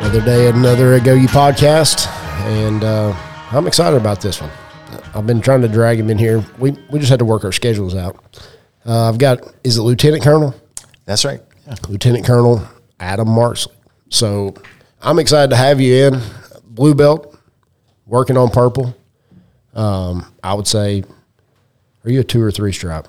Another 0.00 0.24
day, 0.24 0.48
another 0.48 0.98
Agoge 0.98 1.26
podcast, 1.28 2.17
and 2.48 2.82
uh, 2.82 3.14
I'm 3.50 3.66
excited 3.66 3.96
about 3.96 4.22
this 4.22 4.40
one. 4.40 4.50
I've 5.14 5.26
been 5.26 5.42
trying 5.42 5.60
to 5.60 5.68
drag 5.68 6.00
him 6.00 6.08
in 6.08 6.16
here. 6.16 6.42
We 6.58 6.70
we 6.90 6.98
just 6.98 7.10
had 7.10 7.18
to 7.18 7.26
work 7.26 7.44
our 7.44 7.52
schedules 7.52 7.94
out. 7.94 8.16
Uh, 8.86 9.08
I've 9.08 9.18
got 9.18 9.40
is 9.64 9.76
it 9.76 9.82
Lieutenant 9.82 10.22
Colonel? 10.22 10.54
That's 11.04 11.26
right. 11.26 11.40
Lieutenant 11.88 12.24
Colonel 12.24 12.66
Adam 12.98 13.28
Markley. 13.28 13.74
So 14.08 14.54
I'm 15.02 15.18
excited 15.18 15.50
to 15.50 15.56
have 15.56 15.78
you 15.80 16.06
in. 16.06 16.20
Blue 16.64 16.94
belt, 16.94 17.36
working 18.06 18.38
on 18.38 18.48
purple. 18.48 18.96
Um, 19.74 20.24
I 20.42 20.54
would 20.54 20.66
say, 20.66 21.04
are 22.04 22.10
you 22.10 22.20
a 22.20 22.24
two 22.24 22.42
or 22.42 22.50
three 22.50 22.72
stripe? 22.72 23.08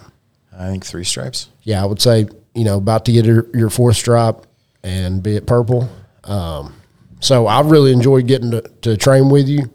I 0.52 0.68
think 0.68 0.86
three 0.86 1.06
stripes. 1.06 1.48
Yeah, 1.64 1.82
I 1.82 1.86
would 1.86 2.02
say 2.02 2.28
you 2.54 2.66
know 2.66 2.78
about 2.78 3.06
to 3.06 3.14
get 3.14 3.24
your, 3.24 3.48
your 3.56 3.70
fourth 3.70 3.96
stripe 3.96 4.46
and 4.84 5.24
be 5.24 5.38
it 5.38 5.48
purple. 5.48 5.90
Um, 6.26 6.74
so 7.20 7.48
I 7.48 7.62
really 7.62 7.92
enjoyed 7.92 8.28
getting 8.28 8.52
to, 8.52 8.62
to 8.82 8.98
train 8.98 9.30
with 9.30 9.48
you. 9.48 9.70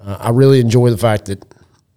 Uh, 0.00 0.16
I 0.20 0.30
really 0.30 0.60
enjoy 0.60 0.90
the 0.90 0.98
fact 0.98 1.26
that 1.26 1.42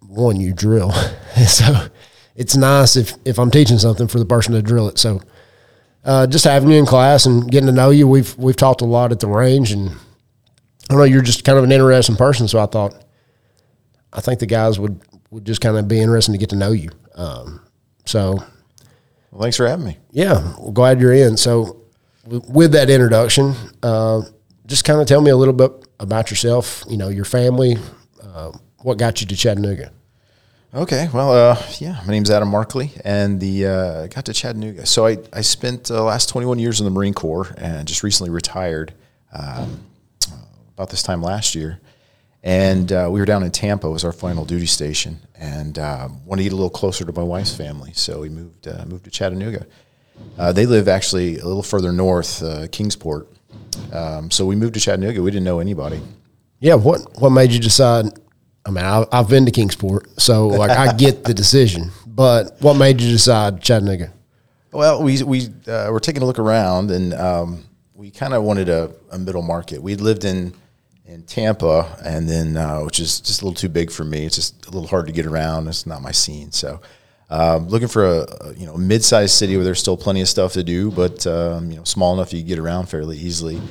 one 0.08 0.40
you 0.40 0.54
drill, 0.54 0.92
so 1.48 1.88
it's 2.36 2.56
nice 2.56 2.96
if 2.96 3.14
if 3.26 3.38
I'm 3.40 3.52
teaching 3.52 3.78
something 3.78 4.08
for 4.08 4.20
the 4.20 4.26
person 4.26 4.54
to 4.54 4.62
drill 4.62 4.88
it. 4.88 4.98
So 4.98 5.22
uh, 6.06 6.26
just 6.28 6.46
having 6.46 6.72
you 6.72 6.78
in 6.78 6.86
class 6.86 7.26
and 7.26 7.50
getting 7.52 7.68
to 7.68 7.74
know 7.74 7.90
you, 7.90 8.08
we've 8.08 8.38
we've 8.38 8.56
talked 8.56 8.82
a 8.82 8.86
lot 8.86 9.12
at 9.12 9.20
the 9.20 9.28
range, 9.28 9.72
and 9.72 9.92
I 10.90 10.96
know 10.96 11.04
you're 11.04 11.22
just 11.22 11.44
kind 11.44 11.58
of 11.58 11.64
an 11.66 11.72
interesting 11.72 12.16
person. 12.16 12.48
So 12.48 12.60
I 12.60 12.66
thought, 12.66 12.96
I 14.14 14.22
think 14.22 14.40
the 14.40 14.46
guys 14.46 14.80
would 14.80 15.02
would 15.32 15.46
just 15.46 15.60
kind 15.60 15.76
of 15.78 15.88
be 15.90 16.00
interested 16.00 16.32
to 16.32 16.38
get 16.38 16.50
to 16.52 16.56
know 16.56 16.72
you. 16.72 16.90
Um, 17.16 17.62
so 18.06 18.36
Well, 19.32 19.42
thanks 19.42 19.58
for 19.58 19.68
having 19.68 19.86
me. 19.86 19.98
yeah, 20.12 20.54
well, 20.58 20.72
glad 20.72 21.02
you're 21.02 21.12
in. 21.14 21.36
So, 21.36 21.82
with 22.26 22.72
that 22.72 22.90
introduction, 22.90 23.54
uh, 23.84 24.22
just 24.68 24.84
kind 24.84 25.02
of 25.02 25.08
tell 25.08 25.22
me 25.22 25.32
a 25.32 25.36
little 25.38 25.54
bit 25.54 25.72
about 26.00 26.30
yourself. 26.30 26.84
You 26.88 26.98
know, 26.98 27.10
your 27.10 27.26
family. 27.26 27.78
Uh, 28.22 28.52
what 28.84 28.98
got 28.98 29.22
you 29.22 29.28
to 29.28 29.36
Chattanooga? 29.36 29.92
Okay. 30.74 31.10
Well, 31.14 31.32
uh, 31.32 31.64
yeah, 31.80 32.02
my 32.06 32.12
name's 32.12 32.30
Adam 32.30 32.50
Markley, 32.50 32.92
and 33.04 33.40
the 33.40 33.66
uh, 33.66 34.08
got 34.08 34.26
to 34.26 34.34
Chattanooga. 34.34 34.86
So 34.86 35.08
I 35.08 35.18
I 35.34 35.42
spent 35.42 35.86
the 35.86 36.04
last 36.04 36.30
21 36.30 36.60
years 36.60 36.80
in 36.80 36.86
the 36.86 36.92
Marine 36.92 37.14
Corps, 37.14 37.54
and 37.58 37.88
just 37.88 38.04
recently 38.04 38.30
retired 38.30 38.94
um, 39.34 39.80
about 40.76 40.90
this 40.90 41.02
time 41.02 41.22
last 41.22 41.56
year. 41.56 41.80
And 42.44 42.92
uh, 42.92 43.10
we 43.12 43.20
were 43.20 43.26
down 43.26 43.44
in 43.44 43.52
Tampa 43.52 43.90
was 43.90 44.04
our 44.06 44.12
final 44.12 44.46
duty 44.46 44.68
station, 44.68 45.20
and 45.36 45.80
um, 45.80 46.26
wanted 46.26 46.44
to 46.44 46.50
get 46.50 46.54
a 46.54 46.56
little 46.56 46.70
closer 46.70 47.04
to 47.06 47.12
my 47.12 47.24
wife's 47.24 47.56
family, 47.56 47.94
so 47.94 48.22
we 48.22 48.30
moved 48.30 48.68
uh, 48.68 48.86
moved 48.86 49.06
to 49.06 49.10
Chattanooga. 49.10 49.66
Uh, 50.38 50.52
they 50.52 50.66
live 50.66 50.88
actually 50.88 51.40
a 51.40 51.46
little 51.46 51.64
further 51.64 51.92
north, 51.92 52.44
uh, 52.44 52.68
Kingsport. 52.72 53.28
Um, 53.94 54.32
so 54.32 54.46
we 54.46 54.56
moved 54.56 54.74
to 54.76 54.80
Chattanooga. 54.80 55.22
We 55.22 55.32
didn't 55.32 55.46
know 55.46 55.60
anybody. 55.60 56.02
Yeah, 56.60 56.76
what 56.76 57.20
what 57.20 57.30
made 57.30 57.52
you 57.52 57.60
decide? 57.60 58.06
I 58.66 58.72
mean, 58.72 58.84
I, 58.84 59.06
I've 59.12 59.30
been 59.30 59.46
to 59.46 59.52
Kingsport, 59.52 60.20
so 60.20 60.48
like 60.48 60.72
I 60.72 60.94
get 60.94 61.24
the 61.24 61.34
decision, 61.34 61.92
but 62.06 62.58
what 62.62 62.74
made 62.74 63.00
you 63.02 63.12
decide 63.12 63.62
Chattanooga? 63.62 64.12
Well, 64.72 65.02
we 65.02 65.24
we 65.24 65.50
uh, 65.68 65.90
were 65.92 66.00
taking 66.00 66.22
a 66.24 66.26
look 66.26 66.40
around, 66.40 66.92
and 66.92 67.14
um, 67.14 67.64
we 67.94 68.12
kind 68.12 68.34
of 68.34 68.44
wanted 68.44 68.70
a, 68.70 68.92
a 69.12 69.18
middle 69.18 69.42
market. 69.42 69.82
We'd 69.82 70.02
lived 70.02 70.26
in 70.26 70.54
in 71.06 71.24
Tampa, 71.24 71.98
and 72.04 72.28
then 72.28 72.58
uh, 72.58 72.82
which 72.82 73.00
is 73.00 73.22
just 73.22 73.42
a 73.42 73.46
little 73.46 73.56
too 73.56 73.70
big 73.70 73.90
for 73.90 74.04
me. 74.04 74.26
It's 74.26 74.36
just 74.36 74.66
a 74.66 74.72
little 74.72 74.88
hard 74.88 75.08
to 75.08 75.14
get 75.14 75.26
around. 75.26 75.68
It's 75.68 75.86
not 75.86 76.02
my 76.02 76.12
scene. 76.12 76.52
So, 76.52 76.82
um, 77.30 77.68
looking 77.68 77.88
for 77.88 78.06
a, 78.06 78.26
a 78.42 78.54
you 78.54 78.66
know 78.66 78.78
mid-sized 78.78 79.34
city 79.34 79.56
where 79.56 79.66
there's 79.66 79.80
still 79.80 79.98
plenty 79.98 80.22
of 80.22 80.30
stuff 80.30 80.54
to 80.54 80.64
do, 80.64 80.92
but 80.92 81.26
um, 81.28 81.72
you 81.72 81.78
know 81.78 81.84
small 81.84 82.14
enough 82.14 82.34
you 82.34 82.40
can 82.40 82.48
get 82.48 82.60
around 82.60 82.88
fairly 82.88 83.18
easily. 83.18 83.62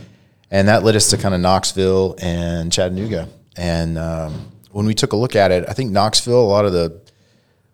And 0.50 0.68
that 0.68 0.84
led 0.84 0.94
us 0.94 1.10
to 1.10 1.16
kind 1.16 1.34
of 1.34 1.40
Knoxville 1.40 2.16
and 2.20 2.72
Chattanooga. 2.72 3.28
And 3.56 3.98
um, 3.98 4.52
when 4.70 4.86
we 4.86 4.94
took 4.94 5.12
a 5.12 5.16
look 5.16 5.34
at 5.34 5.50
it, 5.50 5.64
I 5.68 5.72
think 5.72 5.90
Knoxville, 5.90 6.40
a 6.40 6.46
lot 6.46 6.64
of 6.64 6.72
the 6.72 7.00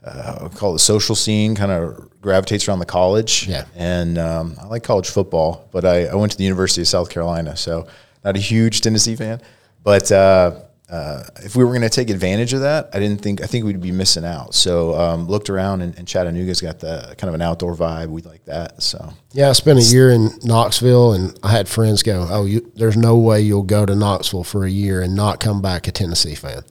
uh, 0.05 0.49
call 0.49 0.71
it 0.71 0.75
the 0.75 0.79
social 0.79 1.15
scene 1.15 1.55
kind 1.55 1.71
of 1.71 2.09
gravitates 2.21 2.67
around 2.69 2.79
the 2.79 2.87
college. 2.87 3.47
Yeah. 3.47 3.67
And 3.75 4.19
um, 4.19 4.57
I 4.61 4.67
like 4.67 4.83
college 4.83 5.09
football, 5.09 5.69
but 5.71 5.85
I, 5.85 6.07
I 6.07 6.15
went 6.15 6.33
to 6.33 6.39
the 6.39 6.45
University 6.45 6.83
of 6.83 6.89
South 6.89 7.11
Carolina, 7.11 7.57
so 7.57 7.87
not 8.25 8.37
a 8.37 8.41
huge 8.41 8.81
Tennessee 8.81 9.17
fan. 9.17 9.41
But 9.83 10.11
uh, 10.11 10.61
uh, 10.93 11.25
if 11.37 11.57
we 11.57 11.65
were 11.65 11.71
going 11.71 11.81
to 11.81 11.89
take 11.89 12.11
advantage 12.11 12.53
of 12.53 12.61
that, 12.61 12.91
I 12.93 12.99
didn't 12.99 13.23
think 13.23 13.43
I 13.43 13.47
think 13.47 13.65
we'd 13.65 13.81
be 13.81 13.93
missing 13.93 14.27
out. 14.27 14.55
So 14.55 14.95
um, 14.95 15.27
looked 15.27 15.49
around, 15.49 15.81
and, 15.81 15.97
and 15.97 16.07
Chattanooga's 16.07 16.61
got 16.61 16.81
the 16.81 17.15
kind 17.17 17.29
of 17.29 17.35
an 17.35 17.41
outdoor 17.41 17.75
vibe. 17.75 18.09
We 18.09 18.21
like 18.21 18.45
that. 18.45 18.83
So 18.83 19.13
Yeah, 19.33 19.49
I 19.49 19.53
spent 19.53 19.79
a 19.79 19.83
year 19.83 20.11
in 20.11 20.29
Knoxville, 20.45 21.15
and 21.15 21.39
I 21.43 21.51
had 21.51 21.67
friends 21.67 22.03
go, 22.03 22.27
"Oh, 22.31 22.45
you, 22.45 22.71
there's 22.77 22.97
no 22.99 23.17
way 23.17 23.41
you'll 23.41 23.63
go 23.63 23.87
to 23.87 23.97
Knoxville 23.97 24.45
for 24.45 24.67
a 24.67 24.71
year 24.71 25.01
and 25.01 25.17
not 25.17 25.41
come 25.41 25.63
back 25.63 25.89
a 25.89 25.93
Tennessee 25.93 26.35
fan." 26.35 26.63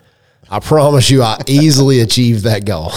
I 0.51 0.59
promise 0.59 1.09
you, 1.09 1.23
I 1.23 1.41
easily 1.47 1.99
achieved 2.01 2.43
that 2.43 2.63
goal. 2.65 2.91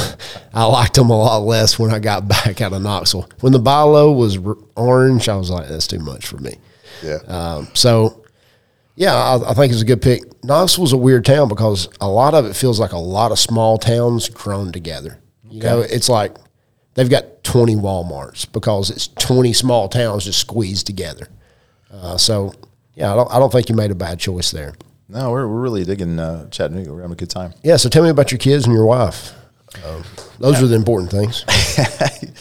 I 0.53 0.65
liked 0.67 0.95
them 0.95 1.09
a 1.09 1.17
lot 1.17 1.39
less 1.39 1.79
when 1.79 1.91
I 1.91 2.01
got 2.01 2.29
back 2.29 2.61
out 2.61 2.75
of 2.75 2.83
Knoxville. 2.83 3.31
When 3.41 3.53
the 3.55 3.61
Bilo 3.61 4.15
was 4.15 4.37
r- 4.37 4.57
orange, 4.77 5.31
I 5.31 5.37
was 5.37 5.49
like, 5.51 5.69
"That's 5.69 5.87
too 5.87 6.01
much 6.01 6.27
for 6.27 6.37
me." 6.37 6.57
yeah, 7.03 7.19
Um, 7.29 7.69
so, 7.73 8.24
yeah, 8.97 9.15
I, 9.15 9.51
I 9.51 9.55
think 9.55 9.73
it's 9.73 9.83
a 9.83 9.87
good 9.87 10.03
pick. 10.03 10.23
Knoxville's 10.45 10.93
a 10.93 10.97
weird 10.97 11.25
town 11.25 11.49
because 11.49 11.89
a 12.01 12.09
lot 12.09 12.35
of 12.35 12.47
it 12.47 12.55
feels 12.55 12.79
like 12.79 12.93
a 12.93 12.99
lot 12.99 13.33
of 13.33 13.39
small 13.39 13.79
towns 13.79 14.29
grown 14.29 14.73
together. 14.73 15.19
You 15.49 15.63
know, 15.63 15.81
it's 15.81 16.09
like 16.09 16.35
they've 16.95 17.09
got 17.09 17.45
20 17.45 17.77
Walmarts 17.77 18.51
because 18.51 18.91
it's 18.91 19.09
20 19.09 19.53
small 19.53 19.89
towns 19.89 20.25
just 20.25 20.41
squeezed 20.41 20.87
together. 20.87 21.29
Uh, 21.93 22.17
so, 22.17 22.53
yeah, 22.95 23.13
I 23.13 23.17
don't, 23.17 23.31
I 23.33 23.39
don't 23.39 23.53
think 23.53 23.69
you 23.69 23.77
made 23.77 23.91
a 23.93 23.95
bad 23.95 24.19
choice 24.19 24.51
there. 24.51 24.75
no, 25.09 25.31
we're, 25.31 25.47
we're 25.47 25.61
really 25.61 25.85
digging 25.85 26.19
uh, 26.19 26.49
Chattanooga. 26.51 26.93
We're 26.93 27.03
having 27.03 27.13
a 27.13 27.17
good 27.17 27.31
time. 27.31 27.53
Yeah, 27.63 27.77
so 27.77 27.89
tell 27.89 28.03
me 28.03 28.09
about 28.09 28.33
your 28.33 28.39
kids 28.39 28.65
and 28.65 28.75
your 28.75 28.87
wife. 28.87 29.33
Um, 29.85 30.03
those 30.41 30.61
are 30.63 30.67
the 30.67 30.77
important 30.77 31.11
things. 31.11 31.45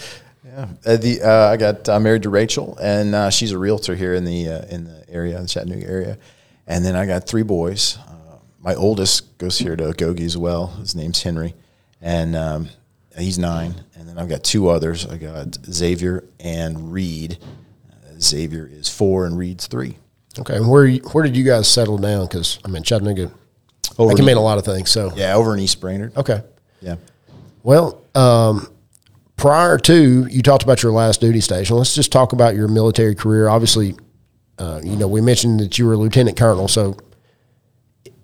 Yeah, 0.45 0.67
uh, 0.85 0.97
the 0.97 1.19
uh, 1.23 1.51
I 1.51 1.57
got 1.57 1.89
uh, 1.89 1.99
married 1.99 2.23
to 2.23 2.29
Rachel, 2.29 2.77
and 2.79 3.15
uh, 3.15 3.31
she's 3.31 3.51
a 3.51 3.57
realtor 3.57 3.95
here 3.95 4.13
in 4.13 4.23
the 4.23 4.47
uh, 4.49 4.65
in 4.65 4.83
the 4.83 5.03
area, 5.09 5.41
the 5.41 5.47
Chattanooga 5.47 5.87
area. 5.87 6.17
And 6.67 6.85
then 6.85 6.95
I 6.95 7.05
got 7.05 7.27
three 7.27 7.43
boys. 7.43 7.97
Uh, 8.07 8.37
my 8.61 8.73
oldest 8.75 9.37
goes 9.37 9.57
here 9.59 9.75
to 9.75 9.83
Agoge 9.85 10.21
as 10.21 10.37
well. 10.37 10.67
His 10.67 10.95
name's 10.95 11.21
Henry, 11.21 11.53
and 12.01 12.35
um, 12.35 12.69
he's 13.17 13.37
nine. 13.37 13.75
And 13.95 14.07
then 14.07 14.17
I've 14.17 14.29
got 14.29 14.43
two 14.43 14.69
others. 14.69 15.05
I 15.05 15.17
got 15.17 15.55
Xavier 15.65 16.23
and 16.39 16.91
Reed. 16.93 17.37
Uh, 17.91 18.19
Xavier 18.19 18.65
is 18.71 18.87
four, 18.89 19.25
and 19.25 19.37
Reed's 19.37 19.67
three. 19.67 19.97
Okay, 20.39 20.55
and 20.55 20.69
where 20.69 20.85
you- 20.85 21.01
where 21.11 21.23
did 21.23 21.35
you 21.37 21.43
guys 21.43 21.67
settle 21.67 21.97
down? 21.97 22.25
Because 22.27 22.57
I 22.65 22.67
mean, 22.69 22.81
Chattanooga, 22.83 23.31
Over 23.97 24.09
that 24.11 24.15
can 24.15 24.25
mean 24.25 24.37
a 24.37 24.41
lot 24.41 24.57
of 24.57 24.65
things. 24.65 24.89
So, 24.89 25.11
Yeah, 25.15 25.35
over 25.35 25.53
in 25.53 25.59
East 25.59 25.79
Brainerd. 25.81 26.15
okay. 26.17 26.41
Yeah. 26.81 26.95
Well, 27.61 28.01
um, 28.15 28.67
prior 29.35 29.77
to 29.77 30.25
you 30.27 30.41
talked 30.41 30.63
about 30.63 30.81
your 30.81 30.91
last 30.91 31.21
duty 31.21 31.39
station. 31.41 31.75
Let's 31.77 31.93
just 31.93 32.11
talk 32.11 32.33
about 32.33 32.55
your 32.55 32.67
military 32.67 33.15
career. 33.15 33.47
Obviously, 33.47 33.95
uh, 34.57 34.81
you 34.83 34.95
know 34.95 35.07
we 35.07 35.21
mentioned 35.21 35.59
that 35.59 35.77
you 35.77 35.85
were 35.85 35.93
a 35.93 35.97
lieutenant 35.97 36.37
colonel, 36.37 36.67
so 36.67 36.97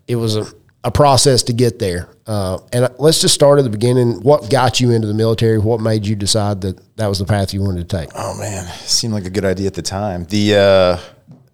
it 0.08 0.16
was 0.16 0.36
a, 0.36 0.46
a 0.84 0.92
process 0.92 1.44
to 1.44 1.54
get 1.54 1.80
there. 1.80 2.10
Uh, 2.26 2.60
and 2.72 2.90
let's 3.00 3.22
just 3.22 3.34
start 3.34 3.60
at 3.60 3.64
the 3.64 3.70
beginning. 3.70 4.22
What 4.22 4.50
got 4.50 4.80
you 4.80 4.92
into 4.92 5.08
the 5.08 5.14
military? 5.14 5.58
What 5.58 5.82
made 5.82 6.06
you 6.06 6.16
decide 6.16 6.62
that 6.62 6.98
that 6.98 7.08
was 7.08 7.20
the 7.20 7.26
path 7.26 7.54
you 7.54 7.62
wanted 7.62 7.90
to 7.90 7.98
take? 7.98 8.10
Oh 8.16 8.38
man, 8.38 8.66
seemed 8.80 9.14
like 9.14 9.26
a 9.26 9.30
good 9.30 9.46
idea 9.46 9.68
at 9.68 9.74
the 9.74 9.82
time. 9.82 10.26
The 10.26 10.56
uh, 10.56 11.00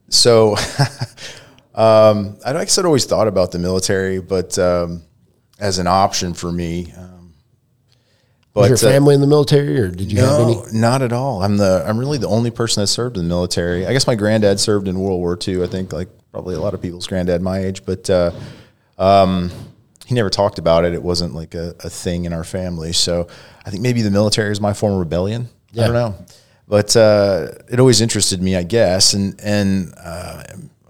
so 0.10 0.56
um, 1.75 2.38
I 2.45 2.54
guess 2.54 2.78
I'd 2.78 2.86
always 2.86 3.06
thought 3.06 3.28
about 3.28 3.51
the 3.51 3.60
military, 3.60 4.19
but 4.19 4.57
um, 4.60 5.04
as 5.60 5.80
an 5.80 5.88
option 5.88 6.33
for 6.33 6.51
me. 6.51 6.94
Um, 8.56 8.62
Was 8.62 8.69
but 8.69 8.81
your 8.81 8.90
uh, 8.90 8.94
family 8.94 9.16
in 9.16 9.22
the 9.22 9.28
military, 9.28 9.80
or 9.80 9.90
did 9.90 10.12
you 10.12 10.19
have 10.19 10.40
any? 10.40 10.56
no, 10.56 10.66
not 10.72 11.02
at 11.02 11.12
all. 11.12 11.44
I'm 11.44 11.57
the 11.57 11.84
I'm 11.86 11.98
really 11.98 12.18
the 12.18 12.28
only 12.30 12.52
person 12.52 12.81
that 12.81 12.88
served 12.88 13.18
in 13.18 13.24
the 13.24 13.28
military. 13.28 13.86
I 13.86 13.92
guess 13.92 14.07
my 14.07 14.16
granddad 14.16 14.60
served 14.60 14.88
in 14.88 14.98
World 15.00 15.19
War 15.19 15.38
II. 15.46 15.63
I 15.63 15.68
think 15.68 15.92
like 15.92 16.07
probably 16.31 16.56
a 16.56 16.60
lot 16.62 16.74
of 16.74 16.81
people's 16.81 17.06
granddad 17.06 17.42
my 17.42 17.60
age, 17.60 17.86
but 17.86 18.10
uh, 18.10 18.31
um, 18.98 19.52
he 20.06 20.16
never 20.16 20.30
talked 20.30 20.57
about 20.57 20.86
it. 20.86 20.94
It 20.94 21.04
wasn't 21.04 21.34
like 21.36 21.54
a, 21.54 21.75
a 21.84 21.90
thing 21.90 22.25
in 22.25 22.31
our 22.31 22.44
family. 22.46 22.94
So 22.94 23.28
I 23.66 23.72
think 23.72 23.81
maybe 23.81 24.02
the 24.02 24.12
military 24.12 24.52
is 24.52 24.62
my 24.62 24.74
form 24.74 24.94
of 24.94 25.00
rebellion. 25.00 25.50
I 25.74 25.88
don't 25.88 25.94
know, 25.94 26.16
but 26.69 26.96
uh, 26.96 27.50
it 27.69 27.81
always 27.81 28.00
interested 28.00 28.42
me, 28.42 28.56
I 28.56 28.63
guess. 28.63 29.13
And 29.13 29.38
and 29.44 29.94
uh, 30.02 30.44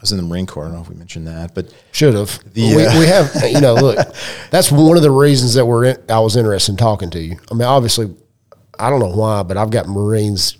was 0.05 0.11
in 0.11 0.17
the 0.17 0.23
Marine 0.23 0.45
Corps. 0.45 0.65
I 0.65 0.67
don't 0.67 0.75
know 0.75 0.81
if 0.81 0.89
we 0.89 0.95
mentioned 0.95 1.27
that, 1.27 1.55
but 1.55 1.73
Should 1.91 2.13
have. 2.13 2.39
The, 2.53 2.75
we, 2.75 2.85
uh, 2.85 2.99
we 2.99 3.05
have, 3.07 3.31
you 3.49 3.59
know, 3.59 3.73
look, 3.73 3.97
that's 4.51 4.71
one 4.71 4.97
of 4.97 5.03
the 5.03 5.11
reasons 5.11 5.55
that 5.55 5.65
we're 5.65 5.85
in, 5.85 5.97
I 6.09 6.19
was 6.19 6.35
interested 6.35 6.73
in 6.73 6.77
talking 6.77 7.09
to 7.11 7.19
you. 7.19 7.37
I 7.51 7.55
mean, 7.55 7.63
obviously, 7.63 8.13
I 8.77 8.89
don't 8.89 8.99
know 8.99 9.15
why, 9.15 9.43
but 9.43 9.57
I've 9.57 9.71
got 9.71 9.87
Marines 9.87 10.57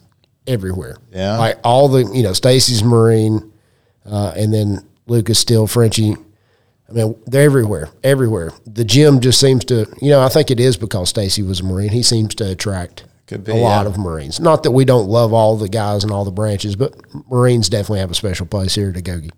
everywhere. 0.48 0.98
Yeah. 1.12 1.38
Like 1.38 1.60
all 1.64 1.88
the, 1.88 2.06
you 2.14 2.24
know, 2.24 2.34
Stacy's 2.34 2.84
Marine, 2.84 3.52
uh, 4.06 4.34
and 4.36 4.54
then 4.54 4.86
Lucas 5.08 5.40
Steele, 5.40 5.68
Frenchie. 5.68 6.16
I 6.88 6.92
mean, 6.92 7.16
they're 7.26 7.44
everywhere, 7.46 7.90
everywhere. 8.04 8.52
The 8.66 8.84
gym 8.84 9.20
just 9.20 9.40
seems 9.40 9.66
to, 9.66 9.88
you 10.02 10.12
know, 10.12 10.22
I 10.22 10.30
think 10.30 10.52
it 10.52 10.60
is 10.60 10.78
because 10.78 11.10
Stacy 11.10 11.42
was 11.42 11.60
a 11.60 11.64
Marine. 11.64 11.90
He 11.90 12.04
seems 12.04 12.36
to 12.36 12.52
attract 12.52 13.06
Could 13.28 13.44
be, 13.44 13.52
a 13.52 13.56
lot 13.56 13.84
yeah. 13.84 13.90
of 13.90 13.98
Marines. 13.98 14.40
Not 14.40 14.64
that 14.64 14.72
we 14.72 14.86
don't 14.86 15.08
love 15.08 15.34
all 15.34 15.58
the 15.58 15.70
guys 15.70 16.04
and 16.04 16.12
all 16.12 16.26
the 16.26 16.32
branches, 16.32 16.76
but 16.76 16.94
Marines 17.30 17.70
definitely 17.70 18.00
have 18.00 18.12
a 18.12 18.16
special 18.16 18.46
place 18.46 18.76
here 18.76 18.90
at 18.90 18.96
Agoge. 18.96 19.32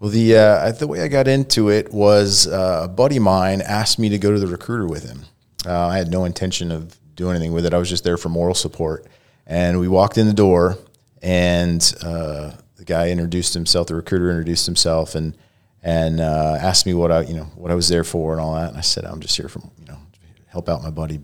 Well, 0.00 0.10
the 0.10 0.36
uh, 0.36 0.72
the 0.72 0.86
way 0.86 1.02
I 1.02 1.08
got 1.08 1.28
into 1.28 1.68
it 1.68 1.92
was 1.92 2.46
uh, 2.48 2.82
a 2.84 2.88
buddy 2.88 3.18
of 3.18 3.22
mine 3.22 3.60
asked 3.60 3.98
me 3.98 4.08
to 4.08 4.18
go 4.18 4.32
to 4.32 4.40
the 4.40 4.46
recruiter 4.46 4.86
with 4.86 5.04
him. 5.08 5.26
Uh, 5.66 5.88
I 5.88 5.98
had 5.98 6.10
no 6.10 6.24
intention 6.24 6.72
of 6.72 6.98
doing 7.14 7.36
anything 7.36 7.52
with 7.52 7.66
it. 7.66 7.74
I 7.74 7.78
was 7.78 7.90
just 7.90 8.02
there 8.02 8.16
for 8.16 8.30
moral 8.30 8.54
support. 8.54 9.06
And 9.46 9.78
we 9.78 9.88
walked 9.88 10.16
in 10.16 10.26
the 10.26 10.32
door, 10.32 10.78
and 11.22 11.80
uh, 12.02 12.52
the 12.76 12.84
guy 12.84 13.10
introduced 13.10 13.52
himself. 13.52 13.88
The 13.88 13.94
recruiter 13.94 14.30
introduced 14.30 14.66
himself, 14.66 15.14
and 15.14 15.36
and 15.82 16.20
uh, 16.20 16.56
asked 16.60 16.86
me 16.86 16.94
what 16.94 17.12
I 17.12 17.22
you 17.22 17.34
know 17.34 17.44
what 17.56 17.70
I 17.70 17.74
was 17.74 17.88
there 17.88 18.04
for 18.04 18.32
and 18.32 18.40
all 18.40 18.54
that. 18.54 18.70
And 18.70 18.78
I 18.78 18.80
said 18.80 19.04
I'm 19.04 19.20
just 19.20 19.36
here 19.36 19.48
for 19.48 19.60
you 19.78 19.86
know 19.86 19.98
help 20.46 20.68
out 20.68 20.82
my 20.82 20.90
buddy. 20.90 21.20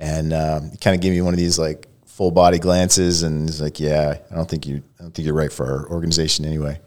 And 0.00 0.32
um, 0.32 0.70
he 0.70 0.76
kind 0.78 0.94
of 0.96 1.00
gave 1.02 1.12
me 1.12 1.20
one 1.20 1.34
of 1.34 1.38
these 1.38 1.58
like 1.58 1.86
full 2.06 2.30
body 2.30 2.58
glances, 2.58 3.22
and 3.22 3.48
he's 3.48 3.60
like, 3.60 3.78
"Yeah, 3.78 4.16
I 4.30 4.34
don't 4.34 4.48
think 4.48 4.66
you 4.66 4.82
I 4.98 5.02
don't 5.02 5.14
think 5.14 5.26
you're 5.26 5.34
right 5.34 5.52
for 5.52 5.66
our 5.66 5.88
organization 5.90 6.44
anyway." 6.46 6.80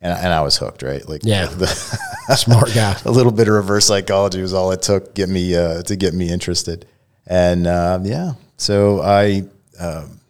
And, 0.00 0.18
and 0.18 0.32
I 0.32 0.40
was 0.42 0.56
hooked, 0.58 0.82
right? 0.82 1.06
Like, 1.08 1.22
Yeah. 1.24 1.46
the, 1.46 1.66
Smart 2.36 2.74
guy. 2.74 2.96
a 3.06 3.10
little 3.10 3.32
bit 3.32 3.48
of 3.48 3.54
reverse 3.54 3.86
psychology 3.86 4.40
was 4.42 4.52
all 4.52 4.70
it 4.72 4.82
took 4.82 5.14
get 5.14 5.28
me 5.28 5.54
uh, 5.56 5.82
to 5.82 5.96
get 5.96 6.12
me 6.14 6.30
interested. 6.30 6.86
And 7.26 7.66
um, 7.66 8.04
yeah, 8.04 8.32
so 8.56 9.00
I 9.02 9.44
um, 9.80 10.20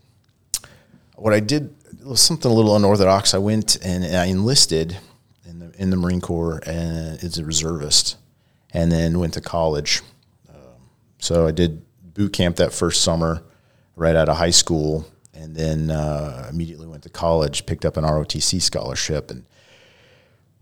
what 1.17 1.33
I 1.33 1.41
did 1.41 1.75
was 2.05 2.21
something 2.21 2.51
a 2.51 2.55
little 2.55 2.77
unorthodox. 2.77 3.33
I 3.35 3.39
went 3.39 3.77
and, 3.85 4.05
and 4.05 4.17
I 4.17 4.27
enlisted 4.27 4.97
in 5.49 5.59
the 5.61 5.73
in 5.81 5.91
the 5.91 5.97
Marine 5.97 6.21
Corps 6.21 6.61
and 6.67 7.23
as 7.23 7.39
a 7.39 7.45
reservist, 7.45 8.17
and 8.73 8.91
then 8.93 9.19
went 9.19 9.35
to 9.35 9.41
college. 9.41 10.03
Um, 10.49 10.57
so 11.19 11.47
I 11.47 11.51
did 11.53 11.84
boot 12.15 12.33
camp 12.33 12.57
that 12.57 12.73
first 12.73 13.03
summer, 13.03 13.43
right 13.97 14.17
out 14.17 14.29
of 14.29 14.37
high 14.37 14.51
school, 14.51 15.07
and 15.35 15.55
then 15.55 15.91
uh, 15.91 16.49
immediately 16.51 16.87
went 16.87 17.03
to 17.03 17.09
college. 17.09 17.67
Picked 17.67 17.85
up 17.85 17.97
an 17.97 18.05
ROTC 18.05 18.63
scholarship 18.63 19.31
and 19.31 19.45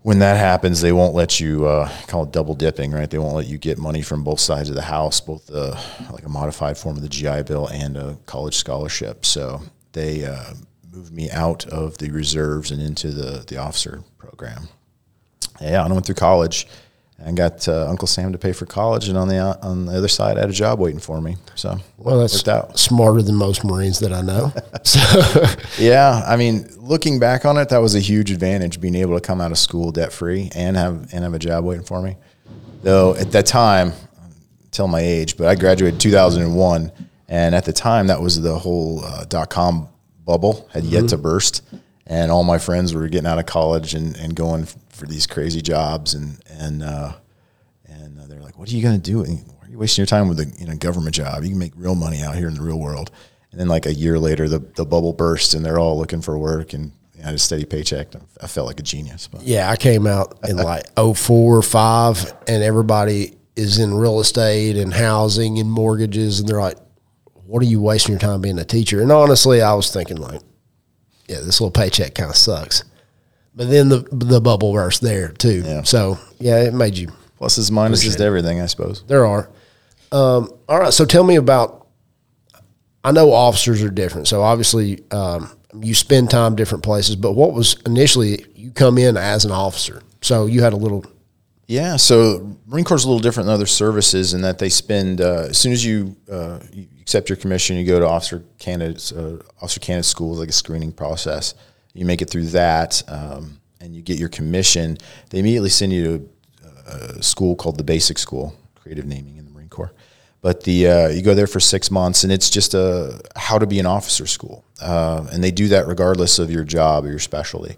when 0.02 0.19
that 0.19 0.37
happens, 0.37 0.81
they 0.81 0.93
won't 0.93 1.14
let 1.14 1.38
you 1.38 1.66
uh, 1.66 1.88
call 2.08 2.25
it 2.25 2.32
double 2.32 2.54
dipping, 2.54 2.90
right? 2.90 3.08
They 3.08 3.19
won't 3.19 3.37
let 3.37 3.46
you 3.46 3.56
get 3.56 3.78
money 3.78 4.02
from 4.02 4.25
both 4.25 4.40
sides 4.40 4.69
of 4.69 4.75
the 4.75 4.82
house, 4.82 5.20
both 5.20 5.46
the 5.46 5.78
like 6.10 6.25
a 6.25 6.28
modified 6.28 6.76
form 6.76 6.96
of 6.96 7.02
the 7.02 7.08
GI 7.08 7.44
Bill 7.44 7.69
and 7.69 7.96
a 7.96 8.19
college 8.26 8.56
scholarship. 8.56 9.25
So 9.25 9.62
they 9.93 10.25
uh, 10.25 10.54
moved 10.93 11.12
me 11.12 11.31
out 11.31 11.66
of 11.69 11.99
the 11.99 12.10
reserves 12.10 12.72
and 12.72 12.82
into 12.82 13.10
the 13.10 13.44
the 13.46 13.58
officer 13.58 14.02
program. 14.19 14.69
Yeah, 15.60 15.84
and 15.84 15.93
I 15.93 15.94
went 15.94 16.06
through 16.06 16.16
college 16.16 16.66
and 17.24 17.36
got 17.36 17.69
uh, 17.69 17.86
Uncle 17.88 18.08
Sam 18.08 18.32
to 18.32 18.38
pay 18.38 18.52
for 18.52 18.66
college, 18.66 19.08
and 19.08 19.16
on 19.16 19.28
the 19.28 19.36
uh, 19.38 19.56
on 19.62 19.86
the 19.86 19.96
other 19.96 20.08
side, 20.08 20.36
I 20.36 20.40
had 20.40 20.50
a 20.50 20.52
job 20.52 20.78
waiting 20.80 21.00
for 21.00 21.20
me. 21.20 21.36
So 21.54 21.78
Well, 21.98 22.19
that's 22.20 22.34
worked 22.34 22.48
out. 22.48 22.78
smarter 22.78 23.22
than 23.22 23.36
most 23.36 23.64
Marines 23.64 24.00
that 24.00 24.12
I 24.12 24.20
know. 24.22 24.52
So, 24.84 25.00
Yeah, 25.78 26.22
I 26.26 26.36
mean, 26.36 26.69
looking 26.78 27.19
back 27.19 27.44
on 27.44 27.56
it, 27.58 27.69
that 27.69 27.78
was 27.78 27.94
a 27.94 28.00
huge 28.00 28.30
advantage 28.30 28.80
being 28.80 28.94
able 28.96 29.14
to 29.14 29.20
come 29.20 29.40
out 29.40 29.52
of 29.52 29.58
school 29.58 29.92
debt 29.92 30.12
free 30.12 30.50
and 30.54 30.76
have 30.76 31.12
and 31.12 31.22
have 31.24 31.34
a 31.34 31.38
job 31.38 31.64
waiting 31.64 31.84
for 31.84 32.02
me. 32.02 32.16
Though 32.82 33.14
at 33.14 33.30
that 33.32 33.46
time, 33.46 33.92
tell 34.72 34.88
my 34.88 35.00
age, 35.00 35.36
but 35.36 35.46
I 35.46 35.54
graduated 35.54 36.00
2001, 36.00 36.90
and 37.28 37.54
at 37.54 37.64
the 37.64 37.72
time 37.72 38.08
that 38.08 38.20
was 38.20 38.40
the 38.40 38.58
whole 38.58 39.04
uh, 39.04 39.25
dot 39.26 39.50
com 39.50 39.88
bubble 40.25 40.68
had 40.72 40.84
yet 40.84 41.08
to 41.10 41.16
burst, 41.18 41.62
and 42.06 42.30
all 42.32 42.42
my 42.44 42.58
friends 42.58 42.92
were 42.94 43.06
getting 43.08 43.26
out 43.26 43.38
of 43.38 43.46
college 43.46 43.94
and, 43.94 44.16
and 44.16 44.34
going 44.34 44.66
for 45.02 45.08
these 45.08 45.26
crazy 45.26 45.60
jobs, 45.60 46.14
and 46.14 46.38
and 46.49 46.82
uh, 46.82 47.12
and 47.87 48.20
uh, 48.20 48.26
they're 48.28 48.40
like, 48.40 48.56
"What 48.56 48.70
are 48.70 48.76
you 48.76 48.82
going 48.82 49.00
to 49.00 49.10
do? 49.10 49.25
Why 49.25 49.66
are 49.66 49.69
you 49.69 49.78
wasting 49.78 50.02
your 50.02 50.06
time 50.06 50.28
with 50.28 50.38
a 50.38 50.46
you 50.60 50.66
know 50.66 50.76
government 50.76 51.16
job? 51.16 51.43
You 51.43 51.50
can 51.50 51.58
make 51.58 51.72
real 51.75 51.96
money 51.96 52.22
out 52.22 52.37
here 52.37 52.46
in 52.46 52.54
the 52.54 52.62
real 52.62 52.78
world." 52.78 53.10
And 53.50 53.60
then 53.60 53.66
like 53.66 53.84
a 53.84 53.93
year 53.93 54.16
later, 54.19 54.49
the 54.49 54.60
the 54.60 54.84
bubble 54.84 55.12
burst, 55.12 55.54
and 55.54 55.64
they're 55.64 55.81
all 55.81 55.99
looking 55.99 56.22
for 56.22 56.38
work, 56.38 56.72
and 56.72 56.93
I 57.19 57.26
had 57.26 57.34
a 57.34 57.38
steady 57.38 57.64
paycheck. 57.64 58.12
I 58.40 58.46
felt 58.46 58.69
like 58.69 58.78
a 58.78 58.84
genius. 58.84 59.26
But 59.26 59.43
yeah, 59.43 59.69
I 59.70 59.76
came 59.76 60.06
out 60.06 60.38
in 60.49 60.56
like 60.56 60.84
04 60.96 61.56
or 61.58 61.62
5, 61.62 62.34
and 62.46 62.62
everybody 62.62 63.37
is 63.56 63.78
in 63.78 63.93
real 63.93 64.20
estate 64.20 64.76
and 64.76 64.94
housing 64.94 65.58
and 65.58 65.69
mortgages, 65.70 66.38
and 66.38 66.49
they're 66.49 66.60
like, 66.60 66.78
what 67.44 67.60
are 67.60 67.66
you 67.66 67.81
wasting 67.81 68.12
your 68.12 68.20
time 68.20 68.40
being 68.40 68.58
a 68.58 68.64
teacher? 68.64 69.02
And 69.02 69.10
honestly, 69.10 69.62
I 69.62 69.75
was 69.75 69.93
thinking, 69.93 70.16
like, 70.16 70.40
yeah, 71.28 71.40
this 71.40 71.60
little 71.60 71.72
paycheck 71.72 72.14
kind 72.14 72.31
of 72.31 72.37
sucks. 72.37 72.84
But 73.54 73.69
then 73.69 73.88
the 73.88 74.06
the 74.10 74.40
bubble 74.40 74.72
burst 74.72 75.02
there 75.02 75.28
too. 75.28 75.62
Yeah. 75.64 75.82
So 75.82 76.19
yeah, 76.38 76.62
it 76.62 76.75
made 76.75 76.96
you. 76.96 77.08
pluses, 77.38 77.70
minuses 77.70 78.16
to 78.16 78.25
everything, 78.25 78.60
I 78.60 78.66
suppose. 78.66 79.04
There 79.06 79.26
are. 79.26 79.50
Um, 80.10 80.52
all 80.69 80.78
right. 80.78 80.93
So 80.93 81.04
tell 81.04 81.25
me 81.25 81.37
about. 81.37 81.87
I 83.04 83.10
know 83.10 83.32
officers 83.32 83.82
are 83.82 83.90
different. 83.90 84.28
So 84.28 84.43
obviously, 84.43 85.00
um, 85.10 85.50
you 85.81 85.94
spend 85.94 86.31
time 86.31 86.54
different 86.54 86.84
places. 86.84 87.16
But 87.16 87.32
what 87.32 87.52
was 87.52 87.75
initially 87.84 88.46
you 88.54 88.70
come 88.70 88.96
in 88.96 89.16
as 89.16 89.44
an 89.44 89.50
officer? 89.50 90.02
So 90.20 90.46
you 90.46 90.62
had 90.62 90.72
a 90.72 90.76
little. 90.76 91.04
Yeah, 91.66 91.96
so 91.96 92.56
Marine 92.66 92.84
Corps 92.84 92.96
is 92.96 93.04
a 93.04 93.08
little 93.08 93.20
different 93.20 93.46
than 93.46 93.54
other 93.54 93.66
services 93.66 94.34
in 94.34 94.43
that 94.43 94.58
they 94.58 94.69
spend 94.69 95.20
uh, 95.20 95.46
as 95.49 95.58
soon 95.58 95.72
as 95.72 95.84
you, 95.84 96.16
uh, 96.31 96.58
you 96.72 96.87
accept 97.00 97.31
your 97.31 97.37
commission, 97.37 97.76
you 97.76 97.87
go 97.87 97.99
to 97.99 98.06
officer 98.06 98.44
candidates, 98.58 99.10
uh, 99.12 99.40
officer 99.60 99.81
candidate 99.81 100.04
school, 100.04 100.34
like 100.34 100.50
a 100.50 100.52
screening 100.52 100.93
process. 100.93 101.54
You 101.94 102.04
make 102.04 102.22
it 102.22 102.30
through 102.30 102.46
that, 102.46 103.02
um, 103.08 103.60
and 103.80 103.94
you 103.94 104.02
get 104.02 104.18
your 104.18 104.28
commission. 104.28 104.98
They 105.30 105.38
immediately 105.38 105.70
send 105.70 105.92
you 105.92 106.04
to 106.04 106.30
a, 106.86 107.18
a 107.18 107.22
school 107.22 107.54
called 107.56 107.76
the 107.76 107.84
Basic 107.84 108.18
School, 108.18 108.54
creative 108.74 109.06
naming 109.06 109.36
in 109.36 109.44
the 109.44 109.50
Marine 109.50 109.68
Corps. 109.68 109.92
But 110.40 110.64
the 110.64 110.88
uh, 110.88 111.08
you 111.08 111.22
go 111.22 111.34
there 111.34 111.46
for 111.46 111.60
six 111.60 111.90
months, 111.90 112.24
and 112.24 112.32
it's 112.32 112.50
just 112.50 112.74
a 112.74 113.20
how 113.36 113.58
to 113.58 113.66
be 113.66 113.78
an 113.78 113.86
officer 113.86 114.26
school, 114.26 114.64
uh, 114.80 115.26
and 115.32 115.42
they 115.42 115.52
do 115.52 115.68
that 115.68 115.86
regardless 115.86 116.38
of 116.38 116.50
your 116.50 116.64
job 116.64 117.04
or 117.04 117.10
your 117.10 117.20
specialty. 117.20 117.76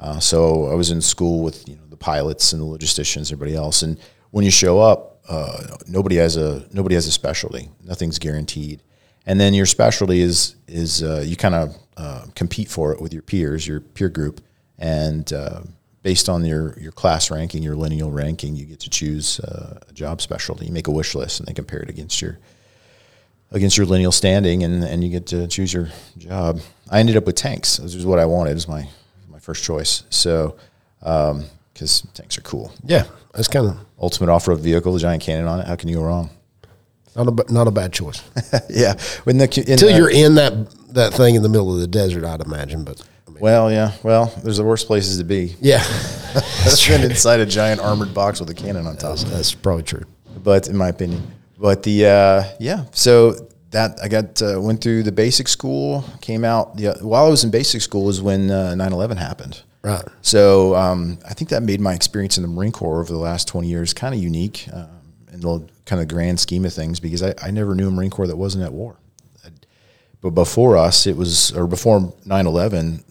Uh, 0.00 0.20
so 0.20 0.66
I 0.66 0.74
was 0.74 0.90
in 0.90 1.00
school 1.00 1.42
with 1.42 1.68
you 1.68 1.74
know 1.74 1.86
the 1.88 1.96
pilots 1.96 2.52
and 2.52 2.62
the 2.62 2.66
logisticians, 2.66 3.32
everybody 3.32 3.56
else, 3.56 3.82
and 3.82 3.98
when 4.30 4.44
you 4.44 4.50
show 4.50 4.80
up, 4.80 5.20
uh, 5.28 5.76
nobody 5.88 6.16
has 6.16 6.36
a 6.36 6.66
nobody 6.72 6.94
has 6.94 7.06
a 7.06 7.12
specialty. 7.12 7.68
Nothing's 7.82 8.20
guaranteed, 8.20 8.82
and 9.26 9.40
then 9.40 9.52
your 9.52 9.66
specialty 9.66 10.20
is 10.20 10.54
is 10.68 11.02
uh, 11.02 11.24
you 11.26 11.36
kind 11.36 11.54
of 11.56 11.76
uh, 11.96 12.26
compete 12.34 12.68
for 12.68 12.92
it 12.92 13.00
with 13.00 13.12
your 13.12 13.22
peers, 13.22 13.66
your 13.66 13.80
peer 13.80 14.08
group, 14.08 14.40
and 14.78 15.32
uh, 15.32 15.60
based 16.02 16.28
on 16.28 16.44
your 16.44 16.78
your 16.78 16.92
class 16.92 17.30
ranking, 17.30 17.62
your 17.62 17.76
lineal 17.76 18.10
ranking, 18.10 18.56
you 18.56 18.64
get 18.64 18.80
to 18.80 18.90
choose 18.90 19.40
uh, 19.40 19.80
a 19.88 19.92
job 19.92 20.20
specialty. 20.20 20.66
You 20.66 20.72
make 20.72 20.88
a 20.88 20.92
wish 20.92 21.14
list, 21.14 21.40
and 21.40 21.46
they 21.46 21.52
compare 21.54 21.80
it 21.80 21.88
against 21.88 22.20
your 22.20 22.38
against 23.50 23.76
your 23.76 23.86
lineal 23.86 24.12
standing, 24.12 24.64
and, 24.64 24.82
and 24.82 25.04
you 25.04 25.10
get 25.10 25.26
to 25.28 25.46
choose 25.46 25.72
your 25.72 25.88
job. 26.18 26.60
I 26.90 26.98
ended 26.98 27.16
up 27.16 27.26
with 27.26 27.36
tanks. 27.36 27.76
This 27.76 27.94
is 27.94 28.04
what 28.04 28.18
I 28.18 28.26
wanted. 28.26 28.50
It 28.50 28.54
was 28.54 28.68
my 28.68 28.88
my 29.28 29.38
first 29.38 29.62
choice. 29.64 30.02
So, 30.10 30.56
because 30.98 32.02
tanks 32.14 32.38
are 32.38 32.42
cool. 32.42 32.72
Yeah, 32.84 33.04
that's 33.32 33.48
kind 33.48 33.66
of 33.66 33.78
Ultimate 34.00 34.28
off 34.30 34.48
road 34.48 34.60
vehicle, 34.60 34.92
the 34.92 34.98
giant 34.98 35.22
cannon 35.22 35.46
on 35.46 35.60
it. 35.60 35.66
How 35.66 35.76
can 35.76 35.88
you 35.88 35.96
go 35.96 36.02
wrong? 36.02 36.28
Not 37.16 37.28
a 37.28 37.52
not 37.52 37.66
a 37.68 37.70
bad 37.70 37.92
choice. 37.92 38.22
yeah. 38.70 38.94
When 39.24 39.38
the 39.38 39.62
in 39.66 39.72
Until 39.72 39.96
you're 39.96 40.10
in 40.10 40.34
that 40.36 40.70
that 40.94 41.12
thing 41.14 41.34
in 41.34 41.42
the 41.42 41.48
middle 41.48 41.72
of 41.72 41.80
the 41.80 41.86
desert, 41.86 42.24
I'd 42.24 42.40
imagine. 42.40 42.84
But 42.84 43.02
I 43.26 43.30
mean, 43.30 43.40
well, 43.40 43.70
yeah. 43.70 43.92
Well, 44.02 44.32
there's 44.42 44.56
the 44.56 44.64
worst 44.64 44.86
places 44.86 45.18
to 45.18 45.24
be. 45.24 45.54
yeah, 45.60 45.78
That's 46.34 46.86
been 46.86 47.02
inside 47.02 47.40
a 47.40 47.46
giant 47.46 47.80
armored 47.80 48.14
box 48.14 48.40
with 48.40 48.50
a 48.50 48.54
cannon 48.54 48.86
on 48.86 48.96
top. 48.96 49.18
that's, 49.18 49.24
that's 49.24 49.54
probably 49.54 49.84
true. 49.84 50.04
but 50.42 50.68
in 50.68 50.76
my 50.76 50.88
opinion. 50.88 51.22
But 51.58 51.82
the 51.84 52.06
uh, 52.06 52.44
yeah, 52.58 52.84
so 52.92 53.36
that 53.70 53.98
I 54.02 54.08
got 54.08 54.42
uh, 54.42 54.60
went 54.60 54.82
through 54.82 55.04
the 55.04 55.12
basic 55.12 55.48
school, 55.48 56.04
came 56.20 56.44
out. 56.44 56.72
Yeah, 56.76 56.94
while 57.00 57.26
I 57.26 57.28
was 57.28 57.44
in 57.44 57.50
basic 57.50 57.80
school 57.82 58.08
is 58.08 58.20
when 58.20 58.50
uh, 58.50 58.74
9/11 58.76 59.16
happened. 59.16 59.62
Right. 59.82 60.04
So 60.22 60.74
um, 60.74 61.18
I 61.28 61.34
think 61.34 61.50
that 61.50 61.62
made 61.62 61.80
my 61.80 61.92
experience 61.92 62.38
in 62.38 62.42
the 62.42 62.48
Marine 62.48 62.72
Corps 62.72 63.00
over 63.00 63.12
the 63.12 63.18
last 63.18 63.46
20 63.48 63.68
years 63.68 63.92
kind 63.92 64.14
of 64.14 64.20
unique 64.20 64.66
in 64.66 64.88
the 65.44 65.68
kind 65.84 66.02
of 66.02 66.08
grand 66.08 66.40
scheme 66.40 66.64
of 66.64 66.72
things 66.72 67.00
because 67.00 67.22
I, 67.22 67.34
I 67.42 67.50
never 67.50 67.74
knew 67.74 67.88
a 67.88 67.90
Marine 67.90 68.10
Corps 68.10 68.26
that 68.26 68.36
wasn't 68.36 68.64
at 68.64 68.72
war. 68.72 68.96
But 70.20 70.30
before 70.30 70.78
us, 70.78 71.06
it 71.06 71.18
was 71.18 71.52
or 71.54 71.66
before 71.66 72.00
9/11, 72.26 73.04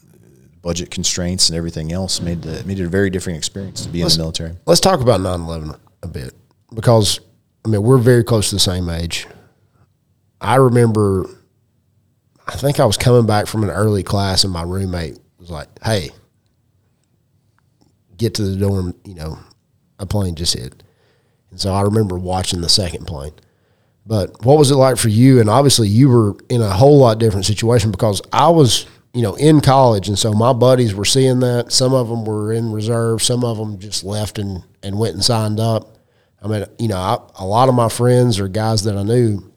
budget 0.62 0.90
constraints 0.90 1.48
and 1.48 1.56
everything 1.56 1.92
else 1.92 2.20
made 2.20 2.42
the, 2.42 2.64
made 2.64 2.80
it 2.80 2.86
a 2.86 2.88
very 2.88 3.08
different 3.08 3.36
experience 3.38 3.84
to 3.84 3.88
be 3.88 4.00
in 4.00 4.08
the 4.08 4.18
military. 4.18 4.56
Let's 4.66 4.80
talk 4.80 5.00
about 5.00 5.20
9-11 5.20 5.78
a 6.02 6.08
bit 6.08 6.34
because 6.74 7.20
I 7.64 7.68
mean 7.68 7.84
we're 7.84 7.98
very 7.98 8.24
close 8.24 8.48
to 8.50 8.56
the 8.56 8.60
same 8.60 8.88
age. 8.88 9.28
I 10.40 10.56
remember, 10.56 11.26
I 12.48 12.56
think 12.56 12.80
I 12.80 12.84
was 12.84 12.96
coming 12.96 13.26
back 13.26 13.46
from 13.46 13.62
an 13.62 13.70
early 13.70 14.02
class, 14.02 14.42
and 14.42 14.52
my 14.52 14.62
roommate 14.62 15.18
was 15.38 15.50
like, 15.50 15.68
"Hey, 15.84 16.10
get 18.16 18.34
to 18.34 18.42
the 18.42 18.56
dorm, 18.56 18.94
you 19.04 19.14
know, 19.14 19.38
a 19.98 20.06
plane 20.06 20.34
just 20.34 20.54
hit. 20.54 20.82
And 21.54 21.60
so 21.60 21.72
I 21.72 21.82
remember 21.82 22.18
watching 22.18 22.62
the 22.62 22.68
second 22.68 23.06
plane. 23.06 23.30
But 24.04 24.44
what 24.44 24.58
was 24.58 24.72
it 24.72 24.74
like 24.74 24.96
for 24.96 25.08
you? 25.08 25.38
And 25.38 25.48
obviously, 25.48 25.86
you 25.86 26.08
were 26.08 26.34
in 26.48 26.60
a 26.60 26.68
whole 26.68 26.98
lot 26.98 27.20
different 27.20 27.46
situation 27.46 27.92
because 27.92 28.20
I 28.32 28.48
was, 28.48 28.86
you 29.12 29.22
know, 29.22 29.36
in 29.36 29.60
college, 29.60 30.08
and 30.08 30.18
so 30.18 30.32
my 30.32 30.52
buddies 30.52 30.96
were 30.96 31.04
seeing 31.04 31.38
that. 31.40 31.70
Some 31.70 31.94
of 31.94 32.08
them 32.08 32.24
were 32.24 32.52
in 32.52 32.72
reserve. 32.72 33.22
Some 33.22 33.44
of 33.44 33.56
them 33.56 33.78
just 33.78 34.02
left 34.02 34.40
and 34.40 34.64
and 34.82 34.98
went 34.98 35.14
and 35.14 35.24
signed 35.24 35.60
up. 35.60 35.96
I 36.42 36.48
mean, 36.48 36.64
you 36.80 36.88
know, 36.88 36.96
I, 36.96 37.18
a 37.38 37.46
lot 37.46 37.68
of 37.68 37.76
my 37.76 37.88
friends 37.88 38.40
or 38.40 38.48
guys 38.48 38.82
that 38.82 38.96
I 38.96 39.04
knew, 39.04 39.52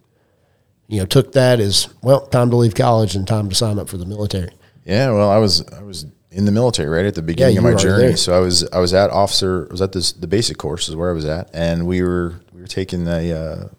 you 0.87 0.99
know, 0.99 1.07
took 1.07 1.31
that 1.31 1.59
as 1.59 1.89
well 2.03 2.27
time 2.27 2.51
to 2.51 2.57
leave 2.57 2.75
college 2.75 3.15
and 3.15 3.27
time 3.27 3.49
to 3.49 3.55
sign 3.55 3.79
up 3.79 3.89
for 3.89 3.97
the 3.97 4.05
military. 4.05 4.51
Yeah, 4.85 5.09
well, 5.09 5.31
I 5.31 5.39
was 5.39 5.67
I 5.73 5.81
was 5.81 6.05
in 6.37 6.45
the 6.45 6.51
military 6.51 6.87
right 6.87 7.05
at 7.05 7.15
the 7.15 7.21
beginning 7.21 7.55
Yeah, 7.55 7.59
of 7.59 7.63
my 7.63 7.73
journey. 7.75 8.07
there. 8.09 8.17
So 8.17 8.33
I 8.37 8.39
was 8.39 8.63
I 8.69 8.79
was 8.79 8.93
at 8.93 9.09
officer 9.09 9.65
I 9.69 9.71
was 9.73 9.81
at 9.81 9.91
this 9.91 10.11
the 10.13 10.27
basic 10.27 10.57
course 10.57 10.87
is 10.87 10.95
where 10.95 11.09
I 11.09 11.13
was 11.13 11.25
at, 11.25 11.49
and 11.53 11.85
we 11.87 12.01
were 12.03 12.35
we 12.53 12.61
were 12.61 12.67
taking 12.67 13.03
the 13.05 13.71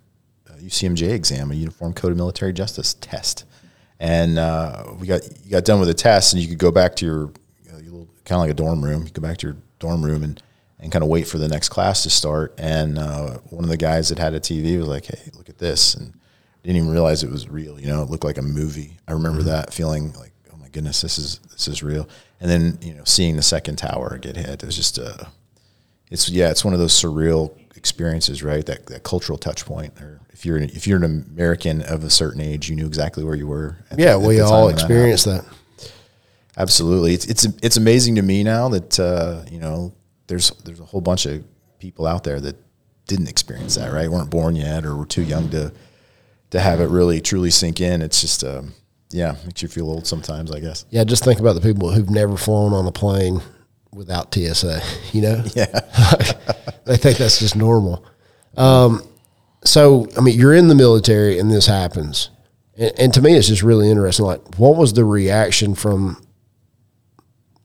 uh, 0.50 0.52
UCMJ 0.60 1.10
exam, 1.12 1.50
a 1.50 1.54
Uniform 1.54 1.92
Code 1.94 2.10
of 2.10 2.16
Military 2.16 2.52
Justice 2.52 2.94
test, 2.94 3.44
and 4.00 4.38
uh, 4.38 4.84
we 4.98 5.06
got 5.06 5.20
you 5.44 5.50
got 5.52 5.64
done 5.64 5.78
with 5.78 5.88
the 5.88 5.94
test, 5.94 6.32
and 6.32 6.42
you 6.42 6.48
could 6.48 6.58
go 6.58 6.70
back 6.72 6.96
to 6.96 7.06
your, 7.06 7.20
you 7.64 7.72
know, 7.72 7.78
your 7.78 7.92
little 7.92 8.08
kind 8.24 8.38
of 8.38 8.40
like 8.42 8.50
a 8.50 8.54
dorm 8.54 8.82
room. 8.84 9.04
You 9.04 9.10
go 9.10 9.22
back 9.22 9.38
to 9.38 9.46
your 9.48 9.56
dorm 9.78 10.04
room 10.04 10.22
and 10.24 10.42
and 10.80 10.92
kind 10.92 11.02
of 11.02 11.08
wait 11.08 11.26
for 11.28 11.38
the 11.38 11.48
next 11.48 11.68
class 11.70 12.02
to 12.04 12.10
start. 12.10 12.54
And 12.58 12.98
uh, 12.98 13.38
one 13.50 13.64
of 13.64 13.70
the 13.70 13.76
guys 13.76 14.08
that 14.10 14.18
had 14.18 14.34
a 14.34 14.40
TV 14.40 14.78
was 14.78 14.88
like, 14.88 15.06
"Hey, 15.06 15.30
look 15.36 15.48
at 15.48 15.58
this," 15.58 15.94
and 15.94 16.12
didn't 16.64 16.76
even 16.76 16.90
realize 16.90 17.22
it 17.22 17.30
was 17.30 17.48
real. 17.48 17.78
You 17.80 17.86
know, 17.86 18.02
it 18.02 18.10
looked 18.10 18.24
like 18.24 18.38
a 18.38 18.42
movie. 18.42 18.96
I 19.06 19.12
remember 19.12 19.42
that 19.44 19.72
feeling 19.72 20.12
like, 20.14 20.32
"Oh 20.52 20.56
my 20.56 20.68
goodness, 20.68 21.00
this 21.00 21.18
is 21.18 21.38
this 21.52 21.68
is 21.68 21.82
real." 21.84 22.08
And 22.40 22.50
then 22.50 22.78
you 22.82 22.94
know, 22.94 23.04
seeing 23.04 23.36
the 23.36 23.42
second 23.42 23.76
tower 23.76 24.16
get 24.18 24.36
hit, 24.36 24.62
it 24.62 24.66
was 24.66 24.76
just 24.76 24.98
uh 24.98 25.24
it's 26.10 26.28
yeah, 26.28 26.50
it's 26.50 26.64
one 26.64 26.74
of 26.74 26.80
those 26.80 26.92
surreal 26.94 27.52
experiences, 27.76 28.42
right? 28.42 28.64
That 28.66 28.86
that 28.86 29.02
cultural 29.02 29.38
touch 29.38 29.64
point. 29.66 29.98
Or 30.00 30.20
if 30.30 30.46
you're 30.46 30.58
if 30.58 30.86
you're 30.86 30.98
an 31.02 31.24
American 31.30 31.82
of 31.82 32.04
a 32.04 32.10
certain 32.10 32.40
age, 32.40 32.68
you 32.68 32.76
knew 32.76 32.86
exactly 32.86 33.24
where 33.24 33.34
you 33.34 33.46
were. 33.46 33.76
at 33.90 33.98
Yeah, 33.98 34.12
the- 34.12 34.20
we 34.20 34.40
all 34.40 34.66
when 34.66 34.74
that 34.74 34.80
experienced 34.82 35.24
that. 35.26 35.44
Absolutely, 36.56 37.14
it's 37.14 37.26
it's 37.26 37.46
it's 37.62 37.76
amazing 37.76 38.16
to 38.16 38.22
me 38.22 38.42
now 38.42 38.68
that 38.68 38.98
uh, 38.98 39.44
you 39.50 39.58
know 39.60 39.92
there's 40.26 40.50
there's 40.64 40.80
a 40.80 40.84
whole 40.84 41.00
bunch 41.00 41.24
of 41.26 41.44
people 41.78 42.06
out 42.06 42.24
there 42.24 42.40
that 42.40 42.56
didn't 43.06 43.28
experience 43.28 43.76
that, 43.76 43.92
right? 43.92 44.10
weren't 44.10 44.28
born 44.28 44.56
yet, 44.56 44.84
or 44.84 44.96
were 44.96 45.06
too 45.06 45.22
young 45.22 45.48
to 45.50 45.72
to 46.50 46.60
have 46.60 46.80
it 46.80 46.86
really 46.86 47.20
truly 47.20 47.50
sink 47.50 47.80
in. 47.80 48.02
It's 48.02 48.20
just 48.20 48.42
um, 48.42 48.74
yeah, 49.10 49.36
makes 49.44 49.62
you 49.62 49.68
feel 49.68 49.88
old 49.88 50.06
sometimes, 50.06 50.52
I 50.52 50.60
guess. 50.60 50.84
Yeah, 50.90 51.04
just 51.04 51.24
think 51.24 51.40
about 51.40 51.54
the 51.54 51.60
people 51.60 51.90
who've 51.92 52.10
never 52.10 52.36
flown 52.36 52.72
on 52.72 52.86
a 52.86 52.92
plane 52.92 53.40
without 53.92 54.34
TSA. 54.34 54.82
You 55.12 55.22
know, 55.22 55.44
Yeah, 55.54 55.66
they 56.84 56.96
think 56.96 57.18
that's 57.18 57.38
just 57.38 57.56
normal. 57.56 58.04
Um, 58.56 59.02
so, 59.64 60.08
I 60.16 60.20
mean, 60.20 60.38
you're 60.38 60.54
in 60.54 60.68
the 60.68 60.74
military 60.74 61.38
and 61.38 61.50
this 61.50 61.66
happens, 61.66 62.30
and, 62.76 62.92
and 62.98 63.14
to 63.14 63.22
me, 63.22 63.34
it's 63.34 63.48
just 63.48 63.62
really 63.62 63.90
interesting. 63.90 64.26
Like, 64.26 64.58
what 64.58 64.76
was 64.76 64.92
the 64.92 65.04
reaction 65.04 65.74
from 65.74 66.22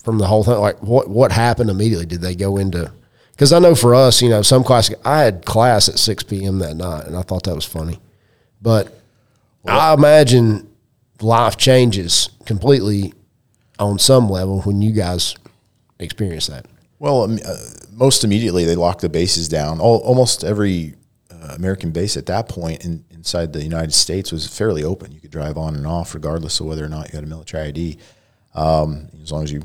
from 0.04 0.18
the 0.18 0.28
whole 0.28 0.44
thing? 0.44 0.56
Like, 0.56 0.82
what 0.82 1.10
what 1.10 1.32
happened 1.32 1.70
immediately? 1.70 2.06
Did 2.06 2.22
they 2.22 2.36
go 2.36 2.58
into? 2.58 2.92
Because 3.32 3.52
I 3.52 3.60
know 3.60 3.74
for 3.76 3.96
us, 3.96 4.22
you 4.22 4.30
know, 4.30 4.44
some 4.44 4.64
class. 4.64 4.92
I 5.04 5.22
had 5.22 5.46
class 5.46 5.90
at 5.90 6.00
six 6.00 6.24
p.m. 6.24 6.60
that 6.60 6.76
night, 6.76 7.06
and 7.06 7.18
I 7.18 7.22
thought 7.22 7.44
that 7.44 7.56
was 7.56 7.66
funny, 7.66 8.00
but 8.62 9.00
I 9.66 9.94
imagine 9.94 10.70
life 11.24 11.58
changes 11.58 12.30
completely 12.46 13.14
on 13.80 14.00
some 14.00 14.30
level 14.30 14.62
when 14.62 14.82
you 14.82 14.92
guys 14.92 15.36
experience 16.00 16.48
that. 16.48 16.66
Well, 17.00 17.24
um, 17.24 17.40
uh, 17.46 17.56
most 17.92 18.24
immediately 18.24 18.66
they 18.66 18.76
locked 18.76 19.02
the 19.02 19.10
bases 19.10 19.50
down. 19.50 19.80
All, 19.80 19.98
almost 20.00 20.44
every 20.44 20.96
uh, 21.32 21.54
American 21.56 21.92
base 21.92 22.18
at 22.18 22.26
that 22.28 22.48
point 22.48 22.86
in, 22.86 23.04
inside 23.12 23.54
the 23.54 23.64
United 23.64 23.94
States 23.94 24.32
was 24.32 24.48
fairly 24.48 24.84
open. 24.84 25.12
You 25.12 25.20
could 25.20 25.32
drive 25.32 25.58
on 25.58 25.76
and 25.76 25.88
off 25.88 26.14
regardless 26.14 26.60
of 26.60 26.68
whether 26.68 26.84
or 26.84 26.90
not 26.90 27.10
you 27.10 27.16
had 27.16 27.24
a 27.24 27.28
military 27.28 27.68
ID, 27.70 27.98
um, 28.56 29.10
as 29.22 29.32
long 29.32 29.44
as 29.44 29.52
you 29.52 29.64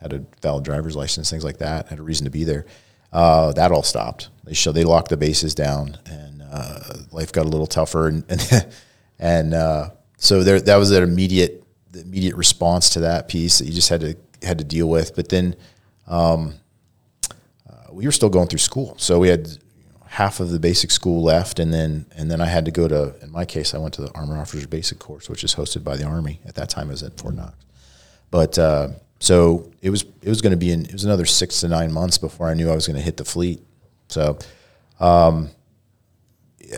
had 0.00 0.12
a 0.12 0.24
valid 0.40 0.64
driver's 0.64 0.96
license, 0.96 1.30
things 1.30 1.44
like 1.44 1.58
that, 1.58 1.88
had 1.88 1.98
a 1.98 2.02
reason 2.02 2.24
to 2.24 2.30
be 2.30 2.44
there. 2.44 2.64
Uh, 3.12 3.52
that 3.52 3.72
all 3.72 3.82
stopped. 3.82 4.28
They 4.44 4.54
show 4.54 4.72
they 4.72 4.84
locked 4.84 5.08
the 5.08 5.16
bases 5.16 5.54
down, 5.54 5.98
and 6.06 6.42
uh, 6.50 6.80
life 7.10 7.32
got 7.32 7.44
a 7.44 7.48
little 7.48 7.66
tougher. 7.66 8.08
And 8.08 8.24
and, 8.28 8.66
and 9.18 9.54
uh, 9.54 9.90
so 10.20 10.44
there, 10.44 10.60
that 10.60 10.76
was 10.76 10.92
an 10.92 11.02
immediate 11.02 11.64
the 11.90 12.02
immediate 12.02 12.36
response 12.36 12.90
to 12.90 13.00
that 13.00 13.26
piece 13.26 13.58
that 13.58 13.64
you 13.64 13.72
just 13.72 13.88
had 13.88 14.00
to 14.02 14.16
had 14.44 14.58
to 14.58 14.64
deal 14.64 14.88
with. 14.88 15.16
But 15.16 15.28
then 15.28 15.56
we 18.00 18.06
were 18.06 18.12
still 18.12 18.30
going 18.30 18.48
through 18.48 18.58
school, 18.58 18.94
so 18.98 19.18
we 19.18 19.28
had 19.28 19.58
half 20.06 20.40
of 20.40 20.50
the 20.50 20.58
basic 20.58 20.90
school 20.90 21.22
left, 21.22 21.58
and 21.58 21.72
then 21.72 22.06
and 22.16 22.30
then 22.30 22.40
I 22.40 22.46
had 22.46 22.64
to 22.64 22.70
go 22.70 22.88
to. 22.88 23.14
In 23.22 23.30
my 23.30 23.44
case, 23.44 23.74
I 23.74 23.78
went 23.78 23.94
to 23.94 24.02
the 24.02 24.12
Armor 24.12 24.38
Officers 24.38 24.66
Basic 24.66 24.98
Course, 24.98 25.28
which 25.28 25.44
is 25.44 25.54
hosted 25.54 25.84
by 25.84 25.96
the 25.96 26.04
Army. 26.04 26.40
At 26.46 26.54
that 26.54 26.70
time, 26.70 26.88
I 26.88 26.92
was 26.92 27.02
at 27.02 27.18
Fort 27.18 27.34
Knox, 27.34 27.54
but 28.30 28.58
uh, 28.58 28.88
so 29.18 29.70
it 29.82 29.90
was 29.90 30.04
it 30.22 30.28
was 30.28 30.40
going 30.40 30.52
to 30.52 30.56
be 30.56 30.72
in 30.72 30.86
it 30.86 30.92
was 30.92 31.04
another 31.04 31.26
six 31.26 31.60
to 31.60 31.68
nine 31.68 31.92
months 31.92 32.18
before 32.18 32.48
I 32.48 32.54
knew 32.54 32.70
I 32.70 32.74
was 32.74 32.86
going 32.86 32.96
to 32.96 33.02
hit 33.02 33.16
the 33.16 33.24
fleet. 33.24 33.62
So, 34.08 34.38
um, 34.98 35.50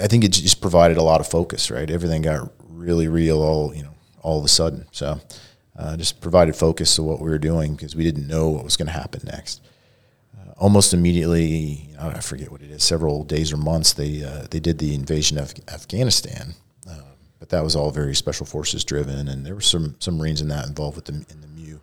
I 0.02 0.06
think 0.06 0.24
it 0.24 0.32
just 0.32 0.60
provided 0.60 0.96
a 0.96 1.02
lot 1.02 1.20
of 1.20 1.28
focus. 1.28 1.70
Right, 1.70 1.90
everything 1.90 2.22
got 2.22 2.50
really 2.82 3.08
real 3.08 3.42
all 3.42 3.74
you 3.74 3.82
know 3.82 3.94
all 4.22 4.38
of 4.38 4.44
a 4.44 4.48
sudden. 4.48 4.86
So. 4.92 5.20
Uh, 5.74 5.96
just 5.96 6.20
provided 6.20 6.54
focus 6.54 6.94
to 6.94 7.02
what 7.02 7.18
we 7.18 7.30
were 7.30 7.38
doing 7.38 7.74
because 7.74 7.96
we 7.96 8.04
didn't 8.04 8.26
know 8.26 8.50
what 8.50 8.62
was 8.62 8.76
going 8.76 8.86
to 8.86 8.92
happen 8.92 9.22
next 9.24 9.62
almost 10.62 10.94
immediately, 10.94 11.88
you 11.88 11.96
know, 11.96 12.12
I 12.14 12.20
forget 12.20 12.52
what 12.52 12.62
it 12.62 12.70
is, 12.70 12.84
several 12.84 13.24
days 13.24 13.52
or 13.52 13.56
months, 13.56 13.92
they 13.92 14.22
uh, 14.22 14.46
they 14.50 14.60
did 14.60 14.78
the 14.78 14.94
invasion 14.94 15.36
of 15.36 15.52
Afghanistan. 15.68 16.54
Uh, 16.88 17.00
but 17.40 17.48
that 17.48 17.64
was 17.64 17.74
all 17.74 17.90
very 17.90 18.14
special 18.14 18.46
forces 18.46 18.84
driven, 18.84 19.26
and 19.28 19.44
there 19.44 19.56
were 19.56 19.60
some 19.60 19.96
some 19.98 20.16
Marines 20.16 20.40
in 20.40 20.48
that 20.48 20.66
involved 20.66 20.96
with 20.96 21.06
them 21.06 21.26
in 21.28 21.40
the 21.40 21.48
MEU. 21.48 21.80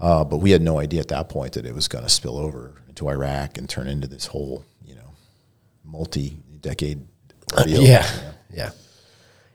Uh, 0.00 0.24
but 0.24 0.38
we 0.38 0.50
had 0.50 0.62
no 0.62 0.78
idea 0.80 1.00
at 1.00 1.08
that 1.08 1.28
point 1.28 1.52
that 1.52 1.66
it 1.66 1.74
was 1.74 1.86
going 1.86 2.04
to 2.04 2.10
spill 2.10 2.38
over 2.38 2.72
into 2.88 3.08
Iraq 3.08 3.58
and 3.58 3.68
turn 3.68 3.86
into 3.86 4.06
this 4.06 4.26
whole, 4.26 4.64
you 4.84 4.94
know, 4.94 5.14
multi-decade 5.84 7.06
ordeal. 7.56 7.82
Yeah, 7.82 8.08
yeah, 8.50 8.70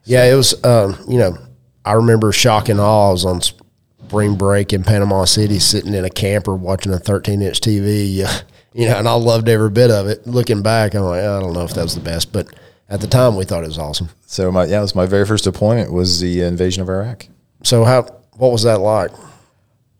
yeah. 0.04 0.24
It 0.24 0.34
was, 0.34 0.62
um, 0.64 0.96
you 1.08 1.18
know, 1.18 1.36
I 1.84 1.92
remember 1.94 2.32
shock 2.32 2.68
and 2.68 2.80
awe. 2.80 3.08
I 3.08 3.12
was 3.12 3.24
on 3.24 3.40
spring 3.40 4.36
break 4.36 4.72
in 4.72 4.82
Panama 4.82 5.24
City, 5.24 5.58
sitting 5.58 5.94
in 5.94 6.04
a 6.04 6.10
camper 6.10 6.54
watching 6.54 6.92
a 6.92 6.98
13 6.98 7.42
inch 7.42 7.60
TV. 7.60 8.24
Uh, 8.24 8.40
you 8.72 8.88
know, 8.88 8.96
and 8.96 9.08
I 9.08 9.14
loved 9.14 9.48
every 9.48 9.70
bit 9.70 9.90
of 9.90 10.06
it. 10.06 10.26
Looking 10.26 10.62
back, 10.62 10.94
I'm 10.94 11.02
like, 11.02 11.20
I 11.20 11.40
don't 11.40 11.52
know 11.52 11.64
if 11.64 11.74
that 11.74 11.82
was 11.82 11.94
the 11.94 12.00
best, 12.00 12.32
but 12.32 12.48
at 12.88 13.00
the 13.00 13.06
time, 13.06 13.36
we 13.36 13.44
thought 13.44 13.62
it 13.62 13.68
was 13.68 13.78
awesome. 13.78 14.10
So 14.26 14.50
my 14.50 14.64
yeah, 14.64 14.78
it 14.78 14.82
was 14.82 14.94
my 14.94 15.06
very 15.06 15.24
first 15.24 15.44
deployment 15.44 15.92
was 15.92 16.20
the 16.20 16.42
invasion 16.42 16.82
of 16.82 16.88
Iraq. 16.88 17.26
So 17.62 17.84
how? 17.84 18.02
What 18.36 18.52
was 18.52 18.64
that 18.64 18.80
like? 18.80 19.10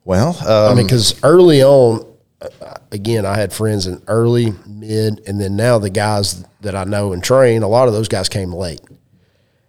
Well, 0.04 0.36
um, 0.40 0.72
I 0.72 0.74
mean, 0.74 0.86
because 0.86 1.22
early 1.22 1.62
on, 1.62 2.06
uh, 2.40 2.74
again, 2.90 3.26
I 3.26 3.36
had 3.36 3.52
friends 3.52 3.86
in 3.86 4.02
early, 4.08 4.54
mid, 4.66 5.20
and 5.28 5.40
then 5.40 5.56
now 5.56 5.78
the 5.78 5.90
guys 5.90 6.44
that 6.62 6.74
I 6.74 6.84
know 6.84 7.12
and 7.12 7.22
train, 7.22 7.62
a 7.62 7.68
lot 7.68 7.86
of 7.86 7.94
those 7.94 8.08
guys 8.08 8.28
came 8.28 8.52
late. 8.52 8.80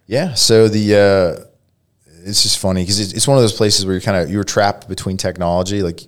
Yeah. 0.06 0.34
So 0.34 0.68
the 0.68 0.94
uh, 0.94 1.44
it's 2.24 2.42
just 2.42 2.58
funny 2.58 2.82
because 2.82 3.00
it's, 3.00 3.12
it's 3.12 3.28
one 3.28 3.36
of 3.36 3.42
those 3.42 3.52
places 3.52 3.84
where 3.84 3.94
you're 3.94 4.00
kind 4.00 4.16
of 4.16 4.30
you 4.30 4.38
were 4.38 4.44
trapped 4.44 4.88
between 4.88 5.16
technology. 5.16 5.82
Like 5.82 6.00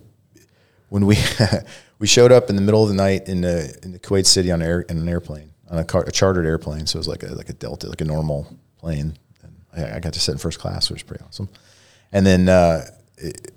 when 0.89 1.05
we 1.05 1.17
we 1.99 2.07
showed 2.07 2.31
up 2.31 2.49
in 2.49 2.55
the 2.55 2.61
middle 2.61 2.83
of 2.83 2.89
the 2.89 2.95
night 2.95 3.27
in 3.27 3.41
the 3.41 3.77
in 3.83 3.91
the 3.91 3.99
Kuwait 3.99 4.25
City 4.25 4.51
on 4.51 4.61
air 4.61 4.81
in 4.81 4.97
an 4.97 5.09
airplane 5.09 5.51
on 5.69 5.79
a, 5.79 5.83
car, 5.83 6.03
a 6.03 6.11
chartered 6.11 6.45
airplane. 6.45 6.85
So 6.85 6.97
it 6.97 7.01
was 7.01 7.07
like 7.07 7.23
a 7.23 7.33
like 7.33 7.49
a 7.49 7.53
Delta, 7.53 7.87
like 7.87 8.01
a 8.01 8.05
normal 8.05 8.47
plane. 8.77 9.17
And 9.43 9.55
I, 9.75 9.97
I 9.97 9.99
got 9.99 10.13
to 10.13 10.19
sit 10.19 10.33
in 10.33 10.37
first 10.37 10.59
class, 10.59 10.89
which 10.89 11.03
was 11.03 11.07
pretty 11.07 11.23
awesome. 11.25 11.49
And 12.11 12.25
then 12.25 12.49
uh, 12.49 12.85
it, 13.17 13.51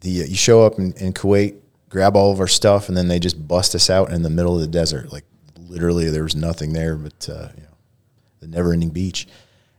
the 0.00 0.10
you 0.10 0.36
show 0.36 0.64
up 0.64 0.78
in, 0.78 0.92
in 0.94 1.12
Kuwait, 1.12 1.56
grab 1.88 2.16
all 2.16 2.32
of 2.32 2.40
our 2.40 2.48
stuff, 2.48 2.88
and 2.88 2.96
then 2.96 3.08
they 3.08 3.18
just 3.18 3.46
bust 3.48 3.74
us 3.74 3.90
out 3.90 4.12
in 4.12 4.22
the 4.22 4.30
middle 4.30 4.54
of 4.54 4.60
the 4.60 4.66
desert. 4.66 5.12
Like 5.12 5.24
literally, 5.58 6.08
there 6.10 6.22
was 6.22 6.36
nothing 6.36 6.72
there 6.72 6.96
but 6.96 7.28
uh, 7.28 7.48
you 7.56 7.62
know 7.62 7.76
the 8.40 8.46
never-ending 8.46 8.90
beach. 8.90 9.26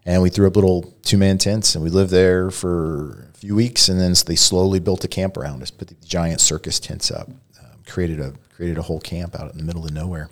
And 0.05 0.22
we 0.22 0.29
threw 0.29 0.48
up 0.48 0.55
little 0.55 0.93
two-man 1.03 1.38
tents, 1.38 1.75
and 1.75 1.84
we 1.84 1.89
lived 1.89 2.12
there 2.12 2.50
for 2.50 3.29
a 3.34 3.38
few 3.38 3.55
weeks. 3.55 3.88
And 3.88 4.00
then 4.00 4.13
they 4.25 4.36
slowly 4.36 4.79
built 4.79 5.03
a 5.03 5.08
camp 5.08 5.38
around 5.38 5.62
us, 5.62 5.70
put 5.70 5.89
the 5.89 5.96
giant 6.05 6.41
circus 6.41 6.79
tents 6.79 7.12
up, 7.12 7.29
um, 7.60 7.79
created 7.86 8.20
a 8.20 8.34
created 8.55 8.77
a 8.77 8.81
whole 8.81 9.00
camp 9.00 9.39
out 9.39 9.51
in 9.51 9.58
the 9.58 9.63
middle 9.63 9.86
of 9.86 9.91
nowhere. 9.91 10.29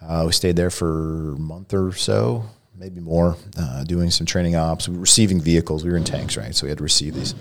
Uh, 0.00 0.22
we 0.26 0.32
stayed 0.32 0.54
there 0.56 0.70
for 0.70 1.32
a 1.32 1.38
month 1.38 1.74
or 1.74 1.92
so, 1.92 2.44
maybe 2.76 3.00
more, 3.00 3.36
uh, 3.58 3.82
doing 3.84 4.10
some 4.10 4.26
training 4.26 4.54
ops. 4.54 4.88
We 4.88 4.94
were 4.94 5.00
receiving 5.00 5.40
vehicles. 5.40 5.84
We 5.84 5.90
were 5.90 5.96
in 5.96 6.04
tanks, 6.04 6.36
right? 6.36 6.54
So 6.54 6.66
we 6.66 6.68
had 6.70 6.78
to 6.78 6.84
receive 6.84 7.14
these 7.14 7.34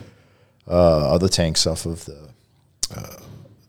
uh, 0.68 1.14
other 1.14 1.28
tanks 1.28 1.68
off 1.68 1.86
of 1.86 2.06
the 2.06 2.30
uh, 2.96 3.18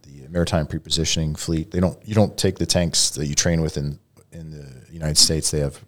the 0.02 0.28
maritime 0.28 0.66
prepositioning 0.66 1.38
fleet. 1.38 1.70
They 1.70 1.80
don't 1.80 1.98
you 2.06 2.14
don't 2.14 2.36
take 2.36 2.58
the 2.58 2.66
tanks 2.66 3.10
that 3.10 3.26
you 3.26 3.34
train 3.34 3.60
with 3.60 3.76
in 3.76 3.98
in 4.32 4.50
the 4.50 4.92
United 4.92 5.18
States. 5.18 5.50
They 5.50 5.60
have 5.60 5.82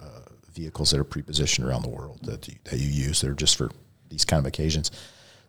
vehicles 0.61 0.90
that 0.90 1.00
are 1.00 1.05
prepositioned 1.05 1.64
around 1.64 1.83
the 1.83 1.88
world 1.88 2.19
that 2.23 2.47
you, 2.49 2.55
that 2.64 2.79
you 2.79 2.88
use. 2.88 3.21
that 3.21 3.31
are 3.31 3.35
just 3.35 3.57
for 3.57 3.71
these 4.11 4.25
kind 4.25 4.40
of 4.40 4.47
occasions. 4.47 4.90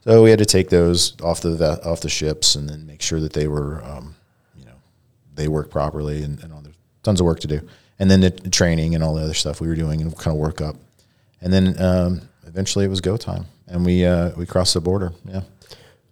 So 0.04 0.24
we 0.24 0.30
had 0.30 0.40
to 0.40 0.46
take 0.46 0.70
those 0.70 1.20
off 1.22 1.42
the 1.42 1.82
off 1.86 2.02
the 2.02 2.10
ships 2.10 2.56
and 2.56 2.68
then 2.70 2.86
make 2.86 3.02
sure 3.02 3.20
that 3.20 3.34
they 3.34 3.48
were 3.48 3.84
um, 3.84 4.16
you 4.58 4.66
know, 4.66 4.78
they 5.36 5.48
work 5.48 5.70
properly 5.70 6.24
and, 6.24 6.42
and 6.44 6.54
all 6.54 6.62
there's 6.62 6.76
tons 7.04 7.20
of 7.20 7.26
work 7.26 7.40
to 7.42 7.48
do. 7.48 7.62
And 8.00 8.10
then 8.10 8.22
the 8.22 8.32
training 8.50 8.96
and 8.96 9.04
all 9.04 9.14
the 9.14 9.24
other 9.24 9.36
stuff 9.36 9.62
we 9.62 9.68
were 9.68 9.76
doing 9.76 10.02
and 10.02 10.18
kind 10.18 10.36
of 10.36 10.40
work 10.40 10.60
up. 10.60 10.76
And 11.42 11.54
then 11.54 11.80
um, 11.80 12.22
eventually 12.48 12.86
it 12.86 12.88
was 12.88 13.02
go 13.02 13.18
time, 13.18 13.46
and 13.68 13.86
we 13.86 14.06
uh, 14.06 14.32
we 14.38 14.46
crossed 14.46 14.74
the 14.74 14.82
border. 14.82 15.12
Yeah. 15.26 15.42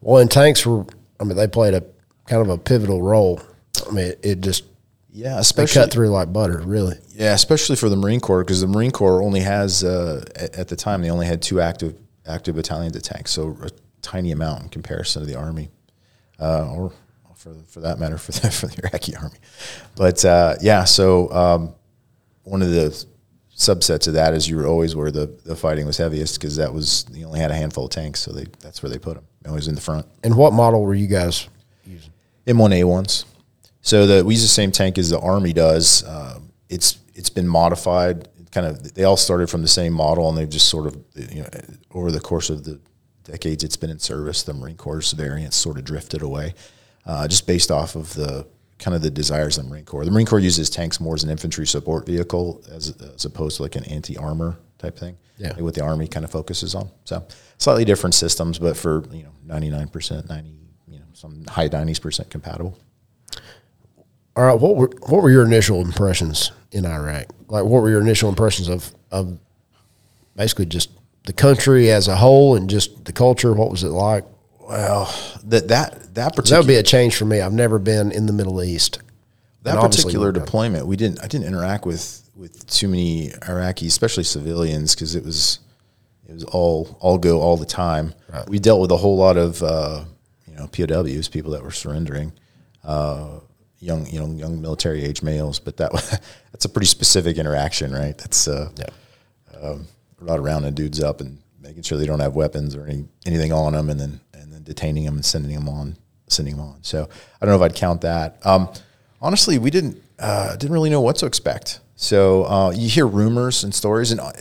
Well, 0.02 0.22
and 0.22 0.30
tanks 0.30 0.66
were. 0.66 0.86
I 1.20 1.24
mean, 1.24 1.36
they 1.36 1.48
played 1.48 1.74
a 1.74 1.84
kind 2.28 2.42
of 2.42 2.50
a 2.50 2.58
pivotal 2.58 3.02
role. 3.02 3.42
I 3.88 3.92
mean, 3.92 4.06
it, 4.06 4.20
it 4.24 4.42
just 4.42 4.64
Yeah, 5.12 5.36
they 5.36 5.40
especially 5.40 5.82
cut 5.82 5.92
through 5.92 6.10
like 6.10 6.32
butter, 6.32 6.62
really. 6.64 6.98
Yeah, 7.10 7.34
especially 7.34 7.76
for 7.76 7.90
the 7.90 7.96
Marine 7.96 8.20
Corps 8.20 8.44
because 8.44 8.62
the 8.62 8.68
Marine 8.68 8.92
Corps 8.92 9.22
only 9.22 9.40
has 9.42 9.84
uh, 9.84 10.24
at, 10.36 10.56
at 10.56 10.68
the 10.68 10.76
time 10.76 11.02
they 11.02 11.10
only 11.10 11.26
had 11.26 11.42
two 11.42 11.60
active 11.62 11.96
active 12.28 12.56
battalions 12.56 12.96
of 12.96 13.02
tanks, 13.02 13.32
so 13.32 13.58
a 13.64 13.70
tiny 14.02 14.32
amount 14.32 14.64
in 14.64 14.70
comparison 14.70 15.22
to 15.22 15.26
the 15.26 15.36
Army, 15.36 15.70
uh, 16.40 16.72
or 16.72 16.94
for 17.36 17.56
for 17.68 17.80
that 17.80 18.00
matter 18.00 18.18
for 18.20 18.32
the 18.32 18.52
for 18.52 18.68
the 18.68 18.88
Iraqi 18.88 19.16
Army. 19.16 19.38
But 19.96 20.24
uh, 20.24 20.56
yeah, 20.62 20.84
so 20.84 21.32
um, 21.32 21.76
one 22.44 22.62
of 22.62 22.70
the 22.70 23.06
subsets 23.56 24.08
of 24.08 24.14
that 24.14 24.34
is 24.34 24.48
you 24.48 24.56
were 24.56 24.66
always 24.66 24.96
where 24.96 25.12
the, 25.12 25.26
the 25.44 25.56
fighting 25.56 25.86
was 25.86 25.98
heaviest 25.98 26.40
because 26.40 26.56
that 26.56 26.74
was 26.74 27.06
you 27.12 27.26
only 27.26 27.40
had 27.40 27.52
a 27.52 27.56
handful 27.56 27.86
of 27.86 27.92
tanks, 27.92 28.20
so 28.20 28.32
they 28.32 28.46
that's 28.60 28.82
where 28.84 28.90
they 28.90 29.00
put 29.00 29.16
them. 29.16 29.26
Always 29.48 29.68
in 29.68 29.76
the 29.76 29.82
front. 29.82 30.06
And 30.24 30.36
what 30.36 30.54
model 30.54 30.82
were 30.84 30.94
you 30.94 31.08
guys 31.08 31.48
using? 31.86 32.12
M1A 32.46 32.84
ones. 32.84 33.26
So 33.90 34.06
the 34.06 34.24
we 34.24 34.36
use 34.36 34.44
the 34.44 34.48
same 34.48 34.72
tank 34.72 35.00
as 35.00 35.10
the 35.10 35.20
Army 35.20 35.52
does. 35.52 36.08
Um, 36.08 36.52
it's 36.70 37.00
it's 37.16 37.32
been 37.32 37.48
modified. 37.48 38.30
Kind 38.52 38.68
of, 38.68 38.94
they 38.94 39.04
all 39.04 39.18
started 39.18 39.50
from 39.50 39.64
the 39.64 39.68
same 39.68 39.94
model, 39.94 40.30
and 40.30 40.38
they've 40.38 40.50
just 40.50 40.70
sort 40.70 40.86
of, 40.86 40.96
you 41.16 41.42
know, 41.42 41.50
over 41.92 42.12
the 42.12 42.20
course 42.20 42.52
of 42.52 42.66
the 42.66 42.80
decades 43.24 43.64
it's 43.64 43.78
been 43.78 43.90
in 43.90 43.98
service, 43.98 44.44
the 44.44 44.54
Marine 44.54 44.78
Corps 44.78 45.12
variants 45.14 45.58
sort 45.58 45.80
of 45.80 45.86
drifted 45.86 46.22
away, 46.22 46.54
uh, 47.08 47.28
just 47.28 47.48
based 47.48 47.72
off 47.72 47.96
of 47.96 48.14
the 48.14 48.46
kind 48.78 48.94
of 48.94 49.02
the 49.02 49.10
desires 49.10 49.58
of 49.58 49.64
the 49.64 49.72
Marine 49.72 49.86
Corps. 49.86 50.06
The 50.06 50.12
Marine 50.12 50.28
Corps 50.28 50.40
uses 50.40 50.70
tanks 50.70 51.00
more 51.00 51.16
as 51.16 51.24
an 51.24 51.32
infantry 51.32 51.66
support 51.66 52.06
vehicle 52.06 52.64
as 52.72 52.96
as 53.02 53.26
opposed 53.26 53.58
to 53.58 53.64
like 53.64 53.76
an 53.76 53.86
anti 53.86 54.16
armor 54.18 54.60
type 54.78 55.00
thing. 55.00 55.18
Yeah. 55.40 55.54
like 55.54 55.62
what 55.62 55.74
the 55.74 55.84
Army 55.84 56.08
kind 56.08 56.24
of 56.26 56.32
focuses 56.32 56.76
on. 56.76 56.92
So 57.06 57.26
slightly 57.58 57.86
different 57.86 58.14
systems, 58.14 58.60
but 58.60 58.78
for 58.78 59.04
you 59.12 59.24
know 59.24 59.32
ninety 59.44 59.72
nine 59.72 59.88
percent, 59.88 60.30
ninety 60.30 60.54
you 60.88 61.00
know 61.00 61.06
some 61.14 61.44
high 61.48 61.70
nineties 61.72 61.98
percent 61.98 62.30
compatible. 62.30 62.78
All 64.36 64.46
right, 64.46 64.60
what 64.60 64.76
were 64.76 64.90
what 65.08 65.22
were 65.22 65.32
your 65.32 65.46
initial 65.46 65.82
impressions 65.82 66.52
in 66.72 66.86
Iraq? 66.86 67.26
Like, 67.48 67.64
what 67.64 67.82
were 67.82 67.90
your 67.90 68.02
initial 68.02 68.30
impressions 68.30 68.68
of 68.70 68.94
of 69.12 69.38
basically 70.36 70.66
just 70.66 70.92
the 71.26 71.34
country 71.34 71.92
as 71.92 72.08
a 72.08 72.16
whole 72.16 72.56
and 72.56 72.70
just 72.70 73.06
the 73.06 73.12
culture? 73.12 73.54
What 73.54 73.72
was 73.72 73.84
it 73.84 73.90
like? 73.90 74.26
Well, 74.62 75.14
that 75.46 75.68
that 75.70 76.14
that 76.16 76.36
particular 76.36 76.62
That 76.62 76.68
would 76.68 76.72
be 76.72 76.76
a 76.78 76.84
change 76.84 77.16
for 77.16 77.26
me. 77.26 77.42
I've 77.42 77.54
never 77.54 77.80
been 77.80 78.12
in 78.12 78.28
the 78.28 78.34
Middle 78.34 78.64
East. 78.64 79.00
that 79.64 79.82
particular 79.82 80.32
deployment, 80.32 80.88
we 80.88 80.96
didn't. 80.96 81.22
I 81.24 81.28
didn't 81.28 81.48
interact 81.48 81.86
with 81.86 82.30
with 82.36 82.66
too 82.68 82.88
many 82.88 83.30
Iraqis, 83.42 83.88
especially 83.88 84.24
civilians, 84.24 84.96
because 84.96 85.16
it 85.16 85.26
was 85.26 85.60
it 86.28 86.34
was 86.34 86.44
all 86.46 86.98
all 87.02 87.18
go 87.18 87.42
all 87.42 87.58
the 87.58 87.66
time. 87.66 88.14
Right. 88.32 88.48
We 88.48 88.60
dealt 88.60 88.80
with 88.80 88.92
a 88.92 88.98
whole 88.98 89.18
lot 89.18 89.36
of 89.38 89.62
uh, 89.64 90.06
you 90.48 90.56
know 90.56 90.68
POWs, 90.68 91.28
people 91.28 91.52
that 91.52 91.64
were 91.64 91.72
surrendering, 91.72 92.32
uh, 92.84 93.40
young 93.80 94.06
you 94.08 94.20
know 94.20 94.28
young 94.34 94.62
military 94.62 95.04
age 95.04 95.22
males. 95.22 95.60
But 95.60 95.78
that 95.78 95.92
that's 96.52 96.66
a 96.66 96.70
pretty 96.70 96.88
specific 96.88 97.38
interaction, 97.38 97.92
right? 97.94 98.18
That's 98.18 98.48
uh, 98.48 98.70
Yeah. 98.78 99.60
um, 99.62 99.88
a 100.22 100.26
lot 100.26 100.38
of 100.40 100.46
rounding 100.46 100.74
dudes 100.74 101.02
up 101.02 101.22
and 101.22 101.38
making 101.62 101.84
sure 101.84 101.98
they 101.98 102.06
don't 102.06 102.20
have 102.20 102.36
weapons 102.36 102.76
or 102.76 102.86
any 102.86 103.06
anything 103.26 103.52
on 103.52 103.74
them, 103.74 103.90
and 103.90 104.00
then 104.00 104.20
and 104.34 104.52
then 104.54 104.64
detaining 104.64 105.06
them 105.06 105.16
and 105.16 105.26
sending 105.26 105.54
them 105.54 105.70
on, 105.70 105.96
sending 106.28 106.56
them 106.58 106.66
on. 106.66 106.80
So 106.84 107.08
I 107.42 107.46
don't 107.46 107.58
know 107.58 107.64
if 107.64 107.72
I'd 107.72 107.76
count 107.78 108.02
that. 108.02 108.38
Um, 108.46 108.70
honestly, 109.22 109.58
we 109.60 109.70
didn't 109.72 110.02
uh, 110.20 110.56
didn't 110.56 110.74
really 110.74 110.90
know 110.90 111.02
what 111.02 111.16
to 111.18 111.26
expect. 111.26 111.80
So 111.96 112.46
uh, 112.46 112.72
you 112.72 112.88
hear 112.90 113.06
rumors 113.08 113.64
and 113.66 113.74
stories, 113.76 114.12
and 114.12 114.22
uh, 114.22 114.32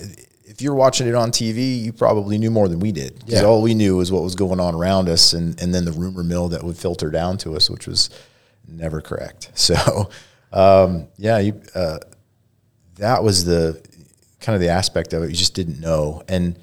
if 0.44 0.62
you're 0.62 0.74
watching 0.74 1.06
it 1.08 1.14
on 1.16 1.30
TV, 1.32 1.80
you 1.82 1.92
probably 1.92 2.38
knew 2.38 2.50
more 2.50 2.68
than 2.68 2.78
we 2.80 2.90
did. 2.92 3.18
'Cause 3.20 3.34
Yeah. 3.34 3.42
all 3.44 3.62
we 3.62 3.74
knew 3.74 3.96
was 3.96 4.10
what 4.12 4.22
was 4.22 4.34
going 4.36 4.60
on 4.60 4.74
around 4.74 5.08
us, 5.08 5.32
and 5.32 5.60
and 5.60 5.74
then 5.74 5.84
the 5.84 5.92
rumor 5.92 6.22
mill 6.24 6.48
that 6.50 6.62
would 6.64 6.76
filter 6.76 7.10
down 7.10 7.36
to 7.38 7.54
us, 7.56 7.68
which 7.70 7.86
was 7.88 8.10
never 8.68 9.00
correct. 9.00 9.50
So 9.58 10.10
um, 10.52 11.08
yeah, 11.16 11.38
you. 11.38 11.60
Uh, 11.74 11.98
that 12.96 13.22
was 13.22 13.44
the 13.44 13.80
kind 14.40 14.54
of 14.54 14.60
the 14.60 14.68
aspect 14.68 15.12
of 15.12 15.22
it. 15.22 15.30
You 15.30 15.36
just 15.36 15.54
didn't 15.54 15.80
know, 15.80 16.22
and 16.28 16.58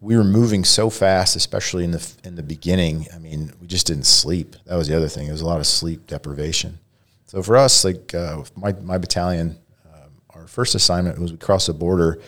we 0.00 0.16
were 0.16 0.24
moving 0.24 0.64
so 0.64 0.90
fast, 0.90 1.36
especially 1.36 1.84
in 1.84 1.90
the 1.90 2.12
in 2.24 2.34
the 2.34 2.42
beginning. 2.42 3.06
I 3.14 3.18
mean, 3.18 3.52
we 3.60 3.66
just 3.66 3.86
didn't 3.86 4.06
sleep. 4.06 4.56
That 4.66 4.76
was 4.76 4.88
the 4.88 4.96
other 4.96 5.08
thing. 5.08 5.26
It 5.26 5.32
was 5.32 5.40
a 5.40 5.46
lot 5.46 5.60
of 5.60 5.66
sleep 5.66 6.06
deprivation. 6.06 6.78
So 7.26 7.42
for 7.42 7.56
us, 7.56 7.84
like 7.84 8.14
uh, 8.14 8.44
my 8.56 8.72
my 8.72 8.98
battalion, 8.98 9.58
um, 9.86 10.10
our 10.30 10.46
first 10.46 10.74
assignment 10.74 11.18
was 11.18 11.32
we 11.32 11.38
crossed 11.38 11.68
the 11.68 11.74
border 11.74 12.20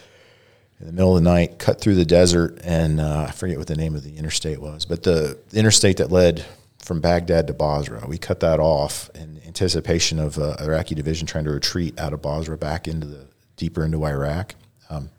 in 0.81 0.87
the 0.87 0.92
middle 0.92 1.16
of 1.16 1.23
the 1.23 1.31
night, 1.31 1.59
cut 1.59 1.81
through 1.81 1.95
the 1.95 2.05
desert, 2.05 2.59
and 2.64 3.01
uh, 3.01 3.27
I 3.29 3.31
forget 3.31 3.59
what 3.59 3.68
the 3.68 3.77
name 3.77 3.95
of 3.95 4.03
the 4.03 4.16
interstate 4.16 4.61
was, 4.61 4.85
but 4.85 5.05
the, 5.05 5.38
the 5.51 5.59
interstate 5.59 5.99
that 5.99 6.11
led 6.11 6.45
from 6.83 7.01
Baghdad 7.01 7.47
to 7.47 7.55
Basra, 7.55 8.05
we 8.07 8.18
cut 8.18 8.40
that 8.40 8.61
off 8.61 9.09
in 9.14 9.40
anticipation 9.47 10.18
of 10.18 10.38
uh, 10.38 10.57
Iraqi 10.61 10.95
division 10.95 11.27
trying 11.27 11.45
to 11.45 11.51
retreat 11.51 11.99
out 11.99 12.12
of 12.12 12.21
Basra 12.21 12.59
back 12.59 12.88
into 12.88 13.07
the 13.07 13.27
deeper 13.57 13.85
into 13.85 14.05
Iraq. 14.05 14.57
Um, 14.90 15.11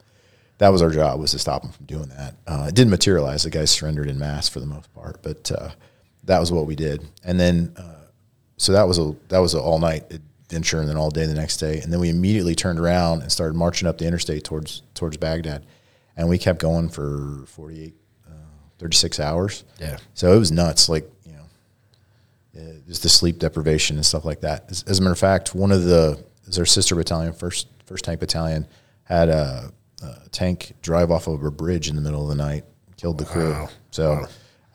that 0.58 0.70
was 0.70 0.82
our 0.82 0.92
job 0.92 1.20
was 1.20 1.32
to 1.32 1.40
stop 1.40 1.62
them 1.62 1.72
from 1.72 1.86
doing 1.86 2.10
that. 2.10 2.36
Uh, 2.46 2.66
it 2.68 2.76
didn't 2.76 2.92
materialize. 2.92 3.44
The 3.44 3.50
guys 3.50 3.72
surrendered 3.72 4.08
in 4.08 4.20
mass 4.20 4.50
for 4.50 4.60
the 4.60 4.66
most 4.66 4.94
part, 4.94 5.22
but 5.24 5.52
uh, 5.52 5.70
that 6.26 6.40
was 6.40 6.52
what 6.52 6.66
we 6.66 6.76
did. 6.76 7.06
And 7.24 7.40
then, 7.40 7.74
uh, 7.78 8.08
so 8.58 8.74
that 8.74 8.88
was 8.88 9.00
a 9.00 9.16
that 9.30 9.40
was 9.40 9.54
an 9.54 9.62
all 9.62 9.80
night 9.80 10.04
adventure, 10.12 10.80
and 10.80 10.88
then 10.88 10.98
all 10.98 11.10
day 11.10 11.26
the 11.26 11.34
next 11.34 11.58
day. 11.58 11.80
And 11.80 11.92
then 11.92 12.00
we 12.00 12.10
immediately 12.10 12.56
turned 12.56 12.80
around 12.80 13.22
and 13.22 13.32
started 13.32 13.56
marching 13.56 13.88
up 13.88 13.98
the 13.98 14.06
interstate 14.06 14.44
towards 14.44 14.84
towards 14.94 15.18
Baghdad, 15.18 15.66
and 16.16 16.30
we 16.30 16.38
kept 16.38 16.60
going 16.60 16.90
for 16.90 17.46
48, 17.48 17.94
uh, 18.28 18.32
36 18.80 19.20
hours. 19.20 19.64
Yeah. 19.80 19.98
So 20.14 20.34
it 20.34 20.40
was 20.40 20.52
nuts. 20.52 20.88
Like 20.88 21.10
know, 22.54 22.62
uh, 22.62 22.74
just 22.88 23.04
the 23.04 23.10
sleep 23.10 23.40
deprivation 23.40 23.96
and 23.96 24.06
stuff 24.06 24.26
like 24.26 24.42
that. 24.42 24.66
As, 24.70 24.84
as 24.84 25.00
a 25.00 25.02
matter 25.02 25.14
of 25.14 25.20
fact, 25.20 25.56
one 25.56 25.72
of 25.72 25.84
the 25.84 26.24
is 26.46 26.60
our 26.60 26.66
sister 26.66 26.96
battalion, 26.96 27.34
first 27.34 27.68
first 27.86 28.06
tank 28.06 28.20
battalion, 28.20 28.68
had 29.04 29.30
a, 29.30 29.72
a 30.02 30.30
tank 30.30 30.74
drive 30.82 31.12
off 31.12 31.28
of 31.28 31.44
a 31.44 31.52
bridge 31.52 31.90
in 31.90 31.96
the 31.96 32.02
middle 32.02 32.24
of 32.24 32.30
the 32.30 32.44
night, 32.44 32.64
killed 32.98 33.18
the 33.18 33.26
crew. 33.26 33.52
Wow. 33.52 33.70
So, 33.92 34.26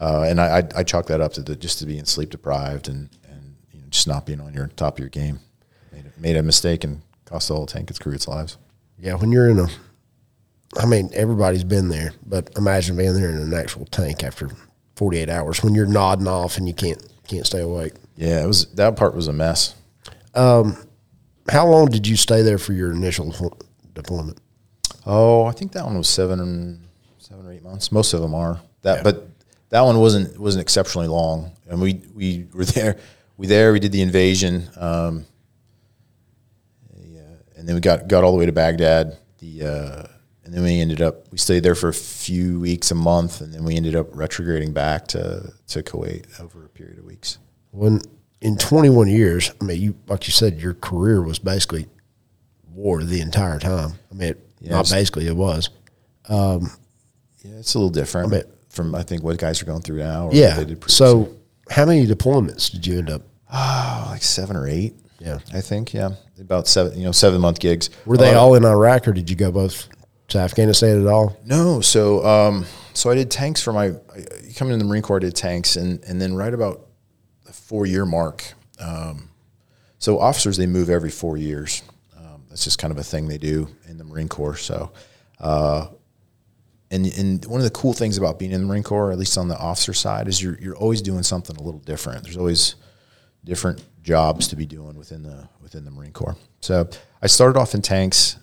uh, 0.00 0.22
and 0.28 0.40
I, 0.40 0.58
I 0.58 0.62
I 0.76 0.82
chalk 0.82 1.06
that 1.06 1.20
up 1.20 1.32
to 1.34 1.42
the, 1.42 1.56
just 1.56 1.78
to 1.80 1.86
being 1.86 2.04
sleep 2.04 2.30
deprived 2.30 2.88
and 2.88 3.10
and 3.30 3.56
you 3.72 3.80
know, 3.80 3.86
just 3.90 4.08
not 4.08 4.26
being 4.26 4.40
on 4.40 4.54
your 4.54 4.68
top 4.68 4.94
of 4.94 4.98
your 5.00 5.08
game. 5.08 5.40
Made 5.92 6.04
a, 6.04 6.20
made 6.20 6.36
a 6.36 6.42
mistake 6.42 6.84
and 6.84 7.02
cost 7.24 7.48
the 7.48 7.54
whole 7.54 7.66
tank 7.66 7.90
its 7.90 7.98
crew 7.98 8.14
its 8.14 8.28
lives. 8.28 8.58
Yeah, 8.98 9.14
when 9.14 9.30
you're 9.30 9.48
in 9.48 9.60
a, 9.60 9.68
I 10.76 10.86
mean, 10.86 11.10
everybody's 11.14 11.64
been 11.64 11.88
there, 11.88 12.12
but 12.26 12.50
imagine 12.56 12.96
being 12.96 13.14
there 13.14 13.30
in 13.30 13.38
an 13.38 13.54
actual 13.54 13.84
tank 13.86 14.24
after 14.24 14.50
48 14.98 15.28
hours 15.30 15.62
when 15.62 15.76
you're 15.76 15.86
nodding 15.86 16.26
off 16.26 16.56
and 16.58 16.66
you 16.66 16.74
can't 16.74 17.00
can't 17.28 17.46
stay 17.46 17.60
awake. 17.60 17.92
Yeah, 18.16 18.42
it 18.42 18.46
was 18.48 18.66
that 18.74 18.96
part 18.96 19.14
was 19.14 19.28
a 19.28 19.32
mess. 19.32 19.76
Um, 20.34 20.76
How 21.48 21.66
long 21.68 21.86
did 21.86 22.04
you 22.06 22.16
stay 22.16 22.42
there 22.42 22.58
for 22.58 22.72
your 22.72 22.90
initial 22.90 23.26
deplo- 23.26 23.60
deployment? 23.94 24.38
Oh, 25.06 25.44
I 25.44 25.52
think 25.52 25.70
that 25.72 25.84
one 25.84 25.96
was 25.96 26.08
seven, 26.08 26.80
seven 27.18 27.46
or 27.46 27.52
eight 27.52 27.62
months. 27.62 27.92
Most 27.92 28.12
of 28.12 28.20
them 28.20 28.34
are 28.34 28.60
that, 28.82 28.96
Yeah. 28.98 29.02
but 29.04 29.28
that 29.68 29.82
one 29.82 30.00
wasn't 30.00 30.36
wasn't 30.38 30.62
exceptionally 30.62 31.06
long. 31.06 31.52
And 31.68 31.80
we 31.80 32.02
we 32.12 32.46
were 32.52 32.64
there. 32.64 32.96
We 33.36 33.46
there. 33.46 33.72
We 33.72 33.78
did 33.78 33.92
the 33.92 34.02
invasion. 34.02 34.68
Um, 34.76 35.24
yeah, 37.06 37.20
and 37.56 37.68
then 37.68 37.76
we 37.76 37.80
got 37.80 38.08
got 38.08 38.24
all 38.24 38.32
the 38.32 38.38
way 38.38 38.46
to 38.46 38.52
Baghdad. 38.52 39.16
The 39.38 39.62
uh, 39.64 40.06
and 40.48 40.56
then 40.56 40.62
we 40.64 40.80
ended 40.80 41.02
up 41.02 41.30
we 41.30 41.36
stayed 41.36 41.62
there 41.62 41.74
for 41.74 41.88
a 41.90 41.94
few 41.94 42.58
weeks, 42.58 42.90
a 42.90 42.94
month, 42.94 43.42
and 43.42 43.52
then 43.52 43.64
we 43.64 43.76
ended 43.76 43.94
up 43.94 44.06
retrograding 44.16 44.72
back 44.72 45.06
to 45.08 45.52
to 45.68 45.82
Kuwait 45.82 46.24
over 46.40 46.64
a 46.64 46.68
period 46.70 46.98
of 46.98 47.04
weeks. 47.04 47.36
When 47.70 48.00
in 48.40 48.56
21 48.56 49.08
years, 49.08 49.52
I 49.60 49.64
mean, 49.64 49.78
you 49.78 49.94
like 50.06 50.26
you 50.26 50.32
said, 50.32 50.58
your 50.58 50.72
career 50.72 51.20
was 51.20 51.38
basically 51.38 51.86
war 52.72 53.04
the 53.04 53.20
entire 53.20 53.58
time. 53.58 53.92
I 54.10 54.14
mean, 54.14 54.28
it, 54.30 54.48
Yeah, 54.60 54.70
not 54.72 54.88
basically, 54.88 55.26
it 55.26 55.36
was. 55.36 55.68
Yeah, 56.30 56.58
it's 57.44 57.74
a 57.74 57.78
little 57.78 57.90
different 57.90 58.28
I 58.28 58.38
bet- 58.38 58.46
from 58.70 58.94
I 58.94 59.02
think 59.02 59.22
what 59.22 59.36
guys 59.38 59.60
are 59.62 59.66
going 59.66 59.82
through 59.82 59.98
now. 59.98 60.28
Or 60.28 60.34
Yeah. 60.34 60.54
they 60.54 60.64
did 60.64 60.80
previously. 60.80 61.06
So, 61.06 61.34
how 61.70 61.84
many 61.84 62.06
deployments 62.06 62.70
did 62.70 62.86
you 62.86 62.98
end 62.98 63.10
up? 63.10 63.22
oh, 63.52 64.08
like 64.10 64.22
seven 64.22 64.56
or 64.56 64.66
eight. 64.68 64.94
Yeah. 65.20 65.38
I 65.54 65.60
think 65.60 65.92
yeah, 65.94 66.10
about 66.40 66.68
seven 66.68 66.96
you 66.98 67.04
know 67.04 67.12
seven 67.12 67.40
month 67.40 67.58
gigs. 67.60 67.90
Were 68.06 68.16
they 68.16 68.34
Uh, 68.34 68.40
all 68.40 68.54
in 68.54 68.64
Iraq, 68.64 69.08
or 69.08 69.12
did 69.12 69.28
you 69.30 69.36
go 69.36 69.50
both 69.50 69.88
to 70.28 70.38
Afghanistan 70.38 71.00
at 71.00 71.06
all? 71.06 71.36
No, 71.44 71.80
so 71.80 72.24
um, 72.24 72.66
so 72.94 73.10
I 73.10 73.14
did 73.14 73.30
tanks 73.30 73.60
for 73.60 73.72
my 73.72 73.94
coming 74.56 74.72
in 74.72 74.78
the 74.78 74.84
Marine 74.84 75.02
Corps. 75.02 75.16
I 75.16 75.20
did 75.20 75.34
tanks, 75.34 75.76
and 75.76 76.02
and 76.04 76.20
then 76.20 76.34
right 76.34 76.52
about 76.52 76.86
the 77.44 77.52
four 77.52 77.86
year 77.86 78.06
mark. 78.06 78.44
Um, 78.78 79.30
so 79.98 80.20
officers 80.20 80.56
they 80.56 80.66
move 80.66 80.90
every 80.90 81.10
four 81.10 81.36
years. 81.36 81.82
Um, 82.16 82.44
that's 82.48 82.64
just 82.64 82.78
kind 82.78 82.92
of 82.92 82.98
a 82.98 83.04
thing 83.04 83.28
they 83.28 83.38
do 83.38 83.68
in 83.88 83.98
the 83.98 84.04
Marine 84.04 84.28
Corps. 84.28 84.56
So. 84.56 84.92
Uh, 85.40 85.88
and, 86.90 87.06
and 87.18 87.44
one 87.44 87.60
of 87.60 87.64
the 87.64 87.70
cool 87.70 87.92
things 87.92 88.16
about 88.16 88.38
being 88.38 88.50
in 88.50 88.62
the 88.62 88.66
Marine 88.66 88.82
Corps, 88.82 89.12
at 89.12 89.18
least 89.18 89.36
on 89.36 89.46
the 89.48 89.58
officer 89.58 89.92
side, 89.92 90.26
is 90.26 90.42
you're 90.42 90.58
you're 90.58 90.74
always 90.76 91.02
doing 91.02 91.22
something 91.22 91.54
a 91.56 91.62
little 91.62 91.80
different. 91.80 92.24
There's 92.24 92.38
always 92.38 92.76
different 93.44 93.84
jobs 94.02 94.48
to 94.48 94.56
be 94.56 94.64
doing 94.64 94.96
within 94.96 95.22
the 95.22 95.48
within 95.60 95.84
the 95.84 95.90
Marine 95.90 96.12
Corps. 96.12 96.36
So 96.60 96.88
I 97.20 97.26
started 97.26 97.58
off 97.58 97.74
in 97.74 97.82
tanks 97.82 98.36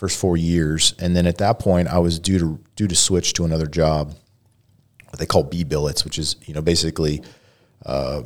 first 0.00 0.18
four 0.18 0.34
years, 0.34 0.94
and 0.98 1.14
then 1.14 1.26
at 1.26 1.36
that 1.36 1.58
point 1.58 1.86
I 1.86 1.98
was 1.98 2.18
due 2.18 2.38
to 2.38 2.58
due 2.74 2.88
to 2.88 2.96
switch 2.96 3.34
to 3.34 3.44
another 3.44 3.66
job, 3.66 4.14
what 5.10 5.18
they 5.18 5.26
call 5.26 5.42
B 5.42 5.62
billets, 5.62 6.06
which 6.06 6.18
is 6.18 6.36
you 6.46 6.54
know 6.54 6.62
basically 6.62 7.22
uh, 7.84 8.22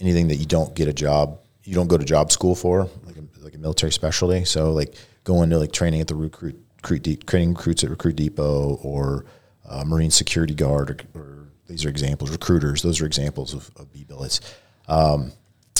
anything 0.00 0.28
that 0.28 0.36
you 0.36 0.46
don't 0.46 0.74
get 0.74 0.88
a 0.88 0.94
job, 0.94 1.38
you 1.64 1.74
don't 1.74 1.86
go 1.86 1.98
to 1.98 2.04
job 2.04 2.32
school 2.32 2.54
for, 2.54 2.88
like 3.04 3.16
a, 3.18 3.44
like 3.44 3.54
a 3.54 3.58
military 3.58 3.92
specialty. 3.92 4.46
So 4.46 4.72
like 4.72 4.94
going 5.24 5.50
to 5.50 5.58
like 5.58 5.70
training 5.70 6.00
at 6.00 6.08
the 6.08 6.14
recruit, 6.14 6.58
recruit 6.76 7.02
de- 7.02 7.16
training 7.16 7.52
recruits 7.52 7.84
at 7.84 7.90
Recruit 7.90 8.16
Depot 8.16 8.78
or 8.82 9.26
uh, 9.68 9.84
Marine 9.84 10.10
Security 10.10 10.54
Guard, 10.54 11.06
or, 11.14 11.20
or, 11.20 11.48
these 11.66 11.84
are 11.84 11.90
examples. 11.90 12.30
Recruiters, 12.30 12.80
those 12.80 13.02
are 13.02 13.06
examples 13.06 13.52
of, 13.52 13.70
of 13.76 13.92
B 13.92 14.02
billets. 14.04 14.40
Um, 14.88 15.32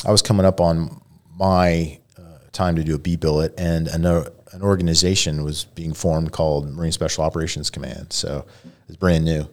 I 0.05 0.11
was 0.11 0.21
coming 0.21 0.45
up 0.45 0.61
on 0.61 1.01
my 1.35 2.01
uh, 2.19 2.39
time 2.53 2.77
to 2.77 2.85
do 2.85 2.97
a 2.97 2.99
B 2.99 3.17
billet, 3.17 3.55
and 3.57 3.87
an, 3.89 4.05
an 4.57 4.63
organization 4.63 5.45
was 5.45 5.65
being 5.65 5.93
formed 5.93 6.33
called 6.33 6.67
Marine 6.73 6.91
Special 6.91 7.23
Operations 7.23 7.69
Command. 7.69 8.13
So 8.13 8.47
it's 8.89 8.97
brand 8.97 9.25
new. 9.25 9.49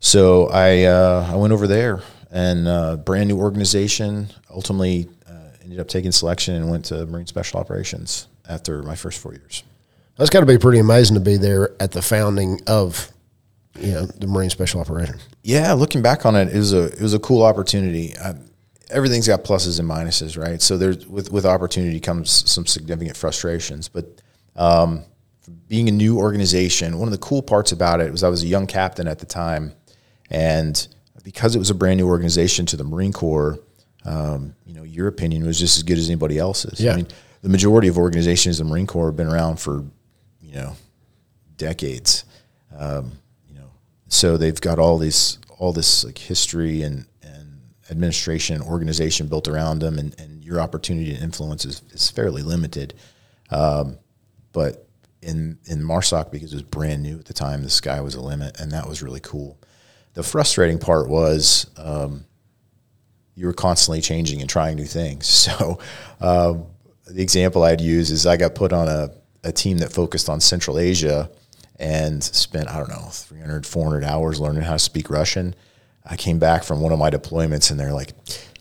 So 0.00 0.48
I 0.48 0.84
uh, 0.84 1.28
I 1.30 1.36
went 1.36 1.52
over 1.52 1.66
there 1.66 2.00
and 2.30 2.66
uh, 2.66 2.96
brand 2.96 3.28
new 3.28 3.38
organization. 3.38 4.28
Ultimately, 4.50 5.08
uh, 5.28 5.50
ended 5.62 5.78
up 5.78 5.88
taking 5.88 6.10
selection 6.10 6.54
and 6.54 6.70
went 6.70 6.86
to 6.86 7.04
Marine 7.06 7.26
Special 7.26 7.60
Operations 7.60 8.28
after 8.48 8.82
my 8.82 8.96
first 8.96 9.20
four 9.20 9.32
years. 9.32 9.62
That's 10.16 10.30
got 10.30 10.40
to 10.40 10.46
be 10.46 10.58
pretty 10.58 10.78
amazing 10.78 11.14
to 11.14 11.20
be 11.20 11.36
there 11.36 11.70
at 11.78 11.92
the 11.92 12.02
founding 12.02 12.60
of 12.66 13.12
you 13.78 13.92
know 13.92 14.06
the 14.06 14.26
Marine 14.26 14.50
Special 14.50 14.80
Operations. 14.80 15.28
Yeah, 15.42 15.74
looking 15.74 16.00
back 16.00 16.24
on 16.24 16.34
it, 16.34 16.48
it 16.48 16.58
was 16.58 16.72
a 16.72 16.84
it 16.86 17.02
was 17.02 17.12
a 17.12 17.18
cool 17.18 17.42
opportunity. 17.42 18.16
I, 18.16 18.36
everything's 18.88 19.28
got 19.28 19.44
pluses 19.44 19.78
and 19.78 19.88
minuses, 19.88 20.42
right? 20.42 20.62
So 20.62 20.78
there's 20.78 21.06
with 21.06 21.30
with 21.30 21.44
opportunity 21.44 22.00
comes 22.00 22.50
some 22.50 22.64
significant 22.64 23.18
frustrations, 23.18 23.88
but 23.88 24.22
um, 24.60 25.04
being 25.68 25.88
a 25.88 25.92
new 25.92 26.18
organization, 26.18 26.98
one 26.98 27.08
of 27.08 27.12
the 27.12 27.18
cool 27.18 27.42
parts 27.42 27.72
about 27.72 28.00
it 28.00 28.12
was 28.12 28.22
I 28.22 28.28
was 28.28 28.42
a 28.42 28.46
young 28.46 28.66
captain 28.66 29.08
at 29.08 29.18
the 29.18 29.26
time, 29.26 29.72
and 30.28 30.86
because 31.24 31.56
it 31.56 31.58
was 31.58 31.70
a 31.70 31.74
brand 31.74 31.98
new 31.98 32.06
organization 32.06 32.66
to 32.66 32.76
the 32.76 32.84
Marine 32.84 33.12
Corps, 33.12 33.58
um, 34.04 34.54
you 34.66 34.74
know, 34.74 34.82
your 34.82 35.08
opinion 35.08 35.46
was 35.46 35.58
just 35.58 35.78
as 35.78 35.82
good 35.82 35.96
as 35.96 36.08
anybody 36.08 36.38
else's. 36.38 36.78
Yeah. 36.78 36.92
I 36.92 36.96
mean, 36.96 37.08
the 37.42 37.48
majority 37.48 37.88
of 37.88 37.96
organizations 37.96 38.60
in 38.60 38.66
the 38.66 38.70
Marine 38.70 38.86
Corps 38.86 39.06
have 39.06 39.16
been 39.16 39.28
around 39.28 39.60
for, 39.60 39.84
you 40.42 40.54
know, 40.54 40.76
decades. 41.56 42.24
Um, 42.76 43.12
you 43.48 43.54
know, 43.54 43.70
so 44.08 44.36
they've 44.36 44.60
got 44.60 44.78
all 44.78 44.98
this 44.98 45.38
all 45.58 45.72
this 45.72 46.04
like 46.04 46.18
history 46.18 46.82
and 46.82 47.06
and 47.22 47.60
administration 47.90 48.56
and 48.56 48.64
organization 48.64 49.26
built 49.26 49.48
around 49.48 49.78
them, 49.78 49.98
and, 49.98 50.18
and 50.20 50.44
your 50.44 50.60
opportunity 50.60 51.14
to 51.14 51.22
influence 51.22 51.64
is, 51.64 51.82
is 51.92 52.10
fairly 52.10 52.42
limited. 52.42 52.92
Um, 53.50 53.98
but 54.52 54.86
in 55.22 55.58
in 55.66 55.82
MARSOC, 55.82 56.30
because 56.30 56.52
it 56.52 56.56
was 56.56 56.62
brand 56.62 57.02
new 57.02 57.18
at 57.18 57.26
the 57.26 57.34
time, 57.34 57.62
the 57.62 57.70
sky 57.70 58.00
was 58.00 58.14
the 58.14 58.20
limit, 58.20 58.58
and 58.60 58.72
that 58.72 58.88
was 58.88 59.02
really 59.02 59.20
cool. 59.20 59.58
The 60.14 60.22
frustrating 60.22 60.78
part 60.78 61.08
was 61.08 61.70
um, 61.76 62.24
you 63.34 63.46
were 63.46 63.52
constantly 63.52 64.00
changing 64.00 64.40
and 64.40 64.50
trying 64.50 64.76
new 64.76 64.86
things. 64.86 65.26
So 65.50 65.78
um, 66.20 66.66
the 67.06 67.22
example 67.22 67.62
I'd 67.62 67.80
use 67.80 68.10
is 68.10 68.26
I 68.26 68.36
got 68.36 68.54
put 68.54 68.72
on 68.72 68.88
a, 68.88 69.10
a 69.42 69.52
team 69.52 69.78
that 69.78 69.92
focused 69.92 70.28
on 70.28 70.40
Central 70.40 70.78
Asia 70.78 71.30
and 71.78 72.22
spent, 72.22 72.68
I 72.68 72.78
don't 72.78 72.90
know, 72.90 73.08
300, 73.10 73.66
400 73.66 74.04
hours 74.04 74.38
learning 74.38 74.62
how 74.62 74.74
to 74.74 74.78
speak 74.78 75.08
Russian. 75.08 75.54
I 76.04 76.16
came 76.16 76.38
back 76.38 76.62
from 76.62 76.80
one 76.80 76.92
of 76.92 76.98
my 76.98 77.10
deployments 77.10 77.70
and 77.70 77.80
they're 77.80 77.92
like, 77.92 78.12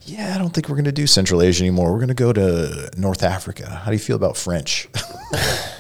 yeah, 0.03 0.33
I 0.35 0.37
don't 0.37 0.51
think 0.53 0.69
we're 0.69 0.75
going 0.75 0.85
to 0.85 0.91
do 0.91 1.05
Central 1.05 1.41
Asia 1.41 1.63
anymore. 1.63 1.91
We're 1.91 1.99
going 1.99 2.07
to 2.07 2.13
go 2.13 2.31
to 2.31 2.89
North 2.97 3.23
Africa. 3.23 3.69
How 3.69 3.87
do 3.87 3.91
you 3.91 3.99
feel 3.99 4.15
about 4.15 4.37
French? 4.37 4.87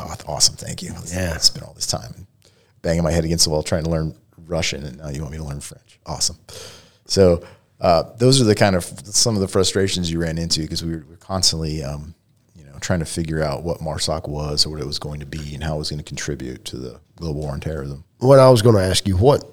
like, 0.00 0.28
oh, 0.28 0.32
awesome. 0.32 0.56
Thank 0.56 0.82
you. 0.82 0.92
Yeah. 1.06 1.32
I 1.34 1.38
spent 1.38 1.66
all 1.66 1.74
this 1.74 1.86
time 1.86 2.26
banging 2.82 3.02
my 3.02 3.12
head 3.12 3.24
against 3.24 3.44
the 3.44 3.50
wall 3.50 3.62
trying 3.62 3.84
to 3.84 3.90
learn 3.90 4.14
Russian, 4.46 4.84
and 4.84 4.98
now 4.98 5.08
you 5.08 5.20
want 5.20 5.32
me 5.32 5.38
to 5.38 5.44
learn 5.44 5.60
French. 5.60 5.98
Awesome. 6.06 6.36
So 7.06 7.44
uh, 7.80 8.04
those 8.16 8.40
are 8.40 8.44
the 8.44 8.54
kind 8.54 8.76
of 8.76 8.84
some 8.84 9.34
of 9.34 9.40
the 9.40 9.48
frustrations 9.48 10.10
you 10.10 10.20
ran 10.20 10.38
into 10.38 10.60
because 10.60 10.84
we 10.84 10.92
were, 10.92 10.98
we 10.98 11.10
were 11.10 11.16
constantly, 11.16 11.82
um, 11.82 12.14
you 12.56 12.64
know, 12.64 12.72
trying 12.80 13.00
to 13.00 13.04
figure 13.04 13.42
out 13.42 13.62
what 13.62 13.78
MARSOC 13.78 14.28
was 14.28 14.66
or 14.66 14.70
what 14.70 14.80
it 14.80 14.86
was 14.86 14.98
going 14.98 15.20
to 15.20 15.26
be 15.26 15.54
and 15.54 15.62
how 15.62 15.76
it 15.76 15.78
was 15.78 15.90
going 15.90 15.98
to 15.98 16.04
contribute 16.04 16.64
to 16.66 16.76
the 16.76 17.00
global 17.16 17.42
war 17.42 17.52
on 17.52 17.60
terrorism. 17.60 18.04
What 18.18 18.38
I 18.38 18.48
was 18.50 18.62
going 18.62 18.76
to 18.76 18.82
ask 18.82 19.06
you, 19.06 19.16
what 19.16 19.44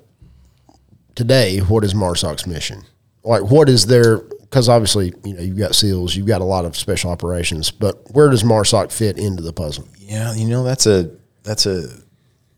today, 1.16 1.60
what 1.60 1.84
is 1.84 1.94
MARSOC's 1.94 2.48
mission? 2.48 2.84
Like, 3.24 3.44
what 3.44 3.68
is 3.70 3.86
their? 3.86 4.22
Because 4.50 4.68
obviously, 4.68 5.14
you 5.24 5.36
know, 5.36 5.42
you've 5.42 5.60
got 5.60 5.76
SEALs, 5.76 6.16
you've 6.16 6.26
got 6.26 6.42
a 6.42 6.46
lot 6.46 6.66
of 6.66 6.76
special 6.76 7.12
operations, 7.12 7.70
but 7.70 8.12
where 8.14 8.30
does 8.30 8.44
MARSOC 8.44 8.92
fit 8.92 9.20
into 9.20 9.44
the 9.44 9.54
puzzle? 9.54 9.88
Yeah, 9.98 10.34
you 10.34 10.46
know, 10.46 10.64
that's 10.64 10.88
a 10.88 11.12
that's 11.44 11.66
a 11.68 11.88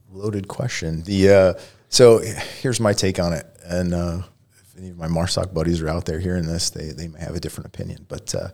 loaded 0.10 0.48
question. 0.48 1.04
The 1.04 1.30
uh, 1.30 1.54
so 1.90 2.20
here's 2.62 2.80
my 2.80 2.94
take 2.94 3.20
on 3.20 3.34
it, 3.34 3.46
and 3.66 3.94
uh, 3.94 4.22
if 4.58 4.78
any 4.78 4.90
of 4.90 4.98
my 4.98 5.08
MARSOC 5.08 5.54
buddies 5.54 5.82
are 5.82 5.90
out 5.90 6.06
there 6.06 6.20
hearing 6.20 6.46
this, 6.46 6.70
they 6.70 6.92
they 6.92 7.10
may 7.10 7.20
have 7.20 7.36
a 7.36 7.40
different 7.42 7.68
opinion. 7.68 8.06
But 8.08 8.34
uh, 8.34 8.50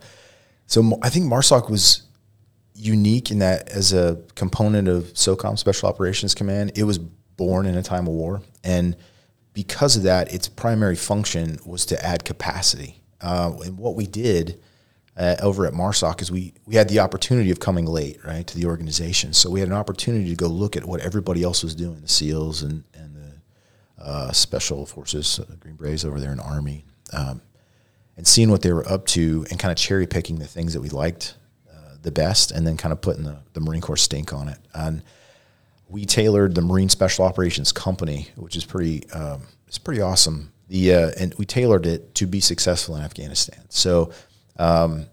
so 0.65 0.97
I 1.03 1.09
think 1.09 1.25
MARSOC 1.25 1.69
was 1.69 2.03
unique 2.73 3.29
in 3.31 3.39
that 3.39 3.69
as 3.69 3.93
a 3.93 4.19
component 4.35 4.87
of 4.87 5.05
SOCOM 5.13 5.57
Special 5.57 5.89
Operations 5.89 6.35
Command, 6.35 6.71
it 6.75 6.83
was 6.83 6.97
born 6.97 7.65
in 7.65 7.75
a 7.75 7.83
time 7.83 8.07
of 8.07 8.13
war, 8.13 8.41
and 8.63 8.95
because 9.53 9.95
of 9.95 10.03
that, 10.03 10.33
its 10.33 10.47
primary 10.47 10.95
function 10.95 11.59
was 11.65 11.85
to 11.87 12.05
add 12.05 12.23
capacity. 12.23 13.01
Uh, 13.21 13.53
and 13.65 13.77
what 13.77 13.95
we 13.95 14.07
did 14.07 14.59
uh, 15.17 15.35
over 15.41 15.65
at 15.65 15.73
MARSOC 15.73 16.21
is 16.21 16.31
we 16.31 16.53
we 16.65 16.75
had 16.75 16.89
the 16.89 16.99
opportunity 16.99 17.49
of 17.49 17.59
coming 17.59 17.85
late, 17.85 18.23
right, 18.23 18.45
to 18.45 18.57
the 18.57 18.65
organization. 18.65 19.33
So 19.33 19.49
we 19.49 19.59
had 19.59 19.69
an 19.69 19.75
opportunity 19.75 20.29
to 20.29 20.35
go 20.35 20.47
look 20.47 20.75
at 20.75 20.85
what 20.85 21.01
everybody 21.01 21.43
else 21.43 21.63
was 21.63 21.73
doing, 21.73 22.01
the 22.01 22.07
SEALs 22.07 22.61
and 22.61 22.83
and 22.93 23.15
the 23.15 24.03
uh, 24.03 24.31
Special 24.31 24.85
Forces, 24.85 25.39
uh, 25.39 25.55
Green 25.59 25.75
Berets 25.75 26.05
over 26.05 26.19
there 26.19 26.31
in 26.31 26.39
Army, 26.39 26.85
um, 27.13 27.41
and 28.15 28.27
seeing 28.27 28.51
what 28.51 28.61
they 28.61 28.71
were 28.71 28.87
up 28.87 29.07
to, 29.07 29.45
and 29.49 29.59
kind 29.59 29.71
of 29.71 29.77
cherry 29.77 30.05
picking 30.05 30.37
the 30.37 30.47
things 30.47 30.73
that 30.73 30.81
we 30.81 30.89
liked 30.89 31.35
uh, 31.71 31.95
the 32.03 32.11
best, 32.11 32.51
and 32.51 32.67
then 32.67 32.77
kind 32.77 32.93
of 32.93 33.01
putting 33.01 33.23
the, 33.23 33.37
the 33.53 33.59
Marine 33.59 33.81
Corps 33.81 33.97
stink 33.97 34.33
on 34.33 34.47
it. 34.47 34.59
And 34.75 35.01
we 35.89 36.05
tailored 36.05 36.53
the 36.53 36.61
Marine 36.61 36.89
Special 36.89 37.25
Operations 37.25 37.71
Company, 37.71 38.27
which 38.35 38.55
is 38.55 38.65
pretty 38.65 39.09
um, 39.09 39.41
it's 39.67 39.79
pretty 39.79 40.01
awesome. 40.01 40.51
The 40.67 40.93
uh, 40.93 41.11
and 41.19 41.33
we 41.35 41.45
tailored 41.45 41.85
it 41.85 42.15
to 42.15 42.27
be 42.27 42.39
successful 42.39 42.95
in 42.95 43.03
Afghanistan. 43.03 43.65
So 43.69 44.11
um, 44.57 45.07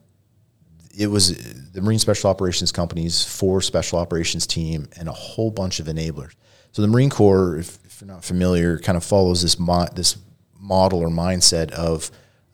it 0.96 1.08
was 1.08 1.36
the 1.72 1.80
Marine 1.80 1.98
Special 1.98 2.30
Operations 2.30 2.72
Company's 2.72 3.24
four 3.24 3.60
special 3.60 3.98
operations 3.98 4.46
team 4.46 4.88
and 4.96 5.08
a 5.08 5.12
whole 5.12 5.50
bunch 5.50 5.80
of 5.80 5.86
enablers. 5.86 6.32
So 6.72 6.82
the 6.82 6.88
Marine 6.88 7.10
Corps, 7.10 7.56
if, 7.56 7.78
if 7.84 8.00
you're 8.00 8.08
not 8.08 8.24
familiar, 8.24 8.78
kind 8.78 8.96
of 8.96 9.04
follows 9.04 9.42
this 9.42 9.58
mo- 9.58 9.88
this 9.94 10.16
model 10.58 11.00
or 11.00 11.08
mindset 11.08 11.70
of 11.72 12.10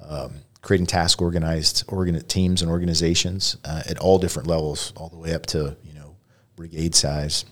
um, 0.06 0.34
creating 0.62 0.86
task 0.86 1.22
organized 1.22 1.84
organ- 1.88 2.20
teams 2.26 2.60
and 2.62 2.70
organizations 2.70 3.56
uh, 3.64 3.82
at 3.88 3.98
all 3.98 4.18
different 4.18 4.48
levels, 4.48 4.92
all 4.96 5.08
the 5.08 5.16
way 5.16 5.32
up 5.34 5.46
to 5.46 5.76
you 5.84 5.94
know 5.94 6.16
brigade 6.56 6.94
size 6.94 7.44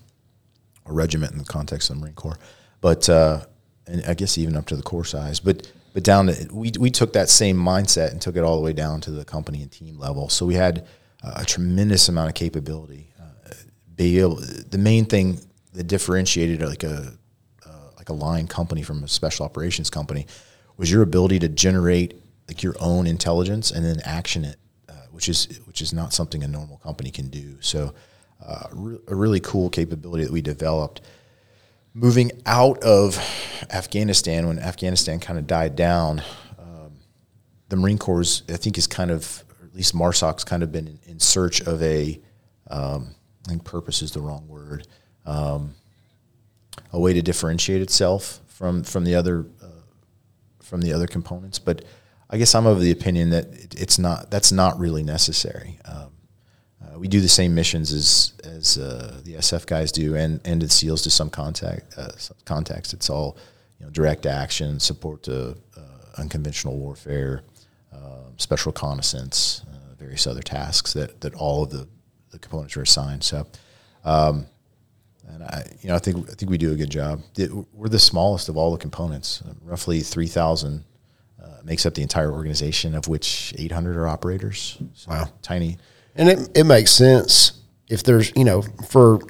or 0.85 0.93
regiment 0.93 1.33
in 1.33 1.39
the 1.39 1.45
context 1.45 1.91
of 1.91 1.97
the 1.97 2.03
Marine 2.03 2.15
Corps, 2.15 2.39
but 2.81 3.09
uh, 3.09 3.45
and 3.89 4.05
I 4.07 4.15
guess 4.15 4.39
even 4.39 4.57
up 4.57 4.67
to 4.67 4.77
the 4.77 4.83
corps 4.83 5.05
size, 5.05 5.41
but 5.41 5.71
but 5.95 6.03
down 6.05 6.27
to 6.27 6.49
we 6.53 6.73
we 6.79 6.91
took 6.91 7.13
that 7.15 7.29
same 7.29 7.57
mindset 7.57 8.13
and 8.13 8.21
took 8.21 8.37
it 8.37 8.45
all 8.45 8.57
the 8.57 8.63
way 8.63 8.73
down 8.73 9.01
to 9.03 9.11
the 9.11 9.25
company 9.25 9.63
and 9.63 9.73
team 9.73 9.99
level. 9.99 10.29
So 10.29 10.47
we 10.47 10.55
had 10.55 10.87
a 11.23 11.45
tremendous 11.45 12.09
amount 12.09 12.29
of 12.29 12.35
capability. 12.35 13.13
Uh, 13.21 13.55
be 13.97 14.21
able, 14.21 14.37
the 14.37 14.79
main 14.79 15.05
thing 15.05 15.41
that 15.73 15.85
differentiated 15.85 16.63
like 16.63 16.85
a 16.85 17.13
uh, 17.67 17.91
like 17.97 18.09
a 18.09 18.13
line 18.13 18.47
company 18.47 18.83
from 18.83 19.03
a 19.03 19.09
special 19.09 19.45
operations 19.45 19.91
company 19.91 20.27
was 20.77 20.91
your 20.91 21.03
ability 21.03 21.39
to 21.41 21.49
generate 21.49 22.15
like 22.47 22.63
your 22.63 22.75
own 22.81 23.07
intelligence 23.07 23.71
and 23.71 23.85
then 23.85 24.01
action 24.05 24.45
it, 24.45 24.57
uh, 24.89 24.93
which 25.11 25.29
is 25.29 25.61
which 25.67 25.83
is 25.83 25.93
not 25.93 26.13
something 26.13 26.43
a 26.45 26.49
normal 26.49 26.79
company 26.79 27.11
can 27.11 27.29
do. 27.29 27.57
So 27.61 27.93
uh, 28.45 28.69
re- 28.73 28.99
a 29.09 29.15
really 29.15 29.41
cool 29.41 29.69
capability 29.69 30.25
that 30.25 30.33
we 30.33 30.41
developed 30.41 31.01
moving 31.99 32.31
out 32.47 32.79
of 32.85 33.19
Afghanistan, 33.71 34.47
when 34.47 34.59
Afghanistan 34.59 35.19
kind 35.19 35.39
of 35.39 35.47
died 35.47 35.75
down, 35.75 36.23
um, 36.59 36.93
the 37.69 37.77
Marine 37.77 37.99
Corps, 37.99 38.43
I 38.49 38.57
think, 38.57 38.79
is 38.79 38.87
kind 38.87 39.11
of, 39.11 39.45
at 39.65 39.75
least 39.75 39.95
MARSOC's 39.95 40.45
kind 40.45 40.63
of 40.63 40.71
been 40.71 40.87
in, 40.87 40.99
in 41.07 41.21
search 41.21 41.61
of 41.63 41.83
a, 41.83 42.21
um, 42.71 43.15
I 43.47 43.51
think 43.51 43.65
purpose 43.65 44.01
is 44.01 44.13
the 44.13 44.21
wrong 44.21 44.47
word, 44.47 44.87
um, 45.27 45.75
a 46.93 47.01
way 47.01 47.13
to 47.13 47.23
differentiate 47.23 47.83
itself 47.83 48.41
from 48.47 48.83
from 48.83 49.05
the 49.05 49.15
other 49.15 49.47
uh, 49.63 49.83
from 50.63 50.81
the 50.81 50.93
other 50.93 51.07
components. 51.07 51.59
But 51.59 51.85
I 52.31 52.39
guess 52.39 52.55
I'm 52.55 52.67
of 52.67 52.81
the 52.81 52.91
opinion 52.91 53.31
that 53.31 53.47
it, 53.47 53.75
it's 53.81 53.99
not 53.99 54.31
that's 54.31 54.53
not 54.53 54.79
really 54.79 55.03
necessary. 55.03 55.79
Um, 55.85 56.13
uh, 56.99 57.01
we 57.01 57.09
do 57.09 57.21
the 57.21 57.29
same 57.29 57.55
missions 57.55 57.93
as 57.93 58.33
as 58.45 58.79
uh, 58.79 59.21
the 59.25 59.35
SF 59.35 59.67
guys 59.67 59.93
do, 59.93 60.17
and 60.17 60.41
and 60.45 60.63
the 60.63 60.69
SEALs 60.69 61.03
to 61.03 61.11
some 61.11 61.31
contact 61.31 61.95
uh, 61.97 62.11
context. 62.45 62.93
It's 62.93 63.11
all 63.11 63.37
you 63.79 63.87
know, 63.87 63.91
direct 63.91 64.27
action, 64.27 64.81
support 64.81 65.23
to 65.25 65.57
uh, 65.77 65.81
unconventional 66.17 66.77
warfare, 66.77 67.43
um, 67.93 68.35
special 68.37 68.73
reconnaissance, 68.73 69.63
uh, 69.73 69.95
various 69.99 70.27
other 70.27 70.43
tasks 70.43 70.93
that 70.93 71.21
that 71.21 71.35
all 71.35 71.63
of 71.65 71.71
the 71.71 71.89
the 72.31 72.39
components 72.39 72.77
are 72.77 72.83
assigned. 72.83 73.25
So. 73.25 73.47
Um, 74.05 74.47
and 75.31 75.43
I, 75.43 75.71
you 75.83 75.91
know, 75.91 75.95
I 75.95 75.99
think 75.99 76.31
I 76.31 76.33
think 76.33 76.51
we 76.51 76.57
do 76.57 76.73
a 76.73 76.77
good 76.77 76.89
job. 76.89 77.21
We're 77.75 77.91
the 77.91 77.99
smallest 77.99 78.49
of 78.49 78.57
all 78.57 78.73
the 78.73 78.79
components. 78.79 79.43
Roughly 79.63 80.01
three 80.01 80.27
thousand 80.27 80.85
uh, 81.43 81.59
makes 81.65 81.85
up 81.85 81.93
the 81.93 82.01
entire 82.01 82.33
organization, 82.33 82.95
of 82.95 83.09
which 83.09 83.53
eight 83.59 83.71
hundred 83.71 83.99
are 83.99 84.09
operators. 84.09 84.79
So 84.95 85.11
wow, 85.11 85.29
tiny. 85.43 85.77
And 86.19 86.29
it 86.29 86.51
it 86.55 86.65
makes 86.65 86.91
sense 86.91 87.53
if 87.89 88.03
there's 88.03 88.33
you 88.37 88.45
know 88.45 88.63
for 88.89 89.21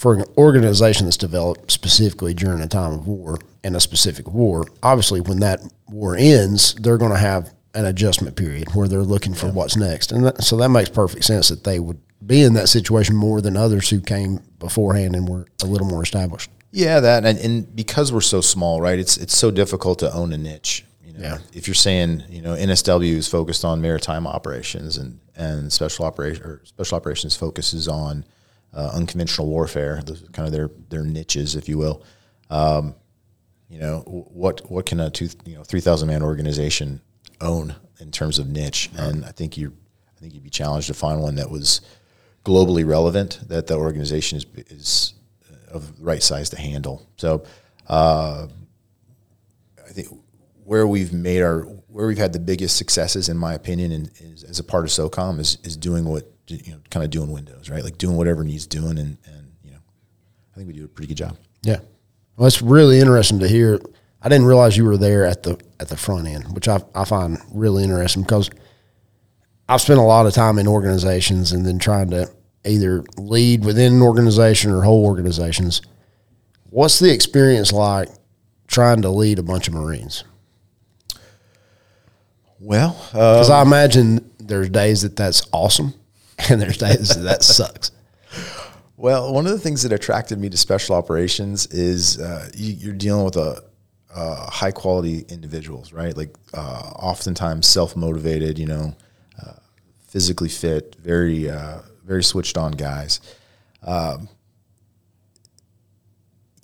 for 0.00 0.14
an 0.14 0.24
organization 0.38 1.04
that's 1.04 1.18
developed 1.18 1.70
specifically 1.70 2.32
during 2.32 2.62
a 2.62 2.66
time 2.66 2.94
of 2.94 3.06
war 3.06 3.38
and 3.62 3.76
a 3.76 3.80
specific 3.80 4.26
war. 4.26 4.64
Obviously, 4.82 5.20
when 5.20 5.40
that 5.40 5.60
war 5.90 6.16
ends, 6.16 6.74
they're 6.76 6.96
going 6.96 7.12
to 7.12 7.18
have 7.18 7.52
an 7.74 7.84
adjustment 7.84 8.34
period 8.34 8.74
where 8.74 8.88
they're 8.88 9.02
looking 9.02 9.34
for 9.34 9.46
yeah. 9.46 9.52
what's 9.52 9.76
next, 9.76 10.10
and 10.10 10.24
that, 10.24 10.42
so 10.42 10.56
that 10.56 10.70
makes 10.70 10.88
perfect 10.88 11.24
sense 11.24 11.50
that 11.50 11.64
they 11.64 11.78
would 11.78 12.00
be 12.24 12.42
in 12.42 12.54
that 12.54 12.68
situation 12.68 13.14
more 13.14 13.42
than 13.42 13.56
others 13.56 13.90
who 13.90 14.00
came 14.00 14.40
beforehand 14.58 15.14
and 15.14 15.28
were 15.28 15.46
a 15.62 15.66
little 15.66 15.86
more 15.86 16.02
established. 16.02 16.50
Yeah, 16.72 17.00
that 17.00 17.26
and, 17.26 17.38
and 17.38 17.76
because 17.76 18.12
we're 18.12 18.22
so 18.22 18.40
small, 18.40 18.80
right? 18.80 18.98
It's 18.98 19.18
it's 19.18 19.36
so 19.36 19.50
difficult 19.50 19.98
to 19.98 20.12
own 20.14 20.32
a 20.32 20.38
niche. 20.38 20.86
You 21.04 21.12
know, 21.12 21.20
yeah. 21.20 21.38
if 21.52 21.68
you're 21.68 21.74
saying 21.74 22.24
you 22.30 22.40
know 22.40 22.54
NSW 22.54 23.16
is 23.16 23.28
focused 23.28 23.66
on 23.66 23.82
maritime 23.82 24.26
operations 24.26 24.96
and 24.96 25.19
and 25.40 25.72
special 25.72 26.04
operation 26.04 26.44
or 26.44 26.60
special 26.64 26.96
operations 26.96 27.34
focuses 27.34 27.88
on 27.88 28.24
uh, 28.74 28.90
unconventional 28.92 29.48
warfare, 29.48 30.02
those 30.04 30.22
are 30.22 30.26
kind 30.26 30.46
of 30.46 30.52
their 30.52 30.70
their 30.90 31.02
niches, 31.02 31.56
if 31.56 31.68
you 31.68 31.78
will. 31.78 32.04
Um, 32.50 32.94
you 33.68 33.78
know 33.78 34.00
what 34.30 34.70
what 34.70 34.86
can 34.86 35.00
a 35.00 35.10
two 35.10 35.28
you 35.46 35.56
know 35.56 35.64
three 35.64 35.80
thousand 35.80 36.08
man 36.08 36.22
organization 36.22 37.00
own 37.40 37.74
in 38.00 38.10
terms 38.10 38.38
of 38.38 38.48
niche? 38.48 38.90
And 38.96 39.24
I 39.24 39.32
think 39.32 39.56
you 39.56 39.72
I 40.16 40.20
think 40.20 40.34
you'd 40.34 40.44
be 40.44 40.50
challenged 40.50 40.88
to 40.88 40.94
find 40.94 41.20
one 41.20 41.36
that 41.36 41.50
was 41.50 41.80
globally 42.44 42.86
relevant 42.86 43.40
that 43.48 43.66
the 43.66 43.76
organization 43.76 44.38
is, 44.38 44.46
is 44.68 45.14
of 45.68 45.96
the 45.96 46.04
right 46.04 46.22
size 46.22 46.50
to 46.50 46.58
handle. 46.58 47.06
So, 47.16 47.44
uh, 47.88 48.46
I 49.78 49.92
think 49.92 50.08
where 50.70 50.86
we've 50.86 51.12
made 51.12 51.42
our 51.42 51.62
where 51.88 52.06
we've 52.06 52.16
had 52.16 52.32
the 52.32 52.38
biggest 52.38 52.76
successes, 52.76 53.28
in 53.28 53.36
my 53.36 53.54
opinion, 53.54 53.90
and 53.90 54.08
as 54.48 54.60
a 54.60 54.62
part 54.62 54.84
of 54.84 54.90
SOCOM, 54.90 55.40
is 55.40 55.58
is 55.64 55.76
doing 55.76 56.04
what 56.04 56.30
you 56.46 56.70
know, 56.70 56.78
kind 56.90 57.02
of 57.02 57.10
doing 57.10 57.32
Windows, 57.32 57.68
right? 57.68 57.82
Like 57.82 57.98
doing 57.98 58.16
whatever 58.16 58.44
needs 58.44 58.68
doing, 58.68 58.96
and 58.96 59.18
and 59.26 59.52
you 59.64 59.72
know, 59.72 59.80
I 60.52 60.56
think 60.56 60.68
we 60.68 60.74
do 60.74 60.84
a 60.84 60.88
pretty 60.88 61.08
good 61.08 61.16
job. 61.16 61.36
Yeah, 61.64 61.80
well, 62.36 62.46
it's 62.46 62.62
really 62.62 63.00
interesting 63.00 63.40
to 63.40 63.48
hear. 63.48 63.80
I 64.22 64.28
didn't 64.28 64.46
realize 64.46 64.76
you 64.76 64.84
were 64.84 64.96
there 64.96 65.24
at 65.24 65.42
the 65.42 65.58
at 65.80 65.88
the 65.88 65.96
front 65.96 66.28
end, 66.28 66.54
which 66.54 66.68
I 66.68 66.80
I 66.94 67.04
find 67.04 67.36
really 67.52 67.82
interesting 67.82 68.22
because 68.22 68.48
I've 69.68 69.80
spent 69.80 69.98
a 69.98 70.04
lot 70.04 70.26
of 70.26 70.34
time 70.34 70.56
in 70.60 70.68
organizations 70.68 71.50
and 71.50 71.66
then 71.66 71.80
trying 71.80 72.10
to 72.10 72.30
either 72.64 73.02
lead 73.18 73.64
within 73.64 73.94
an 73.94 74.02
organization 74.02 74.70
or 74.70 74.82
whole 74.82 75.04
organizations. 75.04 75.82
What's 76.68 77.00
the 77.00 77.12
experience 77.12 77.72
like 77.72 78.08
trying 78.68 79.02
to 79.02 79.10
lead 79.10 79.40
a 79.40 79.42
bunch 79.42 79.66
of 79.66 79.74
Marines? 79.74 80.22
Well, 82.60 82.96
because 83.12 83.50
um, 83.50 83.56
I 83.56 83.62
imagine 83.62 84.30
there's 84.38 84.68
days 84.68 85.02
that 85.02 85.16
that's 85.16 85.48
awesome, 85.52 85.94
and 86.50 86.60
there's 86.60 86.76
days 86.78 87.08
that 87.08 87.22
that 87.22 87.42
sucks. 87.42 87.90
Well, 88.96 89.32
one 89.32 89.46
of 89.46 89.52
the 89.52 89.58
things 89.58 89.82
that 89.82 89.92
attracted 89.92 90.38
me 90.38 90.50
to 90.50 90.58
special 90.58 90.94
operations 90.94 91.66
is 91.68 92.20
uh, 92.20 92.50
you, 92.54 92.90
are 92.90 92.94
dealing 92.94 93.24
with 93.24 93.36
a 93.36 93.64
uh, 94.14 94.50
high 94.50 94.72
quality 94.72 95.24
individuals, 95.30 95.92
right? 95.92 96.14
Like 96.14 96.34
uh, 96.52 96.92
oftentimes 96.96 97.66
self 97.66 97.96
motivated, 97.96 98.58
you 98.58 98.66
know, 98.66 98.94
physically 100.10 100.48
fit, 100.48 100.96
very 100.96 101.48
uh, 101.48 101.78
very 102.04 102.24
switched 102.24 102.58
on 102.58 102.72
guys. 102.72 103.20
Um, 103.84 104.28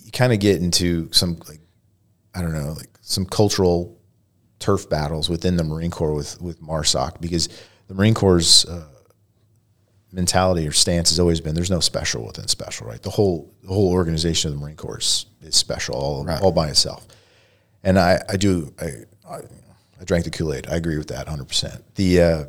you 0.03 0.11
kind 0.11 0.33
of 0.33 0.39
get 0.39 0.61
into 0.61 1.11
some 1.13 1.39
like 1.47 1.61
I 2.35 2.41
don't 2.41 2.53
know 2.53 2.73
like 2.73 2.89
some 3.01 3.25
cultural 3.25 3.96
turf 4.59 4.89
battles 4.89 5.29
within 5.29 5.57
the 5.57 5.63
Marine 5.63 5.91
Corps 5.91 6.13
with 6.13 6.41
with 6.41 6.61
MARSOC 6.61 7.21
because 7.21 7.49
the 7.87 7.93
Marine 7.93 8.13
Corps' 8.13 8.65
uh, 8.69 8.83
mentality 10.11 10.67
or 10.67 10.71
stance 10.71 11.09
has 11.09 11.19
always 11.19 11.41
been 11.41 11.55
there's 11.55 11.71
no 11.71 11.79
special 11.79 12.25
within 12.25 12.47
special, 12.47 12.87
right? 12.87 13.01
The 13.01 13.09
whole 13.09 13.53
the 13.61 13.69
whole 13.69 13.91
organization 13.91 14.49
of 14.49 14.55
the 14.55 14.61
Marine 14.61 14.75
Corps 14.75 14.99
is, 15.41 15.55
special 15.55 15.95
all, 15.95 16.25
right. 16.25 16.41
all 16.41 16.51
by 16.51 16.69
itself. 16.69 17.07
And 17.83 17.99
I, 17.99 18.21
I 18.29 18.37
do 18.37 18.73
I, 18.81 18.85
I, 19.29 19.37
I 19.99 20.03
drank 20.03 20.25
the 20.25 20.31
Kool 20.31 20.53
Aid. 20.53 20.67
I 20.67 20.75
agree 20.75 20.97
with 20.97 21.07
that 21.07 21.27
100. 21.27 21.47
percent 21.47 21.95
The 21.95 22.21
uh, 22.21 22.45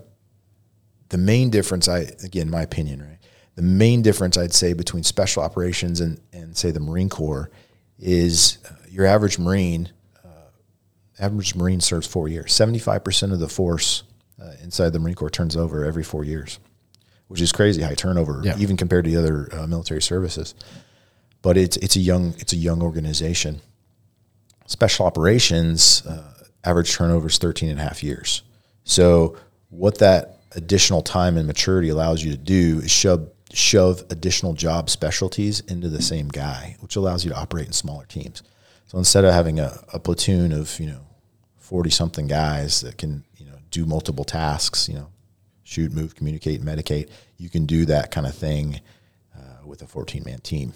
the 1.08 1.18
main 1.18 1.50
difference, 1.50 1.88
I 1.88 2.00
again, 2.24 2.50
my 2.50 2.62
opinion, 2.62 3.02
right? 3.02 3.18
The 3.54 3.62
main 3.62 4.02
difference 4.02 4.36
I'd 4.36 4.54
say 4.54 4.72
between 4.72 5.02
special 5.02 5.42
operations 5.42 6.00
and, 6.00 6.20
and 6.32 6.56
say 6.56 6.70
the 6.70 6.80
Marine 6.80 7.08
Corps 7.08 7.50
is 7.98 8.58
uh, 8.64 8.74
your 8.88 9.04
average 9.04 9.38
Marine, 9.38 9.90
average 11.18 11.54
Marine 11.54 11.80
serves 11.80 12.06
four 12.06 12.28
years. 12.28 12.52
Seventy 12.52 12.78
five 12.78 13.04
percent 13.04 13.32
of 13.32 13.40
the 13.40 13.48
force 13.48 14.02
uh, 14.40 14.52
inside 14.62 14.90
the 14.92 14.98
Marine 14.98 15.14
Corps 15.14 15.30
turns 15.30 15.56
over 15.56 15.84
every 15.84 16.04
four 16.04 16.24
years, 16.24 16.58
which 17.28 17.40
is 17.40 17.52
crazy 17.52 17.82
high 17.82 17.94
turnover, 17.94 18.40
yeah. 18.44 18.56
even 18.58 18.76
compared 18.76 19.04
to 19.04 19.10
the 19.10 19.16
other 19.16 19.48
uh, 19.52 19.66
military 19.66 20.02
services. 20.02 20.54
But 21.42 21.56
it's 21.56 21.76
it's 21.78 21.96
a 21.96 22.00
young 22.00 22.34
it's 22.38 22.52
a 22.52 22.56
young 22.56 22.82
organization. 22.82 23.60
Special 24.66 25.06
operations 25.06 26.04
uh, 26.06 26.34
average 26.64 26.92
turnover 26.92 27.28
is 27.28 27.38
13 27.38 27.70
and 27.70 27.80
a 27.80 27.82
half 27.82 28.02
years. 28.02 28.42
So 28.84 29.36
what 29.70 29.98
that 29.98 30.40
additional 30.52 31.02
time 31.02 31.36
and 31.36 31.46
maturity 31.46 31.88
allows 31.88 32.22
you 32.22 32.30
to 32.32 32.38
do 32.38 32.80
is 32.82 32.90
shove 32.90 33.30
shove 33.52 34.04
additional 34.10 34.52
job 34.52 34.90
specialties 34.90 35.60
into 35.60 35.88
the 35.88 36.02
same 36.02 36.28
guy, 36.28 36.76
which 36.80 36.96
allows 36.96 37.24
you 37.24 37.30
to 37.30 37.36
operate 37.36 37.66
in 37.66 37.72
smaller 37.72 38.04
teams. 38.06 38.42
So 38.86 38.98
instead 38.98 39.24
of 39.24 39.32
having 39.32 39.60
a, 39.60 39.78
a 39.92 39.98
platoon 39.98 40.52
of, 40.52 40.78
you 40.78 40.86
know, 40.86 41.00
40 41.68 41.90
something 41.90 42.26
guys 42.26 42.80
that 42.80 42.96
can, 42.96 43.24
you 43.36 43.44
know, 43.44 43.56
do 43.70 43.84
multiple 43.84 44.24
tasks, 44.24 44.88
you 44.88 44.94
know, 44.94 45.08
shoot, 45.64 45.92
move, 45.92 46.14
communicate, 46.14 46.62
medicate, 46.62 47.10
you 47.36 47.50
can 47.50 47.66
do 47.66 47.84
that 47.84 48.10
kind 48.10 48.26
of 48.26 48.34
thing 48.34 48.80
uh, 49.36 49.66
with 49.66 49.82
a 49.82 49.86
14 49.86 50.22
man 50.24 50.38
team. 50.38 50.72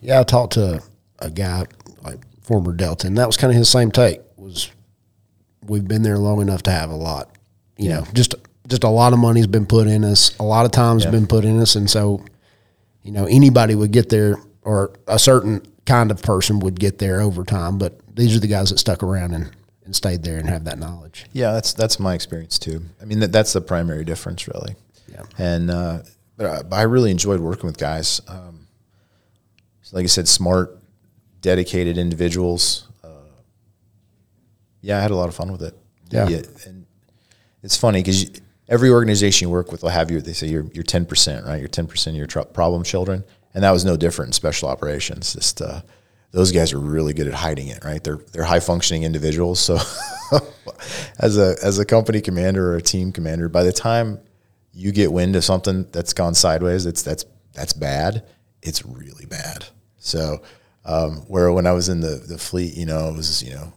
Yeah. 0.00 0.18
I 0.18 0.24
talked 0.24 0.54
to 0.54 0.82
a 1.20 1.30
guy 1.30 1.66
like 2.02 2.18
former 2.42 2.72
Delta 2.72 3.06
and 3.06 3.16
that 3.18 3.28
was 3.28 3.36
kind 3.36 3.52
of 3.52 3.56
his 3.56 3.68
same 3.68 3.92
take 3.92 4.20
was 4.36 4.68
we've 5.64 5.86
been 5.86 6.02
there 6.02 6.18
long 6.18 6.42
enough 6.42 6.64
to 6.64 6.72
have 6.72 6.90
a 6.90 6.96
lot, 6.96 7.30
you 7.76 7.88
yeah. 7.88 8.00
know, 8.00 8.06
just 8.12 8.34
just 8.66 8.84
a 8.84 8.88
lot 8.88 9.12
of 9.12 9.18
money's 9.20 9.46
been 9.46 9.66
put 9.66 9.86
in 9.86 10.04
us. 10.04 10.36
A 10.38 10.42
lot 10.42 10.64
of 10.64 10.72
time's 10.72 11.04
yeah. 11.04 11.10
been 11.10 11.26
put 11.26 11.44
in 11.44 11.60
us, 11.60 11.76
and 11.76 11.88
so 11.88 12.24
you 13.02 13.12
know 13.12 13.26
anybody 13.26 13.74
would 13.74 13.92
get 13.92 14.08
there, 14.08 14.36
or 14.62 14.92
a 15.06 15.18
certain 15.18 15.64
kind 15.84 16.10
of 16.10 16.22
person 16.22 16.60
would 16.60 16.78
get 16.78 16.98
there 16.98 17.20
over 17.20 17.44
time. 17.44 17.78
But 17.78 18.00
these 18.14 18.36
are 18.36 18.40
the 18.40 18.46
guys 18.46 18.70
that 18.70 18.78
stuck 18.78 19.02
around 19.02 19.34
and, 19.34 19.50
and 19.84 19.94
stayed 19.94 20.22
there 20.22 20.38
and 20.38 20.48
have 20.48 20.64
that 20.64 20.78
knowledge. 20.78 21.26
Yeah, 21.32 21.52
that's 21.52 21.72
that's 21.72 21.98
my 21.98 22.14
experience 22.14 22.58
too. 22.58 22.82
I 23.00 23.04
mean, 23.04 23.20
that, 23.20 23.32
that's 23.32 23.52
the 23.52 23.60
primary 23.60 24.04
difference, 24.04 24.46
really. 24.48 24.76
Yeah, 25.10 25.22
and 25.38 25.70
uh, 25.70 25.98
but 26.36 26.72
I, 26.72 26.80
I, 26.80 26.82
really 26.82 27.10
enjoyed 27.10 27.40
working 27.40 27.66
with 27.66 27.78
guys. 27.78 28.20
Um, 28.28 28.66
like 29.92 30.04
I 30.04 30.06
said, 30.06 30.26
smart, 30.26 30.78
dedicated 31.42 31.98
individuals. 31.98 32.88
Uh, 33.04 33.08
yeah, 34.80 34.98
I 34.98 35.02
had 35.02 35.10
a 35.10 35.16
lot 35.16 35.28
of 35.28 35.34
fun 35.34 35.52
with 35.52 35.62
it. 35.62 35.76
Yeah, 36.10 36.28
yeah 36.28 36.42
and 36.66 36.86
it's 37.62 37.76
funny 37.76 38.02
because 38.02 38.30
every 38.68 38.90
organization 38.90 39.48
you 39.48 39.52
work 39.52 39.70
with 39.70 39.82
will 39.82 39.90
have 39.90 40.10
you. 40.10 40.20
They 40.20 40.32
say 40.32 40.48
you're 40.48 40.66
you're 40.72 40.84
ten 40.84 41.04
percent, 41.04 41.46
right? 41.46 41.58
You're 41.58 41.68
ten 41.68 41.86
percent 41.86 42.14
of 42.14 42.18
your 42.18 42.26
tr- 42.26 42.40
problem 42.40 42.84
children, 42.84 43.24
and 43.54 43.64
that 43.64 43.70
was 43.70 43.84
no 43.84 43.96
different 43.96 44.30
in 44.30 44.32
special 44.32 44.68
operations. 44.68 45.34
Just 45.34 45.60
uh, 45.60 45.82
those 46.32 46.50
guys 46.50 46.72
are 46.72 46.78
really 46.78 47.12
good 47.12 47.28
at 47.28 47.34
hiding 47.34 47.68
it, 47.68 47.84
right? 47.84 48.02
They're 48.02 48.18
they're 48.32 48.44
high 48.44 48.60
functioning 48.60 49.04
individuals. 49.04 49.60
So 49.60 49.78
as 51.18 51.38
a 51.38 51.56
as 51.62 51.78
a 51.78 51.84
company 51.84 52.20
commander 52.20 52.72
or 52.72 52.76
a 52.76 52.82
team 52.82 53.12
commander, 53.12 53.48
by 53.48 53.62
the 53.62 53.72
time 53.72 54.18
you 54.72 54.92
get 54.92 55.12
wind 55.12 55.36
of 55.36 55.44
something 55.44 55.86
that's 55.92 56.14
gone 56.14 56.34
sideways, 56.34 56.84
that's 56.84 57.02
that's 57.02 57.24
that's 57.52 57.74
bad. 57.74 58.24
It's 58.62 58.84
really 58.84 59.26
bad. 59.26 59.66
So 59.98 60.42
um, 60.84 61.18
where 61.28 61.52
when 61.52 61.66
I 61.66 61.72
was 61.72 61.88
in 61.90 62.00
the 62.00 62.16
the 62.16 62.38
fleet, 62.38 62.74
you 62.74 62.86
know, 62.86 63.08
it 63.08 63.16
was 63.16 63.42
you 63.42 63.54
know 63.54 63.72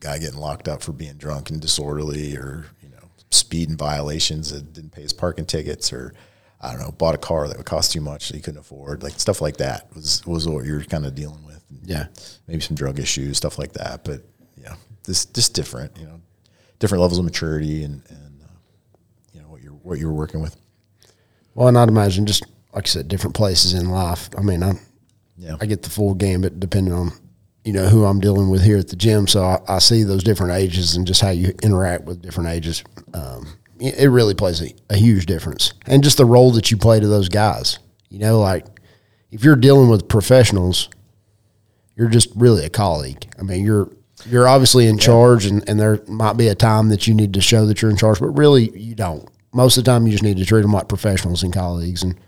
guy 0.00 0.18
getting 0.18 0.38
locked 0.38 0.68
up 0.68 0.82
for 0.82 0.92
being 0.92 1.14
drunk 1.14 1.50
and 1.50 1.60
disorderly 1.60 2.36
or 2.36 2.66
you 2.82 2.90
know 2.90 3.08
speeding 3.30 3.78
violations 3.78 4.52
and 4.52 4.72
didn't 4.74 4.90
pay 4.92 5.02
his 5.02 5.14
parking 5.14 5.46
tickets 5.46 5.90
or 5.90 6.12
I 6.60 6.72
don't 6.72 6.80
know, 6.80 6.92
bought 6.92 7.14
a 7.14 7.18
car 7.18 7.48
that 7.48 7.56
would 7.56 7.66
cost 7.66 7.92
too 7.92 8.00
much 8.00 8.28
that 8.28 8.36
he 8.36 8.42
couldn't 8.42 8.60
afford. 8.60 9.02
Like 9.02 9.18
stuff 9.20 9.40
like 9.40 9.58
that 9.58 9.94
was 9.94 10.24
was 10.26 10.48
what 10.48 10.64
you're 10.64 10.82
kind 10.84 11.06
of 11.06 11.14
dealing 11.14 11.44
with. 11.44 11.62
Yeah, 11.84 12.06
maybe 12.46 12.60
some 12.60 12.76
drug 12.76 12.98
issues, 12.98 13.36
stuff 13.36 13.58
like 13.58 13.72
that. 13.74 14.04
But 14.04 14.22
yeah, 14.56 14.74
this 15.04 15.26
just 15.26 15.54
different, 15.54 15.96
you 15.98 16.06
know, 16.06 16.20
different 16.78 17.02
levels 17.02 17.18
of 17.18 17.24
maturity 17.24 17.84
and 17.84 18.02
and 18.08 18.42
uh, 18.42 18.48
you 19.32 19.40
know 19.40 19.48
what 19.48 19.62
you're 19.62 19.72
what 19.72 19.98
you're 19.98 20.12
working 20.12 20.40
with. 20.40 20.56
Well, 21.54 21.68
and 21.68 21.78
I'd 21.78 21.88
imagine 21.88 22.26
just 22.26 22.44
like 22.72 22.86
I 22.86 22.88
said, 22.88 23.08
different 23.08 23.34
places 23.34 23.74
in 23.74 23.90
life. 23.90 24.28
I 24.36 24.42
mean, 24.42 24.62
I 24.62 24.72
yeah, 25.36 25.56
I 25.60 25.66
get 25.66 25.82
the 25.82 25.90
full 25.90 26.14
gambit 26.14 26.58
depending 26.58 26.94
on 26.94 27.12
you 27.64 27.72
know 27.72 27.86
who 27.88 28.04
I'm 28.04 28.20
dealing 28.20 28.48
with 28.48 28.62
here 28.62 28.78
at 28.78 28.88
the 28.88 28.96
gym, 28.96 29.26
so 29.26 29.42
I, 29.42 29.60
I 29.68 29.78
see 29.78 30.04
those 30.04 30.22
different 30.22 30.52
ages 30.52 30.96
and 30.96 31.06
just 31.06 31.20
how 31.20 31.30
you 31.30 31.54
interact 31.62 32.04
with 32.04 32.22
different 32.22 32.50
ages. 32.50 32.84
Um, 33.12 33.46
it 33.80 34.08
really 34.08 34.34
plays 34.34 34.62
a, 34.62 34.74
a 34.90 34.96
huge 34.96 35.26
difference, 35.26 35.72
and 35.86 36.02
just 36.02 36.16
the 36.16 36.24
role 36.24 36.50
that 36.52 36.70
you 36.70 36.76
play 36.76 37.00
to 37.00 37.06
those 37.06 37.28
guys. 37.28 37.78
You 38.08 38.18
know, 38.18 38.40
like 38.40 38.64
if 39.30 39.44
you're 39.44 39.56
dealing 39.56 39.88
with 39.88 40.08
professionals, 40.08 40.88
you're 41.94 42.08
just 42.08 42.30
really 42.34 42.64
a 42.64 42.70
colleague. 42.70 43.26
I 43.38 43.42
mean, 43.42 43.64
you're 43.64 43.90
you're 44.24 44.48
obviously 44.48 44.86
in 44.86 44.98
charge, 44.98 45.46
and, 45.46 45.68
and 45.68 45.78
there 45.78 46.00
might 46.08 46.36
be 46.36 46.48
a 46.48 46.54
time 46.54 46.88
that 46.88 47.06
you 47.06 47.14
need 47.14 47.34
to 47.34 47.40
show 47.40 47.66
that 47.66 47.82
you're 47.82 47.90
in 47.90 47.96
charge, 47.96 48.18
but 48.20 48.28
really 48.28 48.70
you 48.78 48.94
don't. 48.94 49.28
Most 49.52 49.76
of 49.76 49.84
the 49.84 49.90
time, 49.90 50.06
you 50.06 50.12
just 50.12 50.24
need 50.24 50.36
to 50.38 50.44
treat 50.44 50.62
them 50.62 50.72
like 50.72 50.88
professionals 50.88 51.42
and 51.42 51.52
colleagues, 51.52 52.02
and, 52.02 52.18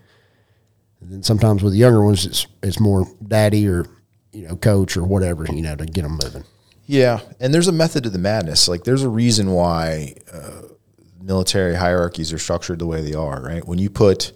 and 1.00 1.12
then 1.12 1.22
sometimes 1.22 1.62
with 1.62 1.72
the 1.72 1.78
younger 1.78 2.04
ones, 2.04 2.26
it's 2.26 2.46
it's 2.62 2.80
more 2.80 3.06
daddy 3.26 3.68
or 3.68 3.86
you 4.32 4.46
know 4.46 4.56
coach 4.56 4.96
or 4.96 5.04
whatever 5.04 5.46
you 5.46 5.62
know 5.62 5.76
to 5.76 5.86
get 5.86 6.02
them 6.02 6.18
moving. 6.22 6.44
Yeah, 6.86 7.20
and 7.38 7.52
there's 7.52 7.68
a 7.68 7.72
method 7.72 8.04
to 8.04 8.10
the 8.10 8.18
madness. 8.18 8.66
Like 8.68 8.84
there's 8.84 9.02
a 9.02 9.10
reason 9.10 9.52
why 9.52 10.14
uh, 10.32 10.62
military 11.20 11.74
hierarchies 11.74 12.32
are 12.32 12.38
structured 12.38 12.78
the 12.78 12.86
way 12.86 13.00
they 13.00 13.14
are. 13.14 13.40
Right? 13.42 13.66
When 13.66 13.78
you 13.78 13.90
put, 13.90 14.32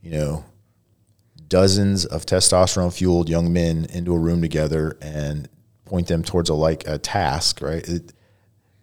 you 0.00 0.10
know, 0.12 0.44
dozens 1.48 2.04
of 2.06 2.24
testosterone 2.24 2.96
fueled 2.96 3.28
young 3.28 3.52
men 3.52 3.86
into 3.90 4.14
a 4.14 4.18
room 4.18 4.40
together 4.40 4.96
and 5.02 5.48
point 5.84 6.06
them 6.06 6.22
towards 6.22 6.48
a 6.48 6.54
like 6.54 6.86
a 6.86 6.96
task, 6.96 7.60
right? 7.60 7.86
It, 7.86 8.12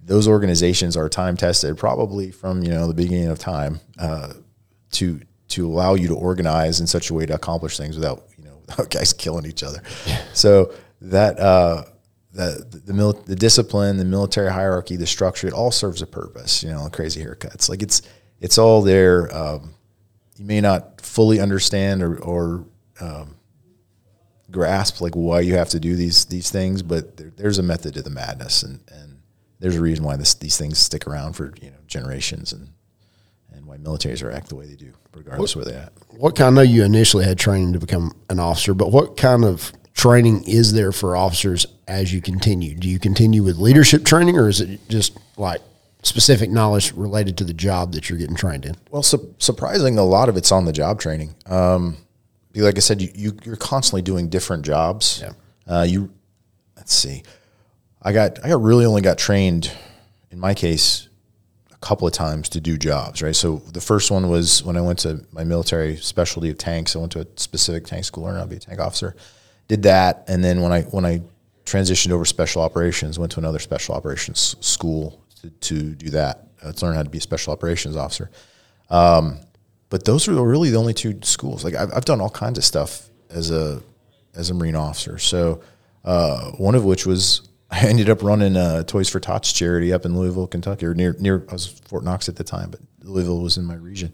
those 0.04 0.28
organizations 0.28 0.96
are 0.96 1.10
time 1.10 1.36
tested, 1.36 1.78
probably 1.78 2.32
from 2.32 2.64
you 2.64 2.70
know 2.70 2.88
the 2.88 2.94
beginning 2.94 3.28
of 3.28 3.40
time, 3.40 3.80
uh, 3.98 4.34
to 4.92 5.22
to 5.50 5.68
allow 5.68 5.96
you 5.96 6.08
to 6.10 6.16
organize 6.16 6.80
in 6.80 6.88
such 6.88 7.10
a 7.10 7.14
way 7.14 7.26
to 7.26 7.34
accomplish 7.34 7.78
things 7.78 7.96
without 7.96 8.24
you 8.38 8.44
know 8.44 8.58
without 8.68 8.90
guys 8.90 9.14
killing 9.14 9.46
each 9.46 9.64
other. 9.64 9.82
So 10.34 10.74
that 11.02 11.40
uh, 11.40 11.86
that 12.38 12.86
the 12.86 12.94
mil- 12.94 13.14
the 13.14 13.36
discipline, 13.36 13.98
the 13.98 14.06
military 14.06 14.52
hierarchy, 14.52 14.96
the 14.96 15.08
structure, 15.08 15.48
it 15.48 15.54
all 15.54 15.72
serves 15.72 16.02
a 16.02 16.08
purpose. 16.08 16.64
You 16.64 16.70
know, 16.70 16.88
crazy 16.92 17.24
haircuts, 17.24 17.68
like 17.68 17.82
it's 17.82 18.04
it's 18.40 18.58
all 18.58 18.82
there. 18.84 19.36
Um, 19.36 19.74
you 20.38 20.46
may 20.46 20.62
not 20.62 21.02
fully 21.02 21.40
understand 21.40 22.04
or, 22.04 22.18
or 22.20 22.66
um, 23.02 23.36
grasp 24.52 25.02
like 25.02 25.16
why 25.16 25.40
you 25.42 25.56
have 25.56 25.70
to 25.70 25.80
do 25.80 25.96
these 25.96 26.26
these 26.26 26.52
things, 26.52 26.84
but 26.84 27.18
there, 27.18 27.32
there's 27.36 27.58
a 27.58 27.64
method 27.64 27.96
to 27.96 28.04
the 28.04 28.12
madness, 28.12 28.62
and, 28.62 28.82
and 28.92 29.20
there's 29.60 29.76
a 29.76 29.82
reason 29.82 30.06
why 30.06 30.16
this, 30.16 30.36
these 30.36 30.58
things 30.58 30.78
stick 30.78 31.08
around 31.08 31.34
for 31.34 31.54
you 31.60 31.72
know 31.72 31.78
generations, 31.88 32.54
and 32.54 32.70
and 33.52 33.66
why 33.66 33.78
militaries 33.78 34.24
are 34.24 34.32
act 34.32 34.50
the 34.50 34.56
way 34.56 34.68
they 34.68 34.76
do, 34.76 34.94
regardless 35.16 35.56
where 35.56 35.66
they're 35.66 35.80
at. 35.80 35.94
What 36.10 36.36
kind? 36.36 36.60
I 36.60 36.64
know 36.64 36.70
you 36.70 36.84
initially 36.84 37.26
had 37.26 37.40
training 37.40 37.74
to 37.74 37.80
become 37.80 38.14
an 38.30 38.40
officer, 38.40 38.76
but 38.76 38.92
what 38.92 39.18
kind 39.18 39.44
of 39.44 39.74
training 39.98 40.44
is 40.44 40.74
there 40.74 40.92
for 40.92 41.18
officers 41.18 41.66
as 41.88 42.14
you 42.14 42.22
continue? 42.22 42.76
Do 42.76 42.88
you 42.88 43.00
continue 43.00 43.44
with 43.44 43.58
leadership 43.58 44.06
training, 44.06 44.38
or 44.38 44.48
is 44.48 44.62
it 44.62 44.80
just 44.88 45.18
like 45.38 45.60
specific 46.04 46.50
knowledge 46.52 46.94
related 46.94 47.36
to 47.40 47.44
the 47.44 47.54
job 47.54 47.94
that 47.94 48.08
you're 48.08 48.20
getting 48.20 48.36
trained 48.36 48.64
in? 48.64 48.76
Well, 48.92 49.04
su- 49.04 49.36
surprising, 49.40 49.98
a 49.98 50.04
lot 50.04 50.30
of 50.30 50.38
it's 50.38 50.52
on 50.52 50.66
the 50.66 50.72
job 50.72 51.02
training. 51.02 51.36
Um, 51.48 51.98
like 52.56 52.78
I 52.78 52.80
said, 52.80 53.02
you, 53.02 53.10
you 53.14 53.38
you're 53.44 53.56
constantly 53.56 54.04
doing 54.04 54.30
different 54.30 54.64
jobs. 54.64 55.22
Yeah. 55.22 55.34
Uh, 55.68 55.84
you 55.84 56.12
let's 56.78 56.94
see, 56.94 57.24
I 58.02 58.14
got 58.14 58.44
I 58.46 58.50
got 58.50 58.62
really 58.62 58.86
only 58.86 59.02
got 59.02 59.18
trained 59.18 59.72
in 60.30 60.40
my 60.40 60.54
case 60.54 61.10
a 61.72 61.78
couple 61.78 62.08
of 62.08 62.14
times 62.14 62.50
to 62.50 62.62
do 62.62 62.78
jobs. 62.78 63.24
Right. 63.24 63.36
So 63.36 63.58
the 63.74 63.82
first 63.82 64.12
one 64.12 64.30
was 64.30 64.64
when 64.64 64.78
I 64.78 64.82
went 64.82 65.00
to 65.00 65.26
my 65.32 65.44
military 65.44 65.98
specialty 65.98 66.52
of 66.52 66.60
tanks. 66.60 66.96
I 66.96 67.00
went 67.00 67.14
to 67.14 67.22
a 67.22 67.28
specific 67.36 67.86
tank 67.86 68.06
school, 68.06 68.28
how 68.28 68.42
to 68.42 68.48
be 68.48 68.58
a 68.58 68.60
tank 68.60 68.80
officer. 68.80 69.16
Did 69.68 69.84
that, 69.84 70.24
and 70.28 70.44
then 70.44 70.62
when 70.62 70.72
I 70.72 70.84
when 70.84 71.06
I 71.06 71.22
transitioned 71.66 72.12
over 72.12 72.26
special 72.26 72.62
operations, 72.62 73.20
went 73.20 73.34
to 73.34 73.40
another 73.40 73.60
special 73.60 73.96
operations 73.96 74.56
school 74.62 75.22
to, 75.42 75.50
to 75.50 75.96
do 75.96 76.10
that. 76.12 76.44
To 76.62 76.86
learn 76.86 76.96
how 76.96 77.04
to 77.04 77.10
be 77.10 77.20
a 77.20 77.22
special 77.22 77.54
operations 77.54 77.96
officer. 77.96 78.32
Um, 78.90 79.40
but 79.90 80.06
those 80.06 80.28
are 80.28 80.34
really 80.34 80.70
the 80.70 80.78
only 80.78 80.94
two 80.94 81.20
schools. 81.24 81.64
Like 81.64 81.76
I've, 81.76 81.94
I've 81.94 82.06
done 82.06 82.20
all 82.20 82.30
kinds 82.30 82.58
of 82.58 82.66
stuff 82.66 83.10
as 83.30 83.52
a 83.52 83.82
as 84.36 84.50
a 84.50 84.54
Marine 84.54 84.76
officer. 84.76 85.18
So 85.18 85.62
uh, 86.04 86.52
one 86.52 86.76
of 86.76 86.86
which 86.86 87.06
was 87.06 87.48
I 87.72 87.86
ended 87.88 88.10
up 88.10 88.24
running 88.24 88.56
a 88.56 88.84
Toys 88.84 89.10
for 89.10 89.20
Tots 89.20 89.52
charity 89.52 89.92
up 89.92 90.06
in 90.06 90.18
Louisville, 90.18 90.48
Kentucky, 90.48 90.86
or 90.86 90.94
near 90.94 91.16
near 91.20 91.46
I 91.50 91.54
was 91.54 91.68
Fort 91.68 92.04
Knox 92.04 92.30
at 92.30 92.36
the 92.36 92.44
time, 92.44 92.72
but 92.72 92.80
Louisville 93.04 93.42
was 93.42 93.58
in 93.58 93.66
my 93.66 93.76
region. 93.76 94.14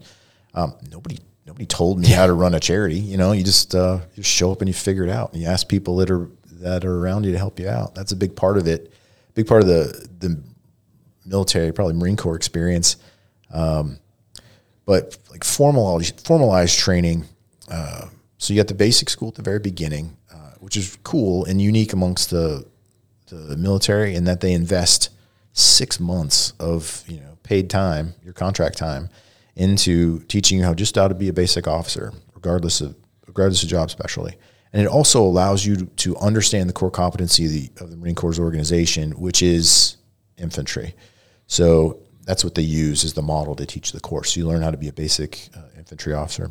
Um, 0.54 0.74
nobody 0.90 1.18
nobody 1.46 1.66
told 1.66 1.98
me 1.98 2.08
how 2.08 2.26
to 2.26 2.32
run 2.32 2.54
a 2.54 2.60
charity. 2.60 2.98
You 2.98 3.16
know, 3.16 3.32
you 3.32 3.44
just 3.44 3.74
uh, 3.74 4.00
you 4.14 4.22
just 4.22 4.30
show 4.30 4.52
up 4.52 4.60
and 4.60 4.68
you 4.68 4.74
figure 4.74 5.04
it 5.04 5.10
out. 5.10 5.32
And 5.32 5.42
you 5.42 5.48
ask 5.48 5.68
people 5.68 5.96
that 5.96 6.10
are 6.10 6.28
that 6.60 6.84
are 6.84 6.98
around 6.98 7.24
you 7.24 7.32
to 7.32 7.38
help 7.38 7.58
you 7.58 7.68
out. 7.68 7.94
That's 7.94 8.12
a 8.12 8.16
big 8.16 8.36
part 8.36 8.56
of 8.56 8.66
it. 8.66 8.92
Big 9.34 9.46
part 9.46 9.62
of 9.62 9.68
the 9.68 10.08
the 10.20 10.40
military, 11.26 11.72
probably 11.72 11.94
Marine 11.94 12.16
Corps 12.16 12.36
experience. 12.36 12.96
Um, 13.52 13.98
but 14.86 15.16
like 15.30 15.44
formalized 15.44 16.20
formalized 16.26 16.78
training. 16.78 17.24
Uh, 17.70 18.08
so 18.38 18.52
you 18.52 18.60
got 18.60 18.68
the 18.68 18.74
basic 18.74 19.08
school 19.08 19.28
at 19.28 19.36
the 19.36 19.42
very 19.42 19.58
beginning, 19.58 20.16
uh, 20.32 20.52
which 20.60 20.76
is 20.76 20.98
cool 21.02 21.44
and 21.46 21.60
unique 21.62 21.92
amongst 21.92 22.30
the 22.30 22.66
the 23.28 23.56
military 23.56 24.14
in 24.14 24.24
that 24.24 24.40
they 24.40 24.52
invest 24.52 25.10
six 25.52 25.98
months 25.98 26.52
of 26.60 27.04
you 27.06 27.20
know 27.20 27.38
paid 27.42 27.70
time, 27.70 28.14
your 28.22 28.34
contract 28.34 28.76
time, 28.76 29.08
into 29.56 30.20
teaching 30.20 30.58
you 30.58 30.64
how 30.64 30.74
just 30.74 30.96
how 30.96 31.08
to 31.08 31.14
be 31.14 31.28
a 31.28 31.32
basic 31.32 31.68
officer, 31.68 32.12
regardless 32.34 32.80
of 32.80 32.96
regardless 33.26 33.62
of 33.62 33.68
job 33.68 33.90
specialty. 33.90 34.36
And 34.72 34.82
it 34.82 34.88
also 34.88 35.22
allows 35.22 35.64
you 35.64 35.86
to, 35.86 36.16
understand 36.16 36.68
the 36.68 36.72
core 36.72 36.90
competency 36.90 37.46
of 37.46 37.52
the, 37.52 37.84
of 37.84 37.90
the 37.90 37.96
Marine 37.96 38.16
Corps 38.16 38.40
organization, 38.40 39.12
which 39.12 39.40
is 39.40 39.96
infantry. 40.36 40.94
So 41.46 42.00
that's 42.24 42.42
what 42.42 42.56
they 42.56 42.62
use 42.62 43.04
as 43.04 43.12
the 43.12 43.22
model 43.22 43.54
to 43.54 43.66
teach 43.66 43.92
the 43.92 44.00
course. 44.00 44.34
So 44.34 44.40
You 44.40 44.48
learn 44.48 44.62
how 44.62 44.72
to 44.72 44.76
be 44.76 44.88
a 44.88 44.92
basic 44.92 45.48
uh, 45.56 45.60
infantry 45.78 46.12
officer. 46.12 46.50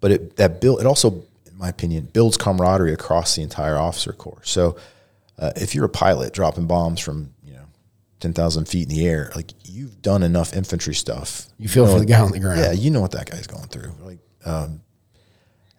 But 0.00 0.10
it 0.12 0.36
that 0.36 0.60
build 0.62 0.80
it 0.80 0.86
also, 0.86 1.22
in 1.46 1.58
my 1.58 1.68
opinion, 1.68 2.08
builds 2.12 2.38
camaraderie 2.38 2.94
across 2.94 3.36
the 3.36 3.42
entire 3.42 3.76
officer 3.76 4.14
corps. 4.14 4.40
So 4.44 4.76
uh, 5.38 5.52
if 5.56 5.74
you're 5.74 5.84
a 5.84 5.90
pilot 5.90 6.32
dropping 6.32 6.66
bombs 6.66 7.00
from 7.00 7.34
you 8.20 8.28
know 8.28 8.30
ten 8.30 8.32
thousand 8.32 8.66
feet 8.66 8.88
in 8.88 8.94
the 8.94 9.06
air, 9.06 9.32
like 9.34 9.52
you've 9.64 10.00
done 10.02 10.22
enough 10.22 10.54
infantry 10.54 10.94
stuff. 10.94 11.46
You 11.58 11.68
feel 11.68 11.86
know, 11.86 11.94
for 11.94 12.00
the 12.00 12.06
guy 12.06 12.20
on 12.20 12.32
the 12.32 12.40
ground. 12.40 12.60
Yeah, 12.60 12.72
you 12.72 12.90
know 12.90 13.00
what 13.00 13.12
that 13.12 13.30
guy's 13.30 13.46
going 13.46 13.68
through. 13.68 13.92
Like, 14.02 14.18
um, 14.44 14.82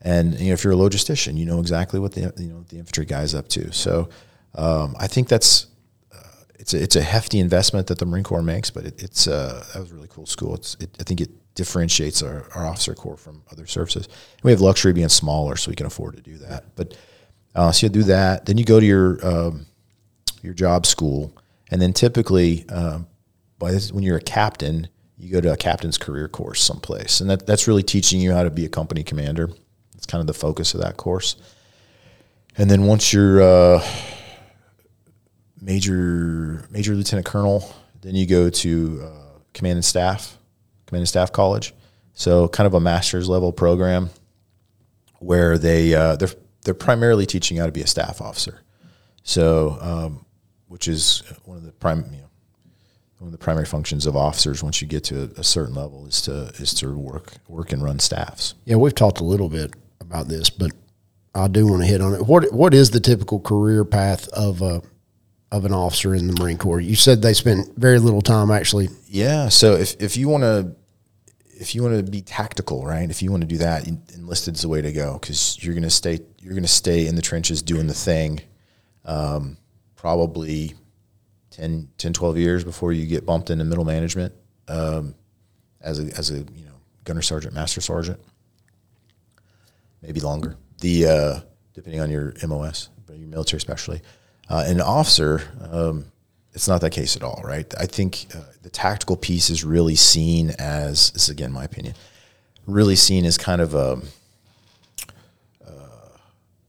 and 0.02 0.40
you 0.40 0.48
know, 0.48 0.54
if 0.54 0.64
you're 0.64 0.74
a 0.74 0.76
logistician, 0.76 1.38
you 1.38 1.46
know 1.46 1.60
exactly 1.60 2.00
what 2.00 2.14
the 2.14 2.34
you 2.38 2.48
know 2.48 2.64
the 2.70 2.78
infantry 2.78 3.06
guy's 3.06 3.36
up 3.36 3.48
to. 3.50 3.72
So 3.72 4.10
um, 4.56 4.96
I 5.00 5.08
think 5.08 5.30
that's 5.30 5.68
it's 6.62 6.74
a, 6.76 6.84
it's 6.84 6.96
a 6.96 7.02
hefty 7.02 7.40
investment 7.40 7.88
that 7.88 7.98
the 7.98 8.06
Marine 8.06 8.24
Corps 8.24 8.44
makes, 8.44 8.70
but 8.70 8.86
it, 8.86 9.02
it's 9.02 9.28
uh, 9.28 9.66
that 9.74 9.80
was 9.80 9.92
a 9.92 9.96
really 9.96 10.08
cool 10.10 10.28
school. 10.28 10.54
It's 10.56 10.76
it, 10.80 10.96
I 11.00 11.04
think 11.04 11.20
it 11.20 11.32
differentiates 11.56 12.22
our, 12.22 12.48
our 12.56 12.68
officer 12.68 12.94
corps 12.94 13.18
from 13.18 13.44
other 13.52 13.66
services. 13.66 14.06
And 14.06 14.44
we 14.44 14.52
have 14.52 14.62
luxury 14.62 14.94
being 14.94 15.10
smaller, 15.10 15.56
so 15.56 15.72
we 15.72 15.76
can 15.76 15.88
afford 15.88 16.16
to 16.18 16.22
do 16.22 16.38
that. 16.38 16.76
But 16.76 16.96
uh, 17.56 17.72
so 17.72 17.88
you 17.88 17.90
do 17.90 18.04
that, 18.04 18.46
then 18.46 18.58
you 18.60 18.64
go 18.64 18.80
to 18.80 18.86
your 18.86 19.26
um, 19.26 19.66
your 20.44 20.54
job 20.54 20.86
school, 20.86 21.36
and 21.72 21.82
then 21.82 21.94
typically 21.94 22.68
um, 22.70 23.08
by 23.58 23.72
this, 23.72 23.92
when 23.92 24.04
you're 24.04 24.18
a 24.18 24.22
captain, 24.22 24.88
you 25.18 25.32
go 25.32 25.42
to 25.42 25.52
a 25.52 25.58
captain's 25.58 25.98
career 25.98 26.28
course 26.28 26.62
someplace, 26.62 27.22
and 27.22 27.30
that, 27.30 27.48
that's 27.48 27.68
really 27.68 27.84
teaching 27.84 28.20
you 28.20 28.34
how 28.34 28.44
to 28.44 28.50
be 28.50 28.66
a 28.66 28.70
company 28.70 29.04
commander. 29.04 29.50
It's 29.96 30.06
kind 30.06 30.20
of 30.20 30.28
the 30.28 30.34
focus 30.34 30.74
of 30.74 30.82
that 30.82 30.98
course. 30.98 31.36
And 32.58 32.70
then 32.70 32.84
once 32.84 33.14
you're 33.14 33.42
uh, 33.42 33.84
major 35.62 36.68
major 36.70 36.96
lieutenant 36.96 37.26
colonel. 37.26 37.74
Then 38.02 38.16
you 38.16 38.26
go 38.26 38.50
to 38.50 39.02
uh, 39.04 39.40
command 39.54 39.78
and 39.78 39.86
staff, 39.86 40.38
command 40.88 41.02
and 41.02 41.10
staff 41.10 41.32
college. 41.32 41.74
So 42.14 42.48
kind 42.48 42.68
of 42.68 42.74
a 42.74 42.80
master's 42.80 43.30
level 43.30 43.54
program 43.54 44.10
where 45.20 45.58
they 45.58 45.94
uh, 45.94 46.16
they're 46.16 46.34
they're 46.66 46.74
primarily 46.74 47.26
teaching 47.26 47.58
you 47.58 47.62
how 47.62 47.68
to 47.68 47.72
be 47.72 47.82
a 47.82 47.88
staff 47.88 48.22
officer. 48.22 48.62
So 49.24 49.78
um, 49.80 50.26
which 50.72 50.88
is 50.88 51.22
one 51.44 51.58
of 51.58 51.64
the 51.64 51.72
prime 51.74 52.06
you 52.12 52.22
know 52.22 52.30
one 53.20 53.28
of 53.28 53.32
the 53.32 53.38
primary 53.38 53.68
functions 53.68 54.08
of 54.08 54.16
officers 54.16 54.64
once 54.64 54.82
you 54.82 54.88
get 54.88 55.04
to 55.04 55.22
a, 55.22 55.42
a 55.42 55.44
certain 55.44 55.76
level 55.76 56.08
is 56.08 56.22
to 56.22 56.52
is 56.56 56.74
to 56.74 56.92
work 56.98 57.34
work 57.48 57.72
and 57.72 57.84
run 57.84 58.00
staffs. 58.00 58.56
Yeah, 58.66 58.78
we've 58.78 58.96
talked 58.96 59.20
a 59.20 59.24
little 59.24 59.48
bit 59.48 59.76
about 60.00 60.28
this, 60.28 60.50
but 60.50 60.72
I 61.36 61.48
do 61.48 61.68
want 61.68 61.84
to 61.84 61.88
hit 61.88 62.02
on 62.02 62.16
it. 62.16 62.26
What 62.26 62.52
what 62.52 62.74
is 62.74 62.90
the 62.90 63.00
typical 63.00 63.40
career 63.40 63.86
path 63.86 64.28
of 64.30 64.64
a 64.64 64.82
of 65.52 65.66
an 65.66 65.74
officer 65.74 66.16
in 66.16 66.28
the 66.28 66.42
Marine 66.42 66.58
Corps? 66.58 66.82
You 66.82 66.96
said 66.96 67.22
they 67.22 67.34
spent 67.34 67.78
very 67.78 68.00
little 68.00 68.22
time 68.22 68.50
actually. 68.50 68.90
Yeah. 69.08 69.50
So 69.50 69.76
if, 69.76 70.02
if 70.02 70.18
you 70.18 70.28
want 70.28 70.44
to, 70.44 70.76
if 71.46 71.76
you 71.76 71.84
want 71.84 72.04
to 72.04 72.12
be 72.12 72.22
tactical, 72.22 72.86
right? 72.86 73.10
If 73.10 73.22
you 73.22 73.30
want 73.30 73.42
to 73.42 73.48
do 73.48 73.58
that, 73.60 73.88
enlisted 74.16 74.56
is 74.56 74.62
the 74.62 74.70
way 74.70 74.82
to 74.82 74.92
go 74.92 75.20
because 75.20 75.64
you're 75.64 75.76
going 75.76 75.84
to 75.84 75.92
stay, 75.92 76.22
you're 76.40 76.54
going 76.54 76.64
to 76.64 76.68
stay 76.68 77.06
in 77.06 77.16
the 77.16 77.22
trenches 77.22 77.62
doing 77.62 77.86
the 77.86 77.94
thing, 77.94 78.42
um, 79.06 79.58
probably 80.02 80.74
10, 81.52 81.88
10, 82.00 82.14
12 82.14 82.38
years 82.40 82.64
before 82.64 82.92
you 82.92 83.06
get 83.06 83.24
bumped 83.24 83.52
into 83.52 83.64
middle 83.64 83.86
management, 83.86 84.34
um, 84.68 85.14
as 85.80 86.00
a, 86.00 86.06
as 86.18 86.32
a, 86.32 86.38
you 86.38 86.66
know, 86.66 86.74
gunner 87.04 87.22
sergeant, 87.22 87.54
master 87.54 87.82
sergeant, 87.82 88.20
maybe 90.02 90.20
longer. 90.20 90.58
The, 90.80 91.06
uh, 91.06 91.40
depending 91.76 92.02
on 92.02 92.10
your 92.10 92.34
MOS, 92.48 92.90
your 93.10 93.28
military 93.28 93.58
especially. 93.58 94.02
Uh, 94.50 94.64
an 94.66 94.82
officer, 94.82 95.44
um, 95.72 96.06
it's 96.54 96.68
not 96.68 96.82
that 96.82 96.90
case 96.90 97.16
at 97.16 97.22
all, 97.22 97.40
right? 97.44 97.72
I 97.80 97.86
think 97.86 98.26
uh, 98.36 98.40
the 98.64 98.72
tactical 98.72 99.16
piece 99.16 99.52
is 99.52 99.64
really 99.64 99.96
seen 99.96 100.50
as, 100.58 101.12
this 101.12 101.24
is 101.26 101.30
again 101.30 101.52
my 101.52 101.64
opinion, 101.64 101.94
really 102.66 102.96
seen 102.96 103.24
as 103.24 103.38
kind 103.38 103.62
of 103.62 103.76
a 103.76 104.02
uh, 105.64 106.10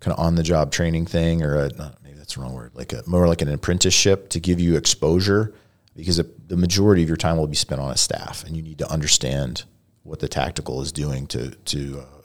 kind 0.00 0.12
of 0.12 0.18
on 0.18 0.34
the 0.34 0.42
job 0.42 0.70
training 0.70 1.06
thing, 1.06 1.42
or 1.42 1.56
a, 1.56 1.68
not, 1.70 1.96
the 2.34 2.40
wrong 2.40 2.54
word, 2.54 2.72
like 2.74 2.92
a 2.92 3.02
more 3.06 3.28
like 3.28 3.42
an 3.42 3.48
apprenticeship 3.48 4.28
to 4.30 4.40
give 4.40 4.60
you 4.60 4.76
exposure, 4.76 5.54
because 5.96 6.16
the, 6.16 6.30
the 6.48 6.56
majority 6.56 7.02
of 7.02 7.08
your 7.08 7.16
time 7.16 7.36
will 7.36 7.46
be 7.46 7.56
spent 7.56 7.80
on 7.80 7.90
a 7.90 7.96
staff, 7.96 8.44
and 8.44 8.56
you 8.56 8.62
need 8.62 8.78
to 8.78 8.90
understand 8.90 9.64
what 10.02 10.18
the 10.18 10.28
tactical 10.28 10.82
is 10.82 10.92
doing 10.92 11.26
to 11.28 11.50
to 11.50 12.00
uh, 12.00 12.22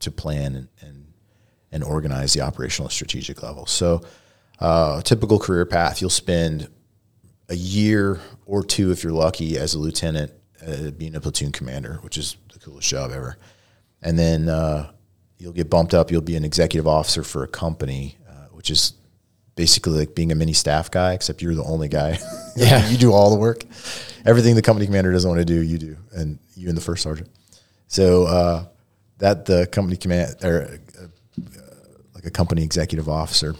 to 0.00 0.10
plan 0.10 0.54
and, 0.54 0.68
and 0.80 1.06
and 1.72 1.84
organize 1.84 2.32
the 2.32 2.40
operational 2.40 2.86
and 2.86 2.92
strategic 2.92 3.42
level. 3.42 3.66
So 3.66 4.02
uh, 4.58 5.02
typical 5.02 5.38
career 5.38 5.64
path, 5.64 6.00
you'll 6.00 6.10
spend 6.10 6.68
a 7.48 7.54
year 7.54 8.20
or 8.46 8.62
two 8.62 8.90
if 8.90 9.02
you're 9.02 9.12
lucky 9.12 9.58
as 9.58 9.74
a 9.74 9.78
lieutenant, 9.78 10.32
uh, 10.66 10.90
being 10.90 11.14
a 11.14 11.20
platoon 11.20 11.52
commander, 11.52 11.98
which 12.02 12.18
is 12.18 12.36
the 12.52 12.58
coolest 12.58 12.88
job 12.88 13.10
ever. 13.12 13.36
And 14.02 14.18
then 14.18 14.48
uh, 14.48 14.90
you'll 15.38 15.52
get 15.52 15.70
bumped 15.70 15.94
up. 15.94 16.10
You'll 16.10 16.20
be 16.22 16.36
an 16.36 16.44
executive 16.44 16.86
officer 16.86 17.22
for 17.22 17.42
a 17.44 17.48
company, 17.48 18.18
uh, 18.28 18.48
which 18.52 18.70
is 18.70 18.94
basically 19.56 19.98
like 19.98 20.14
being 20.14 20.32
a 20.32 20.34
mini 20.34 20.52
staff 20.52 20.90
guy, 20.90 21.12
except 21.14 21.42
you're 21.42 21.54
the 21.54 21.64
only 21.64 21.88
guy. 21.88 22.18
Yeah. 22.56 22.86
you 22.88 22.98
do 22.98 23.12
all 23.12 23.30
the 23.30 23.38
work. 23.38 23.62
Everything 24.26 24.56
the 24.56 24.60
company 24.60 24.84
commander 24.84 25.12
doesn't 25.12 25.30
want 25.30 25.38
to 25.38 25.44
do, 25.44 25.62
you 25.62 25.78
do, 25.78 25.96
and 26.12 26.38
you 26.56 26.68
and 26.68 26.76
the 26.76 26.82
first 26.82 27.04
sergeant. 27.04 27.30
So 27.86 28.24
uh, 28.24 28.64
that 29.18 29.46
the 29.46 29.68
company 29.68 29.96
command 29.96 30.34
or 30.42 30.80
uh, 31.00 31.06
like 32.12 32.26
a 32.26 32.30
company 32.30 32.64
executive 32.64 33.08
officer 33.08 33.54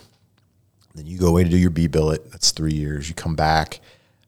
then 0.95 1.07
you 1.07 1.18
go 1.18 1.28
away 1.28 1.45
to 1.45 1.51
do 1.51 1.57
your 1.57 1.70
B 1.70 1.86
billet. 1.86 2.30
That's 2.30 2.51
three 2.51 2.72
years. 2.72 3.09
You 3.09 3.14
come 3.14 3.36
back. 3.36 3.80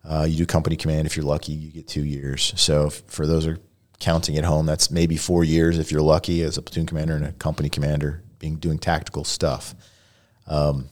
Uh, 0.04 0.26
you 0.28 0.36
do 0.36 0.46
company 0.46 0.76
command. 0.76 1.06
If 1.06 1.16
you're 1.16 1.26
lucky, 1.26 1.52
you 1.52 1.70
get 1.70 1.88
two 1.88 2.04
years. 2.04 2.52
So 2.56 2.86
if, 2.86 3.02
for 3.06 3.26
those 3.26 3.46
are 3.46 3.58
counting 4.00 4.36
at 4.36 4.44
home, 4.44 4.66
that's 4.66 4.90
maybe 4.90 5.16
four 5.16 5.44
years 5.44 5.78
if 5.78 5.92
you're 5.92 6.02
lucky 6.02 6.42
as 6.42 6.56
a 6.56 6.62
platoon 6.62 6.86
commander 6.86 7.14
and 7.14 7.24
a 7.24 7.32
company 7.32 7.68
commander 7.68 8.22
being 8.38 8.56
doing 8.56 8.78
tactical 8.78 9.24
stuff. 9.24 9.74
Um, 10.46 10.88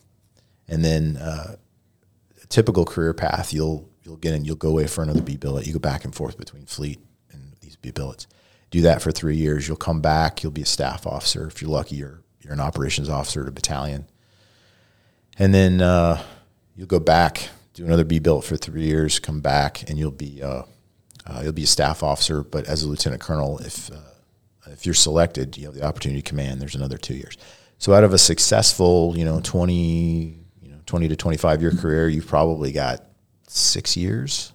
and 0.70 0.82
then 0.82 1.18
uh, 1.18 1.56
a 2.42 2.46
typical 2.46 2.86
career 2.86 3.12
path, 3.12 3.52
you'll 3.52 3.90
you'll 4.02 4.16
get 4.16 4.32
in, 4.32 4.46
you'll 4.46 4.56
go 4.56 4.70
away 4.70 4.86
for 4.86 5.02
another 5.02 5.22
B 5.22 5.36
billet. 5.36 5.66
You 5.66 5.74
go 5.74 5.78
back 5.78 6.06
and 6.06 6.14
forth 6.14 6.38
between 6.38 6.64
fleet 6.64 6.98
and 7.30 7.52
these 7.60 7.76
B 7.76 7.90
billets. 7.90 8.26
Do 8.70 8.80
that 8.82 9.02
for 9.02 9.12
three 9.12 9.36
years. 9.36 9.68
You'll 9.68 9.76
come 9.76 10.00
back. 10.00 10.42
You'll 10.42 10.52
be 10.52 10.62
a 10.62 10.66
staff 10.66 11.06
officer. 11.06 11.46
If 11.46 11.60
you're 11.60 11.70
lucky, 11.70 11.96
you're 11.96 12.22
you're 12.40 12.54
an 12.54 12.60
operations 12.60 13.10
officer 13.10 13.42
at 13.42 13.48
a 13.48 13.52
battalion 13.52 14.06
and 15.40 15.54
then 15.54 15.80
uh, 15.80 16.22
you'll 16.76 16.86
go 16.86 17.00
back, 17.00 17.48
do 17.72 17.84
another 17.84 18.04
B 18.04 18.18
billet 18.18 18.44
for 18.44 18.58
three 18.58 18.84
years, 18.84 19.18
come 19.18 19.40
back, 19.40 19.88
and 19.88 19.98
you'll 19.98 20.10
be 20.10 20.42
uh, 20.42 20.64
uh, 21.26 21.40
you'll 21.42 21.52
be 21.52 21.64
a 21.64 21.66
staff 21.66 22.02
officer. 22.02 22.42
But 22.42 22.66
as 22.66 22.82
a 22.82 22.88
lieutenant 22.88 23.22
colonel, 23.22 23.58
if 23.58 23.90
uh, 23.90 23.96
if 24.66 24.84
you're 24.84 24.94
selected, 24.94 25.56
you 25.56 25.64
have 25.64 25.74
the 25.74 25.82
opportunity 25.82 26.20
to 26.20 26.28
command. 26.28 26.60
There's 26.60 26.74
another 26.74 26.98
two 26.98 27.14
years. 27.14 27.38
So 27.78 27.94
out 27.94 28.04
of 28.04 28.12
a 28.12 28.18
successful, 28.18 29.14
you 29.16 29.24
know, 29.24 29.40
twenty, 29.40 30.39
you 30.90 30.94
know, 30.94 30.98
twenty 30.98 31.08
to 31.08 31.16
twenty 31.16 31.36
five 31.38 31.60
year 31.62 31.70
career, 31.72 32.08
you've 32.08 32.26
probably 32.26 32.72
got 32.72 33.04
six 33.48 33.96
years. 33.96 34.52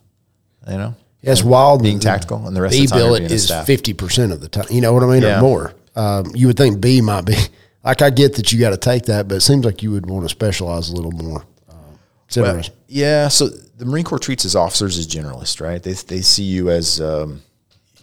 You 0.69 0.77
know, 0.77 0.95
It's 1.21 1.43
wild. 1.43 1.83
being 1.83 1.99
tactical, 1.99 2.45
and 2.47 2.55
the 2.55 2.61
rest 2.61 2.73
B 2.75 2.83
of 2.83 2.89
the 2.89 2.95
time 2.95 2.99
billet 2.99 3.31
is 3.31 3.45
staff. 3.45 3.65
fifty 3.65 3.93
percent 3.93 4.31
of 4.31 4.41
the 4.41 4.49
time. 4.49 4.65
You 4.71 4.81
know 4.81 4.93
what 4.93 5.03
I 5.03 5.07
mean, 5.07 5.21
Yeah. 5.21 5.37
or 5.39 5.41
more. 5.41 5.73
Um, 5.95 6.31
you 6.35 6.47
would 6.47 6.57
think 6.57 6.81
B 6.81 7.01
might 7.01 7.25
be 7.25 7.35
like 7.83 8.01
I 8.01 8.09
get 8.09 8.35
that 8.35 8.51
you 8.51 8.59
got 8.59 8.71
to 8.71 8.77
take 8.77 9.03
that, 9.05 9.27
but 9.27 9.35
it 9.35 9.41
seems 9.41 9.63
like 9.65 9.81
you 9.83 9.91
would 9.91 10.07
want 10.07 10.23
to 10.25 10.29
specialize 10.29 10.89
a 10.89 10.95
little 10.95 11.11
more. 11.11 11.45
Um, 11.69 11.99
Well, 12.37 12.61
yeah. 12.87 13.27
So 13.29 13.47
the 13.47 13.85
Marine 13.85 14.03
Corps 14.03 14.19
treats 14.19 14.43
its 14.45 14.55
officers 14.55 14.97
as 14.97 15.07
generalists, 15.07 15.61
right? 15.61 15.81
They 15.81 15.93
they 15.93 16.21
see 16.21 16.43
you 16.43 16.69
as 16.71 16.99
um, 16.99 17.41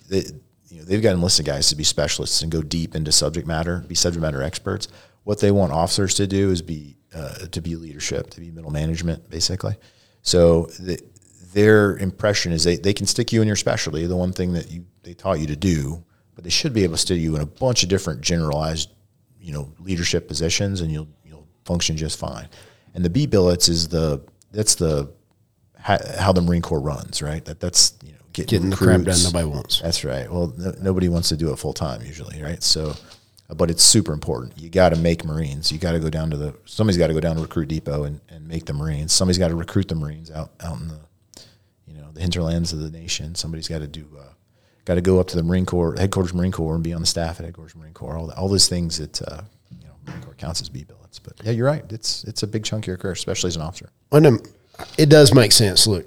they, 0.09 0.25
you 0.69 0.79
know, 0.79 0.85
they've 0.85 1.03
got 1.03 1.13
enlisted 1.15 1.47
guys 1.47 1.69
to 1.71 1.77
be 1.77 1.85
specialists 1.85 2.43
and 2.43 2.51
go 2.53 2.63
deep 2.63 2.95
into 2.95 3.11
subject 3.13 3.47
matter, 3.47 3.79
be 3.89 3.95
subject 3.95 4.23
matter 4.23 4.43
experts. 4.43 4.89
What 5.25 5.41
they 5.41 5.51
want 5.51 5.73
officers 5.73 6.15
to 6.15 6.27
do 6.27 6.51
is 6.51 6.63
be 6.63 6.97
uh, 7.15 7.47
to 7.47 7.61
be 7.61 7.77
leadership, 7.77 8.31
to 8.31 8.41
be 8.41 8.51
middle 8.51 8.71
management, 8.71 9.29
basically. 9.31 9.77
So 10.23 10.67
the, 10.79 11.01
their 11.53 11.97
impression 11.99 12.53
is 12.53 12.65
they, 12.65 12.77
they 12.77 12.95
can 12.95 13.07
stick 13.07 13.33
you 13.33 13.43
in 13.43 13.47
your 13.47 13.57
specialty, 13.57 14.07
the 14.07 14.17
one 14.17 14.33
thing 14.33 14.53
that 14.55 14.71
you 14.71 14.85
they 15.03 15.15
taught 15.15 15.41
you 15.41 15.47
to 15.49 15.57
do, 15.57 16.03
but 16.35 16.45
they 16.45 16.51
should 16.51 16.73
be 16.73 16.85
able 16.85 16.95
to 16.95 16.99
stick 16.99 17.21
you 17.21 17.35
in 17.35 17.43
a 17.43 17.47
bunch 17.47 17.83
of 17.83 17.89
different 17.89 18.21
generalized, 18.21 18.91
you 19.41 19.53
know, 19.53 19.73
leadership 19.81 20.29
positions, 20.29 20.81
and 20.81 20.91
you'll 20.91 21.09
you'll 21.25 21.47
function 21.65 21.97
just 21.97 22.19
fine. 22.19 22.49
And 22.95 23.05
the 23.05 23.11
B 23.11 23.27
billets 23.27 23.69
is 23.69 23.89
the 23.89 24.23
that's 24.53 24.77
the 24.77 25.11
how, 25.79 25.99
how 26.19 26.33
the 26.33 26.41
Marine 26.41 26.63
Corps 26.63 26.81
runs, 26.81 27.23
right? 27.23 27.45
That 27.45 27.61
that's 27.61 27.95
you 28.03 28.13
know 28.13 28.19
getting, 28.33 28.71
Getting 28.71 28.71
the 28.71 28.77
crap 28.77 29.03
done 29.03 29.23
nobody 29.25 29.47
wants. 29.47 29.81
That's 29.81 30.05
right. 30.05 30.31
Well, 30.31 30.53
no, 30.57 30.75
nobody 30.81 31.09
wants 31.09 31.29
to 31.31 31.37
do 31.37 31.53
it 31.53 31.57
full 31.57 31.73
time 31.73 32.03
usually, 32.03 32.43
right? 32.43 32.63
So, 32.63 32.95
but 33.55 33.71
it's 33.71 33.83
super 33.83 34.13
important. 34.13 34.59
You 34.59 34.71
got 34.71 34.91
to 34.91 34.97
make 34.97 35.25
Marines. 35.25 35.71
You 35.73 35.79
got 35.79 35.93
to 35.93 36.01
go 36.01 36.11
down 36.11 36.31
to 36.31 36.37
the 36.37 36.55
somebody's 36.65 36.99
got 36.99 37.09
to 37.09 37.15
go 37.15 37.21
down 37.21 37.37
to 37.37 37.43
recruit 37.43 37.69
depot 37.69 38.05
and, 38.05 38.21
and 38.29 38.47
make 38.47 38.67
the 38.67 38.73
Marines. 38.73 39.13
Somebody's 39.13 39.39
got 39.39 39.49
to 39.49 39.57
recruit 39.57 39.89
the 39.89 39.95
Marines 39.95 40.31
out 40.31 40.53
out 40.61 40.81
in 40.81 40.89
the 40.89 41.01
you 41.87 41.95
know 41.95 42.11
the 42.13 42.21
hinterlands 42.21 42.73
of 42.73 42.81
the 42.81 42.91
nation. 42.91 43.35
Somebody's 43.35 43.69
got 43.69 43.81
to 43.81 43.87
do 43.87 44.07
uh, 44.19 44.33
got 44.85 44.95
to 44.95 45.01
go 45.01 45.21
up 45.21 45.29
to 45.29 45.37
the 45.37 45.43
Marine 45.43 45.67
Corps 45.67 45.97
headquarters 45.97 46.35
Marine 46.35 46.53
Corps 46.53 46.75
and 46.75 46.85
be 46.85 46.93
on 46.93 47.01
the 47.01 47.07
staff 47.07 47.41
at 47.41 47.47
headquarters 47.47 47.77
Marine 47.77 47.95
Corps. 47.95 48.17
All 48.17 48.27
the, 48.27 48.37
all 48.37 48.49
those 48.49 48.69
things 48.69 48.99
that 48.99 49.23
uh, 49.23 49.43
you 49.71 49.87
know 49.87 49.95
Marine 50.07 50.23
Corps 50.23 50.35
counts 50.35 50.61
as 50.61 50.69
B 50.69 50.85
billets. 50.85 51.19
But 51.19 51.35
yeah, 51.45 51.53
you're 51.53 51.67
right. 51.67 51.85
It's 51.91 52.25
it's 52.25 52.43
a 52.43 52.47
big 52.47 52.65
chunk 52.65 52.85
of 52.85 52.89
your 52.89 52.97
career, 52.97 53.13
especially 53.13 53.49
as 53.49 53.57
an 53.57 53.63
officer. 53.63 53.91
Um, 54.13 54.41
it 54.99 55.09
does 55.09 55.35
make 55.35 55.53
sense. 55.53 55.87
Look, 55.87 56.07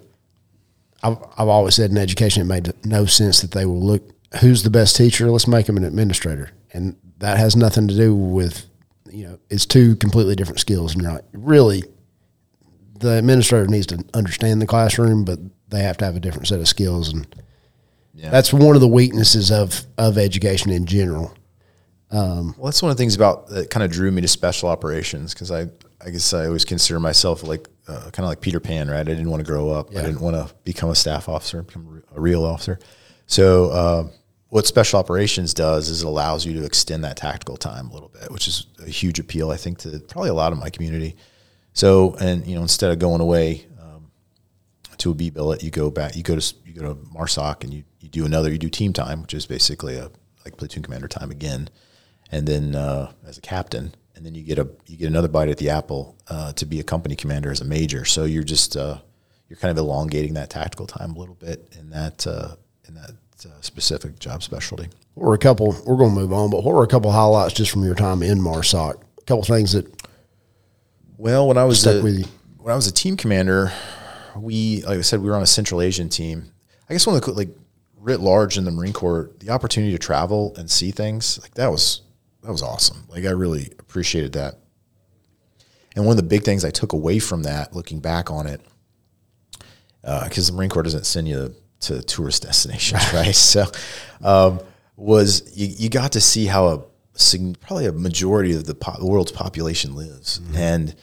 I've, 1.03 1.17
I've 1.37 1.47
always 1.47 1.75
said 1.75 1.91
in 1.91 1.97
education 1.97 2.41
it 2.41 2.45
made 2.45 2.73
no 2.85 3.05
sense 3.05 3.41
that 3.41 3.51
they 3.51 3.65
will 3.65 3.81
look 3.81 4.03
who's 4.41 4.63
the 4.63 4.69
best 4.69 4.95
teacher. 4.95 5.29
Let's 5.29 5.47
make 5.47 5.67
them 5.67 5.77
an 5.77 5.83
administrator, 5.83 6.51
and 6.73 6.95
that 7.19 7.37
has 7.37 7.55
nothing 7.55 7.87
to 7.87 7.95
do 7.95 8.13
with 8.15 8.65
you 9.11 9.27
know 9.27 9.39
it's 9.49 9.65
two 9.65 9.95
completely 9.97 10.35
different 10.35 10.59
skills. 10.59 10.93
And 10.93 11.01
you're 11.03 11.13
like, 11.13 11.25
really, 11.33 11.83
the 12.99 13.17
administrator 13.17 13.67
needs 13.67 13.87
to 13.87 14.03
understand 14.13 14.61
the 14.61 14.67
classroom, 14.67 15.25
but 15.25 15.39
they 15.69 15.81
have 15.83 15.97
to 15.97 16.05
have 16.05 16.15
a 16.15 16.19
different 16.19 16.47
set 16.47 16.59
of 16.59 16.67
skills, 16.67 17.11
and 17.13 17.25
Yeah. 18.13 18.29
that's 18.29 18.53
one 18.53 18.75
of 18.75 18.81
the 18.81 18.87
weaknesses 18.87 19.51
of 19.51 19.85
of 19.97 20.17
education 20.17 20.71
in 20.71 20.85
general. 20.85 21.33
Well, 22.11 22.53
that's 22.63 22.81
one 22.81 22.91
of 22.91 22.95
the 22.97 23.01
things 23.01 23.15
about 23.15 23.47
that 23.49 23.69
kind 23.69 23.83
of 23.83 23.91
drew 23.91 24.09
me 24.09 24.21
to 24.21 24.27
special 24.29 24.69
operations 24.69 25.33
because 25.33 25.51
I, 25.51 25.67
I 25.99 26.11
guess 26.11 26.33
I 26.33 26.45
always 26.45 26.63
consider 26.63 26.97
myself 26.97 27.43
like 27.43 27.67
uh, 27.89 28.03
kind 28.11 28.19
of 28.19 28.25
like 28.27 28.39
Peter 28.39 28.61
Pan, 28.61 28.89
right? 28.89 28.99
I 28.99 29.03
didn't 29.03 29.29
want 29.29 29.45
to 29.45 29.51
grow 29.51 29.69
up. 29.71 29.89
I 29.91 30.01
didn't 30.01 30.21
want 30.21 30.35
to 30.35 30.53
become 30.63 30.89
a 30.89 30.95
staff 30.95 31.27
officer, 31.27 31.61
become 31.63 32.03
a 32.13 32.17
a 32.17 32.21
real 32.21 32.45
officer. 32.45 32.79
So, 33.27 33.65
uh, 33.71 34.07
what 34.55 34.65
special 34.65 34.97
operations 34.97 35.53
does 35.53 35.89
is 35.89 36.01
it 36.01 36.07
allows 36.07 36.45
you 36.45 36.53
to 36.53 36.63
extend 36.63 37.03
that 37.03 37.17
tactical 37.17 37.57
time 37.57 37.89
a 37.89 37.93
little 37.93 38.07
bit, 38.07 38.31
which 38.31 38.47
is 38.47 38.67
a 38.79 38.89
huge 38.89 39.19
appeal, 39.19 39.51
I 39.51 39.57
think, 39.57 39.79
to 39.79 39.99
probably 39.99 40.29
a 40.29 40.33
lot 40.33 40.53
of 40.53 40.57
my 40.57 40.69
community. 40.69 41.17
So, 41.73 42.15
and 42.21 42.47
you 42.47 42.55
know, 42.55 42.61
instead 42.61 42.89
of 42.89 42.97
going 42.97 43.19
away 43.19 43.65
um, 43.81 44.11
to 44.97 45.11
a 45.11 45.13
B 45.13 45.29
billet, 45.29 45.61
you 45.61 45.71
go 45.71 45.91
back, 45.91 46.15
you 46.15 46.23
go 46.23 46.39
to 46.39 46.55
you 46.63 46.71
go 46.71 46.83
to 46.83 46.95
Marsoc, 46.95 47.65
and 47.65 47.73
you 47.73 47.83
you 47.99 48.07
do 48.07 48.25
another, 48.25 48.49
you 48.49 48.57
do 48.57 48.69
team 48.69 48.93
time, 48.93 49.21
which 49.21 49.33
is 49.33 49.45
basically 49.45 49.97
a 49.97 50.09
like 50.45 50.55
platoon 50.55 50.83
commander 50.83 51.09
time 51.09 51.31
again, 51.31 51.69
and 52.31 52.47
then 52.47 52.75
uh, 52.75 53.11
as 53.27 53.37
a 53.37 53.41
captain, 53.41 53.93
and 54.15 54.25
then 54.25 54.35
you 54.35 54.43
get 54.43 54.57
a 54.57 54.69
you 54.85 54.95
get 54.95 55.09
another 55.09 55.27
bite 55.27 55.49
at 55.49 55.57
the 55.57 55.69
apple 55.69 56.15
uh, 56.29 56.53
to 56.53 56.65
be 56.65 56.79
a 56.79 56.83
company 56.83 57.17
commander 57.17 57.51
as 57.51 57.59
a 57.59 57.65
major. 57.65 58.05
So 58.05 58.23
you're 58.23 58.43
just 58.43 58.77
uh, 58.77 58.99
you're 59.49 59.59
kind 59.59 59.71
of 59.71 59.77
elongating 59.77 60.35
that 60.35 60.49
tactical 60.49 60.87
time 60.87 61.11
a 61.13 61.19
little 61.19 61.35
bit 61.35 61.75
in 61.77 61.89
that 61.89 62.25
uh, 62.25 62.55
in 62.87 62.95
that 62.95 63.11
specific 63.61 64.19
job 64.19 64.43
specialty. 64.43 64.87
What 65.13 65.27
were 65.27 65.33
a 65.33 65.37
couple? 65.39 65.75
We're 65.85 65.97
going 65.97 66.13
to 66.13 66.19
move 66.21 66.33
on, 66.33 66.49
but 66.49 66.63
what 66.63 66.75
were 66.75 66.83
a 66.83 66.87
couple 66.87 67.11
highlights 67.11 67.53
just 67.53 67.71
from 67.71 67.83
your 67.83 67.95
time 67.95 68.21
in 68.21 68.39
Marsoc? 68.39 68.95
A 69.17 69.21
couple 69.23 69.43
things 69.43 69.71
that 69.73 69.87
Well, 71.17 71.47
when 71.47 71.57
I 71.57 71.63
was 71.63 71.79
Stuck 71.79 71.95
a, 71.95 72.03
with 72.03 72.19
you. 72.19 72.25
when 72.57 72.73
I 72.73 72.75
was 72.75 72.87
a 72.87 72.91
team 72.91 73.15
commander, 73.17 73.71
we 74.35 74.81
like 74.83 74.97
I 74.97 75.01
said 75.01 75.21
we 75.21 75.29
were 75.29 75.35
on 75.35 75.41
a 75.43 75.47
Central 75.47 75.81
Asian 75.81 76.09
team. 76.09 76.51
I 76.89 76.93
guess 76.93 77.07
one 77.07 77.15
of 77.15 77.21
the 77.23 77.31
like 77.31 77.49
writ 77.97 78.19
large 78.19 78.57
in 78.57 78.65
the 78.65 78.71
Marine 78.71 78.93
Corps, 78.93 79.31
the 79.39 79.49
opportunity 79.49 79.91
to 79.93 79.97
travel 79.99 80.53
and 80.57 80.69
see 80.69 80.91
things 80.91 81.39
like 81.41 81.53
that 81.55 81.71
was 81.71 82.01
that 82.43 82.51
was 82.51 82.61
awesome. 82.61 83.05
Like 83.09 83.25
I 83.25 83.31
really 83.31 83.71
appreciated 83.79 84.33
that. 84.33 84.55
And 85.95 86.05
one 86.05 86.11
of 86.11 86.17
the 86.17 86.23
big 86.29 86.43
things 86.43 86.65
I 86.65 86.71
took 86.71 86.91
away 86.91 87.19
from 87.19 87.43
that, 87.43 87.73
looking 87.73 88.01
back 88.01 88.29
on 88.29 88.47
it, 88.47 88.59
uh, 90.03 90.25
because 90.27 90.47
the 90.47 90.53
Marine 90.53 90.69
Corps 90.69 90.83
doesn't 90.83 91.05
send 91.05 91.27
you 91.29 91.55
to 91.81 92.01
tourist 92.01 92.43
destinations, 92.43 93.13
right? 93.13 93.35
So, 93.35 93.65
um, 94.23 94.59
was 94.95 95.55
you, 95.57 95.67
you 95.67 95.89
got 95.89 96.13
to 96.13 96.21
see 96.21 96.45
how 96.45 96.67
a 96.67 96.83
probably 97.61 97.85
a 97.85 97.91
majority 97.91 98.53
of 98.53 98.65
the, 98.65 98.75
po- 98.75 98.99
the 98.99 99.05
world's 99.05 99.31
population 99.31 99.95
lives, 99.95 100.41
and 100.53 100.95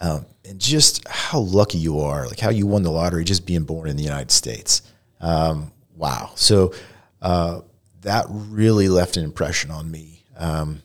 um, 0.00 0.26
and 0.44 0.60
just 0.60 1.06
how 1.08 1.38
lucky 1.38 1.78
you 1.78 2.00
are, 2.00 2.26
like 2.26 2.40
how 2.40 2.50
you 2.50 2.66
won 2.66 2.82
the 2.82 2.90
lottery 2.90 3.24
just 3.24 3.46
being 3.46 3.64
born 3.64 3.88
in 3.88 3.96
the 3.96 4.02
United 4.02 4.30
States. 4.30 4.82
Um, 5.20 5.72
wow! 5.96 6.32
So 6.34 6.74
uh, 7.22 7.60
that 8.02 8.26
really 8.28 8.88
left 8.88 9.16
an 9.16 9.24
impression 9.24 9.70
on 9.70 9.90
me. 9.90 10.24
Um, 10.36 10.82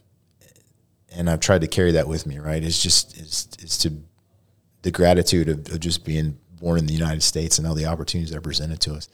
and 1.11 1.30
I've 1.30 1.39
tried 1.39 1.61
to 1.61 1.67
carry 1.67 1.93
that 1.93 2.07
with 2.07 2.25
me. 2.25 2.39
Right, 2.39 2.63
it's 2.63 2.82
just 2.82 3.17
it's 3.17 3.47
it's 3.59 3.77
to 3.80 3.93
the 4.82 4.91
gratitude 4.91 5.49
of, 5.49 5.67
of 5.71 5.80
just 5.80 6.05
being 6.05 6.38
born 6.60 6.80
in 6.80 6.86
the 6.86 6.93
United 6.93 7.24
States 7.24 7.57
and 7.57 7.68
all 7.68 7.76
the 7.76 7.86
opportunities 7.86 8.32
that 8.32 8.38
are 8.38 8.41
presented 8.41 8.80
to 8.82 8.93
us. 8.93 9.10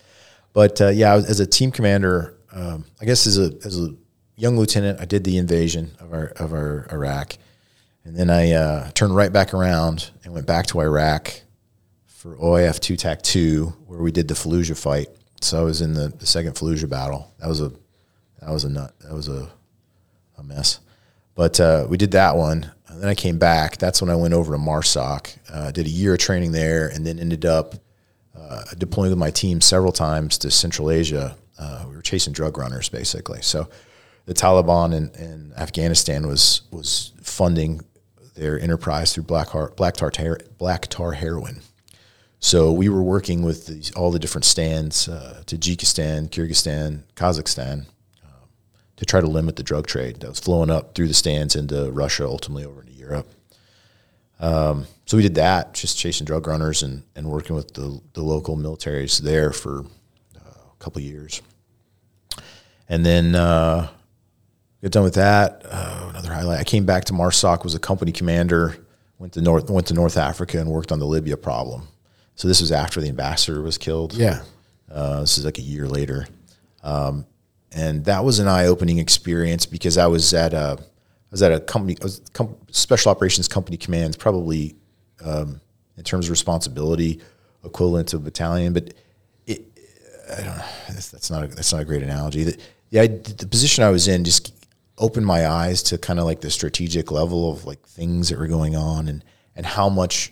But 0.53 0.79
uh, 0.81 0.89
yeah, 0.89 1.15
as 1.15 1.39
a 1.39 1.45
team 1.47 1.71
commander, 1.71 2.37
um, 2.51 2.85
I 3.01 3.05
guess 3.05 3.27
as 3.27 3.37
a 3.37 3.51
as 3.65 3.79
a 3.79 3.93
young 4.35 4.57
lieutenant, 4.57 4.99
I 4.99 5.05
did 5.05 5.23
the 5.23 5.37
invasion 5.37 5.91
of 5.99 6.13
our 6.13 6.27
of 6.37 6.53
our 6.53 6.87
Iraq, 6.91 7.37
and 8.03 8.15
then 8.15 8.29
I 8.29 8.51
uh, 8.51 8.91
turned 8.91 9.15
right 9.15 9.31
back 9.31 9.53
around 9.53 10.11
and 10.23 10.33
went 10.33 10.47
back 10.47 10.67
to 10.67 10.79
Iraq 10.79 11.41
for 12.07 12.37
OIF 12.37 12.79
two 12.79 12.95
TAC 12.95 13.21
two, 13.21 13.73
where 13.85 13.99
we 13.99 14.11
did 14.11 14.27
the 14.27 14.33
Fallujah 14.33 14.77
fight. 14.77 15.09
So 15.41 15.59
I 15.59 15.63
was 15.63 15.81
in 15.81 15.93
the, 15.93 16.07
the 16.07 16.25
second 16.25 16.53
Fallujah 16.55 16.89
battle. 16.89 17.33
That 17.39 17.49
was 17.49 17.61
a 17.61 17.71
that 18.39 18.51
was 18.51 18.63
a 18.63 18.69
nut. 18.69 18.93
That 19.01 19.13
was 19.13 19.27
a 19.27 19.49
a 20.37 20.43
mess. 20.43 20.79
But 21.35 21.59
uh, 21.59 21.85
we 21.89 21.97
did 21.97 22.11
that 22.11 22.37
one. 22.37 22.71
And 22.95 23.03
then 23.03 23.09
I 23.09 23.15
came 23.15 23.37
back. 23.37 23.77
That's 23.77 24.01
when 24.01 24.09
I 24.09 24.15
went 24.15 24.33
over 24.33 24.53
to 24.53 24.57
MARSOC. 24.57 25.37
Uh, 25.51 25.71
did 25.71 25.85
a 25.85 25.89
year 25.89 26.13
of 26.13 26.19
training 26.19 26.53
there, 26.53 26.87
and 26.87 27.05
then 27.05 27.19
ended 27.19 27.45
up 27.45 27.75
uh, 28.33 28.63
deploying 28.77 29.09
with 29.09 29.19
my 29.19 29.31
team 29.31 29.59
several 29.59 29.91
times 29.91 30.37
to 30.39 30.49
Central 30.49 30.89
Asia. 30.89 31.35
Uh, 31.59 31.83
we 31.89 31.95
were 31.95 32.01
chasing 32.01 32.31
drug 32.31 32.57
runners, 32.57 32.87
basically. 32.87 33.41
So 33.41 33.67
the 34.27 34.33
Taliban 34.33 34.95
in, 34.95 35.09
in 35.21 35.53
Afghanistan 35.57 36.25
was 36.25 36.61
was 36.71 37.11
funding 37.21 37.81
their 38.35 38.57
enterprise 38.57 39.13
through 39.13 39.23
black, 39.23 39.49
heart, 39.49 39.75
black, 39.75 39.95
tar, 39.95 40.11
black 40.57 40.87
tar 40.87 41.11
heroin. 41.11 41.61
So 42.39 42.71
we 42.71 42.87
were 42.87 43.03
working 43.03 43.43
with 43.43 43.67
these, 43.67 43.91
all 43.91 44.11
the 44.11 44.19
different 44.19 44.45
stands, 44.45 45.09
uh, 45.09 45.43
Tajikistan, 45.45 46.29
Kyrgyzstan, 46.29 47.03
Kazakhstan, 47.15 47.87
to 48.97 49.05
try 49.05 49.19
to 49.21 49.27
limit 49.27 49.55
the 49.55 49.63
drug 49.63 49.87
trade 49.87 50.19
that 50.21 50.29
was 50.29 50.39
flowing 50.39 50.69
up 50.69 50.95
through 50.95 51.07
the 51.07 51.13
stands 51.13 51.55
into 51.55 51.91
Russia, 51.91 52.25
ultimately 52.25 52.65
over 52.65 52.81
into 52.81 52.93
Europe. 52.93 53.27
Um, 54.39 54.85
so 55.05 55.17
we 55.17 55.23
did 55.23 55.35
that, 55.35 55.73
just 55.73 55.97
chasing 55.97 56.25
drug 56.25 56.47
runners 56.47 56.83
and, 56.83 57.03
and 57.15 57.29
working 57.29 57.55
with 57.55 57.73
the, 57.73 58.01
the 58.13 58.21
local 58.21 58.57
militaries 58.57 59.19
there 59.19 59.51
for 59.51 59.85
uh, 60.35 60.49
a 60.49 60.83
couple 60.83 61.01
years. 61.01 61.41
And 62.87 63.05
then 63.05 63.35
uh, 63.35 63.87
got 64.81 64.91
done 64.91 65.03
with 65.03 65.15
that. 65.15 65.63
Uh, 65.65 66.07
another 66.09 66.33
highlight. 66.33 66.59
I 66.59 66.63
came 66.63 66.85
back 66.85 67.05
to 67.05 67.13
MARSOC, 67.13 67.63
was 67.63 67.75
a 67.75 67.79
company 67.79 68.11
commander, 68.11 68.77
went 69.17 69.33
to 69.33 69.41
North 69.41 69.69
went 69.69 69.87
to 69.87 69.93
North 69.93 70.17
Africa 70.17 70.59
and 70.59 70.69
worked 70.69 70.91
on 70.91 70.99
the 70.99 71.05
Libya 71.05 71.37
problem. 71.37 71.87
So 72.35 72.47
this 72.47 72.61
was 72.61 72.71
after 72.71 73.01
the 73.01 73.07
ambassador 73.07 73.61
was 73.61 73.77
killed. 73.77 74.13
Yeah. 74.13 74.43
Uh, 74.91 75.21
this 75.21 75.37
is 75.37 75.45
like 75.45 75.57
a 75.57 75.61
year 75.61 75.87
later. 75.87 76.27
Um, 76.83 77.25
and 77.75 78.05
that 78.05 78.23
was 78.23 78.39
an 78.39 78.47
eye 78.47 78.67
opening 78.67 78.99
experience 78.99 79.65
because 79.65 79.97
I 79.97 80.07
was 80.07 80.33
at 80.33 80.53
a, 80.53 80.77
I 80.79 81.31
was 81.31 81.43
at 81.43 81.51
a 81.51 81.59
company, 81.59 81.97
com- 82.31 82.55
special 82.71 83.11
operations 83.11 83.49
company 83.49 83.75
command, 83.75 84.17
probably 84.17 84.75
um, 85.23 85.59
in 85.97 86.03
terms 86.03 86.27
of 86.27 86.31
responsibility 86.31 87.21
equivalent 87.65 88.07
to 88.09 88.15
a 88.15 88.19
battalion, 88.19 88.71
but 88.71 88.93
it, 89.45 89.65
I 90.31 90.35
don't 90.37 90.57
know, 90.57 90.65
that's, 90.89 91.29
not 91.29 91.43
a, 91.43 91.47
that's 91.47 91.73
not 91.73 91.81
a 91.81 91.85
great 91.85 92.01
analogy. 92.01 92.45
The, 92.45 92.57
the, 92.91 93.33
the 93.33 93.47
position 93.47 93.83
I 93.83 93.89
was 93.89 94.07
in 94.07 94.23
just 94.23 94.53
opened 94.97 95.25
my 95.25 95.45
eyes 95.45 95.83
to 95.83 95.97
kind 95.97 96.19
of 96.19 96.25
like 96.25 96.39
the 96.39 96.51
strategic 96.51 97.11
level 97.11 97.51
of 97.51 97.65
like 97.65 97.85
things 97.85 98.29
that 98.29 98.39
were 98.39 98.47
going 98.47 98.77
on 98.77 99.09
and, 99.09 99.21
and 99.55 99.65
how 99.65 99.89
much 99.89 100.31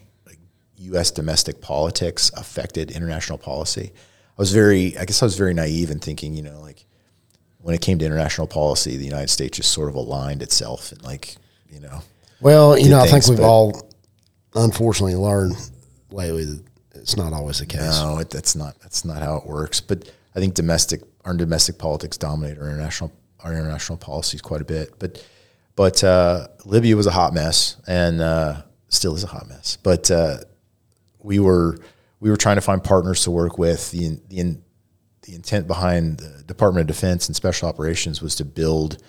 U.S. 0.78 1.12
domestic 1.12 1.60
politics 1.60 2.32
affected 2.38 2.92
international 2.92 3.38
policy. 3.38 3.92
I 3.94 4.42
was 4.42 4.54
very, 4.54 4.98
I 4.98 5.06
guess 5.06 5.22
I 5.22 5.26
was 5.26 5.38
very 5.38 5.54
naive 5.54 5.92
in 5.92 6.00
thinking, 6.00 6.34
you 6.34 6.44
know, 6.44 6.62
like 6.62 6.86
when 7.64 7.74
it 7.74 7.82
came 7.82 7.98
to 7.98 8.06
international 8.06 8.46
policy, 8.46 8.98
the 8.98 9.06
United 9.06 9.30
States 9.30 9.58
just 9.58 9.72
sort 9.72 9.90
of 9.90 9.96
aligned 9.96 10.42
itself 10.44 10.92
and 10.92 11.02
like, 11.02 11.38
you 11.70 11.80
know. 11.80 12.02
Well, 12.42 12.78
you 12.78 12.90
know, 12.90 13.00
I 13.00 13.08
think 13.08 13.28
we've 13.28 13.40
all 13.40 13.90
unfortunately 14.54 15.16
learned 15.16 15.56
lately 16.12 16.44
that 16.44 16.64
it's 16.96 17.16
not 17.16 17.32
always 17.34 17.60
the 17.60 17.66
case. 17.66 18.02
No, 18.02 18.20
it, 18.20 18.30
that's 18.30 18.56
not 18.56 18.80
that's 18.82 19.06
not 19.06 19.22
how 19.22 19.38
it 19.38 19.46
works. 19.46 19.80
But 19.80 20.12
I 20.36 20.40
think 20.40 20.54
domestic 20.54 21.02
our 21.24 21.34
domestic 21.34 21.78
politics 21.78 22.18
dominate 22.18 22.58
our 22.58 22.68
international 22.68 23.14
our 23.40 23.54
international 23.54 23.98
policies 23.98 24.42
quite 24.42 24.62
a 24.62 24.66
bit. 24.66 25.00
But 25.00 25.26
but 25.78 26.04
uh, 26.04 26.48
Libya 26.66 26.98
was 26.98 27.08
a 27.08 27.12
hot 27.12 27.34
mess 27.34 27.78
and 27.88 28.22
uh, 28.22 28.62
still 28.90 29.16
is 29.16 29.24
a 29.24 29.28
hot 29.28 29.48
mess. 29.48 29.78
But 29.82 30.12
uh, 30.12 30.40
we 31.20 31.40
were 31.40 31.78
we 32.20 32.30
were 32.30 32.38
trying 32.38 32.58
to 32.58 32.62
find 32.62 32.84
partners 32.84 33.24
to 33.24 33.32
work 33.32 33.58
with. 33.58 33.90
The 33.92 34.20
the, 34.28 34.58
the 35.24 35.36
intent 35.36 35.68
behind 35.68 36.18
the 36.18 36.44
Department 36.44 36.90
of 36.90 36.96
Defense 36.96 37.28
and 37.28 37.36
Special 37.36 37.68
Operations 37.68 38.22
was 38.22 38.36
to 38.36 38.46
build 38.46 39.02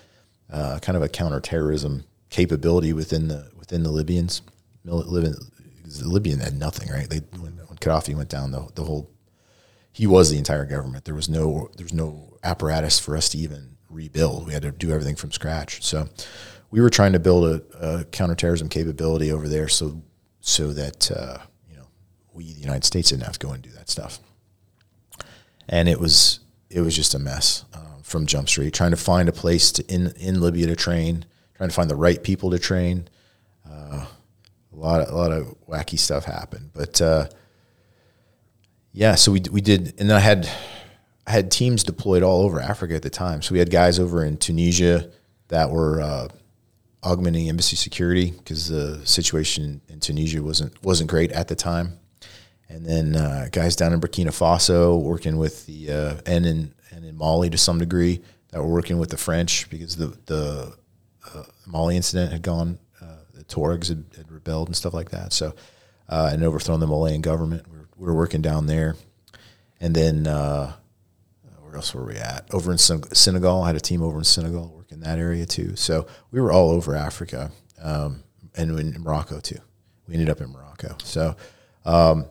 uh, 0.51 0.79
kind 0.79 0.95
of 0.95 1.01
a 1.01 1.09
counterterrorism 1.09 2.05
capability 2.29 2.93
within 2.93 3.27
the 3.27 3.49
within 3.57 3.83
the 3.83 3.91
Libyans. 3.91 4.41
Libyan, 4.83 5.35
the 5.83 6.07
Libyan 6.07 6.39
had 6.39 6.57
nothing, 6.57 6.89
right? 6.89 7.09
They 7.09 7.21
when, 7.39 7.53
when 7.57 7.77
Gaddafi 7.77 8.15
went 8.15 8.29
down, 8.29 8.51
the, 8.51 8.67
the 8.75 8.83
whole 8.83 9.09
he 9.91 10.07
was 10.07 10.29
the 10.29 10.37
entire 10.37 10.65
government. 10.65 11.05
There 11.05 11.15
was 11.15 11.29
no 11.29 11.69
there 11.77 11.85
was 11.85 11.93
no 11.93 12.37
apparatus 12.43 12.99
for 12.99 13.17
us 13.17 13.29
to 13.29 13.37
even 13.37 13.77
rebuild. 13.89 14.45
We 14.45 14.53
had 14.53 14.61
to 14.63 14.71
do 14.71 14.91
everything 14.91 15.15
from 15.15 15.31
scratch. 15.31 15.83
So 15.83 16.07
we 16.71 16.81
were 16.81 16.89
trying 16.89 17.13
to 17.13 17.19
build 17.19 17.45
a, 17.45 17.97
a 17.99 18.05
counterterrorism 18.05 18.69
capability 18.69 19.31
over 19.31 19.47
there, 19.47 19.67
so 19.67 20.01
so 20.39 20.71
that 20.73 21.11
uh, 21.11 21.39
we, 22.35 22.53
the 22.53 22.61
United 22.61 22.83
States, 22.83 23.09
didn't 23.09 23.23
have 23.23 23.39
to 23.39 23.47
go 23.47 23.53
and 23.53 23.63
do 23.63 23.71
that 23.71 23.89
stuff. 23.89 24.19
And 25.67 25.89
it 25.89 25.99
was 25.99 26.39
it 26.69 26.81
was 26.81 26.95
just 26.95 27.13
a 27.13 27.19
mess 27.19 27.65
uh, 27.73 28.01
from 28.03 28.25
Jump 28.25 28.49
Street, 28.49 28.73
trying 28.73 28.91
to 28.91 28.97
find 28.97 29.29
a 29.29 29.31
place 29.31 29.71
to 29.73 29.93
in 29.93 30.13
in 30.17 30.41
Libya 30.41 30.67
to 30.67 30.75
train, 30.75 31.25
trying 31.55 31.69
to 31.69 31.75
find 31.75 31.89
the 31.89 31.95
right 31.95 32.21
people 32.21 32.51
to 32.51 32.59
train. 32.59 33.07
Uh, 33.69 34.05
a 34.73 34.75
lot 34.75 35.01
of 35.01 35.09
a 35.09 35.15
lot 35.15 35.31
of 35.31 35.55
wacky 35.67 35.97
stuff 35.97 36.25
happened, 36.25 36.71
but 36.73 37.01
uh, 37.01 37.27
yeah, 38.91 39.15
so 39.15 39.31
we 39.31 39.41
we 39.51 39.61
did, 39.61 39.93
and 39.99 40.09
then 40.09 40.17
I 40.17 40.19
had 40.19 40.49
I 41.25 41.31
had 41.31 41.49
teams 41.51 41.83
deployed 41.83 42.23
all 42.23 42.41
over 42.41 42.59
Africa 42.59 42.95
at 42.95 43.01
the 43.01 43.09
time. 43.09 43.41
So 43.41 43.53
we 43.53 43.59
had 43.59 43.71
guys 43.71 43.99
over 43.99 44.23
in 44.23 44.37
Tunisia 44.37 45.09
that 45.47 45.71
were 45.71 46.01
uh, 46.01 46.27
augmenting 47.03 47.49
embassy 47.49 47.75
security 47.75 48.31
because 48.31 48.67
the 48.67 49.05
situation 49.05 49.81
in 49.87 49.99
Tunisia 49.99 50.41
wasn't 50.43 50.81
wasn't 50.83 51.09
great 51.09 51.31
at 51.31 51.47
the 51.47 51.55
time 51.55 51.99
and 52.69 52.85
then 52.85 53.15
uh, 53.15 53.47
guys 53.51 53.75
down 53.75 53.93
in 53.93 54.01
Burkina 54.01 54.27
Faso 54.27 55.01
working 55.01 55.37
with 55.37 55.65
the 55.65 55.91
uh, 55.91 56.21
and 56.25 56.45
in 56.45 56.73
and 56.91 57.05
in 57.05 57.15
Mali 57.15 57.49
to 57.49 57.57
some 57.57 57.77
degree 57.77 58.21
that 58.49 58.61
were 58.61 58.71
working 58.71 58.97
with 58.97 59.09
the 59.09 59.17
French 59.17 59.69
because 59.69 59.95
the 59.95 60.17
the 60.25 60.75
uh, 61.33 61.43
Mali 61.65 61.95
incident 61.95 62.31
had 62.31 62.41
gone, 62.41 62.79
uh, 63.01 63.17
the 63.33 63.43
Tuaregs 63.43 63.89
had, 63.89 64.05
had, 64.15 64.31
rebelled 64.31 64.67
and 64.67 64.75
stuff 64.75 64.93
like 64.93 65.09
that. 65.09 65.33
So 65.33 65.55
uh, 66.07 66.29
and 66.31 66.43
overthrown 66.43 66.79
the 66.79 66.87
Malian 66.87 67.21
government. 67.21 67.67
We 67.71 67.77
were, 67.77 67.89
we 67.97 68.05
were 68.07 68.15
working 68.15 68.41
down 68.41 68.67
there, 68.67 68.95
and 69.79 69.95
then 69.95 70.27
uh, 70.27 70.73
where 71.59 71.75
else 71.75 71.93
were 71.93 72.05
we 72.05 72.15
at? 72.15 72.47
Over 72.53 72.71
in 72.71 72.77
Senegal, 72.77 73.63
I 73.63 73.67
had 73.67 73.75
a 73.75 73.79
team 73.79 74.01
over 74.01 74.17
in 74.17 74.23
Senegal 74.23 74.73
working 74.75 74.99
that 75.01 75.19
area 75.19 75.45
too. 75.45 75.75
So 75.75 76.07
we 76.31 76.41
were 76.41 76.51
all 76.51 76.71
over 76.71 76.95
Africa, 76.95 77.51
um, 77.81 78.23
and 78.55 78.79
in 78.79 79.01
Morocco 79.01 79.39
too. 79.39 79.59
We 80.07 80.13
ended 80.15 80.29
up 80.29 80.41
in 80.41 80.51
Morocco. 80.51 80.95
So. 81.03 81.35
Um, 81.85 82.25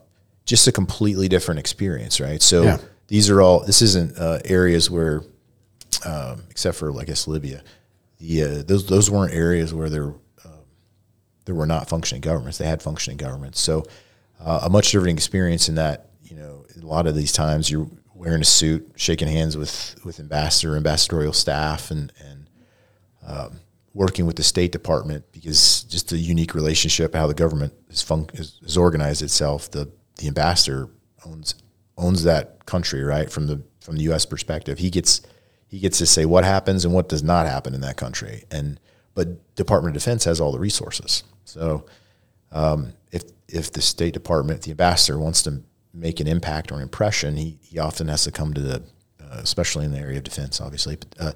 just 0.45 0.67
a 0.67 0.71
completely 0.71 1.27
different 1.27 1.59
experience, 1.59 2.19
right? 2.19 2.41
So 2.41 2.63
yeah. 2.63 2.77
these 3.07 3.29
are 3.29 3.41
all. 3.41 3.61
This 3.61 3.81
isn't 3.81 4.17
uh, 4.17 4.39
areas 4.45 4.89
where, 4.89 5.23
um, 6.05 6.43
except 6.49 6.77
for 6.77 6.97
I 6.99 7.03
guess 7.03 7.27
Libya, 7.27 7.63
the 8.19 8.43
uh, 8.43 8.63
those 8.63 8.87
those 8.87 9.09
weren't 9.09 9.33
areas 9.33 9.73
where 9.73 9.89
there 9.89 10.13
um, 10.45 10.65
there 11.45 11.55
were 11.55 11.65
not 11.65 11.89
functioning 11.89 12.21
governments. 12.21 12.57
They 12.57 12.67
had 12.67 12.81
functioning 12.81 13.17
governments. 13.17 13.59
So 13.59 13.83
uh, 14.39 14.61
a 14.63 14.69
much 14.69 14.91
different 14.91 15.17
experience 15.17 15.67
in 15.67 15.75
that 15.75 16.11
you 16.23 16.35
know 16.35 16.65
a 16.81 16.85
lot 16.85 17.07
of 17.07 17.15
these 17.15 17.31
times 17.31 17.69
you're 17.69 17.89
wearing 18.13 18.41
a 18.41 18.45
suit, 18.45 18.91
shaking 18.95 19.27
hands 19.27 19.57
with 19.57 19.99
with 20.05 20.19
ambassador, 20.19 20.75
ambassadorial 20.75 21.33
staff, 21.33 21.89
and 21.89 22.13
and 22.23 22.49
um, 23.25 23.59
working 23.95 24.27
with 24.27 24.35
the 24.35 24.43
State 24.43 24.71
Department 24.71 25.23
because 25.31 25.83
just 25.85 26.09
the 26.09 26.17
unique 26.17 26.53
relationship, 26.53 27.15
how 27.15 27.25
the 27.25 27.33
government 27.33 27.73
is, 27.89 28.01
fun- 28.01 28.29
is, 28.33 28.59
is 28.61 28.77
organized 28.77 29.23
itself, 29.23 29.71
the 29.71 29.89
the 30.17 30.27
ambassador 30.27 30.89
owns 31.25 31.55
owns 31.97 32.23
that 32.23 32.65
country, 32.65 33.03
right? 33.03 33.31
From 33.31 33.47
the 33.47 33.61
from 33.79 33.97
the 33.97 34.03
U.S. 34.03 34.25
perspective, 34.25 34.79
he 34.79 34.89
gets 34.89 35.21
he 35.67 35.79
gets 35.79 35.97
to 35.97 36.05
say 36.05 36.25
what 36.25 36.43
happens 36.43 36.85
and 36.85 36.93
what 36.93 37.09
does 37.09 37.23
not 37.23 37.47
happen 37.47 37.73
in 37.73 37.81
that 37.81 37.97
country. 37.97 38.43
And 38.51 38.79
but 39.13 39.55
Department 39.55 39.95
of 39.95 40.01
Defense 40.01 40.25
has 40.25 40.39
all 40.39 40.51
the 40.51 40.59
resources. 40.59 41.23
So 41.45 41.85
um, 42.51 42.93
if 43.11 43.23
if 43.47 43.71
the 43.71 43.81
State 43.81 44.13
Department, 44.13 44.63
the 44.63 44.71
ambassador 44.71 45.19
wants 45.19 45.43
to 45.43 45.61
make 45.93 46.19
an 46.19 46.27
impact 46.27 46.71
or 46.71 46.75
an 46.75 46.81
impression, 46.81 47.37
he, 47.37 47.57
he 47.61 47.79
often 47.79 48.07
has 48.09 48.23
to 48.25 48.31
come 48.31 48.53
to 48.53 48.61
the, 48.61 48.83
uh, 49.21 49.37
especially 49.37 49.85
in 49.85 49.91
the 49.91 49.99
area 49.99 50.17
of 50.17 50.23
defense, 50.23 50.59
obviously, 50.59 50.97
but 50.97 51.15
uh, 51.19 51.31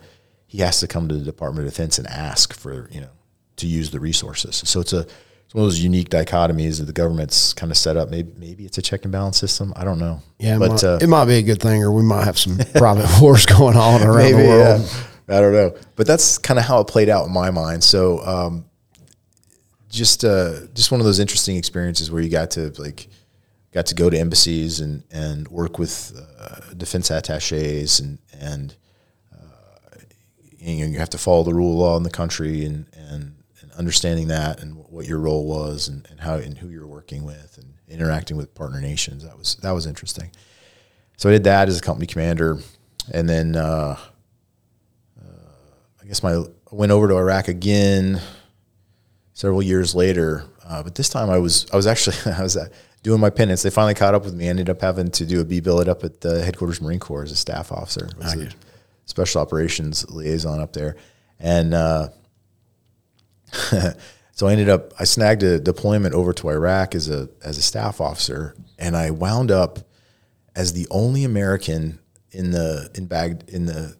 he 0.47 0.57
has 0.57 0.79
to 0.81 0.87
come 0.87 1.07
to 1.07 1.15
the 1.15 1.23
Department 1.23 1.65
of 1.65 1.73
Defense 1.73 1.97
and 1.97 2.07
ask 2.07 2.53
for 2.53 2.89
you 2.91 3.01
know 3.01 3.11
to 3.57 3.67
use 3.67 3.91
the 3.91 3.99
resources. 3.99 4.61
So 4.65 4.79
it's 4.79 4.93
a 4.93 5.05
it's 5.49 5.55
one 5.55 5.63
of 5.63 5.71
those 5.71 5.79
unique 5.79 6.09
dichotomies 6.09 6.77
that 6.77 6.85
the 6.85 6.93
government's 6.93 7.53
kind 7.55 7.71
of 7.71 7.77
set 7.77 7.97
up. 7.97 8.11
Maybe 8.11 8.31
maybe 8.37 8.65
it's 8.65 8.77
a 8.77 8.83
check 8.83 9.01
and 9.01 9.11
balance 9.11 9.39
system. 9.39 9.73
I 9.75 9.83
don't 9.83 9.97
know. 9.97 10.21
Yeah, 10.37 10.57
it 10.57 10.59
but 10.59 10.69
might, 10.69 10.83
uh, 10.83 10.99
it 11.01 11.09
might 11.09 11.25
be 11.25 11.37
a 11.37 11.41
good 11.41 11.59
thing, 11.59 11.81
or 11.81 11.91
we 11.91 12.03
might 12.03 12.25
have 12.25 12.37
some 12.37 12.59
private 12.75 13.09
wars 13.19 13.47
going 13.47 13.75
on 13.75 14.03
around 14.03 14.17
maybe, 14.17 14.43
the 14.43 14.47
world. 14.47 14.81
Yeah. 15.27 15.37
I 15.37 15.41
don't 15.41 15.53
know, 15.53 15.75
but 15.95 16.05
that's 16.05 16.37
kind 16.37 16.59
of 16.59 16.65
how 16.65 16.81
it 16.81 16.87
played 16.87 17.09
out 17.09 17.25
in 17.25 17.33
my 17.33 17.49
mind. 17.49 17.83
So 17.83 18.23
um, 18.23 18.65
just 19.89 20.23
uh, 20.23 20.67
just 20.75 20.91
one 20.91 21.01
of 21.01 21.05
those 21.07 21.17
interesting 21.17 21.57
experiences 21.57 22.11
where 22.11 22.21
you 22.21 22.29
got 22.29 22.51
to 22.51 22.71
like 22.77 23.07
got 23.71 23.87
to 23.87 23.95
go 23.95 24.07
to 24.07 24.19
embassies 24.19 24.79
and 24.81 25.03
and 25.09 25.47
work 25.47 25.79
with 25.79 26.15
uh, 26.39 26.73
defense 26.77 27.09
attaches 27.09 27.99
and 27.99 28.19
and 28.39 28.75
uh, 29.35 29.97
you, 30.59 30.85
know, 30.85 30.91
you 30.91 30.99
have 30.99 31.09
to 31.09 31.17
follow 31.17 31.41
the 31.41 31.55
rule 31.55 31.71
of 31.71 31.79
law 31.79 31.97
in 31.97 32.03
the 32.03 32.11
country 32.11 32.65
and, 32.65 32.85
and 32.93 33.38
understanding 33.79 34.27
that 34.27 34.61
and 34.61 34.75
what 34.75 35.07
your 35.07 35.19
role 35.19 35.47
was 35.47 35.87
and, 35.87 36.05
and 36.11 36.19
how 36.19 36.35
and 36.35 36.57
who 36.57 36.67
you're 36.69 36.85
working 36.85 37.23
with 37.23 37.57
and 37.57 37.73
interacting 37.87 38.37
with 38.37 38.53
partner 38.53 38.81
nations 38.81 39.23
that 39.23 39.37
was 39.37 39.55
that 39.63 39.71
was 39.71 39.87
interesting. 39.87 40.29
So 41.17 41.29
I 41.29 41.31
did 41.31 41.45
that 41.45 41.67
as 41.69 41.79
a 41.79 41.81
company 41.81 42.05
commander, 42.05 42.59
and 43.11 43.27
then 43.27 43.55
uh, 43.55 43.97
I 46.01 46.05
guess 46.05 46.21
my 46.21 46.33
I 46.33 46.75
went 46.75 46.91
over 46.91 47.07
to 47.07 47.15
Iraq 47.15 47.47
again 47.47 48.21
several 49.33 49.63
years 49.63 49.95
later. 49.95 50.43
Uh, 50.63 50.83
but 50.83 50.93
this 50.93 51.09
time 51.09 51.29
I 51.29 51.39
was 51.39 51.65
I 51.71 51.75
was 51.75 51.87
actually 51.87 52.17
I 52.33 52.43
was 52.43 52.57
uh, 52.57 52.67
doing 53.01 53.21
my 53.21 53.29
penance. 53.29 53.63
They 53.63 53.69
finally 53.69 53.95
caught 53.95 54.13
up 54.13 54.25
with 54.25 54.35
me. 54.35 54.47
I 54.47 54.49
ended 54.49 54.69
up 54.69 54.81
having 54.81 55.09
to 55.11 55.25
do 55.25 55.39
a 55.39 55.45
B 55.45 55.61
billet 55.61 55.87
up 55.87 56.03
at 56.03 56.21
the 56.21 56.43
headquarters 56.43 56.81
Marine 56.81 56.99
Corps 56.99 57.23
as 57.23 57.31
a 57.31 57.35
staff 57.35 57.71
officer. 57.71 58.09
Was 58.17 58.33
a 58.35 58.49
special 59.05 59.41
operations 59.41 60.07
liaison 60.09 60.59
up 60.59 60.73
there, 60.73 60.97
and 61.39 61.73
uh, 61.73 62.09
so 64.31 64.47
I 64.47 64.51
ended 64.51 64.69
up 64.69 64.93
I 64.99 65.03
snagged 65.03 65.43
a 65.43 65.59
deployment 65.59 66.13
over 66.13 66.33
to 66.33 66.49
Iraq 66.49 66.95
as 66.95 67.09
a 67.09 67.29
as 67.43 67.57
a 67.57 67.61
staff 67.61 68.01
officer, 68.01 68.55
and 68.77 68.95
I 68.95 69.11
wound 69.11 69.51
up 69.51 69.79
as 70.55 70.73
the 70.73 70.87
only 70.91 71.23
American 71.23 71.99
in 72.31 72.51
the 72.51 72.89
in 72.95 73.05
Bag 73.05 73.43
in 73.47 73.65
the 73.65 73.95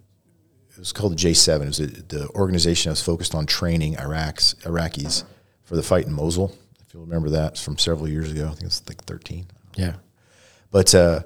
it 0.70 0.80
was 0.80 0.94
called 0.94 1.12
the 1.12 1.18
J7. 1.18 1.62
It 1.62 1.66
was 1.66 1.80
a, 1.80 1.88
the 1.88 2.30
organization 2.30 2.90
that 2.90 2.94
was 2.94 3.02
focused 3.02 3.36
on 3.36 3.46
training 3.46 3.98
Iraqs, 3.98 4.56
Iraqis 4.64 5.26
for 5.64 5.76
the 5.76 5.84
fight 5.84 6.06
in 6.06 6.14
Mosul. 6.14 6.56
If 6.88 6.94
you 6.94 7.02
remember 7.02 7.30
that, 7.32 7.54
it's 7.54 7.64
from 7.64 7.78
several 7.78 8.08
years 8.08 8.32
ago. 8.32 8.46
I 8.46 8.52
think 8.52 8.64
it's 8.64 8.88
like 8.88 9.04
13. 9.04 9.46
Yeah. 9.76 9.96
But 10.72 10.96
uh, 10.96 11.22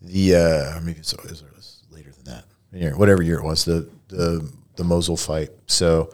the 0.00 0.34
uh, 0.34 0.80
maybe 0.80 0.98
it's, 0.98 1.12
it 1.12 1.22
was 1.22 1.84
later 1.90 2.10
than 2.10 2.24
that. 2.24 2.96
Whatever 2.98 3.22
year 3.22 3.38
it 3.38 3.44
was, 3.44 3.64
the 3.64 3.88
the 4.08 4.50
the 4.76 4.84
Mosul 4.84 5.16
fight. 5.16 5.50
So 5.66 6.10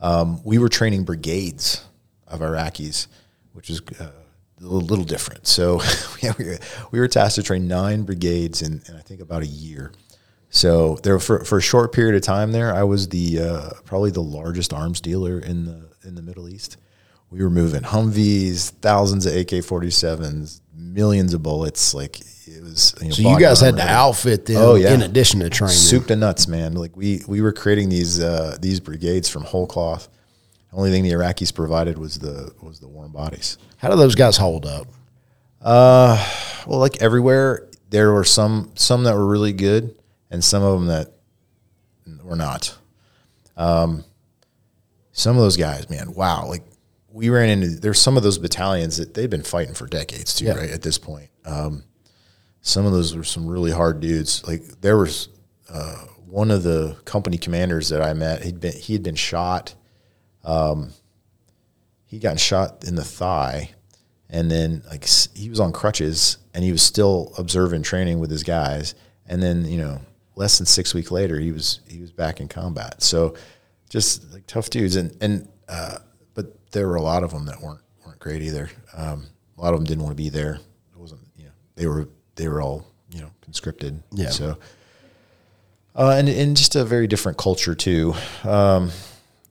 um, 0.00 0.40
we 0.44 0.58
were 0.58 0.68
training 0.68 1.04
brigades 1.04 1.84
of 2.26 2.40
Iraqis, 2.40 3.06
which 3.52 3.70
is 3.70 3.80
uh, 4.00 4.10
a 4.60 4.64
little, 4.64 5.04
different. 5.04 5.46
So 5.46 5.80
we 6.90 6.98
were 6.98 7.08
tasked 7.08 7.36
to 7.36 7.42
train 7.42 7.68
nine 7.68 8.02
brigades 8.02 8.62
in, 8.62 8.82
in 8.88 8.96
I 8.96 9.00
think 9.00 9.20
about 9.20 9.42
a 9.42 9.46
year. 9.46 9.92
So 10.50 10.96
there 11.02 11.18
for 11.18 11.44
for 11.44 11.58
a 11.58 11.62
short 11.62 11.92
period 11.92 12.14
of 12.14 12.22
time 12.22 12.52
there, 12.52 12.74
I 12.74 12.82
was 12.82 13.08
the 13.08 13.40
uh, 13.40 13.70
probably 13.84 14.10
the 14.10 14.22
largest 14.22 14.72
arms 14.72 15.00
dealer 15.00 15.38
in 15.38 15.66
the 15.66 15.90
in 16.06 16.14
the 16.14 16.22
Middle 16.22 16.48
East. 16.48 16.78
We 17.30 17.42
were 17.42 17.50
moving 17.50 17.82
Humvees, 17.82 18.70
thousands 18.70 19.26
of 19.26 19.36
AK 19.36 19.62
forty 19.62 19.90
sevens, 19.90 20.62
millions 20.74 21.34
of 21.34 21.42
bullets. 21.42 21.92
Like 21.92 22.20
it 22.56 22.62
was. 22.62 22.94
You 23.00 23.08
know, 23.08 23.14
so 23.14 23.22
you 23.22 23.40
guys 23.40 23.60
had 23.60 23.76
to 23.76 23.88
outfit 23.88 24.46
them. 24.46 24.56
Oh 24.58 24.74
yeah. 24.74 24.94
In 24.94 25.02
addition 25.02 25.40
to 25.40 25.50
training, 25.50 25.76
soup 25.76 26.06
to 26.06 26.16
nuts, 26.16 26.48
man. 26.48 26.74
Like 26.74 26.96
we 26.96 27.22
we 27.26 27.40
were 27.40 27.52
creating 27.52 27.88
these 27.88 28.20
uh, 28.20 28.56
these 28.60 28.80
brigades 28.80 29.28
from 29.28 29.44
whole 29.44 29.66
cloth. 29.66 30.08
The 30.70 30.76
only 30.76 30.90
thing 30.90 31.02
the 31.02 31.12
Iraqis 31.12 31.54
provided 31.54 31.98
was 31.98 32.18
the 32.18 32.52
was 32.60 32.80
the 32.80 32.88
warm 32.88 33.12
bodies. 33.12 33.58
How 33.78 33.88
do 33.90 33.96
those 33.96 34.14
guys 34.14 34.36
hold 34.36 34.66
up? 34.66 34.86
Uh, 35.62 36.16
well, 36.66 36.78
like 36.78 37.00
everywhere, 37.02 37.68
there 37.90 38.12
were 38.12 38.24
some 38.24 38.72
some 38.74 39.04
that 39.04 39.14
were 39.14 39.26
really 39.26 39.52
good 39.52 39.94
and 40.30 40.44
some 40.44 40.62
of 40.62 40.78
them 40.78 40.88
that 40.88 41.12
were 42.22 42.36
not. 42.36 42.76
Um, 43.56 44.04
some 45.12 45.36
of 45.36 45.42
those 45.42 45.56
guys, 45.56 45.90
man, 45.90 46.14
wow! 46.14 46.46
Like 46.46 46.62
we 47.10 47.30
ran 47.30 47.48
into 47.48 47.80
there's 47.80 48.00
some 48.00 48.16
of 48.16 48.22
those 48.22 48.38
battalions 48.38 48.98
that 48.98 49.14
they've 49.14 49.30
been 49.30 49.42
fighting 49.42 49.74
for 49.74 49.86
decades 49.86 50.34
too, 50.34 50.46
yeah. 50.46 50.54
right? 50.54 50.70
At 50.70 50.82
this 50.82 50.98
point, 50.98 51.30
um, 51.44 51.82
some 52.60 52.86
of 52.86 52.92
those 52.92 53.16
were 53.16 53.24
some 53.24 53.46
really 53.46 53.70
hard 53.70 54.00
dudes. 54.00 54.46
Like 54.46 54.62
there 54.80 54.96
was 54.96 55.28
uh, 55.68 56.04
one 56.26 56.50
of 56.50 56.62
the 56.62 56.96
company 57.04 57.38
commanders 57.38 57.88
that 57.88 58.02
I 58.02 58.12
met. 58.14 58.42
He'd 58.42 58.60
been 58.60 58.72
he 58.72 58.92
had 58.92 59.02
been 59.02 59.14
shot. 59.14 59.74
Um, 60.44 60.92
he 62.04 62.18
got 62.18 62.40
shot 62.40 62.84
in 62.86 62.94
the 62.94 63.04
thigh, 63.04 63.70
and 64.28 64.50
then 64.50 64.82
like 64.90 65.06
he 65.34 65.48
was 65.50 65.60
on 65.60 65.72
crutches, 65.72 66.38
and 66.54 66.64
he 66.64 66.72
was 66.72 66.82
still 66.82 67.32
observing 67.38 67.82
training 67.82 68.18
with 68.18 68.30
his 68.30 68.42
guys. 68.42 68.94
And 69.26 69.42
then 69.42 69.66
you 69.66 69.78
know 69.78 70.00
less 70.36 70.58
than 70.58 70.66
six 70.66 70.94
weeks 70.94 71.10
later, 71.10 71.38
he 71.38 71.52
was 71.52 71.80
he 71.88 72.00
was 72.00 72.12
back 72.12 72.40
in 72.40 72.48
combat. 72.48 73.02
So 73.02 73.34
just 73.90 74.32
like 74.32 74.46
tough 74.46 74.70
dudes, 74.70 74.96
and 74.96 75.16
and 75.20 75.48
uh, 75.68 75.98
but 76.34 76.70
there 76.72 76.88
were 76.88 76.96
a 76.96 77.02
lot 77.02 77.24
of 77.24 77.32
them 77.32 77.46
that 77.46 77.60
weren't 77.60 77.80
weren't 78.04 78.20
great 78.20 78.42
either. 78.42 78.70
Um, 78.94 79.26
a 79.56 79.62
lot 79.62 79.74
of 79.74 79.80
them 79.80 79.86
didn't 79.86 80.04
want 80.04 80.16
to 80.16 80.22
be 80.22 80.28
there. 80.28 80.60
It 80.92 80.98
wasn't 80.98 81.20
you 81.36 81.44
know 81.44 81.52
they 81.74 81.86
were 81.86 82.08
they 82.38 82.48
were 82.48 82.62
all 82.62 82.86
you 83.10 83.20
know 83.20 83.30
conscripted. 83.42 84.02
Yeah. 84.12 84.30
So 84.30 84.56
uh, 85.98 86.14
and 86.16 86.28
and 86.28 86.56
just 86.56 86.76
a 86.76 86.84
very 86.84 87.06
different 87.06 87.36
culture 87.36 87.74
too. 87.74 88.14
Um, 88.44 88.90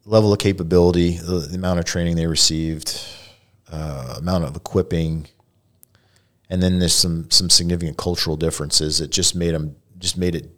level 0.05 0.31
of 0.31 0.39
capability, 0.39 1.17
the, 1.17 1.39
the, 1.39 1.55
amount 1.55 1.79
of 1.79 1.83
training 1.83 2.15
they 2.15 2.25
received, 2.25 2.97
uh, 3.69 4.15
amount 4.17 4.45
of 4.45 4.55
equipping, 4.55 5.27
and 6.49 6.63
then 6.63 6.79
there's 6.79 6.95
some 6.95 7.29
some 7.29 7.49
significant 7.49 7.97
cultural 7.97 8.38
differences 8.38 8.99
that 8.99 9.11
just 9.11 9.35
made 9.35 9.53
them 9.53 9.75
just 9.99 10.17
made 10.17 10.35
it 10.35 10.49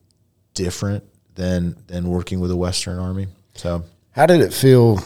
different 0.54 1.04
than 1.34 1.76
than 1.88 2.08
working 2.08 2.40
with 2.40 2.52
a 2.52 2.56
Western 2.56 3.00
army. 3.00 3.28
So, 3.56 3.84
how 4.12 4.28
did 4.28 4.42
it 4.42 4.54
feel? 4.54 5.00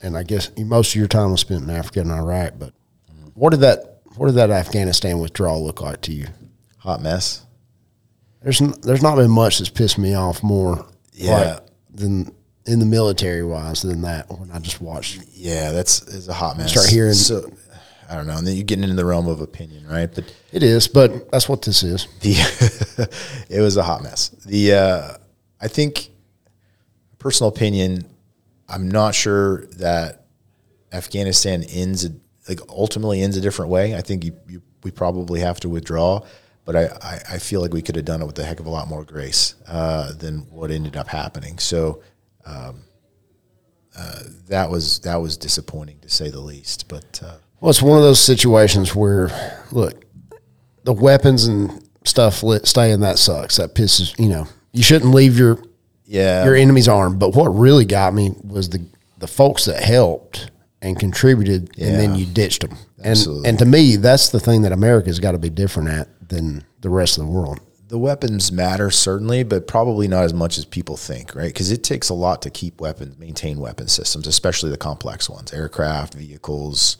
And 0.00 0.16
I 0.16 0.22
guess 0.22 0.50
most 0.56 0.90
of 0.90 0.96
your 0.96 1.08
time 1.08 1.32
was 1.32 1.40
spent 1.40 1.64
in 1.64 1.70
Africa 1.70 2.00
and 2.00 2.10
Iraq, 2.10 2.54
but 2.58 2.72
what 3.34 3.50
did 3.50 3.60
that 3.60 3.97
what 4.18 4.26
did 4.26 4.36
that 4.36 4.50
Afghanistan 4.50 5.18
withdrawal 5.18 5.64
look 5.64 5.80
like 5.80 6.00
to 6.02 6.12
you? 6.12 6.26
Hot 6.78 7.00
mess. 7.00 7.46
There's 8.42 8.60
n- 8.60 8.74
there's 8.82 9.02
not 9.02 9.16
been 9.16 9.30
much 9.30 9.58
that's 9.58 9.70
pissed 9.70 9.98
me 9.98 10.14
off 10.14 10.42
more, 10.42 10.86
yeah, 11.12 11.32
like, 11.54 11.62
than 11.92 12.34
in 12.66 12.78
the 12.78 12.86
military 12.86 13.44
wise 13.44 13.82
than 13.82 14.02
that 14.02 14.30
when 14.30 14.50
I 14.50 14.58
just 14.58 14.80
watched. 14.80 15.20
Yeah, 15.32 15.72
that's 15.72 16.02
is 16.02 16.28
a 16.28 16.34
hot 16.34 16.56
mess. 16.58 16.70
Start 16.72 16.88
hearing 16.88 17.14
so 17.14 17.50
I 18.08 18.14
don't 18.14 18.26
know. 18.26 18.36
And 18.36 18.46
then 18.46 18.54
you're 18.54 18.64
getting 18.64 18.84
into 18.84 18.96
the 18.96 19.04
realm 19.04 19.28
of 19.28 19.40
opinion, 19.40 19.86
right? 19.86 20.12
But 20.12 20.32
it 20.52 20.62
is, 20.62 20.88
but 20.88 21.30
that's 21.30 21.48
what 21.48 21.62
this 21.62 21.82
is. 21.82 22.06
The 22.20 23.08
it 23.50 23.60
was 23.60 23.76
a 23.76 23.82
hot 23.82 24.02
mess. 24.02 24.30
The 24.46 24.74
uh, 24.74 25.16
I 25.60 25.68
think 25.68 26.10
personal 27.18 27.48
opinion. 27.48 28.06
I'm 28.68 28.88
not 28.88 29.14
sure 29.14 29.66
that 29.78 30.26
Afghanistan 30.92 31.64
ends 31.64 32.04
a, 32.04 32.10
like 32.48 32.60
ultimately 32.68 33.22
ends 33.22 33.36
a 33.36 33.40
different 33.40 33.70
way. 33.70 33.94
I 33.94 34.00
think 34.00 34.24
you, 34.24 34.36
you, 34.48 34.62
we 34.82 34.90
probably 34.90 35.40
have 35.40 35.60
to 35.60 35.68
withdraw, 35.68 36.20
but 36.64 36.76
I, 36.76 36.84
I, 37.02 37.20
I, 37.34 37.38
feel 37.38 37.60
like 37.60 37.72
we 37.72 37.82
could 37.82 37.96
have 37.96 38.04
done 38.04 38.22
it 38.22 38.26
with 38.26 38.38
a 38.38 38.44
heck 38.44 38.60
of 38.60 38.66
a 38.66 38.70
lot 38.70 38.88
more 38.88 39.04
grace 39.04 39.54
uh, 39.66 40.12
than 40.14 40.40
what 40.50 40.70
ended 40.70 40.96
up 40.96 41.08
happening. 41.08 41.58
So. 41.58 42.02
Um, 42.44 42.84
uh, 43.98 44.20
that 44.46 44.70
was 44.70 45.00
that 45.00 45.16
was 45.16 45.36
disappointing 45.36 45.98
to 46.00 46.08
say 46.08 46.30
the 46.30 46.40
least. 46.40 46.88
But 46.88 47.20
uh, 47.22 47.36
well, 47.60 47.70
it's 47.70 47.82
one 47.82 47.96
of 47.96 48.04
those 48.04 48.20
situations 48.20 48.94
where, 48.94 49.30
look, 49.72 50.04
the 50.84 50.92
weapons 50.92 51.46
and 51.46 51.88
stuff 52.04 52.42
lit, 52.42 52.66
staying 52.66 53.00
that 53.00 53.18
sucks. 53.18 53.56
That 53.56 53.74
pisses 53.74 54.18
you 54.18 54.28
know. 54.28 54.46
You 54.72 54.82
shouldn't 54.82 55.12
leave 55.14 55.36
your 55.36 55.58
yeah 56.04 56.44
your 56.44 56.54
enemy's 56.54 56.88
arm. 56.88 57.18
But 57.18 57.34
what 57.34 57.48
really 57.48 57.84
got 57.84 58.14
me 58.14 58.32
was 58.44 58.68
the 58.68 58.86
the 59.18 59.26
folks 59.26 59.64
that 59.64 59.82
helped 59.82 60.50
and 60.80 60.98
contributed, 60.98 61.70
yeah. 61.76 61.88
and 61.88 61.96
then 61.96 62.14
you 62.14 62.26
ditched 62.26 62.62
them. 62.62 62.76
Absolutely. 63.02 63.48
And 63.48 63.48
and 63.48 63.58
to 63.58 63.64
me, 63.64 63.96
that's 63.96 64.28
the 64.28 64.40
thing 64.40 64.62
that 64.62 64.72
America's 64.72 65.18
got 65.18 65.32
to 65.32 65.38
be 65.38 65.50
different 65.50 65.88
at 65.88 66.08
than 66.28 66.64
the 66.80 66.90
rest 66.90 67.18
of 67.18 67.24
the 67.24 67.30
world. 67.30 67.60
The 67.88 67.98
weapons 67.98 68.52
matter 68.52 68.90
certainly, 68.90 69.42
but 69.44 69.66
probably 69.66 70.08
not 70.08 70.24
as 70.24 70.34
much 70.34 70.58
as 70.58 70.66
people 70.66 70.96
think, 70.96 71.34
right? 71.34 71.46
Because 71.46 71.72
it 71.72 71.82
takes 71.82 72.10
a 72.10 72.14
lot 72.14 72.42
to 72.42 72.50
keep 72.50 72.80
weapons, 72.80 73.18
maintain 73.18 73.58
weapon 73.58 73.88
systems, 73.88 74.26
especially 74.26 74.70
the 74.70 74.76
complex 74.76 75.28
ones, 75.28 75.54
aircraft, 75.54 76.14
vehicles, 76.14 76.98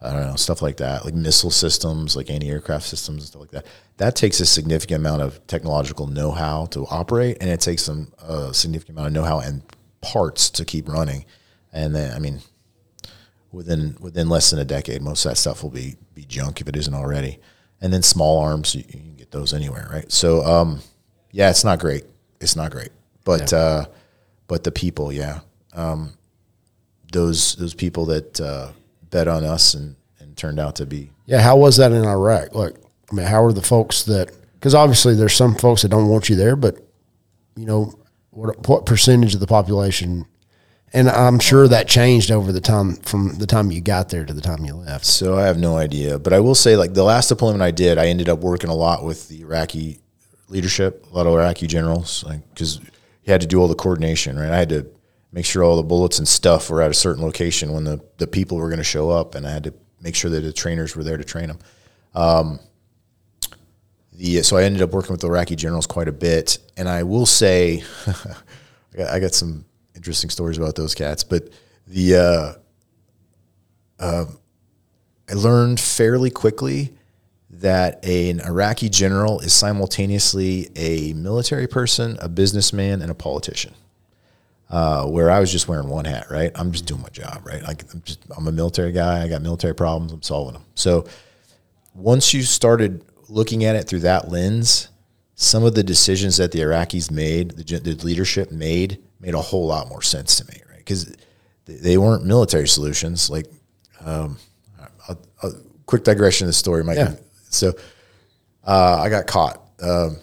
I 0.00 0.12
don't 0.12 0.26
know, 0.26 0.36
stuff 0.36 0.62
like 0.62 0.76
that, 0.78 1.04
like 1.04 1.14
missile 1.14 1.50
systems, 1.50 2.16
like 2.16 2.30
anti-aircraft 2.30 2.84
systems 2.84 3.22
and 3.22 3.28
stuff 3.28 3.40
like 3.40 3.50
that. 3.50 3.66
That 3.96 4.16
takes 4.16 4.40
a 4.40 4.46
significant 4.46 5.00
amount 5.00 5.22
of 5.22 5.44
technological 5.46 6.06
know-how 6.06 6.66
to 6.66 6.86
operate, 6.86 7.38
and 7.40 7.50
it 7.50 7.60
takes 7.60 7.82
some 7.82 8.12
a 8.22 8.54
significant 8.54 8.96
amount 8.96 9.08
of 9.08 9.12
know-how 9.14 9.40
and 9.40 9.62
parts 10.00 10.50
to 10.50 10.64
keep 10.64 10.88
running. 10.88 11.24
And 11.72 11.94
then, 11.94 12.14
I 12.14 12.18
mean, 12.18 12.40
within 13.52 13.96
within 14.00 14.28
less 14.28 14.50
than 14.50 14.58
a 14.58 14.64
decade, 14.64 15.02
most 15.02 15.24
of 15.24 15.30
that 15.30 15.36
stuff 15.36 15.62
will 15.62 15.70
be 15.70 15.96
be 16.14 16.24
junk 16.24 16.60
if 16.60 16.68
it 16.68 16.76
isn't 16.76 16.94
already. 16.94 17.38
And 17.80 17.92
then 17.92 18.02
small 18.02 18.38
arms, 18.38 18.74
you, 18.74 18.84
you 18.86 19.00
can 19.00 19.16
get 19.16 19.32
those 19.32 19.52
anywhere, 19.52 19.88
right? 19.90 20.10
So, 20.10 20.44
um, 20.44 20.80
yeah, 21.32 21.50
it's 21.50 21.64
not 21.64 21.80
great. 21.80 22.04
It's 22.40 22.56
not 22.56 22.70
great, 22.70 22.90
but 23.24 23.52
uh, 23.52 23.86
but 24.46 24.64
the 24.64 24.72
people, 24.72 25.12
yeah, 25.12 25.40
um, 25.74 26.12
those 27.12 27.54
those 27.56 27.74
people 27.74 28.06
that. 28.06 28.40
Uh, 28.40 28.72
bet 29.12 29.28
on 29.28 29.44
us 29.44 29.74
and, 29.74 29.94
and 30.18 30.36
turned 30.36 30.58
out 30.58 30.74
to 30.76 30.86
be. 30.86 31.12
Yeah, 31.26 31.40
how 31.40 31.56
was 31.56 31.76
that 31.76 31.92
in 31.92 32.04
Iraq? 32.04 32.52
Like, 32.56 32.74
I 33.12 33.14
mean, 33.14 33.26
how 33.26 33.44
are 33.44 33.52
the 33.52 33.62
folks 33.62 34.02
that? 34.04 34.32
Because 34.54 34.74
obviously 34.74 35.14
there's 35.14 35.36
some 35.36 35.54
folks 35.54 35.82
that 35.82 35.90
don't 35.90 36.08
want 36.08 36.28
you 36.28 36.34
there, 36.34 36.56
but 36.56 36.78
you 37.54 37.66
know, 37.66 37.94
what 38.30 38.66
what 38.68 38.86
percentage 38.86 39.34
of 39.34 39.40
the 39.40 39.46
population 39.46 40.26
And 40.94 41.08
I'm 41.08 41.38
sure 41.38 41.66
that 41.68 41.88
changed 41.88 42.30
over 42.30 42.52
the 42.52 42.60
time 42.60 42.96
from 42.96 43.36
the 43.38 43.46
time 43.46 43.70
you 43.70 43.80
got 43.80 44.10
there 44.10 44.26
to 44.26 44.34
the 44.34 44.42
time 44.42 44.64
you 44.64 44.74
left. 44.74 45.06
So 45.06 45.38
I 45.38 45.46
have 45.46 45.58
no 45.58 45.76
idea, 45.78 46.18
but 46.18 46.34
I 46.34 46.40
will 46.40 46.54
say, 46.54 46.76
like 46.76 46.92
the 46.92 47.02
last 47.02 47.28
deployment 47.28 47.62
I 47.62 47.70
did, 47.70 47.96
I 47.96 48.08
ended 48.08 48.28
up 48.28 48.40
working 48.40 48.68
a 48.68 48.74
lot 48.74 49.02
with 49.02 49.28
the 49.28 49.40
Iraqi 49.40 50.00
leadership, 50.48 51.06
a 51.10 51.16
lot 51.16 51.26
of 51.26 51.32
Iraqi 51.32 51.66
generals, 51.66 52.22
like 52.24 52.40
because 52.50 52.78
you 52.78 53.32
had 53.32 53.40
to 53.40 53.46
do 53.46 53.58
all 53.58 53.68
the 53.68 53.74
coordination, 53.74 54.38
right? 54.38 54.50
I 54.50 54.58
had 54.58 54.68
to 54.68 54.86
make 55.32 55.46
sure 55.46 55.64
all 55.64 55.76
the 55.76 55.82
bullets 55.82 56.18
and 56.18 56.28
stuff 56.28 56.68
were 56.68 56.82
at 56.82 56.90
a 56.90 56.94
certain 56.94 57.22
location 57.22 57.72
when 57.72 57.84
the 57.84 58.04
the 58.18 58.26
people 58.26 58.58
were 58.58 58.68
going 58.68 58.76
to 58.78 58.84
show 58.84 59.08
up, 59.08 59.34
and 59.34 59.46
I 59.46 59.50
had 59.50 59.64
to 59.64 59.74
make 60.02 60.14
sure 60.14 60.30
that 60.30 60.40
the 60.40 60.52
trainers 60.52 60.94
were 60.94 61.04
there 61.04 61.16
to 61.16 61.24
train 61.24 61.48
them. 61.48 61.58
Um, 62.14 62.60
the 64.12 64.42
so 64.42 64.58
I 64.58 64.64
ended 64.64 64.82
up 64.82 64.90
working 64.90 65.12
with 65.12 65.22
the 65.22 65.28
Iraqi 65.28 65.56
generals 65.56 65.86
quite 65.86 66.08
a 66.08 66.12
bit, 66.12 66.58
and 66.76 66.86
I 66.86 67.02
will 67.04 67.26
say, 67.26 67.82
I, 68.06 68.96
got, 68.96 69.10
I 69.10 69.20
got 69.20 69.32
some 69.32 69.64
interesting 69.94 70.30
stories 70.30 70.58
about 70.58 70.74
those 70.74 70.94
cats, 70.94 71.24
but 71.24 71.48
the 71.86 72.16
uh, 72.16 74.02
uh, 74.02 74.26
I 75.30 75.34
learned 75.34 75.80
fairly 75.80 76.30
quickly 76.30 76.94
that 77.50 78.04
an 78.04 78.40
Iraqi 78.40 78.88
general 78.88 79.40
is 79.40 79.52
simultaneously 79.52 80.70
a 80.74 81.12
military 81.12 81.66
person, 81.66 82.16
a 82.20 82.28
businessman, 82.28 83.02
and 83.02 83.10
a 83.10 83.14
politician. 83.14 83.74
Uh, 84.68 85.04
where 85.04 85.30
I 85.30 85.38
was 85.38 85.52
just 85.52 85.68
wearing 85.68 85.88
one 85.88 86.06
hat, 86.06 86.28
right? 86.30 86.50
I'm 86.54 86.72
just 86.72 86.86
doing 86.86 87.02
my 87.02 87.10
job, 87.10 87.42
right? 87.44 87.62
Like 87.62 87.84
I'm 87.92 88.00
just 88.02 88.20
I'm 88.34 88.46
a 88.46 88.52
military 88.52 88.90
guy. 88.90 89.22
I 89.22 89.28
got 89.28 89.42
military 89.42 89.74
problems. 89.74 90.12
I'm 90.12 90.22
solving 90.22 90.54
them. 90.54 90.64
So 90.74 91.06
once 91.94 92.32
you 92.32 92.42
started 92.42 93.04
looking 93.28 93.64
at 93.64 93.76
it 93.76 93.86
through 93.86 94.00
that 94.00 94.30
lens, 94.30 94.88
some 95.34 95.64
of 95.64 95.74
the 95.74 95.82
decisions 95.82 96.38
that 96.38 96.52
the 96.52 96.60
Iraqis 96.60 97.10
made, 97.10 97.50
the, 97.50 97.78
the 97.78 97.94
leadership 98.04 98.50
made, 98.50 98.98
made 99.22 99.34
a 99.34 99.40
whole 99.40 99.66
lot 99.66 99.88
more 99.88 100.02
sense 100.02 100.36
to 100.36 100.44
me, 100.44 100.60
right? 100.68 100.78
Because 100.78 101.16
they 101.64 101.96
weren't 101.96 102.24
military 102.24 102.68
solutions. 102.68 103.30
Like, 103.30 103.46
um, 104.04 104.36
a, 105.08 105.16
a 105.42 105.50
quick 105.86 106.04
digression 106.04 106.46
of 106.46 106.48
the 106.48 106.54
story, 106.54 106.84
Mike. 106.84 106.96
Yeah. 106.96 107.14
So 107.48 107.72
uh, 108.64 109.00
I 109.00 109.08
got 109.08 109.26
caught. 109.26 109.62
Um, 109.80 110.16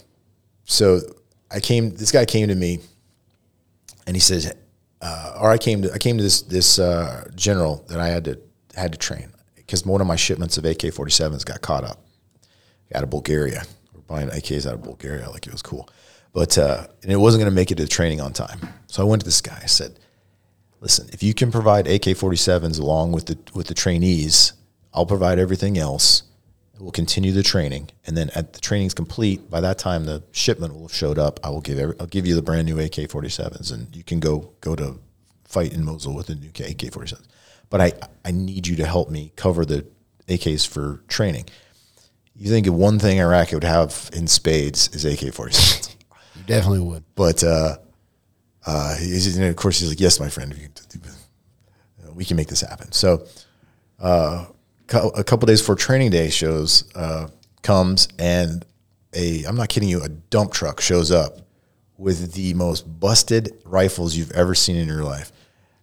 so 0.66 1.00
I 1.52 1.60
came. 1.60 1.96
This 1.96 2.12
guy 2.12 2.26
came 2.26 2.48
to 2.50 2.56
me, 2.56 2.80
and 4.06 4.16
he 4.16 4.20
says, 4.20 4.54
uh, 5.02 5.38
or 5.40 5.50
I 5.50 5.58
came 5.58 5.82
to 5.84 5.94
I 5.94 5.98
came 5.98 6.18
to 6.18 6.24
this 6.24 6.42
this 6.42 6.80
uh, 6.80 7.30
general 7.36 7.84
that 7.88 8.00
I 8.00 8.08
had 8.08 8.26
to 8.26 8.40
had 8.76 8.92
to 8.92 8.98
train 8.98 9.32
because 9.56 9.86
one 9.86 10.02
of 10.02 10.08
my 10.08 10.16
shipments 10.16 10.58
of 10.58 10.66
AK 10.66 10.80
47s 10.80 11.46
got 11.46 11.62
caught 11.62 11.84
up 11.84 12.04
out 12.94 13.04
of 13.04 13.10
Bulgaria. 13.10 13.64
We're 13.94 14.02
buying 14.02 14.30
AKs 14.30 14.66
out 14.66 14.74
of 14.76 14.84
Bulgaria, 14.84 15.30
like 15.30 15.46
it 15.46 15.52
was 15.52 15.62
cool, 15.62 15.90
but 16.34 16.58
uh, 16.58 16.88
and 17.04 17.12
it 17.12 17.18
wasn't 17.18 17.42
going 17.42 17.52
to 17.52 17.56
make 17.56 17.72
it 17.72 17.76
to 17.76 17.88
training 17.88 18.22
on 18.22 18.34
time. 18.34 18.60
So 18.88 19.02
I 19.02 19.06
went 19.06 19.22
to 19.22 19.26
this 19.26 19.42
guy. 19.42 19.60
I 19.62 19.68
said, 19.68 20.00
"Listen, 20.80 21.10
if 21.12 21.24
you 21.24 21.34
can 21.34 21.52
provide 21.52 21.88
AK 21.88 22.04
47s 22.04 22.80
along 22.80 23.12
with 23.12 23.28
the 23.28 23.38
with 23.54 23.68
the 23.68 23.74
trainees, 23.74 24.54
I'll 24.94 25.06
provide 25.06 25.40
everything 25.40 25.78
else." 25.78 26.24
We'll 26.80 26.92
continue 26.92 27.34
the 27.34 27.44
training, 27.44 27.90
and 28.08 28.16
then 28.16 28.30
at 28.36 28.54
the 28.54 28.62
training's 28.62 28.94
complete, 28.94 29.50
by 29.50 29.60
that 29.60 29.78
time 29.78 30.06
the 30.06 30.24
shipment 30.32 30.74
will 30.74 30.84
have 30.84 30.94
showed 30.94 31.20
up. 31.20 31.38
I 31.44 31.50
will 31.50 31.60
give 31.60 31.78
every, 31.78 31.94
I'll 32.00 32.08
give 32.08 32.26
you 32.26 32.36
the 32.36 32.42
brand 32.42 32.68
new 32.68 32.80
AK 32.80 33.10
47s, 33.10 33.74
and 33.74 33.94
you 33.94 34.02
can 34.02 34.22
go 34.22 34.54
go 34.62 34.78
to 34.78 34.98
fight 35.44 35.74
in 35.74 35.84
Mosul 35.84 36.16
with 36.16 36.28
the 36.28 36.36
new 36.36 36.48
AK 36.48 36.94
47s. 36.94 37.28
But 37.70 37.82
I 37.82 37.94
I 38.24 38.32
need 38.32 38.66
you 38.66 38.78
to 38.78 38.86
help 38.86 39.10
me 39.10 39.34
cover 39.36 39.66
the 39.66 39.86
AKs 40.30 40.66
for 40.66 41.04
training. 41.10 41.46
You 42.34 42.50
think 42.50 42.68
of 42.68 42.74
one 42.74 43.00
thing 43.00 43.18
Iraq 43.18 43.52
would 43.52 43.66
have 43.66 44.10
in 44.14 44.28
spades 44.28 44.88
is 44.94 45.04
AK 45.04 45.34
47s. 45.34 45.90
You 45.90 45.99
definitely 46.50 46.80
would. 46.80 47.04
But 47.16 47.44
uh, 47.44 47.78
uh, 48.66 48.98
he's, 48.98 49.38
and 49.38 49.46
of 49.46 49.56
course, 49.56 49.80
he's 49.80 49.90
like, 49.90 50.00
"Yes, 50.00 50.20
my 50.20 50.30
friend, 50.30 50.54
we 52.14 52.26
can 52.26 52.36
make 52.36 52.48
this 52.48 52.62
happen." 52.62 52.92
So, 52.92 53.26
uh, 54.00 54.46
a 54.92 55.24
couple 55.24 55.46
days 55.46 55.62
before 55.62 55.76
training 55.76 56.12
day 56.12 56.30
shows 56.30 56.84
uh, 56.96 57.28
comes, 57.62 58.10
and 58.18 58.66
a 59.14 59.46
I'm 59.46 59.56
not 59.56 59.70
kidding 59.70 59.88
you, 59.88 60.04
a 60.04 60.10
dump 60.10 60.52
truck 60.52 60.82
shows 60.82 61.12
up 61.12 61.38
with 61.98 62.34
the 62.34 62.54
most 62.56 62.82
busted 63.00 63.62
rifles 63.66 64.16
you've 64.16 64.32
ever 64.32 64.56
seen 64.56 64.76
in 64.76 64.88
your 64.88 65.04
life, 65.04 65.32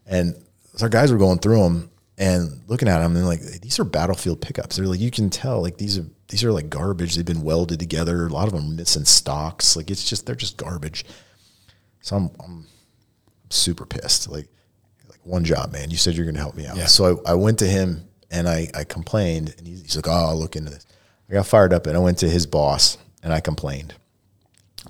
and 0.04 0.36
so 0.74 0.84
our 0.84 0.90
guys 0.90 1.10
were 1.12 1.18
going 1.18 1.38
through 1.38 1.62
them 1.62 1.90
and 2.18 2.62
looking 2.66 2.88
at 2.88 3.00
them, 3.00 3.14
and 3.16 3.26
like, 3.26 3.40
these 3.40 3.78
are 3.78 3.84
battlefield 3.84 4.40
pickups. 4.40 4.76
They're 4.76 4.86
like, 4.86 5.00
you 5.00 5.10
can 5.10 5.28
tell, 5.30 5.60
like 5.60 5.76
these 5.76 5.98
are 5.98 6.06
these 6.28 6.42
are 6.44 6.52
like 6.52 6.70
garbage. 6.70 7.14
They've 7.14 7.24
been 7.24 7.42
welded 7.42 7.78
together. 7.78 8.26
A 8.26 8.30
lot 8.30 8.48
of 8.48 8.54
them 8.54 8.76
missing 8.76 9.04
stocks. 9.04 9.76
Like 9.76 9.90
it's 9.90 10.08
just 10.08 10.26
they're 10.26 10.34
just 10.34 10.56
garbage. 10.56 11.04
So 12.00 12.16
I'm, 12.16 12.30
I'm 12.42 12.66
super 13.50 13.86
pissed. 13.86 14.28
Like 14.28 14.48
like 15.08 15.20
one 15.24 15.44
job, 15.44 15.72
man. 15.72 15.90
You 15.90 15.96
said 15.96 16.14
you're 16.14 16.24
going 16.24 16.34
to 16.36 16.40
help 16.40 16.56
me 16.56 16.66
out. 16.66 16.76
Yeah. 16.76 16.86
So 16.86 17.20
I, 17.26 17.32
I 17.32 17.34
went 17.34 17.58
to 17.60 17.66
him 17.66 18.08
and 18.30 18.48
I, 18.48 18.68
I 18.74 18.84
complained, 18.84 19.54
and 19.58 19.66
he's, 19.66 19.82
he's 19.82 19.96
like, 19.96 20.08
"Oh, 20.08 20.28
I'll 20.30 20.38
look 20.38 20.56
into 20.56 20.70
this." 20.70 20.86
I 21.28 21.34
got 21.34 21.46
fired 21.46 21.72
up, 21.72 21.86
and 21.86 21.96
I 21.96 22.00
went 22.00 22.18
to 22.18 22.28
his 22.28 22.46
boss 22.46 22.98
and 23.22 23.32
I 23.32 23.40
complained. 23.40 23.94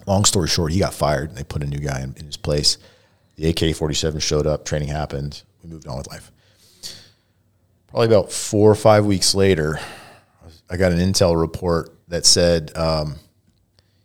Long 0.06 0.24
story 0.24 0.48
short, 0.48 0.72
he 0.72 0.78
got 0.78 0.94
fired, 0.94 1.30
and 1.30 1.38
they 1.38 1.44
put 1.44 1.62
a 1.62 1.66
new 1.66 1.78
guy 1.78 2.00
in, 2.00 2.14
in 2.16 2.26
his 2.26 2.36
place. 2.36 2.78
The 3.36 3.48
AK 3.48 3.76
forty 3.76 3.94
seven 3.94 4.20
showed 4.20 4.46
up. 4.46 4.64
Training 4.64 4.88
happened. 4.88 5.42
We 5.62 5.68
moved 5.68 5.86
on 5.86 5.98
with 5.98 6.08
life. 6.08 6.30
Probably 7.96 8.14
about 8.14 8.30
four 8.30 8.70
or 8.70 8.74
five 8.74 9.06
weeks 9.06 9.34
later, 9.34 9.80
I 10.68 10.76
got 10.76 10.92
an 10.92 10.98
intel 10.98 11.40
report 11.40 11.96
that 12.08 12.26
said 12.26 12.76
um, 12.76 13.14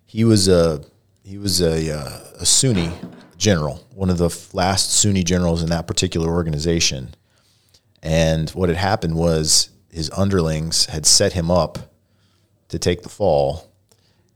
he 0.06 0.24
was 0.24 0.48
a 0.48 0.82
he 1.26 1.38
was 1.38 1.60
a, 1.60 1.94
uh, 1.94 2.20
a 2.40 2.46
Sunni 2.46 2.90
general, 3.36 3.86
one 3.94 4.10
of 4.10 4.18
the 4.18 4.30
last 4.54 4.94
Sunni 4.94 5.26
generals 5.26 5.62
in 5.62 5.68
that 5.72 5.88
particular 5.88 6.30
organization. 6.30 7.16
And 8.02 8.50
what 8.52 8.70
had 8.70 8.78
happened 8.78 9.16
was 9.16 9.72
his 9.92 10.10
underlings 10.12 10.86
had 10.86 11.06
set 11.06 11.34
him 11.34 11.52
up 11.52 11.78
to 12.70 12.80
take 12.80 13.02
the 13.02 13.10
fall 13.10 13.74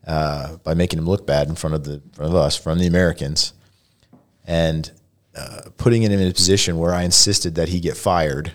uh, 0.06 0.58
by 0.66 0.74
making 0.74 1.00
him 1.00 1.06
look 1.06 1.26
bad 1.26 1.48
in 1.48 1.56
front 1.56 1.76
of 1.76 1.86
the 1.86 2.02
front 2.12 2.30
of 2.30 2.36
us, 2.36 2.58
from 2.58 2.78
the 2.78 2.88
Americans, 2.88 3.54
and 4.44 4.92
uh, 5.34 5.70
putting 5.78 6.04
him 6.04 6.12
in 6.12 6.28
a 6.28 6.34
position 6.34 6.78
where 6.78 6.94
I 6.94 7.04
insisted 7.04 7.56
that 7.56 7.70
he 7.70 7.80
get 7.80 7.96
fired. 7.96 8.52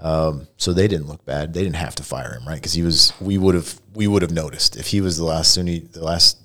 Um, 0.00 0.46
so 0.56 0.72
they 0.72 0.86
didn't 0.88 1.08
look 1.08 1.24
bad. 1.24 1.52
They 1.54 1.62
didn't 1.62 1.76
have 1.76 1.94
to 1.96 2.02
fire 2.02 2.34
him, 2.34 2.46
right? 2.46 2.54
Because 2.54 2.72
he 2.74 2.82
was. 2.82 3.12
We 3.20 3.36
would 3.38 3.54
have. 3.54 3.80
We 3.94 4.06
would 4.06 4.22
have 4.22 4.30
noticed 4.32 4.76
if 4.76 4.86
he 4.88 5.00
was 5.00 5.16
the 5.16 5.24
last 5.24 5.52
Sunni, 5.54 5.80
the 5.80 6.04
last 6.04 6.38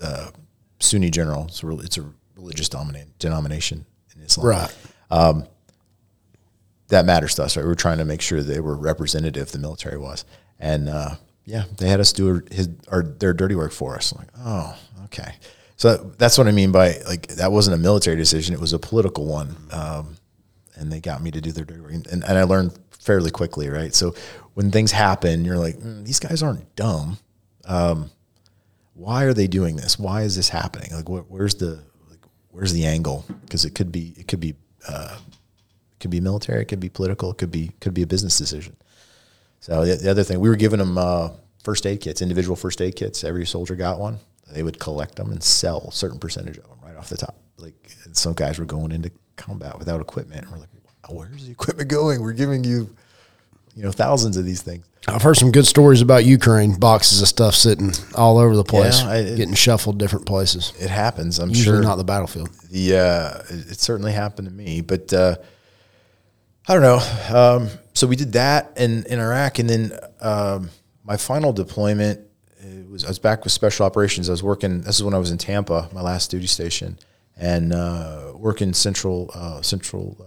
uh, 0.00 0.30
Sunni 0.78 1.10
general. 1.10 1.46
It's 1.46 1.62
a, 1.62 1.78
it's 1.80 1.98
a 1.98 2.04
religious 2.36 2.68
dominant 2.68 3.18
denomination 3.18 3.86
in 4.16 4.22
Islam 4.22 4.46
Right. 4.46 4.74
that 6.88 7.04
matters 7.04 7.34
to 7.36 7.42
us, 7.44 7.56
right? 7.56 7.64
We 7.64 7.70
are 7.72 7.76
trying 7.76 7.98
to 7.98 8.04
make 8.04 8.20
sure 8.20 8.42
they 8.42 8.60
were 8.60 8.76
representative. 8.76 9.50
The 9.52 9.58
military 9.58 9.98
was, 9.98 10.24
and 10.58 10.88
uh, 10.88 11.14
yeah, 11.44 11.64
they 11.78 11.88
had 11.88 12.00
us 12.00 12.12
do 12.12 12.42
his 12.50 12.68
or 12.90 13.02
their 13.02 13.32
dirty 13.32 13.54
work 13.54 13.72
for 13.72 13.96
us. 13.96 14.14
like, 14.14 14.28
oh, 14.38 14.76
okay. 15.06 15.34
So 15.76 15.96
that, 15.96 16.18
that's 16.18 16.38
what 16.38 16.46
I 16.46 16.52
mean 16.52 16.70
by 16.70 16.98
like 17.06 17.26
that 17.28 17.50
wasn't 17.50 17.74
a 17.74 17.78
military 17.78 18.16
decision; 18.16 18.54
it 18.54 18.60
was 18.60 18.72
a 18.72 18.78
political 18.78 19.24
one, 19.26 19.56
um, 19.72 20.16
and 20.76 20.92
they 20.92 21.00
got 21.00 21.22
me 21.22 21.30
to 21.30 21.40
do 21.40 21.50
their 21.52 21.64
dirty 21.64 21.80
work, 21.80 21.92
and, 21.92 22.06
and 22.06 22.38
I 22.38 22.44
learned 22.44 22.78
fairly 23.02 23.30
quickly, 23.30 23.68
right? 23.68 23.94
So 23.94 24.14
when 24.54 24.70
things 24.70 24.92
happen, 24.92 25.44
you're 25.44 25.58
like, 25.58 25.76
mm, 25.76 26.04
these 26.04 26.20
guys 26.20 26.42
aren't 26.42 26.74
dumb. 26.76 27.18
Um, 27.66 28.10
why 28.94 29.24
are 29.24 29.34
they 29.34 29.46
doing 29.46 29.76
this? 29.76 29.98
Why 29.98 30.22
is 30.22 30.36
this 30.36 30.48
happening? 30.48 30.90
Like, 30.92 31.06
wh- 31.06 31.30
where's 31.30 31.56
the 31.56 31.82
like, 32.08 32.20
where's 32.50 32.72
the 32.72 32.86
angle? 32.86 33.24
Because 33.42 33.64
it 33.64 33.74
could 33.74 33.90
be 33.90 34.14
it 34.16 34.28
could 34.28 34.40
be 34.40 34.54
uh, 34.88 35.18
it 35.92 36.00
could 36.00 36.10
be 36.10 36.20
military, 36.20 36.62
it 36.62 36.66
could 36.66 36.80
be 36.80 36.88
political, 36.88 37.30
it 37.30 37.38
could 37.38 37.50
be 37.50 37.72
could 37.80 37.94
be 37.94 38.02
a 38.02 38.06
business 38.06 38.38
decision. 38.38 38.76
So 39.60 39.84
the, 39.84 39.96
the 39.96 40.10
other 40.10 40.24
thing, 40.24 40.40
we 40.40 40.48
were 40.48 40.56
giving 40.56 40.78
them 40.78 40.98
uh, 40.98 41.30
first 41.62 41.86
aid 41.86 42.00
kits, 42.00 42.22
individual 42.22 42.56
first 42.56 42.80
aid 42.80 42.96
kits. 42.96 43.24
Every 43.24 43.46
soldier 43.46 43.76
got 43.76 43.98
one. 43.98 44.18
They 44.52 44.62
would 44.62 44.78
collect 44.78 45.16
them 45.16 45.30
and 45.30 45.42
sell 45.42 45.86
a 45.88 45.92
certain 45.92 46.18
percentage 46.18 46.58
of 46.58 46.64
them 46.64 46.78
right 46.84 46.96
off 46.96 47.08
the 47.08 47.16
top. 47.16 47.36
Like 47.58 47.74
some 48.12 48.34
guys 48.34 48.58
were 48.58 48.64
going 48.64 48.92
into 48.92 49.10
combat 49.36 49.78
without 49.78 50.00
equipment. 50.00 50.42
And 50.42 50.52
we're 50.52 50.58
like, 50.58 50.68
where's 51.08 51.44
the 51.46 51.50
equipment 51.52 51.88
going? 51.90 52.20
We're 52.22 52.32
giving 52.32 52.64
you, 52.64 52.94
you 53.74 53.82
know, 53.82 53.90
thousands 53.92 54.36
of 54.36 54.44
these 54.44 54.62
things. 54.62 54.86
I've 55.08 55.22
heard 55.22 55.36
some 55.36 55.50
good 55.50 55.66
stories 55.66 56.00
about 56.00 56.24
Ukraine. 56.24 56.78
Boxes 56.78 57.20
of 57.22 57.26
stuff 57.28 57.54
sitting 57.56 57.92
all 58.14 58.38
over 58.38 58.54
the 58.54 58.62
place, 58.64 59.02
Yeah, 59.02 59.14
it- 59.14 59.36
getting 59.36 59.54
shuffled 59.54 59.98
different 59.98 60.26
places. 60.26 60.72
It 60.78 60.90
happens. 60.90 61.40
I'm 61.40 61.48
Usually 61.48 61.78
sure. 61.78 61.82
not 61.82 61.96
the 61.96 62.04
battlefield. 62.04 62.50
the 62.70 62.96
uh, 62.96 63.42
it 63.52 63.72
it 63.72 63.80
certainly 63.80 64.12
happened 64.12 64.46
to 64.48 64.54
me, 64.54 64.80
but 64.80 65.12
uh, 65.12 65.36
I 66.68 66.74
don't 66.74 66.82
know. 66.82 67.36
Um, 67.36 67.68
so 67.94 68.06
we 68.06 68.14
did 68.16 68.32
that 68.34 68.72
in, 68.76 69.04
in 69.06 69.18
Iraq, 69.18 69.58
and 69.58 69.68
then 69.68 69.92
um, 70.20 70.70
my 71.04 71.16
final 71.16 71.52
deployment 71.52 72.20
it 72.60 72.88
was 72.88 73.04
I 73.04 73.08
was 73.08 73.18
back 73.18 73.42
with 73.42 73.52
special 73.52 73.84
operations. 73.84 74.28
I 74.28 74.32
was 74.32 74.42
working. 74.44 74.82
This 74.82 74.94
is 74.96 75.02
when 75.02 75.14
I 75.14 75.18
was 75.18 75.32
in 75.32 75.38
Tampa, 75.38 75.88
my 75.92 76.00
last 76.00 76.30
duty 76.30 76.46
station, 76.46 76.96
and 77.36 77.72
uh, 77.72 78.32
working 78.36 78.72
central 78.72 79.32
uh, 79.34 79.62
central 79.62 80.16
um, 80.20 80.26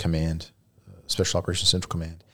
command, 0.00 0.50
uh, 0.88 1.00
special 1.06 1.38
operations 1.38 1.68
central 1.68 1.90
command, 1.90 2.24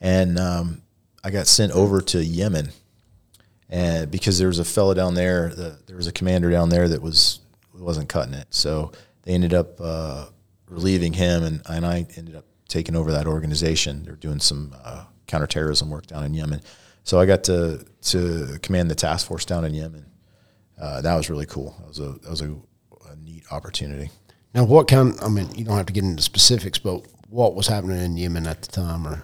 and 0.00 0.38
um, 0.38 0.82
I 1.24 1.30
got 1.30 1.46
sent 1.46 1.72
over 1.72 2.00
to 2.02 2.22
Yemen 2.22 2.70
and 3.72 4.10
because 4.10 4.38
there 4.38 4.48
was 4.48 4.58
a 4.58 4.66
fella 4.66 4.94
down 4.94 5.14
there, 5.14 5.48
the, 5.48 5.78
there 5.86 5.96
was 5.96 6.06
a 6.06 6.12
commander 6.12 6.50
down 6.50 6.68
there 6.68 6.86
that 6.88 7.00
was 7.00 7.40
wasn't 7.74 8.06
cutting 8.06 8.34
it, 8.34 8.48
so 8.50 8.92
they 9.22 9.32
ended 9.32 9.54
up 9.54 9.80
uh, 9.80 10.26
relieving 10.68 11.14
him, 11.14 11.42
and 11.42 11.62
and 11.66 11.86
I 11.86 12.06
ended 12.16 12.36
up 12.36 12.44
taking 12.68 12.94
over 12.94 13.12
that 13.12 13.26
organization. 13.26 14.04
They're 14.04 14.14
doing 14.14 14.40
some 14.40 14.76
uh, 14.84 15.06
counterterrorism 15.26 15.88
work 15.88 16.06
down 16.06 16.22
in 16.24 16.34
Yemen, 16.34 16.60
so 17.02 17.18
I 17.18 17.24
got 17.24 17.44
to 17.44 17.86
to 18.02 18.58
command 18.60 18.90
the 18.90 18.94
task 18.94 19.26
force 19.26 19.46
down 19.46 19.64
in 19.64 19.72
Yemen. 19.72 20.04
Uh, 20.78 21.00
that 21.00 21.14
was 21.14 21.30
really 21.30 21.46
cool. 21.46 21.74
That 21.78 21.88
was 21.88 21.98
a 21.98 22.12
that 22.20 22.30
was 22.30 22.42
a, 22.42 22.54
a 23.10 23.16
neat 23.16 23.44
opportunity. 23.50 24.10
Now, 24.54 24.64
what 24.64 24.88
kind? 24.88 25.14
I 25.22 25.28
mean, 25.28 25.48
you 25.54 25.64
don't 25.64 25.76
have 25.76 25.86
to 25.86 25.92
get 25.92 26.04
into 26.04 26.22
specifics, 26.22 26.78
but 26.78 27.06
what 27.28 27.54
was 27.54 27.66
happening 27.66 27.98
in 27.98 28.16
Yemen 28.16 28.46
at 28.46 28.62
the 28.62 28.68
time, 28.70 29.06
or 29.06 29.22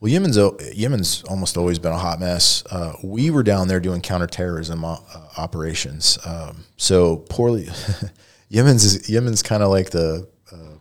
Well, 0.00 0.10
Yemen's 0.10 0.38
Yemen's 0.74 1.24
almost 1.24 1.56
always 1.56 1.78
been 1.78 1.92
a 1.92 1.98
hot 1.98 2.20
mess. 2.20 2.62
Uh, 2.70 2.92
we 3.02 3.30
were 3.30 3.42
down 3.42 3.66
there 3.68 3.80
doing 3.80 4.00
counterterrorism 4.00 4.84
o- 4.84 5.02
uh, 5.14 5.28
operations. 5.36 6.18
Um, 6.24 6.64
so 6.76 7.16
poorly, 7.28 7.68
Yemen's 8.48 8.84
is, 8.84 9.10
Yemen's 9.10 9.42
kind 9.42 9.62
of 9.64 9.70
like 9.70 9.90
the 9.90 10.28
uh, 10.52 10.76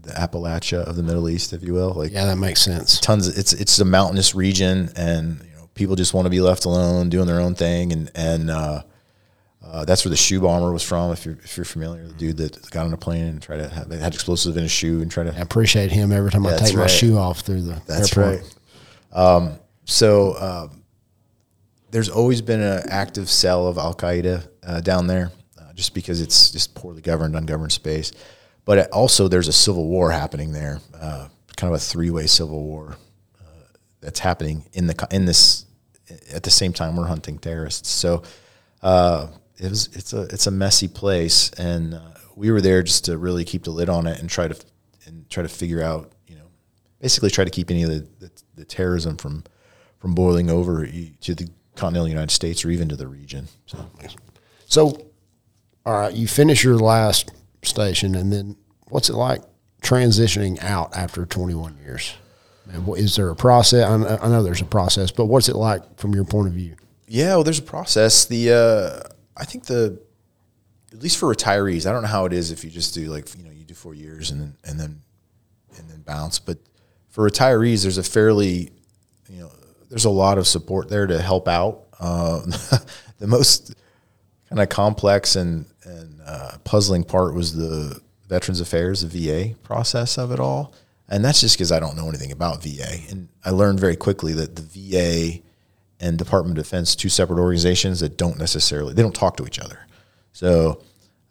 the 0.00 0.12
Appalachia 0.12 0.78
of 0.84 0.96
the 0.96 1.02
Middle 1.02 1.28
East, 1.28 1.52
if 1.52 1.62
you 1.62 1.74
will. 1.74 1.92
Like 1.92 2.12
yeah, 2.12 2.24
that 2.24 2.36
makes 2.36 2.62
sense. 2.62 2.98
tons. 3.00 3.28
Of, 3.28 3.36
it's 3.36 3.52
it's 3.52 3.78
a 3.78 3.84
mountainous 3.84 4.34
region, 4.34 4.90
and 4.96 5.42
you 5.44 5.56
know 5.58 5.68
people 5.74 5.94
just 5.94 6.14
want 6.14 6.24
to 6.24 6.30
be 6.30 6.40
left 6.40 6.64
alone, 6.64 7.10
doing 7.10 7.26
their 7.26 7.40
own 7.40 7.54
thing, 7.54 7.92
and 7.92 8.10
and 8.14 8.48
uh, 8.50 8.82
uh, 9.70 9.84
that's 9.84 10.04
where 10.04 10.10
the 10.10 10.16
shoe 10.16 10.40
bomber 10.40 10.72
was 10.72 10.82
from. 10.82 11.12
If 11.12 11.24
you're 11.26 11.38
if 11.42 11.56
you're 11.56 11.64
familiar, 11.64 12.06
the 12.06 12.14
dude 12.14 12.36
that 12.38 12.70
got 12.70 12.86
on 12.86 12.92
a 12.92 12.96
plane 12.96 13.24
and 13.26 13.42
tried 13.42 13.58
to 13.58 13.68
have, 13.68 13.90
had 13.90 14.14
explosives 14.14 14.56
in 14.56 14.62
his 14.62 14.70
shoe 14.72 15.02
and 15.02 15.10
tried 15.10 15.24
to 15.24 15.34
I 15.36 15.40
appreciate 15.40 15.90
him 15.92 16.12
every 16.12 16.30
time 16.30 16.46
I 16.46 16.50
That's 16.50 16.70
take 16.70 16.76
my 16.76 16.86
shoe 16.86 17.18
off 17.18 17.40
through 17.40 17.62
the 17.62 17.80
That's 17.86 18.16
airport. 18.16 18.42
right. 19.12 19.18
Um, 19.18 19.58
so 19.84 20.36
um, 20.38 20.82
there's 21.90 22.08
always 22.08 22.42
been 22.42 22.60
an 22.60 22.82
active 22.88 23.28
cell 23.28 23.66
of 23.66 23.78
Al 23.78 23.94
Qaeda 23.94 24.46
uh, 24.66 24.80
down 24.80 25.06
there, 25.06 25.30
uh, 25.58 25.72
just 25.74 25.94
because 25.94 26.20
it's 26.20 26.50
just 26.50 26.74
poorly 26.74 27.00
governed, 27.02 27.34
ungoverned 27.36 27.72
space. 27.72 28.12
But 28.64 28.78
it- 28.78 28.90
also, 28.92 29.28
there's 29.28 29.48
a 29.48 29.52
civil 29.52 29.86
war 29.86 30.10
happening 30.10 30.52
there, 30.52 30.80
uh, 31.00 31.28
kind 31.56 31.72
of 31.72 31.76
a 31.80 31.82
three-way 31.82 32.26
civil 32.26 32.62
war 32.62 32.96
uh, 33.40 33.44
that's 34.00 34.18
happening 34.18 34.64
in 34.72 34.86
the 34.86 35.08
in 35.10 35.24
this 35.24 35.64
at 36.32 36.42
the 36.44 36.50
same 36.50 36.72
time 36.72 36.96
we're 36.96 37.06
hunting 37.06 37.38
terrorists. 37.38 37.88
So 37.88 38.22
uh, 38.82 39.28
it 39.58 39.70
was 39.70 39.88
it's 39.94 40.12
a 40.12 40.22
it's 40.22 40.46
a 40.46 40.50
messy 40.50 40.88
place, 40.88 41.50
and 41.52 41.94
uh, 41.94 42.00
we 42.34 42.50
were 42.50 42.60
there 42.60 42.82
just 42.82 43.04
to 43.06 43.16
really 43.18 43.44
keep 43.44 43.64
the 43.64 43.70
lid 43.70 43.88
on 43.88 44.06
it 44.06 44.18
and 44.20 44.28
try 44.28 44.48
to 44.48 44.56
and 45.06 45.28
try 45.30 45.42
to 45.42 45.48
figure 45.48 45.82
out 45.82 46.12
you 46.26 46.34
know 46.36 46.46
basically 47.00 47.30
try 47.30 47.44
to 47.44 47.50
keep 47.50 47.70
any 47.70 47.82
of 47.82 47.90
the, 47.90 48.06
the, 48.18 48.30
the 48.56 48.64
terrorism 48.64 49.16
from 49.16 49.44
from 49.98 50.14
boiling 50.14 50.50
over 50.50 50.86
to 50.86 51.34
the 51.34 51.48
continental 51.74 52.08
United 52.08 52.30
States 52.30 52.64
or 52.64 52.70
even 52.70 52.88
to 52.88 52.96
the 52.96 53.06
region. 53.06 53.48
So 53.66 53.78
So, 54.66 55.06
all 55.84 55.92
right, 56.00 56.12
you 56.14 56.26
finish 56.28 56.62
your 56.64 56.76
last 56.78 57.30
station, 57.62 58.14
and 58.14 58.32
then 58.32 58.56
what's 58.88 59.08
it 59.08 59.14
like 59.14 59.42
transitioning 59.82 60.62
out 60.62 60.94
after 60.96 61.24
21 61.24 61.78
years? 61.78 62.14
And 62.72 62.86
what- 62.86 62.98
Is 62.98 63.14
there 63.16 63.30
a 63.30 63.36
process? 63.36 63.84
I 63.88 63.96
know, 63.96 64.18
I 64.20 64.28
know 64.28 64.42
there's 64.42 64.60
a 64.60 64.64
process, 64.66 65.10
but 65.10 65.26
what's 65.26 65.48
it 65.48 65.56
like 65.56 65.98
from 65.98 66.14
your 66.14 66.24
point 66.24 66.48
of 66.48 66.54
view? 66.54 66.74
yeah, 67.08 67.34
well, 67.36 67.44
there's 67.44 67.60
a 67.60 67.62
process. 67.62 68.24
The 68.24 68.52
uh, 68.52 69.14
I 69.36 69.44
think 69.44 69.66
the 69.66 70.00
at 70.92 71.02
least 71.02 71.18
for 71.18 71.32
retirees, 71.34 71.86
I 71.86 71.92
don't 71.92 72.02
know 72.02 72.08
how 72.08 72.24
it 72.24 72.32
is 72.32 72.50
if 72.50 72.64
you 72.64 72.70
just 72.70 72.94
do 72.94 73.06
like 73.10 73.28
you 73.36 73.44
know 73.44 73.50
you 73.50 73.64
do 73.64 73.74
four 73.74 73.94
years 73.94 74.30
and 74.30 74.40
then 74.40 74.56
and 74.64 74.80
then 74.80 75.02
and 75.78 75.90
then 75.90 76.00
bounce, 76.02 76.38
but 76.38 76.58
for 77.08 77.28
retirees, 77.28 77.82
there's 77.82 77.98
a 77.98 78.02
fairly 78.02 78.70
you 79.28 79.40
know 79.40 79.50
there's 79.88 80.04
a 80.04 80.10
lot 80.10 80.38
of 80.38 80.46
support 80.46 80.88
there 80.88 81.06
to 81.06 81.20
help 81.20 81.48
out. 81.48 81.84
Uh, 81.98 82.40
the 83.18 83.26
most 83.26 83.74
kind 84.48 84.60
of 84.60 84.68
complex 84.68 85.36
and 85.36 85.66
and 85.84 86.20
uh, 86.24 86.52
puzzling 86.64 87.04
part 87.04 87.34
was 87.34 87.54
the 87.54 88.00
Veterans 88.28 88.60
Affairs, 88.60 89.02
the 89.02 89.08
VA 89.08 89.54
process 89.62 90.18
of 90.18 90.32
it 90.32 90.40
all, 90.40 90.74
and 91.08 91.24
that's 91.24 91.40
just 91.40 91.56
because 91.56 91.72
I 91.72 91.80
don't 91.80 91.96
know 91.96 92.08
anything 92.08 92.32
about 92.32 92.62
VA, 92.62 92.98
and 93.10 93.28
I 93.44 93.50
learned 93.50 93.80
very 93.80 93.96
quickly 93.96 94.32
that 94.34 94.56
the 94.56 94.62
VA 94.62 95.42
and 96.00 96.18
Department 96.18 96.58
of 96.58 96.64
Defense, 96.64 96.94
two 96.94 97.08
separate 97.08 97.38
organizations 97.38 98.00
that 98.00 98.16
don't 98.16 98.38
necessarily 98.38 98.94
they 98.94 99.02
don't 99.02 99.14
talk 99.14 99.36
to 99.38 99.46
each 99.46 99.58
other. 99.58 99.86
So 100.32 100.82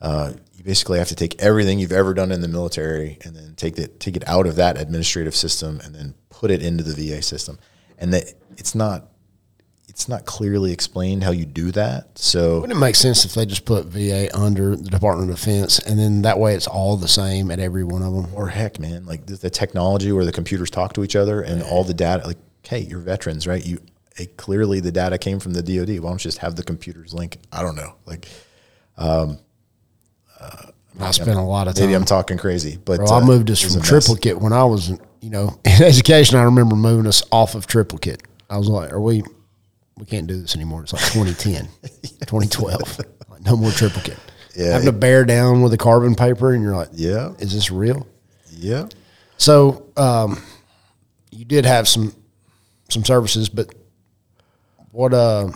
uh, 0.01 0.33
you 0.55 0.63
basically 0.63 0.99
have 0.99 1.09
to 1.09 1.15
take 1.15 1.41
everything 1.41 1.79
you've 1.79 1.91
ever 1.91 2.13
done 2.13 2.31
in 2.31 2.41
the 2.41 2.47
military 2.47 3.17
and 3.23 3.35
then 3.35 3.55
take 3.55 3.77
it 3.77 3.99
take 3.99 4.15
it 4.15 4.27
out 4.27 4.47
of 4.47 4.55
that 4.55 4.79
administrative 4.79 5.35
system 5.35 5.79
and 5.83 5.93
then 5.93 6.15
put 6.29 6.51
it 6.51 6.61
into 6.61 6.83
the 6.83 6.93
VA 6.93 7.21
system, 7.21 7.59
and 7.97 8.13
that 8.13 8.33
it's 8.57 8.75
not 8.75 9.07
it's 9.87 10.09
not 10.09 10.25
clearly 10.25 10.73
explained 10.73 11.23
how 11.23 11.31
you 11.31 11.45
do 11.45 11.71
that. 11.71 12.17
So 12.17 12.59
Wouldn't 12.59 12.77
it 12.77 12.81
make 12.81 12.95
sense 12.95 13.23
if 13.23 13.33
they 13.33 13.45
just 13.45 13.63
put 13.63 13.85
VA 13.85 14.27
under 14.37 14.75
the 14.75 14.89
Department 14.89 15.29
of 15.29 15.37
Defense, 15.37 15.79
and 15.79 15.97
then 15.97 16.23
that 16.23 16.37
way 16.37 16.53
it's 16.53 16.67
all 16.67 16.97
the 16.97 17.07
same 17.07 17.49
at 17.49 17.59
every 17.59 17.85
one 17.85 18.01
of 18.01 18.13
them? 18.13 18.27
or 18.33 18.49
heck, 18.49 18.77
man, 18.77 19.05
like 19.05 19.25
the, 19.25 19.35
the 19.35 19.49
technology 19.49 20.11
where 20.11 20.25
the 20.25 20.33
computers 20.33 20.69
talk 20.69 20.91
to 20.93 21.03
each 21.05 21.15
other 21.15 21.41
and 21.41 21.63
all 21.63 21.85
the 21.85 21.93
data, 21.93 22.27
like, 22.27 22.37
hey, 22.63 22.79
you're 22.79 22.99
veterans, 22.99 23.47
right? 23.47 23.65
You 23.65 23.79
eh, 24.17 24.25
clearly 24.37 24.79
the 24.79 24.91
data 24.91 25.17
came 25.17 25.39
from 25.39 25.53
the 25.53 25.61
DoD. 25.63 25.99
Why 25.99 26.09
don't 26.09 26.23
you 26.23 26.29
just 26.29 26.39
have 26.39 26.55
the 26.55 26.63
computers 26.63 27.13
link? 27.13 27.39
I 27.51 27.61
don't 27.61 27.75
know. 27.75 27.95
Like 28.05 28.27
I 30.99 31.11
spent 31.11 31.37
a 31.37 31.41
lot 31.41 31.67
of 31.67 31.75
time. 31.75 31.85
maybe 31.85 31.95
I'm 31.95 32.05
talking 32.05 32.37
crazy, 32.37 32.77
but 32.83 32.97
Bro, 32.97 33.07
I 33.07 33.21
uh, 33.21 33.25
moved 33.25 33.51
us 33.51 33.61
from 33.61 33.81
a 33.81 33.83
triplicate 33.83 34.39
when 34.39 34.53
I 34.53 34.63
was, 34.63 34.89
you 35.21 35.29
know, 35.29 35.59
in 35.65 35.83
education. 35.83 36.37
I 36.37 36.43
remember 36.43 36.75
moving 36.75 37.07
us 37.07 37.23
off 37.31 37.55
of 37.55 37.67
triplicate. 37.67 38.23
I 38.49 38.57
was 38.57 38.67
like, 38.67 38.91
"Are 38.91 39.01
we? 39.01 39.23
We 39.97 40.05
can't 40.05 40.27
do 40.27 40.39
this 40.39 40.55
anymore." 40.55 40.83
It's 40.83 40.93
like 40.93 41.03
2010, 41.03 41.67
2012. 42.25 42.99
Like, 42.99 43.41
no 43.41 43.57
more 43.57 43.71
triplicate. 43.71 44.17
Yeah. 44.55 44.71
having 44.71 44.85
to 44.85 44.93
bear 44.93 45.25
down 45.25 45.61
with 45.61 45.71
the 45.71 45.77
carbon 45.77 46.15
paper, 46.15 46.53
and 46.53 46.63
you're 46.63 46.75
like, 46.75 46.89
Yeah, 46.93 47.33
is 47.39 47.53
this 47.53 47.71
real?" 47.71 48.07
yeah. 48.51 48.87
So, 49.37 49.87
um, 49.97 50.41
you 51.31 51.43
did 51.43 51.65
have 51.65 51.89
some 51.89 52.15
some 52.89 53.03
services, 53.03 53.49
but 53.49 53.73
what 54.95 55.13
uh, 55.13 55.49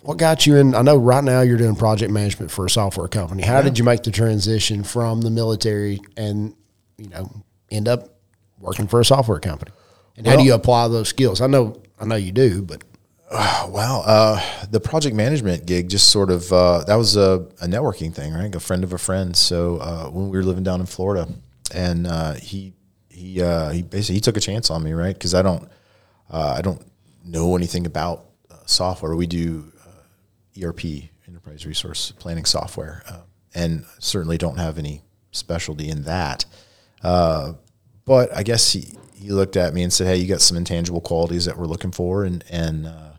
what 0.00 0.18
got 0.18 0.46
you 0.46 0.56
in? 0.56 0.74
I 0.74 0.82
know 0.82 0.96
right 0.96 1.22
now 1.22 1.42
you're 1.42 1.58
doing 1.58 1.76
project 1.76 2.12
management 2.12 2.50
for 2.50 2.66
a 2.66 2.70
software 2.70 3.08
company. 3.08 3.42
How 3.42 3.62
did 3.62 3.78
you 3.78 3.84
make 3.84 4.02
the 4.02 4.10
transition 4.10 4.82
from 4.82 5.20
the 5.22 5.30
military 5.30 6.00
and 6.16 6.54
you 6.98 7.08
know 7.08 7.44
end 7.70 7.88
up 7.88 8.08
working 8.58 8.88
for 8.88 9.00
a 9.00 9.04
software 9.04 9.38
company? 9.38 9.70
And 10.16 10.26
how 10.26 10.36
do 10.36 10.44
you 10.44 10.54
apply 10.54 10.88
those 10.88 11.08
skills? 11.08 11.40
I 11.40 11.46
know 11.46 11.80
I 12.00 12.04
know 12.04 12.16
you 12.16 12.32
do, 12.32 12.62
but 12.62 12.82
Wow. 13.32 14.02
Uh, 14.04 14.66
the 14.66 14.80
project 14.80 15.16
management 15.16 15.64
gig 15.64 15.88
just 15.88 16.10
sort 16.10 16.30
of, 16.30 16.52
uh, 16.52 16.84
that 16.84 16.96
was 16.96 17.16
a, 17.16 17.46
a 17.62 17.66
networking 17.66 18.12
thing, 18.12 18.34
right? 18.34 18.54
A 18.54 18.60
friend 18.60 18.84
of 18.84 18.92
a 18.92 18.98
friend. 18.98 19.34
So, 19.34 19.78
uh, 19.78 20.10
when 20.10 20.28
we 20.28 20.36
were 20.36 20.44
living 20.44 20.64
down 20.64 20.80
in 20.80 20.86
Florida 20.86 21.26
and, 21.74 22.06
uh, 22.06 22.34
he, 22.34 22.74
he, 23.08 23.40
uh, 23.40 23.70
he 23.70 23.80
basically, 23.82 24.16
he 24.16 24.20
took 24.20 24.36
a 24.36 24.40
chance 24.40 24.70
on 24.70 24.82
me, 24.82 24.92
right? 24.92 25.18
Cause 25.18 25.32
I 25.32 25.40
don't, 25.40 25.66
uh, 26.30 26.56
I 26.58 26.60
don't 26.60 26.84
know 27.24 27.56
anything 27.56 27.86
about 27.86 28.18
uh, 28.18 28.31
software. 28.72 29.14
We 29.14 29.26
do, 29.26 29.72
uh, 29.86 30.64
ERP, 30.64 30.84
enterprise 31.28 31.66
resource 31.66 32.12
planning 32.18 32.44
software, 32.44 33.02
uh, 33.08 33.20
and 33.54 33.84
certainly 33.98 34.38
don't 34.38 34.58
have 34.58 34.78
any 34.78 35.02
specialty 35.30 35.88
in 35.88 36.02
that. 36.04 36.44
Uh, 37.02 37.54
but 38.04 38.34
I 38.34 38.42
guess 38.42 38.72
he, 38.72 38.94
he 39.14 39.30
looked 39.30 39.56
at 39.56 39.74
me 39.74 39.82
and 39.82 39.92
said, 39.92 40.06
"Hey, 40.06 40.16
you 40.16 40.26
got 40.26 40.40
some 40.40 40.56
intangible 40.56 41.00
qualities 41.00 41.44
that 41.44 41.56
we're 41.56 41.66
looking 41.66 41.92
for," 41.92 42.24
and 42.24 42.44
and 42.50 42.86
uh, 42.86 43.12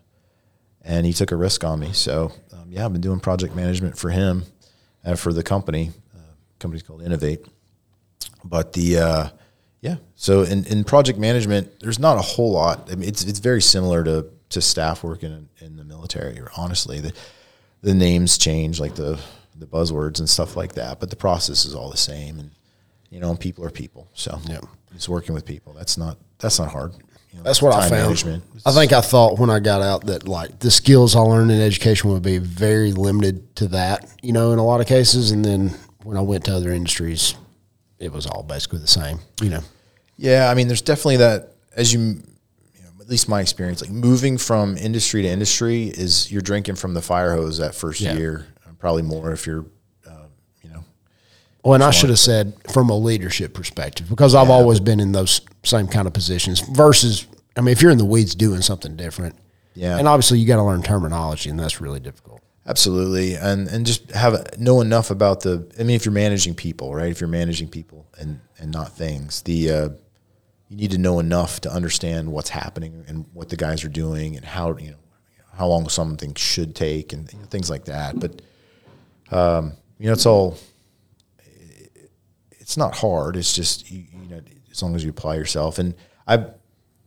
and 0.82 1.06
he 1.06 1.14
took 1.14 1.32
a 1.32 1.36
risk 1.36 1.64
on 1.64 1.80
me. 1.80 1.94
So 1.94 2.32
um, 2.52 2.68
yeah, 2.70 2.86
I've 2.86 2.92
been 2.92 3.02
doing 3.02 3.20
project 3.20 3.56
management 3.56 3.98
for 3.98 4.10
him 4.10 4.44
and 5.04 5.18
for 5.18 5.34
the 5.34 5.44
company. 5.44 5.92
Uh, 6.14 6.20
company's 6.60 6.84
called 6.84 7.02
Innovate. 7.02 7.46
But 8.44 8.74
the 8.74 8.98
uh, 8.98 9.30
yeah, 9.82 9.96
so 10.16 10.44
in, 10.44 10.66
in 10.66 10.84
project 10.84 11.20
management, 11.20 11.80
there's 11.80 12.00
not 12.00 12.18
a 12.18 12.22
whole 12.22 12.52
lot. 12.52 12.90
I 12.92 12.96
mean, 12.96 13.08
it's 13.08 13.24
it's 13.24 13.40
very 13.40 13.62
similar 13.62 14.04
to 14.04 14.28
to 14.54 14.62
staff 14.62 15.04
working 15.04 15.32
in, 15.60 15.66
in 15.66 15.76
the 15.78 15.84
military. 15.84 16.40
Honestly, 16.58 17.00
the 17.00 17.14
the 17.82 17.94
names 17.94 18.38
change, 18.38 18.80
like 18.80 18.96
the 18.96 19.20
the 19.56 19.66
buzzwords 19.68 20.20
and 20.20 20.30
stuff 20.30 20.56
like 20.56 20.74
that, 20.74 21.00
but 21.00 21.10
the 21.10 21.16
process 21.16 21.66
is 21.66 21.76
all 21.76 21.90
the 21.90 21.98
same. 21.98 22.40
And 22.40 22.52
you 23.10 23.20
know, 23.20 23.36
people 23.36 23.64
are 23.66 23.70
people. 23.70 24.08
So 24.14 24.40
Yeah. 24.48 24.60
it's 24.96 25.08
working 25.08 25.36
with 25.36 25.46
people. 25.46 25.74
That's 25.74 25.98
not 25.98 26.18
that's 26.40 26.60
not 26.60 26.70
hard. 26.70 26.94
You 27.32 27.40
know, 27.40 27.44
that's 27.44 27.62
what 27.62 27.74
I 27.74 27.90
found. 27.90 28.44
I 28.66 28.72
think 28.72 28.94
I 28.94 29.02
thought 29.02 29.40
when 29.40 29.50
I 29.50 29.60
got 29.60 29.82
out 29.82 30.06
that 30.06 30.28
like 30.28 30.60
the 30.60 30.70
skills 30.72 31.16
I 31.16 31.20
learned 31.20 31.52
in 31.52 31.60
education 31.62 32.12
would 32.12 32.22
be 32.24 32.38
very 32.38 32.92
limited 32.92 33.56
to 33.58 33.68
that, 33.70 34.08
you 34.22 34.32
know, 34.34 34.52
in 34.52 34.60
a 34.60 34.64
lot 34.66 34.82
of 34.82 34.88
cases. 34.88 35.32
And 35.32 35.44
then 35.44 35.70
when 36.04 36.16
I 36.16 36.22
went 36.22 36.46
to 36.46 36.56
other 36.56 36.72
industries, 36.72 37.34
it 37.98 38.12
was 38.12 38.28
all 38.28 38.44
basically 38.44 38.80
the 38.80 38.88
same, 38.88 39.20
you 39.42 39.50
know. 39.50 39.62
Yeah, 40.18 40.50
I 40.50 40.54
mean, 40.54 40.68
there's 40.68 40.82
definitely 40.84 41.18
that 41.18 41.54
as 41.76 41.92
you, 41.92 42.00
you 42.00 42.12
know, 42.12 42.22
at 42.22 42.33
least 43.14 43.30
my 43.30 43.42
experience, 43.42 43.80
like 43.82 43.92
moving 43.92 44.40
from 44.40 44.76
industry 44.76 45.22
to 45.22 45.28
industry 45.28 45.86
is 45.88 46.32
you're 46.32 46.42
drinking 46.42 46.76
from 46.76 46.96
the 46.96 47.02
fire 47.02 47.36
hose 47.36 47.60
that 47.60 47.76
first 47.76 48.02
Yeah. 48.02 48.16
year, 48.16 48.48
probably 48.80 49.04
more 49.04 49.32
if 49.32 49.46
you're, 49.46 49.66
uh, 50.08 50.26
you 50.64 50.70
know, 50.72 50.84
Well, 51.64 51.76
and 51.76 51.84
I 51.84 51.92
should 51.92 52.10
have 52.10 52.18
said 52.20 52.54
from 52.72 52.90
a 52.90 52.98
leadership 52.98 53.54
perspective 53.54 54.10
because 54.10 54.34
I've 54.34 54.50
always 54.50 54.80
been 54.80 55.00
in 55.00 55.12
those 55.12 55.42
same 55.64 55.88
kind 55.88 56.08
of 56.08 56.14
positions. 56.14 56.60
Versus, 56.60 57.28
I 57.56 57.62
mean, 57.62 57.72
if 57.72 57.82
you're 57.84 57.92
in 57.92 58.00
the 58.00 58.04
weeds 58.06 58.34
doing 58.36 58.62
something 58.64 58.96
different, 58.96 59.36
Yeah. 59.76 59.98
and 60.00 60.08
obviously 60.08 60.40
you 60.40 60.48
got 60.48 60.56
to 60.58 60.64
learn 60.64 60.82
terminology, 60.82 61.50
and 61.52 61.60
that's 61.60 61.80
really 61.80 62.00
difficult. 62.00 62.42
Absolutely, 62.66 63.36
and 63.36 63.68
and 63.68 63.86
just 63.86 64.10
have 64.12 64.58
know 64.58 64.82
enough 64.82 65.12
about 65.12 65.42
the. 65.42 65.68
I 65.80 65.84
mean, 65.84 65.96
if 65.98 66.06
you're 66.06 66.14
managing 66.14 66.56
people, 66.56 66.96
right? 66.96 67.12
If 67.12 67.20
you're 67.22 67.28
managing 67.28 67.68
people 67.68 68.08
and 68.18 68.40
and 68.58 68.72
not 68.72 68.96
things, 68.98 69.42
the 69.44 69.70
uh, 69.70 69.90
you 70.74 70.80
need 70.80 70.92
to 70.92 70.98
know 70.98 71.20
enough 71.20 71.62
to 71.62 71.72
understand 71.72 72.32
what's 72.32 72.50
happening 72.50 73.06
and 73.08 73.28
what 73.34 73.50
the 73.50 73.56
guys 73.56 73.84
are 73.84 73.90
doing 73.90 74.36
and 74.36 74.44
how 74.44 74.76
you 74.78 74.90
know 74.90 74.98
how 75.56 75.68
long 75.68 75.88
something 75.88 76.34
should 76.34 76.76
take 76.76 77.14
and 77.14 77.32
you 77.32 77.38
know, 77.38 77.46
things 77.46 77.70
like 77.70 77.86
that. 77.86 78.20
But 78.20 78.42
um, 79.32 79.74
you 80.00 80.08
know, 80.08 80.14
it's 80.14 80.26
all. 80.26 80.58
It's 82.52 82.76
not 82.76 82.96
hard. 82.96 83.36
It's 83.36 83.54
just 83.54 83.92
you, 83.92 84.06
you 84.12 84.30
know, 84.30 84.42
as 84.72 84.82
long 84.82 84.96
as 84.96 85.04
you 85.04 85.12
apply 85.12 85.36
yourself. 85.36 85.78
And 85.78 85.94
I, 86.26 86.46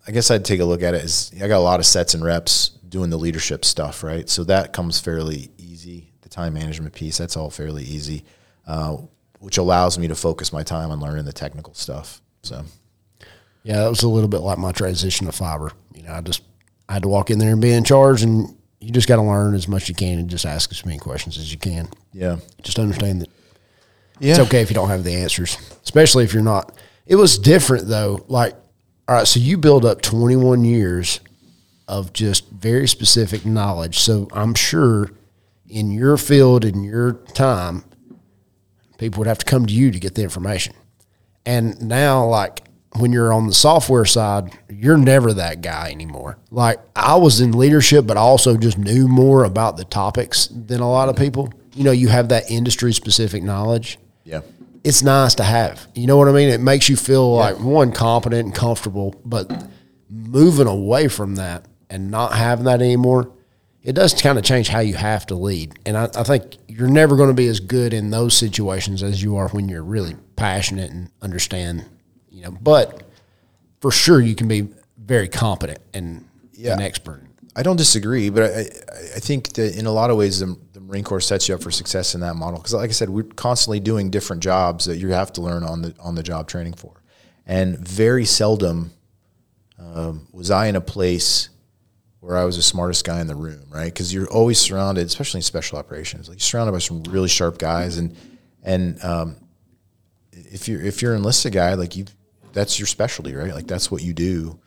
I 0.06 0.12
guess 0.12 0.30
I'd 0.30 0.44
take 0.44 0.60
a 0.60 0.64
look 0.64 0.82
at 0.82 0.94
it 0.94 1.02
as 1.02 1.32
I 1.42 1.48
got 1.48 1.58
a 1.58 1.58
lot 1.58 1.80
of 1.80 1.86
sets 1.86 2.14
and 2.14 2.24
reps 2.24 2.68
doing 2.88 3.10
the 3.10 3.16
leadership 3.16 3.64
stuff, 3.64 4.04
right? 4.04 4.28
So 4.28 4.44
that 4.44 4.72
comes 4.72 5.00
fairly 5.00 5.50
easy. 5.58 6.12
The 6.20 6.28
time 6.28 6.54
management 6.54 6.94
piece, 6.94 7.18
that's 7.18 7.36
all 7.36 7.50
fairly 7.50 7.82
easy, 7.82 8.24
uh, 8.66 8.98
which 9.40 9.58
allows 9.58 9.98
me 9.98 10.06
to 10.08 10.14
focus 10.14 10.52
my 10.52 10.62
time 10.62 10.92
on 10.92 11.00
learning 11.00 11.24
the 11.24 11.32
technical 11.32 11.74
stuff. 11.74 12.20
So, 12.42 12.64
yeah, 13.66 13.80
that 13.80 13.88
was 13.88 14.04
a 14.04 14.08
little 14.08 14.28
bit 14.28 14.42
like 14.42 14.58
my 14.58 14.70
transition 14.70 15.26
to 15.26 15.32
fiber. 15.32 15.72
You 15.92 16.04
know, 16.04 16.12
I 16.12 16.20
just 16.20 16.40
I 16.88 16.92
had 16.92 17.02
to 17.02 17.08
walk 17.08 17.32
in 17.32 17.40
there 17.40 17.50
and 17.50 17.60
be 17.60 17.72
in 17.72 17.82
charge, 17.82 18.22
and 18.22 18.56
you 18.78 18.92
just 18.92 19.08
got 19.08 19.16
to 19.16 19.22
learn 19.22 19.56
as 19.56 19.66
much 19.66 19.82
as 19.82 19.88
you 19.88 19.96
can 19.96 20.20
and 20.20 20.30
just 20.30 20.46
ask 20.46 20.70
as 20.70 20.86
many 20.86 20.98
questions 20.98 21.36
as 21.36 21.50
you 21.50 21.58
can. 21.58 21.88
Yeah, 22.12 22.36
just 22.62 22.78
understand 22.78 23.22
that 23.22 23.28
yeah. 24.20 24.30
it's 24.30 24.38
okay 24.38 24.60
if 24.60 24.70
you 24.70 24.74
don't 24.74 24.88
have 24.88 25.02
the 25.02 25.14
answers, 25.14 25.58
especially 25.82 26.22
if 26.22 26.32
you're 26.32 26.44
not. 26.44 26.78
It 27.06 27.16
was 27.16 27.40
different 27.40 27.88
though. 27.88 28.24
Like, 28.28 28.54
all 29.08 29.16
right, 29.16 29.26
so 29.26 29.40
you 29.40 29.58
build 29.58 29.84
up 29.84 30.00
21 30.00 30.64
years 30.64 31.18
of 31.88 32.12
just 32.12 32.48
very 32.50 32.86
specific 32.86 33.44
knowledge. 33.44 33.98
So 33.98 34.28
I'm 34.32 34.54
sure 34.54 35.10
in 35.68 35.90
your 35.90 36.16
field 36.16 36.64
in 36.64 36.84
your 36.84 37.14
time, 37.14 37.82
people 38.96 39.18
would 39.18 39.26
have 39.26 39.38
to 39.38 39.44
come 39.44 39.66
to 39.66 39.74
you 39.74 39.90
to 39.90 39.98
get 39.98 40.14
the 40.14 40.22
information. 40.22 40.74
And 41.44 41.82
now, 41.82 42.24
like 42.24 42.65
when 42.98 43.12
you're 43.12 43.32
on 43.32 43.46
the 43.46 43.52
software 43.52 44.04
side, 44.04 44.56
you're 44.68 44.96
never 44.96 45.32
that 45.34 45.60
guy 45.60 45.90
anymore. 45.90 46.38
Like 46.50 46.80
I 46.94 47.16
was 47.16 47.40
in 47.40 47.52
leadership, 47.52 48.06
but 48.06 48.16
I 48.16 48.20
also 48.20 48.56
just 48.56 48.78
knew 48.78 49.08
more 49.08 49.44
about 49.44 49.76
the 49.76 49.84
topics 49.84 50.48
than 50.48 50.80
a 50.80 50.90
lot 50.90 51.08
of 51.08 51.16
people. 51.16 51.52
You 51.74 51.84
know, 51.84 51.92
you 51.92 52.08
have 52.08 52.28
that 52.30 52.50
industry 52.50 52.92
specific 52.92 53.42
knowledge. 53.42 53.98
Yeah. 54.24 54.40
It's 54.84 55.02
nice 55.02 55.34
to 55.36 55.44
have. 55.44 55.86
You 55.94 56.06
know 56.06 56.16
what 56.16 56.28
I 56.28 56.32
mean? 56.32 56.48
It 56.48 56.60
makes 56.60 56.88
you 56.88 56.96
feel 56.96 57.32
yeah. 57.34 57.50
like 57.50 57.60
one 57.60 57.92
competent 57.92 58.46
and 58.46 58.54
comfortable, 58.54 59.20
but 59.24 59.66
moving 60.08 60.66
away 60.66 61.08
from 61.08 61.36
that 61.36 61.66
and 61.90 62.10
not 62.10 62.32
having 62.32 62.64
that 62.66 62.80
anymore, 62.80 63.32
it 63.82 63.94
does 63.94 64.20
kind 64.20 64.36
of 64.36 64.44
change 64.44 64.68
how 64.68 64.80
you 64.80 64.94
have 64.94 65.26
to 65.26 65.34
lead. 65.34 65.78
And 65.86 65.96
I, 65.96 66.08
I 66.16 66.22
think 66.24 66.56
you're 66.66 66.88
never 66.88 67.16
going 67.16 67.28
to 67.28 67.34
be 67.34 67.46
as 67.46 67.60
good 67.60 67.92
in 67.92 68.10
those 68.10 68.36
situations 68.36 69.02
as 69.02 69.22
you 69.22 69.36
are 69.36 69.48
when 69.48 69.68
you're 69.68 69.84
really 69.84 70.16
passionate 70.34 70.90
and 70.90 71.10
understand, 71.22 71.84
you 72.36 72.42
know, 72.42 72.50
but 72.50 73.02
for 73.80 73.90
sure 73.90 74.20
you 74.20 74.34
can 74.34 74.46
be 74.46 74.68
very 74.98 75.26
competent 75.26 75.78
and 75.94 76.28
yeah. 76.52 76.74
an 76.74 76.82
expert. 76.82 77.22
I 77.56 77.62
don't 77.62 77.76
disagree, 77.76 78.28
but 78.28 78.42
I, 78.42 78.60
I 79.16 79.20
think 79.20 79.54
that 79.54 79.78
in 79.78 79.86
a 79.86 79.90
lot 79.90 80.10
of 80.10 80.18
ways, 80.18 80.40
the, 80.40 80.54
the 80.74 80.80
Marine 80.80 81.02
Corps 81.02 81.22
sets 81.22 81.48
you 81.48 81.54
up 81.54 81.62
for 81.62 81.70
success 81.70 82.14
in 82.14 82.20
that 82.20 82.34
model. 82.36 82.58
Because, 82.58 82.74
like 82.74 82.90
I 82.90 82.92
said, 82.92 83.08
we're 83.08 83.22
constantly 83.22 83.80
doing 83.80 84.10
different 84.10 84.42
jobs 84.42 84.84
that 84.84 84.98
you 84.98 85.08
have 85.08 85.32
to 85.34 85.40
learn 85.40 85.62
on 85.62 85.80
the 85.80 85.94
on 85.98 86.14
the 86.14 86.22
job 86.22 86.46
training 86.48 86.74
for, 86.74 87.02
and 87.46 87.78
very 87.78 88.26
seldom 88.26 88.92
um, 89.78 90.28
was 90.32 90.50
I 90.50 90.66
in 90.66 90.76
a 90.76 90.82
place 90.82 91.48
where 92.20 92.36
I 92.36 92.44
was 92.44 92.56
the 92.56 92.62
smartest 92.62 93.06
guy 93.06 93.22
in 93.22 93.26
the 93.26 93.34
room, 93.34 93.64
right? 93.70 93.86
Because 93.86 94.12
you're 94.12 94.28
always 94.28 94.58
surrounded, 94.58 95.06
especially 95.06 95.38
in 95.38 95.42
special 95.42 95.78
operations, 95.78 96.28
like 96.28 96.36
you're 96.36 96.44
surrounded 96.44 96.72
by 96.72 96.78
some 96.78 97.02
really 97.04 97.28
sharp 97.28 97.56
guys, 97.56 97.96
and 97.96 98.14
and 98.62 99.02
um, 99.02 99.36
if 100.32 100.68
you're 100.68 100.82
if 100.82 101.00
you're 101.00 101.12
an 101.12 101.20
enlisted 101.20 101.54
guy, 101.54 101.72
like 101.72 101.96
you, 101.96 102.04
that's 102.56 102.78
your 102.78 102.86
specialty, 102.86 103.34
right? 103.34 103.52
Like 103.54 103.66
that's 103.66 103.90
what 103.90 104.02
you 104.02 104.14
do. 104.14 104.58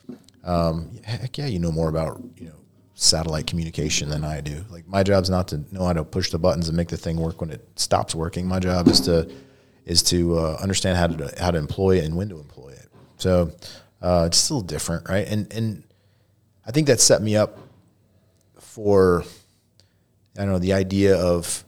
Um, 0.44 0.92
heck 1.02 1.36
yeah, 1.36 1.46
you 1.46 1.58
know 1.58 1.72
more 1.72 1.88
about 1.88 2.22
you 2.36 2.46
know 2.46 2.54
satellite 2.94 3.48
communication 3.48 4.08
than 4.08 4.22
I 4.22 4.40
do. 4.40 4.64
Like 4.70 4.86
my 4.86 5.02
job's 5.02 5.28
not 5.28 5.48
to 5.48 5.64
know 5.72 5.84
how 5.84 5.92
to 5.92 6.04
push 6.04 6.30
the 6.30 6.38
buttons 6.38 6.68
and 6.68 6.76
make 6.76 6.86
the 6.86 6.96
thing 6.96 7.16
work 7.16 7.40
when 7.40 7.50
it 7.50 7.68
stops 7.74 8.14
working. 8.14 8.46
My 8.46 8.60
job 8.60 8.86
is 8.86 9.00
to 9.02 9.28
is 9.86 10.04
to 10.04 10.38
uh, 10.38 10.58
understand 10.62 10.98
how 10.98 11.08
to 11.08 11.34
how 11.42 11.50
to 11.50 11.58
employ 11.58 11.98
it 11.98 12.04
and 12.04 12.16
when 12.16 12.28
to 12.28 12.38
employ 12.38 12.68
it. 12.68 12.86
So 13.16 13.50
uh, 14.00 14.24
it's 14.28 14.38
still 14.38 14.60
different, 14.60 15.08
right? 15.08 15.26
And 15.26 15.52
and 15.52 15.82
I 16.64 16.70
think 16.70 16.86
that 16.86 17.00
set 17.00 17.20
me 17.20 17.34
up 17.34 17.58
for 18.60 19.24
I 20.38 20.42
don't 20.42 20.50
know 20.50 20.60
the 20.60 20.74
idea 20.74 21.16
of 21.16 21.64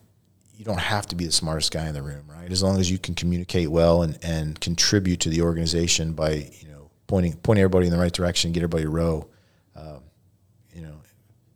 you 0.62 0.66
don't 0.66 0.78
have 0.78 1.08
to 1.08 1.16
be 1.16 1.26
the 1.26 1.32
smartest 1.32 1.72
guy 1.72 1.88
in 1.88 1.92
the 1.92 2.00
room, 2.00 2.22
right? 2.28 2.48
As 2.52 2.62
long 2.62 2.78
as 2.78 2.88
you 2.88 2.96
can 2.96 3.16
communicate 3.16 3.68
well 3.68 4.04
and, 4.04 4.16
and 4.22 4.60
contribute 4.60 5.18
to 5.22 5.28
the 5.28 5.42
organization 5.42 6.12
by 6.12 6.52
you 6.60 6.68
know 6.68 6.88
pointing 7.08 7.32
pointing 7.38 7.64
everybody 7.64 7.86
in 7.86 7.92
the 7.92 7.98
right 7.98 8.12
direction, 8.12 8.52
get 8.52 8.60
everybody 8.60 8.86
row, 8.86 9.26
uh, 9.74 9.98
you 10.72 10.82
know, 10.82 10.94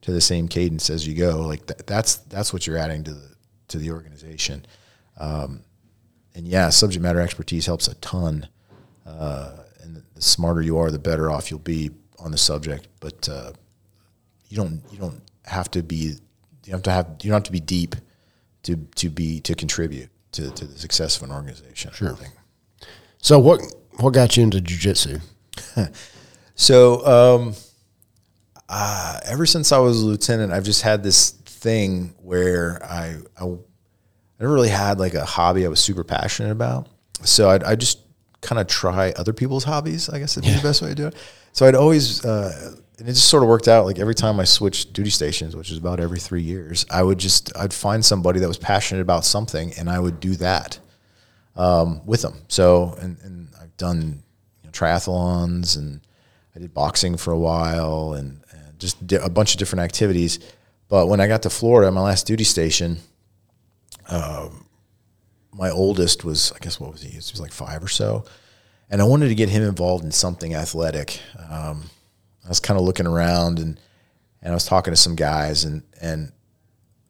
to 0.01 0.11
the 0.11 0.21
same 0.21 0.49
cadence 0.49 0.91
as 0.91 1.07
you 1.07 1.15
go. 1.15 1.47
Like 1.47 1.65
th- 1.69 1.83
that's 1.87 2.17
that's 2.17 2.53
what 2.53 2.67
you're 2.67 2.79
adding 2.79 3.05
to 3.05 3.15
the 3.15 3.29
to 3.69 3.79
the 3.79 3.93
organization. 3.93 4.67
Um, 5.21 5.61
and 6.35 6.49
yeah, 6.49 6.69
subject 6.71 7.01
matter 7.01 7.21
expertise 7.21 7.65
helps 7.65 7.87
a 7.87 7.95
ton. 7.95 8.49
Uh, 9.07 9.53
and 9.85 10.03
the 10.17 10.21
smarter 10.21 10.63
you 10.63 10.79
are, 10.79 10.91
the 10.91 10.99
better 10.99 11.31
off 11.31 11.49
you'll 11.49 11.61
be 11.61 11.93
on 12.19 12.33
the 12.33 12.39
subject, 12.39 12.89
but 12.99 13.29
uh, 13.29 13.53
you 14.49 14.57
don't 14.57 14.83
you 14.91 14.99
don't 14.99 15.23
have 15.45 15.71
to 15.71 15.85
be 15.85 16.15
you 16.65 16.73
have 16.73 16.83
to 16.83 16.91
have 16.91 17.07
you 17.23 17.31
don't 17.31 17.37
have 17.37 17.45
to 17.45 17.53
be 17.53 17.61
deep 17.61 17.95
to 18.67 18.77
to 18.97 19.09
be 19.09 19.41
to 19.41 19.55
contribute 19.55 20.11
to, 20.33 20.51
to 20.51 20.65
the 20.67 20.79
success 20.79 21.17
of 21.17 21.23
an 21.25 21.35
organization. 21.35 21.91
Sure. 21.93 22.17
So 23.19 23.39
what 23.39 23.61
what 23.99 24.13
got 24.13 24.37
you 24.37 24.43
into 24.43 24.59
jujitsu? 24.59 25.21
so 26.55 27.07
um, 27.07 27.55
uh, 28.69 29.21
ever 29.25 29.47
since 29.47 29.73
I 29.73 29.79
was 29.79 30.03
a 30.03 30.07
lieutenant, 30.07 30.53
I've 30.53 30.65
just 30.65 30.83
had 30.83 31.03
this 31.03 31.31
thing 31.31 32.15
where 32.23 32.85
I, 32.85 33.17
I 33.41 33.45
I 33.45 34.43
never 34.43 34.53
really 34.53 34.69
had 34.69 34.99
like 34.99 35.15
a 35.15 35.25
hobby 35.25 35.65
I 35.65 35.69
was 35.69 35.81
super 35.81 36.05
passionate 36.05 36.51
about. 36.51 36.89
So 37.23 37.49
I, 37.49 37.71
I 37.71 37.75
just 37.77 38.01
kind 38.43 38.61
of 38.61 38.67
try 38.67 39.13
other 39.13 39.33
people's 39.33 39.65
hobbies. 39.65 40.11
I 40.11 40.19
guess 40.19 40.37
would 40.37 40.45
be 40.45 40.51
yeah. 40.51 40.59
the 40.59 40.63
best 40.63 40.83
way 40.83 40.91
to 40.91 40.95
do 40.95 41.07
it. 41.07 41.15
So 41.53 41.67
I'd 41.67 41.75
always, 41.75 42.23
uh, 42.23 42.77
and 42.99 43.09
it 43.09 43.13
just 43.13 43.29
sort 43.29 43.43
of 43.43 43.49
worked 43.49 43.69
out. 43.69 43.85
Like 43.85 43.99
every 43.99 44.15
time 44.15 44.41
I 44.41 44.45
switched 44.45 44.93
duty 44.93 45.11
stations, 45.11 45.55
which 45.55 45.71
is 45.71 45.79
about 45.79 46.01
every 46.01 46.19
three 46.19 46.43
years, 46.43 46.87
I 46.91 47.03
would 47.03 47.19
just 47.19 47.55
I'd 47.57 47.75
find 47.75 48.05
somebody 48.05 48.41
that 48.41 48.49
was 48.49 48.59
passionate 48.59 49.01
about 49.01 49.25
something, 49.25 49.73
and 49.79 49.91
I 49.91 49.99
would 49.99 50.21
do 50.21 50.35
that 50.37 50.79
um, 51.57 52.05
with 52.07 52.23
them. 52.23 52.43
So 52.49 52.97
and, 53.01 53.19
and 53.23 53.49
I've 53.61 53.77
done 53.77 54.23
you 54.63 54.69
know, 54.69 54.71
triathlons, 54.71 55.77
and 55.77 56.01
I 56.55 56.61
did 56.61 56.73
boxing 56.73 57.17
for 57.17 57.33
a 57.33 57.39
while, 57.39 58.15
and, 58.15 58.43
and 58.51 58.79
just 58.79 59.13
a 59.13 59.29
bunch 59.29 59.53
of 59.53 59.59
different 59.59 59.83
activities. 59.83 60.39
But 60.89 61.09
when 61.09 61.21
I 61.21 61.27
got 61.27 61.43
to 61.43 61.51
Florida, 61.51 61.91
my 61.91 62.01
last 62.01 62.27
duty 62.27 62.45
station, 62.45 62.99
um, 64.09 64.67
my 65.53 65.71
oldest 65.71 66.25
was 66.25 66.53
I 66.53 66.59
guess 66.61 66.81
what 66.81 66.93
was 66.93 67.03
he? 67.03 67.11
He 67.11 67.17
was 67.17 67.41
like 67.41 67.53
five 67.53 67.83
or 67.83 67.89
so 67.89 68.25
and 68.91 69.01
I 69.01 69.05
wanted 69.05 69.29
to 69.29 69.35
get 69.35 69.49
him 69.49 69.63
involved 69.63 70.05
in 70.05 70.13
something 70.13 70.55
athletic. 70.55 71.21
Um, 71.51 71.91
I 72.47 72.49
was 72.49 72.61
kind 72.61 72.79
of 72.79 72.87
looking 72.87 73.07
around 73.07 73.59
and 73.59 73.79
and 74.41 74.53
I 74.53 74.55
was 74.55 74.65
talking 74.65 74.93
to 74.93 74.97
some 74.97 75.17
guys 75.17 75.65
and 75.65 75.83
and 76.01 76.33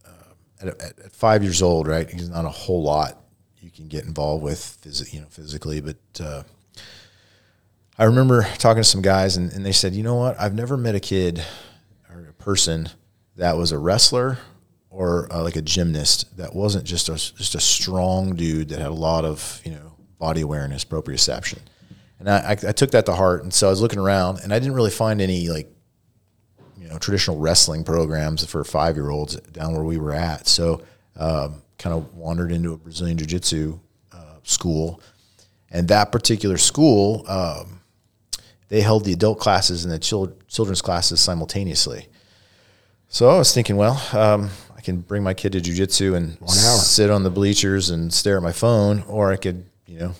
uh, 0.05 0.33
at, 0.61 0.69
at, 0.83 1.13
five 1.13 1.43
years 1.43 1.63
old, 1.63 1.87
right? 1.87 2.09
He's 2.09 2.29
not 2.29 2.45
a 2.45 2.51
whole 2.51 2.83
lot 2.83 3.23
you 3.67 3.73
can 3.73 3.89
get 3.89 4.05
involved 4.05 4.45
with, 4.45 4.79
phys- 4.83 5.13
you 5.13 5.21
know, 5.21 5.27
physically, 5.27 5.81
but 5.81 5.97
uh, 6.21 6.45
I 7.99 8.05
remember 8.05 8.47
talking 8.59 8.83
to 8.83 8.89
some 8.89 9.03
guys 9.03 9.37
and, 9.37 9.53
and 9.53 9.67
they 9.67 9.73
said, 9.73 9.93
you 9.93 10.05
know 10.05 10.15
what? 10.15 10.39
I've 10.39 10.55
never 10.55 10.77
met 10.77 10.95
a 10.95 11.01
kid 11.01 11.43
or 12.09 12.29
a 12.29 12.33
person 12.33 12.91
that 13.37 13.57
was 13.57 13.73
a 13.73 13.79
wrestler 13.79 14.39
or 14.89 15.27
uh, 15.33 15.43
like 15.43 15.57
a 15.57 15.63
gymnast 15.63 16.37
that 16.37 16.55
wasn't 16.55 16.85
just 16.85 17.09
a 17.09 17.15
just 17.15 17.55
a 17.55 17.61
strong 17.61 18.37
dude 18.37 18.69
that 18.69 18.79
had 18.79 18.89
a 18.89 18.95
lot 18.95 19.25
of 19.25 19.61
you 19.65 19.73
know 19.73 19.97
body 20.19 20.41
awareness, 20.41 20.85
proprioception. 20.85 21.59
And 22.19 22.31
I, 22.31 22.39
I, 22.39 22.51
I, 22.53 22.73
took 22.73 22.93
that 22.93 23.07
to 23.07 23.15
heart. 23.15 23.43
And 23.43 23.53
so 23.53 23.67
I 23.67 23.71
was 23.71 23.81
looking 23.81 23.99
around 23.99 24.41
and 24.43 24.53
I 24.53 24.59
didn't 24.59 24.75
really 24.75 24.91
find 24.91 25.21
any 25.21 25.49
like, 25.49 25.71
you 26.79 26.89
know, 26.89 26.99
traditional 26.99 27.39
wrestling 27.39 27.85
programs 27.85 28.45
for 28.45 28.65
five 28.65 28.97
year 28.97 29.11
olds 29.11 29.37
down 29.37 29.75
where 29.75 29.85
we 29.85 29.99
were 29.99 30.13
at. 30.13 30.47
So 30.47 30.83
um, 31.17 31.63
kind 31.79 31.95
of 31.95 32.15
wandered 32.15 32.53
into 32.53 32.73
a 32.73 32.77
Brazilian 32.77 33.19
Jiu 33.19 33.27
Jitsu 33.27 33.79
uh, 34.13 34.37
school. 34.43 35.01
And 35.71 35.89
that 35.89 36.13
particular 36.13 36.57
school, 36.57 37.25
um, 37.29 37.81
they 38.69 38.81
held 38.81 39.05
the 39.05 39.13
adult 39.13 39.39
classes 39.39 39.85
and 39.85 39.93
the 39.93 39.99
children's 39.99 40.83
classes 40.83 41.21
simultaneously. 41.21 42.09
So 43.09 43.29
I 43.29 43.39
was 43.39 43.55
thinking, 43.55 43.77
well, 43.77 44.03
um, 44.13 44.51
I 44.77 44.81
can 44.81 45.01
bring 45.01 45.23
my 45.23 45.35
kid 45.35 45.53
to 45.53 45.61
jujitsu 45.61 46.17
and 46.17 46.39
sit 46.51 47.11
on 47.11 47.23
the 47.23 47.31
bleachers 47.31 47.91
and 47.91 48.13
stare 48.13 48.37
at 48.37 48.43
my 48.43 48.53
phone, 48.53 49.03
or 49.07 49.33
I 49.33 49.37
could 49.37 49.67
you 49.87 49.99
know, 49.99 50.15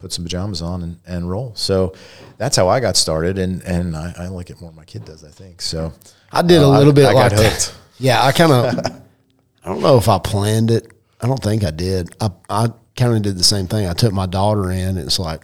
put 0.00 0.12
some 0.12 0.24
pajamas 0.24 0.62
on 0.62 0.82
and, 0.82 0.98
and 1.06 1.30
roll. 1.30 1.54
So 1.54 1.94
that's 2.38 2.56
how 2.56 2.68
I 2.68 2.80
got 2.80 2.96
started, 2.96 3.38
and 3.38 3.62
and 3.62 3.96
I, 3.96 4.14
I 4.18 4.26
like 4.28 4.50
it 4.50 4.60
more 4.60 4.70
than 4.70 4.76
my 4.76 4.84
kid 4.84 5.04
does. 5.04 5.22
I 5.22 5.30
think 5.30 5.62
so. 5.62 5.92
I 6.32 6.42
did 6.42 6.62
uh, 6.62 6.66
a 6.66 6.68
little 6.68 6.92
I, 6.92 6.94
bit 6.94 7.06
I 7.06 7.12
like 7.12 7.32
that. 7.32 7.74
Yeah, 7.98 8.24
I 8.24 8.32
kind 8.32 8.50
of. 8.50 8.78
I 9.64 9.68
don't 9.68 9.82
know 9.82 9.98
if 9.98 10.08
I 10.08 10.18
planned 10.18 10.70
it. 10.70 10.90
I 11.20 11.26
don't 11.26 11.42
think 11.42 11.64
I 11.64 11.70
did. 11.70 12.16
I 12.18 12.30
I 12.48 12.68
kind 12.96 13.14
of 13.14 13.22
did 13.22 13.36
the 13.36 13.44
same 13.44 13.66
thing. 13.66 13.86
I 13.86 13.92
took 13.92 14.12
my 14.12 14.24
daughter 14.24 14.70
in. 14.70 14.96
It's 14.96 15.18
like, 15.18 15.42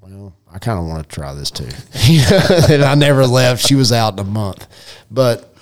well, 0.00 0.34
I 0.50 0.58
kind 0.58 0.78
of 0.78 0.86
want 0.86 1.06
to 1.06 1.14
try 1.14 1.34
this 1.34 1.50
too. 1.50 1.68
and 2.72 2.82
I 2.82 2.94
never 2.94 3.26
left. 3.26 3.66
She 3.66 3.74
was 3.74 3.92
out 3.92 4.14
in 4.14 4.18
a 4.20 4.24
month, 4.24 4.66
but 5.10 5.54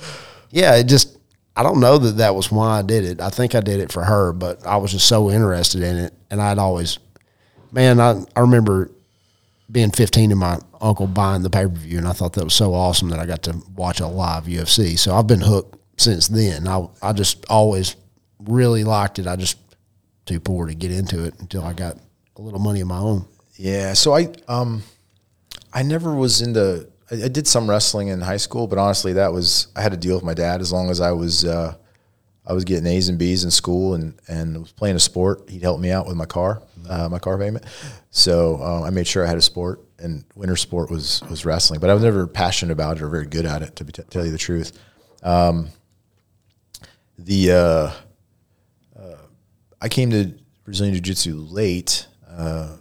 yeah, 0.51 0.76
it 0.76 0.84
just. 0.84 1.16
I 1.57 1.64
don't 1.64 1.80
know 1.80 1.99
that 1.99 2.18
that 2.18 2.36
was 2.36 2.51
why 2.51 2.78
I 2.78 2.82
did 2.82 3.05
it. 3.05 3.20
I 3.20 3.28
think 3.28 3.57
I 3.57 3.61
did 3.61 3.80
it 3.80 3.93
for 3.93 4.05
her, 4.05 4.32
but 4.32 4.64
I 4.64 4.76
was 4.76 4.93
just 4.93 5.09
so 5.09 5.30
interested 5.30 5.82
in 5.82 5.97
it, 5.97 6.14
and 6.30 6.41
I'd 6.41 6.59
always, 6.59 6.99
man, 7.72 8.00
I 8.00 8.22
I 8.36 8.40
remember 8.40 8.90
being 9.70 9.90
15 9.90 10.30
and 10.30 10.40
my 10.40 10.58
uncle 10.80 11.06
buying 11.06 11.42
the 11.42 11.50
pay 11.50 11.62
per 11.62 11.68
view, 11.68 11.98
and 11.98 12.08
I 12.08 12.12
thought 12.12 12.32
that 12.34 12.44
was 12.44 12.54
so 12.54 12.74
awesome 12.74 13.08
that 13.10 13.18
I 13.18 13.26
got 13.26 13.42
to 13.44 13.60
watch 13.74 14.00
a 14.00 14.06
live 14.06 14.44
UFC. 14.44 14.98
So 14.98 15.14
I've 15.14 15.26
been 15.26 15.40
hooked 15.40 15.76
since 16.00 16.28
then. 16.28 16.66
I 16.66 16.88
I 17.02 17.12
just 17.12 17.44
always 17.48 17.96
really 18.38 18.84
liked 18.84 19.18
it. 19.18 19.26
I 19.26 19.36
just 19.36 19.58
too 20.26 20.40
poor 20.40 20.66
to 20.66 20.74
get 20.74 20.90
into 20.90 21.24
it 21.24 21.34
until 21.40 21.64
I 21.64 21.72
got 21.72 21.96
a 22.36 22.42
little 22.42 22.60
money 22.60 22.80
of 22.80 22.88
my 22.88 22.98
own. 22.98 23.26
Yeah. 23.56 23.92
So 23.94 24.14
I 24.14 24.28
um 24.48 24.82
I 25.72 25.82
never 25.82 26.14
was 26.14 26.40
into 26.40 26.88
I, 27.10 27.24
I 27.24 27.28
did 27.28 27.46
some 27.46 27.68
wrestling 27.68 28.08
in 28.08 28.20
high 28.20 28.38
school, 28.38 28.66
but 28.66 28.78
honestly 28.78 29.12
that 29.14 29.32
was 29.32 29.68
I 29.76 29.82
had 29.82 29.92
to 29.92 29.98
deal 29.98 30.14
with 30.14 30.24
my 30.24 30.34
dad 30.34 30.60
as 30.60 30.72
long 30.72 30.90
as 30.90 31.00
I 31.00 31.12
was 31.12 31.44
uh 31.44 31.74
I 32.51 32.53
was 32.53 32.64
getting 32.64 32.86
A's 32.88 33.09
and 33.09 33.16
B's 33.16 33.44
in 33.44 33.51
school 33.53 33.94
and 33.94 34.20
and 34.26 34.59
was 34.59 34.72
playing 34.72 34.96
a 34.96 35.01
sport. 35.01 35.48
He'd 35.48 35.62
help 35.62 35.78
me 35.78 35.92
out 35.92 36.09
with 36.09 36.16
my 36.16 36.24
car, 36.24 36.61
uh, 36.88 37.09
my 37.09 37.20
car 37.20 37.38
payment. 37.38 37.64
So 38.11 38.59
uh, 38.61 38.82
I 38.82 38.90
made 38.90 39.07
sure 39.07 39.24
I 39.24 39.28
had 39.28 39.38
a 39.38 39.42
sport, 39.42 39.80
and 40.01 40.24
winter 40.34 40.57
sport 40.57 40.90
was 40.90 41.22
was 41.30 41.44
wrestling. 41.44 41.78
But 41.78 41.90
I 41.90 41.94
was 41.94 42.03
never 42.03 42.26
passionate 42.26 42.72
about 42.72 42.96
it 42.96 43.05
or 43.05 43.09
very 43.09 43.26
good 43.26 43.46
at 43.46 43.62
it, 43.62 43.76
to 43.76 43.84
be, 43.84 43.92
tell 43.92 44.24
you 44.24 44.32
the 44.32 44.38
truth. 44.38 44.76
Um, 45.22 45.68
the 47.18 47.53
uh, 47.53 49.01
uh, 49.01 49.16
I 49.80 49.88
came 49.88 50.11
to 50.11 50.34
Brazilian 50.64 50.94
Jiu 50.94 51.03
Jitsu 51.03 51.36
late, 51.36 52.09
uh, 52.28 52.78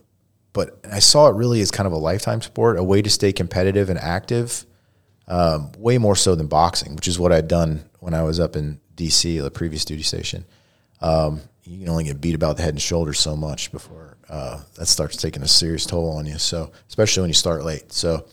but 0.52 0.84
I 0.92 0.98
saw 0.98 1.28
it 1.28 1.36
really 1.36 1.62
as 1.62 1.70
kind 1.70 1.86
of 1.86 1.94
a 1.94 1.98
lifetime 1.98 2.42
sport, 2.42 2.80
a 2.80 2.84
way 2.84 3.04
to 3.04 3.10
stay 3.12 3.32
competitive 3.32 3.92
and 3.92 4.00
active, 4.00 4.66
um, 5.28 5.72
way 5.78 6.00
more 6.00 6.16
so 6.16 6.34
than 6.34 6.48
boxing, 6.48 6.96
which 6.96 7.08
is 7.08 7.20
what 7.20 7.32
I'd 7.32 7.48
done 7.48 7.88
when 8.00 8.16
I 8.16 8.24
was 8.24 8.40
up 8.40 8.56
in 8.56 8.80
DC, 9.00 9.42
the 9.42 9.50
previous 9.52 9.86
duty 9.86 10.04
station. 10.04 10.46
Um, 11.02 11.42
you 11.64 11.80
can 11.80 11.90
only 11.90 12.04
get 12.06 12.20
beat 12.20 12.36
about 12.36 12.58
the 12.58 12.64
head 12.64 12.74
and 12.74 12.82
shoulders 12.82 13.20
so 13.20 13.36
much 13.36 13.72
before 13.72 14.18
uh, 14.30 14.60
that 14.76 14.88
starts 14.88 15.16
taking 15.18 15.42
a 15.44 15.48
serious 15.48 15.86
toll 15.86 16.12
on 16.18 16.26
you. 16.26 16.38
So, 16.38 16.72
especially 16.88 17.22
when 17.22 17.30
you 17.30 17.36
start 17.36 17.64
late. 17.64 17.92
So, 17.94 18.26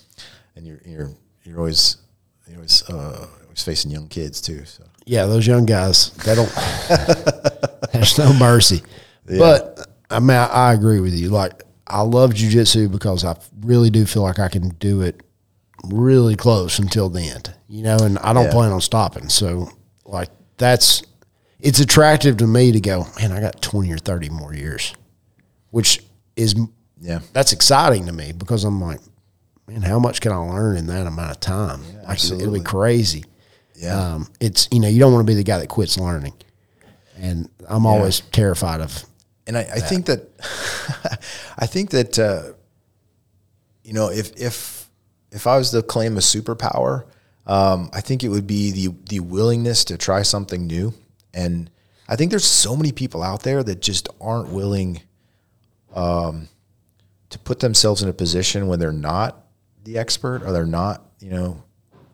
and 0.56 0.66
you're 0.66 0.80
you're 0.84 1.10
you're 1.44 1.58
always 1.58 1.98
you're 2.46 2.56
always 2.56 2.82
uh, 2.88 3.26
always 3.44 3.62
facing 3.62 3.90
young 3.90 4.08
kids 4.08 4.40
too. 4.40 4.64
So 4.64 4.84
Yeah, 5.04 5.26
those 5.26 5.46
young 5.46 5.66
guys, 5.66 6.10
they 6.24 6.34
don't. 6.34 6.52
there's 7.92 8.18
no 8.18 8.32
mercy. 8.32 8.82
But 9.26 9.86
I 10.10 10.18
mean, 10.20 10.30
I, 10.36 10.46
I 10.46 10.72
agree 10.74 11.00
with 11.00 11.14
you. 11.14 11.28
Like, 11.30 11.62
I 11.86 12.00
love 12.02 12.30
jujitsu 12.32 12.90
because 12.90 13.24
I 13.24 13.36
really 13.60 13.90
do 13.90 14.06
feel 14.06 14.22
like 14.22 14.38
I 14.38 14.48
can 14.48 14.70
do 14.70 15.02
it 15.02 15.20
really 15.84 16.36
close 16.36 16.78
until 16.78 17.08
the 17.08 17.20
end. 17.22 17.52
You 17.68 17.82
know, 17.82 17.96
and 18.00 18.18
I 18.20 18.32
don't 18.32 18.44
Yeah. 18.46 18.52
plan 18.52 18.72
on 18.72 18.80
stopping. 18.80 19.28
So, 19.28 19.68
like, 20.04 20.30
that's 20.58 21.02
it's 21.60 21.80
attractive 21.80 22.36
to 22.38 22.46
me 22.46 22.72
to 22.72 22.80
go. 22.80 23.06
Man, 23.18 23.32
I 23.32 23.40
got 23.40 23.62
twenty 23.62 23.92
or 23.92 23.98
thirty 23.98 24.28
more 24.28 24.54
years, 24.54 24.94
which 25.70 26.02
is 26.36 26.54
yeah, 27.00 27.20
that's 27.32 27.52
exciting 27.52 28.06
to 28.06 28.12
me 28.12 28.32
because 28.32 28.64
I'm 28.64 28.80
like, 28.80 29.00
man, 29.66 29.82
how 29.82 29.98
much 29.98 30.20
can 30.20 30.32
I 30.32 30.36
learn 30.36 30.76
in 30.76 30.86
that 30.86 31.06
amount 31.06 31.30
of 31.30 31.40
time? 31.40 31.82
like, 32.06 32.22
it'll 32.24 32.52
be 32.52 32.60
crazy. 32.60 33.24
yeah. 33.74 34.14
Um, 34.14 34.28
it's 34.40 34.68
you 34.70 34.80
know 34.80 34.88
you 34.88 34.98
don't 35.00 35.12
want 35.12 35.26
to 35.26 35.30
be 35.30 35.36
the 35.36 35.44
guy 35.44 35.58
that 35.58 35.68
quits 35.68 35.98
learning, 35.98 36.34
and 37.16 37.48
I'm 37.68 37.86
always 37.86 38.20
terrified 38.20 38.80
of. 38.80 39.04
and 39.46 39.56
I, 39.56 39.60
I 39.60 39.80
think 39.80 40.06
that 40.06 41.20
I 41.58 41.66
think 41.66 41.90
that 41.90 42.18
uh, 42.18 42.52
you 43.82 43.92
know 43.92 44.10
if 44.10 44.32
if 44.40 44.88
if 45.32 45.46
I 45.46 45.58
was 45.58 45.70
to 45.72 45.82
claim 45.82 46.16
a 46.16 46.20
superpower, 46.20 47.04
um, 47.46 47.90
I 47.92 48.00
think 48.00 48.24
it 48.24 48.28
would 48.28 48.46
be 48.46 48.70
the 48.72 48.94
the 49.08 49.20
willingness 49.20 49.84
to 49.86 49.96
try 49.96 50.22
something 50.22 50.66
new. 50.66 50.94
And 51.32 51.70
I 52.08 52.16
think 52.16 52.30
there's 52.30 52.44
so 52.44 52.76
many 52.76 52.92
people 52.92 53.22
out 53.22 53.42
there 53.42 53.62
that 53.62 53.80
just 53.80 54.08
aren't 54.20 54.48
willing 54.48 55.02
um, 55.94 56.48
to 57.30 57.38
put 57.38 57.60
themselves 57.60 58.02
in 58.02 58.08
a 58.08 58.12
position 58.12 58.66
when 58.66 58.78
they're 58.78 58.92
not 58.92 59.46
the 59.84 59.98
expert 59.98 60.42
or 60.42 60.52
they're 60.52 60.66
not 60.66 61.04
you 61.20 61.30
know 61.30 61.62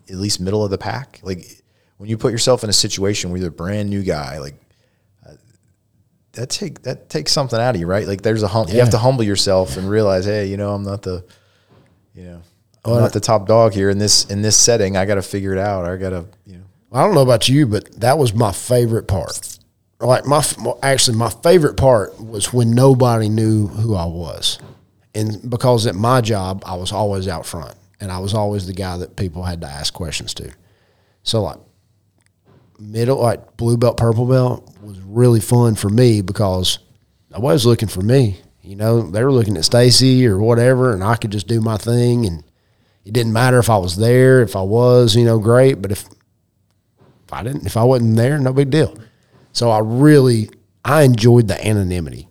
at 0.08 0.16
least 0.16 0.40
middle 0.40 0.64
of 0.64 0.70
the 0.70 0.78
pack. 0.78 1.20
Like 1.22 1.62
when 1.96 2.08
you 2.10 2.18
put 2.18 2.32
yourself 2.32 2.64
in 2.64 2.70
a 2.70 2.74
situation 2.74 3.30
where 3.30 3.40
you're 3.40 3.48
a 3.48 3.52
brand 3.52 3.88
new 3.88 4.02
guy, 4.02 4.38
like 4.38 4.56
that 6.32 6.48
take 6.50 6.82
that 6.82 7.08
takes 7.08 7.32
something 7.32 7.58
out 7.58 7.74
of 7.74 7.80
you, 7.80 7.86
right? 7.86 8.06
Like 8.06 8.22
there's 8.22 8.42
a 8.42 8.48
hum- 8.48 8.68
you 8.68 8.78
have 8.80 8.90
to 8.90 8.98
humble 8.98 9.24
yourself 9.24 9.76
and 9.76 9.88
realize, 9.88 10.24
hey, 10.24 10.46
you 10.46 10.56
know, 10.56 10.72
I'm 10.74 10.82
not 10.82 11.02
the, 11.02 11.24
you 12.14 12.24
know, 12.24 12.42
I'm 12.84 13.00
not 13.00 13.12
the 13.12 13.20
top 13.20 13.46
dog 13.46 13.74
here 13.74 13.90
in 13.90 13.98
this 13.98 14.24
in 14.26 14.42
this 14.42 14.56
setting. 14.56 14.96
I 14.96 15.04
got 15.04 15.14
to 15.14 15.22
figure 15.22 15.52
it 15.52 15.58
out. 15.58 15.84
I 15.84 15.96
got 15.96 16.10
to, 16.10 16.26
you 16.46 16.58
know, 16.58 16.64
I 16.92 17.04
don't 17.04 17.14
know 17.14 17.22
about 17.22 17.48
you, 17.48 17.66
but 17.66 18.00
that 18.00 18.18
was 18.18 18.34
my 18.34 18.52
favorite 18.52 19.06
part. 19.06 19.58
Like 20.00 20.26
my 20.26 20.42
actually 20.82 21.16
my 21.16 21.30
favorite 21.30 21.76
part 21.76 22.20
was 22.20 22.52
when 22.52 22.72
nobody 22.72 23.28
knew 23.28 23.68
who 23.68 23.94
I 23.94 24.06
was, 24.06 24.58
and 25.14 25.48
because 25.48 25.86
at 25.86 25.94
my 25.94 26.20
job 26.20 26.64
I 26.66 26.74
was 26.74 26.90
always 26.90 27.28
out 27.28 27.46
front, 27.46 27.76
and 28.00 28.10
I 28.10 28.18
was 28.18 28.34
always 28.34 28.66
the 28.66 28.72
guy 28.72 28.96
that 28.96 29.14
people 29.14 29.44
had 29.44 29.60
to 29.60 29.68
ask 29.68 29.94
questions 29.94 30.34
to. 30.34 30.52
So 31.22 31.42
like 31.42 31.58
middle, 32.80 33.22
like 33.22 33.56
blue 33.56 33.76
belt, 33.76 33.96
purple 33.96 34.26
belt 34.26 34.68
was 34.82 34.98
really 35.02 35.38
fun 35.38 35.76
for 35.76 35.88
me 35.88 36.20
because 36.20 36.80
nobody 37.30 37.52
was 37.52 37.66
looking 37.66 37.88
for 37.88 38.02
me. 38.02 38.38
You 38.60 38.74
know, 38.74 39.02
they 39.02 39.22
were 39.22 39.32
looking 39.32 39.56
at 39.56 39.64
Stacy 39.64 40.26
or 40.26 40.38
whatever, 40.38 40.92
and 40.92 41.04
I 41.04 41.14
could 41.14 41.30
just 41.30 41.46
do 41.46 41.60
my 41.60 41.76
thing, 41.76 42.26
and 42.26 42.42
it 43.04 43.12
didn't 43.12 43.32
matter 43.32 43.58
if 43.58 43.68
I 43.70 43.76
was 43.78 43.96
there, 43.96 44.42
if 44.42 44.54
I 44.56 44.62
was, 44.62 45.14
you 45.16 45.24
know, 45.24 45.38
great. 45.38 45.82
But 45.82 45.92
if 45.92 46.04
if 47.26 47.32
I 47.32 47.42
didn't, 47.42 47.66
if 47.66 47.76
I 47.76 47.84
wasn't 47.84 48.16
there, 48.16 48.38
no 48.38 48.52
big 48.52 48.70
deal. 48.70 48.96
So 49.52 49.70
I 49.70 49.80
really, 49.80 50.50
I 50.84 51.02
enjoyed 51.02 51.48
the 51.48 51.66
anonymity 51.66 52.28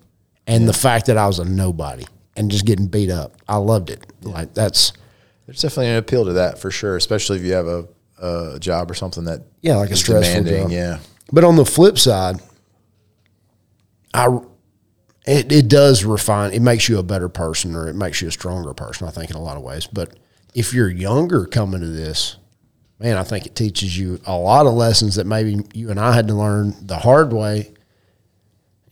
and 0.48 0.68
the 0.68 0.74
fact 0.74 1.06
that 1.08 1.18
I 1.18 1.28
was 1.28 1.40
a 1.40 1.46
nobody 1.46 2.06
and 2.36 2.50
just 2.52 2.66
getting 2.66 2.88
beat 2.88 3.10
up. 3.12 3.34
I 3.48 3.58
loved 3.58 3.90
it. 3.90 4.06
Like 4.22 4.54
that's 4.54 4.94
there's 5.46 5.62
definitely 5.62 5.88
an 5.90 5.98
appeal 5.98 6.26
to 6.26 6.34
that 6.34 6.60
for 6.60 6.72
sure, 6.72 6.96
especially 6.96 7.38
if 7.40 7.44
you 7.46 7.54
have 7.54 7.68
a, 7.68 7.88
a 8.22 8.58
job 8.60 8.90
or 8.90 8.94
something 8.94 9.26
that 9.26 9.42
Yeah, 9.62 9.76
like 9.78 9.92
a 9.92 9.96
stressful 9.96 10.44
demanding. 10.44 10.64
job. 10.64 10.72
Yeah, 10.72 11.00
But 11.32 11.44
on 11.44 11.56
the 11.58 11.66
flip 11.66 11.98
side, 12.00 12.38
I 14.14 14.40
it, 15.26 15.52
it 15.52 15.68
does 15.68 16.04
refine. 16.04 16.52
It 16.54 16.62
makes 16.62 16.90
you 16.90 16.98
a 16.98 17.04
better 17.04 17.30
person, 17.30 17.76
or 17.76 17.88
it 17.88 17.96
makes 17.96 18.22
you 18.22 18.28
a 18.28 18.32
stronger 18.32 18.74
person. 18.74 19.08
I 19.08 19.12
think 19.12 19.30
in 19.30 19.36
a 19.36 19.42
lot 19.42 19.56
of 19.58 19.64
ways. 19.64 19.88
But 19.88 20.18
if 20.54 20.74
you're 20.74 20.90
younger 20.90 21.46
coming 21.46 21.82
to 21.82 21.88
this, 21.88 22.38
man, 23.00 23.18
I 23.18 23.24
think 23.24 23.46
it 23.46 23.56
teaches 23.56 23.98
you 23.98 24.20
a 24.26 24.36
lot 24.36 24.66
of 24.66 24.74
lessons 24.74 25.16
that 25.16 25.26
maybe 25.26 25.60
you 25.74 25.90
and 25.90 26.00
I 26.00 26.14
had 26.14 26.28
to 26.28 26.34
learn 26.34 26.76
the 26.82 26.98
hard 26.98 27.34
way. 27.34 27.74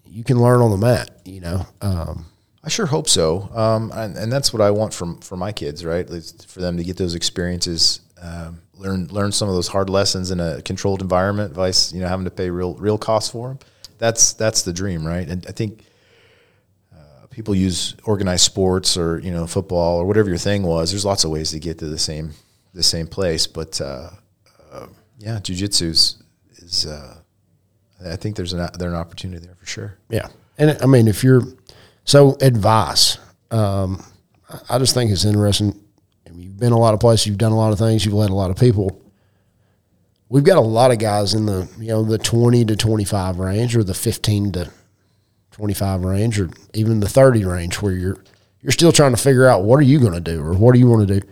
You 0.05 0.23
can 0.23 0.41
learn 0.41 0.61
on 0.61 0.71
the 0.71 0.77
mat, 0.77 1.21
you 1.25 1.41
know. 1.41 1.65
Um, 1.81 2.25
I 2.63 2.69
sure 2.69 2.87
hope 2.87 3.07
so. 3.07 3.49
Um, 3.53 3.91
and, 3.93 4.17
and 4.17 4.31
that's 4.31 4.51
what 4.51 4.61
I 4.61 4.71
want 4.71 4.93
from 4.93 5.19
for 5.21 5.37
my 5.37 5.51
kids, 5.51 5.85
right? 5.85 6.07
For 6.47 6.59
them 6.59 6.77
to 6.77 6.83
get 6.83 6.97
those 6.97 7.15
experiences, 7.15 8.01
um, 8.21 8.61
learn 8.73 9.07
learn 9.07 9.31
some 9.31 9.47
of 9.47 9.55
those 9.55 9.67
hard 9.67 9.89
lessons 9.89 10.31
in 10.31 10.39
a 10.39 10.61
controlled 10.61 11.01
environment, 11.01 11.53
vice 11.53 11.93
you 11.93 12.01
know 12.01 12.07
having 12.07 12.25
to 12.25 12.31
pay 12.31 12.49
real 12.49 12.73
real 12.75 12.97
costs 12.97 13.29
for 13.29 13.49
them. 13.49 13.59
That's 13.97 14.33
that's 14.33 14.63
the 14.63 14.73
dream, 14.73 15.05
right? 15.05 15.27
And 15.27 15.45
I 15.47 15.51
think 15.51 15.83
people 17.39 17.55
use 17.55 17.95
organized 18.03 18.43
sports 18.43 18.97
or 18.97 19.17
you 19.19 19.31
know 19.31 19.47
football 19.47 19.97
or 19.97 20.05
whatever 20.05 20.27
your 20.27 20.37
thing 20.37 20.61
was. 20.63 20.91
There's 20.91 21.05
lots 21.05 21.23
of 21.23 21.31
ways 21.31 21.51
to 21.51 21.59
get 21.59 21.77
to 21.79 21.85
the 21.85 21.97
same 21.97 22.31
the 22.73 22.83
same 22.83 23.07
place, 23.07 23.47
but 23.47 23.79
uh, 23.79 24.09
uh, 24.73 24.87
yeah, 25.19 25.39
jujitsu's 25.39 26.21
is. 26.57 26.85
Uh, 26.85 27.15
I 28.05 28.17
think 28.17 28.35
there's 28.35 28.51
an 28.51 28.67
there's 28.77 28.91
an 28.91 28.99
opportunity 28.99 29.45
there 29.45 29.55
for 29.55 29.65
sure. 29.65 29.97
Yeah, 30.09 30.27
and 30.57 30.77
I 30.81 30.85
mean, 30.85 31.07
if 31.07 31.23
you're 31.23 31.43
so 32.03 32.35
advice, 32.41 33.17
um, 33.51 34.03
I- 34.49 34.75
I 34.75 34.77
just 34.77 34.93
think 34.93 35.09
it's 35.09 35.23
interesting. 35.23 35.79
I 36.27 36.31
mean, 36.31 36.41
you've 36.41 36.57
been 36.59 36.73
a 36.73 36.77
lot 36.77 36.93
of 36.93 36.99
places, 36.99 37.27
you've 37.27 37.37
done 37.37 37.53
a 37.53 37.57
lot 37.57 37.71
of 37.71 37.79
things, 37.79 38.03
you've 38.03 38.13
led 38.15 38.31
a 38.31 38.35
lot 38.35 38.51
of 38.51 38.57
people. 38.57 39.01
We've 40.27 40.43
got 40.43 40.57
a 40.57 40.61
lot 40.79 40.91
of 40.91 40.99
guys 40.99 41.33
in 41.33 41.45
the 41.45 41.69
you 41.79 41.87
know 41.87 42.03
the 42.03 42.17
twenty 42.17 42.65
to 42.65 42.75
twenty 42.75 43.05
five 43.05 43.39
range, 43.39 43.77
or 43.77 43.83
the 43.85 43.93
fifteen 43.93 44.51
to 44.51 44.69
twenty 45.59 45.73
five 45.73 46.05
range, 46.05 46.39
or 46.39 46.49
even 46.73 47.01
the 47.01 47.09
thirty 47.09 47.43
range, 47.43 47.81
where 47.81 47.91
you're 47.91 48.23
you're 48.61 48.71
still 48.71 48.93
trying 48.93 49.13
to 49.13 49.21
figure 49.21 49.45
out 49.45 49.63
what 49.63 49.77
are 49.77 49.83
you 49.83 49.99
going 49.99 50.13
to 50.13 50.21
do, 50.21 50.41
or 50.41 50.53
what 50.53 50.73
do 50.73 50.79
you 50.79 50.87
want 50.87 51.05
to 51.05 51.19
do. 51.19 51.27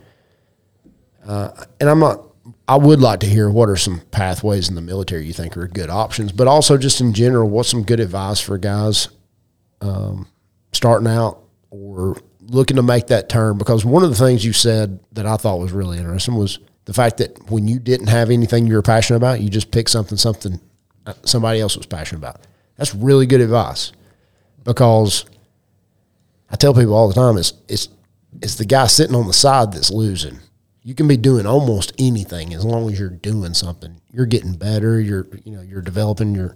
Uh, 1.26 1.64
and 1.80 1.88
I'm 1.88 1.98
not. 1.98 2.24
I 2.66 2.76
would 2.76 3.00
like 3.00 3.20
to 3.20 3.26
hear 3.26 3.48
what 3.48 3.70
are 3.70 3.76
some 3.76 4.02
pathways 4.10 4.68
in 4.68 4.74
the 4.74 4.82
military 4.82 5.26
you 5.26 5.32
think 5.32 5.56
are 5.56 5.66
good 5.66 5.88
options, 5.88 6.30
but 6.30 6.46
also 6.46 6.76
just 6.76 7.00
in 7.00 7.14
general, 7.14 7.48
what's 7.48 7.70
some 7.70 7.82
good 7.82 8.00
advice 8.00 8.38
for 8.38 8.58
guys 8.58 9.08
um, 9.80 10.28
starting 10.72 11.08
out 11.08 11.42
or 11.70 12.20
looking 12.42 12.76
to 12.76 12.82
make 12.82 13.06
that 13.06 13.30
turn? 13.30 13.56
Because 13.56 13.82
one 13.86 14.04
of 14.04 14.10
the 14.10 14.16
things 14.16 14.44
you 14.44 14.52
said 14.52 15.00
that 15.12 15.24
I 15.24 15.38
thought 15.38 15.58
was 15.58 15.72
really 15.72 15.96
interesting 15.96 16.36
was 16.36 16.58
the 16.84 16.92
fact 16.92 17.16
that 17.18 17.50
when 17.50 17.66
you 17.66 17.78
didn't 17.78 18.08
have 18.08 18.28
anything 18.28 18.66
you 18.66 18.74
were 18.74 18.82
passionate 18.82 19.16
about, 19.16 19.40
you 19.40 19.48
just 19.48 19.70
picked 19.70 19.88
something 19.88 20.18
something 20.18 20.60
uh, 21.06 21.14
somebody 21.24 21.60
else 21.60 21.78
was 21.78 21.86
passionate 21.86 22.18
about. 22.18 22.46
That's 22.76 22.94
really 22.94 23.24
good 23.24 23.40
advice 23.40 23.92
because 24.68 25.24
I 26.50 26.56
tell 26.56 26.74
people 26.74 26.94
all 26.94 27.08
the 27.08 27.14
time 27.14 27.38
it's 27.38 27.54
it's 27.68 27.88
it's 28.42 28.56
the 28.56 28.66
guy 28.66 28.86
sitting 28.86 29.16
on 29.16 29.26
the 29.26 29.32
side 29.32 29.72
that's 29.72 29.90
losing. 29.90 30.38
You 30.82 30.94
can 30.94 31.08
be 31.08 31.16
doing 31.16 31.46
almost 31.46 31.92
anything 31.98 32.54
as 32.54 32.64
long 32.64 32.90
as 32.90 33.00
you're 33.00 33.08
doing 33.08 33.54
something. 33.54 34.00
You're 34.12 34.26
getting 34.26 34.54
better. 34.54 35.00
You're 35.00 35.26
you 35.44 35.56
know 35.56 35.62
you're 35.62 35.80
developing. 35.80 36.34
You're 36.34 36.54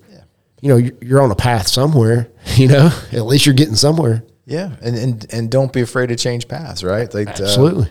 you 0.61 0.69
know 0.69 0.77
you're, 0.77 0.95
you're 1.01 1.23
on 1.23 1.31
a 1.31 1.37
path 1.37 1.67
somewhere. 1.67 2.29
You 2.57 2.69
know 2.69 2.91
at 3.13 3.25
least 3.25 3.47
you're 3.47 3.55
getting 3.55 3.75
somewhere. 3.75 4.25
Yeah, 4.45 4.77
and 4.83 4.95
and 4.97 5.27
and 5.33 5.51
don't 5.51 5.73
be 5.73 5.81
afraid 5.81 6.09
to 6.09 6.17
change 6.17 6.49
paths, 6.49 6.85
right? 6.85 7.13
Like 7.13 7.29
uh, 7.29 7.45
Absolutely. 7.45 7.91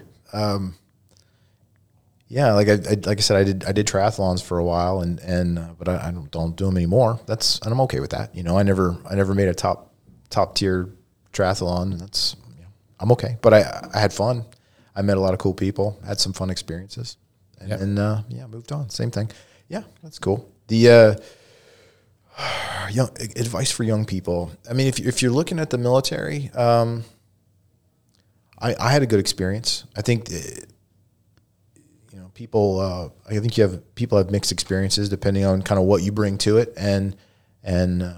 yeah, 2.27 2.53
like 2.53 2.67
I, 2.67 2.73
I 2.73 2.93
like 3.05 3.17
I 3.17 3.21
said, 3.21 3.37
I 3.37 3.43
did 3.43 3.63
I 3.65 3.71
did 3.71 3.87
triathlons 3.87 4.43
for 4.43 4.59
a 4.59 4.63
while, 4.63 5.01
and 5.01 5.19
and 5.21 5.57
uh, 5.57 5.69
but 5.79 5.89
I, 5.89 6.09
I 6.09 6.11
don't, 6.11 6.29
don't 6.29 6.55
do 6.55 6.65
them 6.65 6.77
anymore. 6.77 7.19
That's 7.25 7.59
and 7.59 7.71
I'm 7.71 7.81
okay 7.81 7.99
with 7.99 8.11
that. 8.11 8.35
You 8.35 8.43
know, 8.43 8.57
I 8.57 8.63
never 8.63 8.97
I 9.09 9.15
never 9.15 9.33
made 9.33 9.47
a 9.47 9.55
top 9.55 9.90
top 10.31 10.55
tier 10.55 10.89
triathlon. 11.33 11.91
And 11.91 11.99
That's 12.01 12.35
you 12.57 12.63
know, 12.63 12.69
I'm 12.99 13.11
okay, 13.13 13.37
but 13.41 13.53
I 13.53 13.89
I 13.93 13.99
had 13.99 14.11
fun. 14.13 14.45
I 14.95 15.01
met 15.01 15.17
a 15.17 15.21
lot 15.21 15.33
of 15.33 15.39
cool 15.39 15.53
people, 15.53 15.97
had 16.05 16.19
some 16.19 16.33
fun 16.33 16.49
experiences, 16.49 17.17
and, 17.59 17.69
Yep. 17.69 17.79
and 17.81 17.99
uh, 17.99 18.21
yeah, 18.29 18.47
moved 18.47 18.71
on. 18.71 18.89
Same 18.89 19.11
thing. 19.11 19.29
Yeah, 19.69 19.83
that's 20.03 20.19
cool. 20.19 20.49
The 20.67 20.89
uh, 20.89 21.15
young 22.91 23.09
advice 23.35 23.71
for 23.71 23.83
young 23.83 24.05
people. 24.05 24.51
I 24.69 24.73
mean, 24.73 24.87
if 24.87 24.99
if 24.99 25.21
you're 25.21 25.31
looking 25.31 25.59
at 25.59 25.69
the 25.69 25.77
military, 25.77 26.49
um, 26.55 27.03
I 28.59 28.75
I 28.79 28.91
had 28.91 29.01
a 29.01 29.05
good 29.07 29.19
experience. 29.19 29.85
I 29.95 30.01
think. 30.01 30.29
uh, 30.31 30.37
you 32.13 32.19
know, 32.19 32.29
people. 32.33 32.79
Uh, 32.81 33.09
I 33.29 33.39
think 33.39 33.57
you 33.57 33.63
have 33.63 33.95
people 33.95 34.17
have 34.17 34.29
mixed 34.31 34.51
experiences 34.51 35.07
depending 35.07 35.45
on 35.45 35.61
kind 35.61 35.79
of 35.79 35.85
what 35.85 36.03
you 36.03 36.11
bring 36.11 36.37
to 36.39 36.57
it 36.57 36.73
and 36.75 37.15
and 37.63 38.03
uh, 38.03 38.13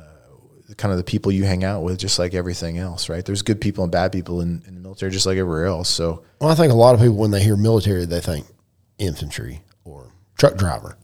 kind 0.77 0.91
of 0.91 0.98
the 0.98 1.03
people 1.03 1.31
you 1.31 1.44
hang 1.44 1.64
out 1.64 1.84
with, 1.84 1.98
just 1.99 2.18
like 2.19 2.34
everything 2.34 2.77
else, 2.77 3.10
right? 3.10 3.23
There's 3.26 3.41
good 3.41 3.60
people 3.61 3.84
and 3.84 3.91
bad 3.91 4.11
people 4.11 4.41
in, 4.41 4.64
in 4.68 4.76
the 4.76 4.81
military, 4.81 5.11
just 5.11 5.26
like 5.26 5.38
everywhere 5.38 5.65
else. 5.65 5.90
So 5.90 6.23
Well, 6.40 6.49
I 6.49 6.56
think 6.56 6.72
a 6.72 6.76
lot 6.76 6.95
of 6.95 7.02
people 7.02 7.15
when 7.15 7.31
they 7.31 7.44
hear 7.44 7.56
military, 7.56 8.06
they 8.06 8.22
think 8.22 8.45
infantry 8.98 9.61
or 9.85 10.11
truck 10.38 10.56
driver. 10.57 10.98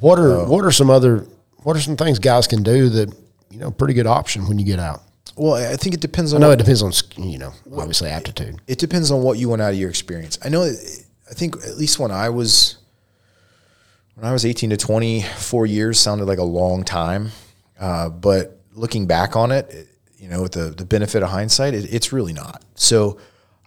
What 0.00 0.18
are 0.18 0.44
what 0.46 0.64
are 0.64 0.70
some 0.72 0.90
other 0.90 1.26
what 1.62 1.76
are 1.76 1.80
some 1.80 1.96
things 1.96 2.18
guys 2.18 2.46
can 2.46 2.62
do 2.62 2.88
that 2.90 3.14
you 3.50 3.58
know 3.58 3.70
pretty 3.70 3.94
good 3.94 4.06
option 4.06 4.46
when 4.48 4.58
you 4.58 4.64
get 4.64 4.78
out? 4.78 5.02
well, 5.36 5.54
I 5.54 5.74
think 5.76 5.94
it 5.94 6.00
depends 6.00 6.32
on 6.32 6.38
I 6.38 6.40
know 6.42 6.48
what- 6.50 6.60
it 6.60 6.64
depends 6.64 6.82
on 6.82 7.24
you 7.28 7.38
know 7.38 7.52
obviously 7.76 8.08
aptitude. 8.10 8.60
it 8.66 8.78
depends 8.78 9.10
on 9.10 9.22
what 9.22 9.38
you 9.38 9.48
want 9.48 9.62
out 9.62 9.72
of 9.72 9.78
your 9.78 9.90
experience. 9.90 10.38
I 10.44 10.48
know. 10.48 10.62
I 10.64 11.34
think 11.34 11.56
at 11.64 11.76
least 11.76 11.98
when 11.98 12.10
I 12.10 12.28
was 12.28 12.76
when 14.14 14.26
I 14.26 14.32
was 14.32 14.44
eighteen 14.44 14.70
to 14.70 14.76
twenty, 14.76 15.22
four 15.22 15.66
years 15.66 15.98
sounded 15.98 16.26
like 16.26 16.38
a 16.38 16.42
long 16.44 16.84
time, 16.84 17.30
uh, 17.80 18.08
but 18.10 18.53
looking 18.74 19.06
back 19.06 19.36
on 19.36 19.52
it, 19.52 19.88
you 20.18 20.28
know, 20.28 20.42
with 20.42 20.52
the 20.52 20.70
the 20.70 20.84
benefit 20.84 21.22
of 21.22 21.30
hindsight, 21.30 21.74
it, 21.74 21.92
it's 21.92 22.12
really 22.12 22.32
not. 22.32 22.62
So, 22.74 23.18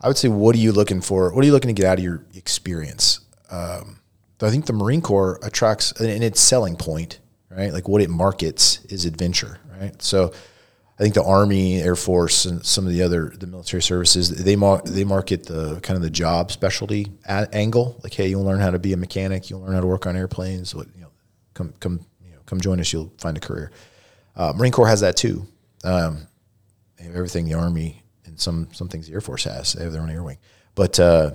I 0.02 0.08
would 0.08 0.18
say, 0.18 0.28
what 0.28 0.56
are 0.56 0.60
you 0.60 0.72
looking 0.72 1.02
for? 1.02 1.34
What 1.34 1.44
are 1.44 1.48
you 1.48 1.54
looking 1.54 1.70
to 1.70 1.74
get 1.74 1.86
out 1.86 1.98
of 1.98 2.04
your 2.04 2.26
experience? 2.36 3.22
Um, 3.50 4.00
I 4.42 4.50
think 4.50 4.66
the 4.66 4.74
Marine 4.74 5.02
Corps 5.02 5.40
attracts, 5.42 5.92
and 6.00 6.24
its 6.24 6.40
selling 6.40 6.76
point, 6.76 7.20
right? 7.50 7.74
Like 7.74 7.88
what 7.88 8.02
it 8.02 8.10
markets 8.10 8.86
is 8.86 9.06
adventure, 9.06 9.60
right? 9.80 10.00
So. 10.02 10.34
I 11.00 11.04
think 11.04 11.14
the 11.14 11.24
Army, 11.24 11.80
Air 11.80 11.96
Force, 11.96 12.46
and 12.46 12.66
some 12.66 12.88
of 12.88 12.92
the 12.92 13.04
other 13.04 13.32
the 13.38 13.46
military 13.46 13.84
services 13.84 14.44
they 14.44 14.56
mar- 14.56 14.82
they 14.84 15.04
market 15.04 15.44
the 15.44 15.80
kind 15.82 15.96
of 15.96 16.02
the 16.02 16.10
job 16.10 16.52
specialty 16.52 17.12
a- 17.26 17.48
angle. 17.54 18.00
Like, 18.04 18.16
hey, 18.16 18.30
you'll 18.30 18.44
learn 18.44 18.60
how 18.60 18.72
to 18.72 18.80
be 18.80 18.94
a 18.94 18.98
mechanic, 18.98 19.48
you'll 19.52 19.62
learn 19.62 19.74
how 19.74 19.82
to 19.82 19.86
work 19.86 20.08
on 20.08 20.18
airplanes. 20.18 20.74
What 20.74 20.88
you 20.96 21.02
know, 21.02 21.12
come 21.54 21.72
come 21.80 22.00
you 22.26 22.32
know, 22.32 22.40
come 22.48 22.60
join 22.60 22.80
us, 22.80 22.92
you'll 22.92 23.14
find 23.20 23.38
a 23.38 23.40
career. 23.40 23.70
Uh, 24.38 24.54
Marine 24.56 24.72
Corps 24.72 24.88
has 24.88 25.02
that 25.02 25.18
too. 25.18 25.46
Um, 25.84 26.28
they 26.98 27.06
have 27.06 27.16
everything 27.16 27.46
the 27.46 27.56
Army 27.56 28.04
and 28.26 28.40
some 28.40 28.70
some 28.72 28.88
things 28.88 29.08
the 29.08 29.14
Air 29.14 29.22
Force 29.22 29.44
has. 29.44 29.74
They 29.74 29.84
have 29.84 29.92
their 29.92 30.02
own 30.02 30.10
air 30.10 30.24
wing, 30.24 30.38
but 30.76 31.00
uh, 31.00 31.32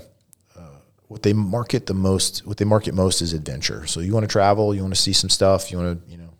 uh, 0.56 0.76
what 1.08 1.22
they 1.22 1.32
market 1.32 1.86
the 1.86 1.94
most, 1.94 2.46
what 2.46 2.56
they 2.56 2.64
market 2.64 2.94
most 2.94 3.20
is 3.20 3.32
adventure. 3.32 3.86
So 3.86 4.00
you 4.00 4.14
want 4.14 4.24
to 4.24 4.28
travel, 4.28 4.74
you 4.74 4.82
want 4.82 4.94
to 4.94 5.00
see 5.00 5.12
some 5.12 5.30
stuff, 5.30 5.70
you 5.70 5.78
want 5.78 6.06
to 6.06 6.10
you 6.10 6.16
know 6.16 6.30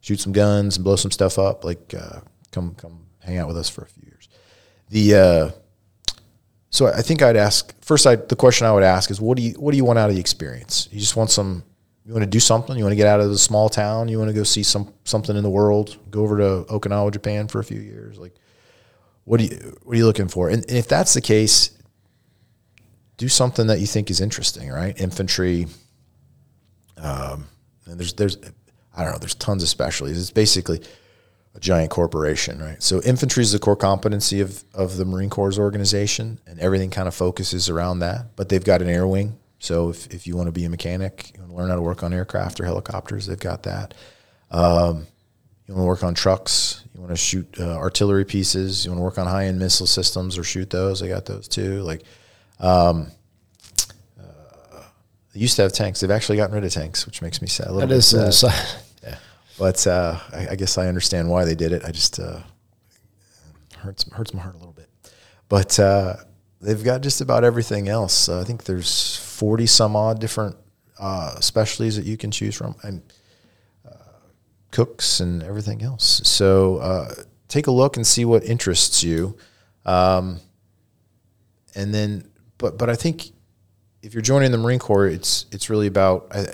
shoot 0.00 0.20
some 0.20 0.32
guns 0.32 0.76
and 0.76 0.84
blow 0.84 0.96
some 0.96 1.10
stuff 1.10 1.38
up. 1.38 1.64
Like, 1.64 1.94
uh, 1.94 2.20
come 2.50 2.74
come 2.74 3.06
hang 3.20 3.38
out 3.38 3.48
with 3.48 3.56
us 3.56 3.68
for 3.68 3.82
a 3.82 3.86
few 3.86 4.02
years. 4.06 4.28
The 4.90 5.14
uh, 5.14 5.50
so 6.70 6.86
I 6.86 7.02
think 7.02 7.22
I'd 7.22 7.36
ask 7.36 7.72
first. 7.82 8.06
I 8.06 8.16
the 8.16 8.36
question 8.36 8.66
I 8.66 8.72
would 8.72 8.82
ask 8.82 9.10
is, 9.10 9.20
what 9.20 9.36
do 9.36 9.42
you 9.42 9.52
what 9.52 9.70
do 9.70 9.76
you 9.76 9.84
want 9.84 9.98
out 9.98 10.08
of 10.08 10.14
the 10.16 10.20
experience? 10.20 10.88
You 10.90 11.00
just 11.00 11.16
want 11.16 11.30
some. 11.30 11.64
You 12.04 12.12
want 12.12 12.24
to 12.24 12.30
do 12.30 12.40
something. 12.40 12.76
You 12.76 12.82
want 12.82 12.92
to 12.92 12.96
get 12.96 13.06
out 13.06 13.20
of 13.20 13.30
the 13.30 13.38
small 13.38 13.68
town. 13.68 14.08
You 14.08 14.18
want 14.18 14.28
to 14.28 14.34
go 14.34 14.42
see 14.42 14.62
some 14.62 14.92
something 15.04 15.36
in 15.36 15.42
the 15.42 15.50
world. 15.50 15.98
Go 16.10 16.22
over 16.22 16.36
to 16.38 16.72
Okinawa, 16.72 17.12
Japan 17.12 17.46
for 17.48 17.60
a 17.60 17.64
few 17.64 17.80
years. 17.80 18.18
Like, 18.18 18.34
what 19.24 19.38
do 19.38 19.44
you 19.44 19.78
what 19.84 19.94
are 19.94 19.98
you 19.98 20.06
looking 20.06 20.28
for? 20.28 20.48
And, 20.48 20.64
and 20.68 20.76
if 20.76 20.88
that's 20.88 21.14
the 21.14 21.20
case, 21.20 21.78
do 23.18 23.28
something 23.28 23.68
that 23.68 23.78
you 23.78 23.86
think 23.86 24.10
is 24.10 24.20
interesting. 24.20 24.70
Right, 24.70 25.00
infantry. 25.00 25.66
Um, 26.96 27.46
and 27.86 28.00
there's 28.00 28.14
there's 28.14 28.36
I 28.96 29.04
don't 29.04 29.12
know. 29.12 29.18
There's 29.18 29.34
tons 29.34 29.62
of 29.62 29.68
specialties. 29.68 30.18
It's 30.20 30.30
basically 30.30 30.80
a 31.54 31.60
giant 31.60 31.90
corporation, 31.90 32.58
right? 32.60 32.82
So 32.82 33.00
infantry 33.02 33.42
is 33.42 33.52
the 33.52 33.58
core 33.58 33.76
competency 33.76 34.40
of, 34.40 34.64
of 34.74 34.96
the 34.96 35.04
Marine 35.04 35.30
Corps 35.30 35.58
organization, 35.58 36.38
and 36.46 36.58
everything 36.58 36.90
kind 36.90 37.08
of 37.08 37.14
focuses 37.14 37.68
around 37.68 38.00
that. 38.00 38.36
But 38.36 38.48
they've 38.48 38.64
got 38.64 38.82
an 38.82 38.88
air 38.88 39.06
wing. 39.06 39.38
So 39.62 39.90
if, 39.90 40.12
if 40.12 40.26
you 40.26 40.36
want 40.36 40.48
to 40.48 40.52
be 40.52 40.64
a 40.64 40.68
mechanic, 40.68 41.30
you 41.34 41.40
want 41.40 41.52
to 41.52 41.56
learn 41.56 41.68
how 41.68 41.76
to 41.76 41.82
work 41.82 42.02
on 42.02 42.12
aircraft 42.12 42.58
or 42.58 42.64
helicopters, 42.64 43.26
they've 43.26 43.38
got 43.38 43.62
that. 43.62 43.94
Um, 44.50 45.06
you 45.68 45.74
want 45.74 45.84
to 45.84 45.86
work 45.86 46.02
on 46.02 46.14
trucks, 46.14 46.82
you 46.92 47.00
want 47.00 47.12
to 47.12 47.16
shoot 47.16 47.46
uh, 47.60 47.76
artillery 47.76 48.24
pieces, 48.24 48.84
you 48.84 48.90
want 48.90 48.98
to 48.98 49.04
work 49.04 49.18
on 49.18 49.28
high 49.28 49.46
end 49.46 49.60
missile 49.60 49.86
systems 49.86 50.36
or 50.36 50.42
shoot 50.42 50.68
those, 50.68 50.98
they 50.98 51.06
got 51.06 51.26
those 51.26 51.46
too. 51.46 51.80
Like, 51.82 52.02
um, 52.58 53.12
uh, 54.20 54.82
they 55.32 55.38
used 55.38 55.54
to 55.56 55.62
have 55.62 55.72
tanks. 55.72 56.00
They've 56.00 56.10
actually 56.10 56.38
gotten 56.38 56.56
rid 56.56 56.64
of 56.64 56.72
tanks, 56.72 57.06
which 57.06 57.22
makes 57.22 57.40
me 57.40 57.46
sad. 57.46 57.68
A 57.68 57.72
little 57.72 57.82
That 57.82 57.94
bit 57.94 57.98
is 57.98 58.14
uh, 58.14 58.32
sad. 58.32 58.82
yeah. 59.04 59.16
But 59.60 59.86
uh, 59.86 60.18
I, 60.32 60.48
I 60.48 60.54
guess 60.56 60.76
I 60.76 60.88
understand 60.88 61.30
why 61.30 61.44
they 61.44 61.54
did 61.54 61.70
it. 61.70 61.84
I 61.84 61.92
just 61.92 62.18
uh, 62.18 62.40
hurts 63.76 64.10
hurts 64.10 64.34
my 64.34 64.42
heart 64.42 64.56
a 64.56 64.58
little 64.58 64.72
bit. 64.72 64.88
But 65.48 65.78
uh, 65.78 66.16
they've 66.62 66.82
got 66.82 67.02
just 67.02 67.20
about 67.20 67.44
everything 67.44 67.88
else. 67.88 68.28
Uh, 68.28 68.40
I 68.40 68.44
think 68.44 68.64
there's 68.64 69.16
forty 69.16 69.66
some 69.66 69.96
odd 69.96 70.20
different 70.20 70.56
uh, 70.98 71.40
specialties 71.40 71.96
that 71.96 72.06
you 72.06 72.16
can 72.16 72.30
choose 72.30 72.54
from, 72.54 72.76
and 72.82 73.02
uh, 73.86 73.94
cooks 74.70 75.20
and 75.20 75.42
everything 75.42 75.82
else. 75.82 76.22
So 76.24 76.76
uh, 76.78 77.14
take 77.48 77.66
a 77.66 77.72
look 77.72 77.96
and 77.96 78.06
see 78.06 78.24
what 78.24 78.44
interests 78.44 79.02
you, 79.02 79.36
um, 79.84 80.40
and 81.74 81.92
then. 81.92 82.28
But 82.58 82.78
but 82.78 82.88
I 82.88 82.94
think 82.94 83.32
if 84.02 84.14
you're 84.14 84.22
joining 84.22 84.52
the 84.52 84.58
Marine 84.58 84.78
Corps, 84.78 85.08
it's 85.08 85.46
it's 85.50 85.68
really 85.68 85.86
about. 85.86 86.28
I, 86.30 86.46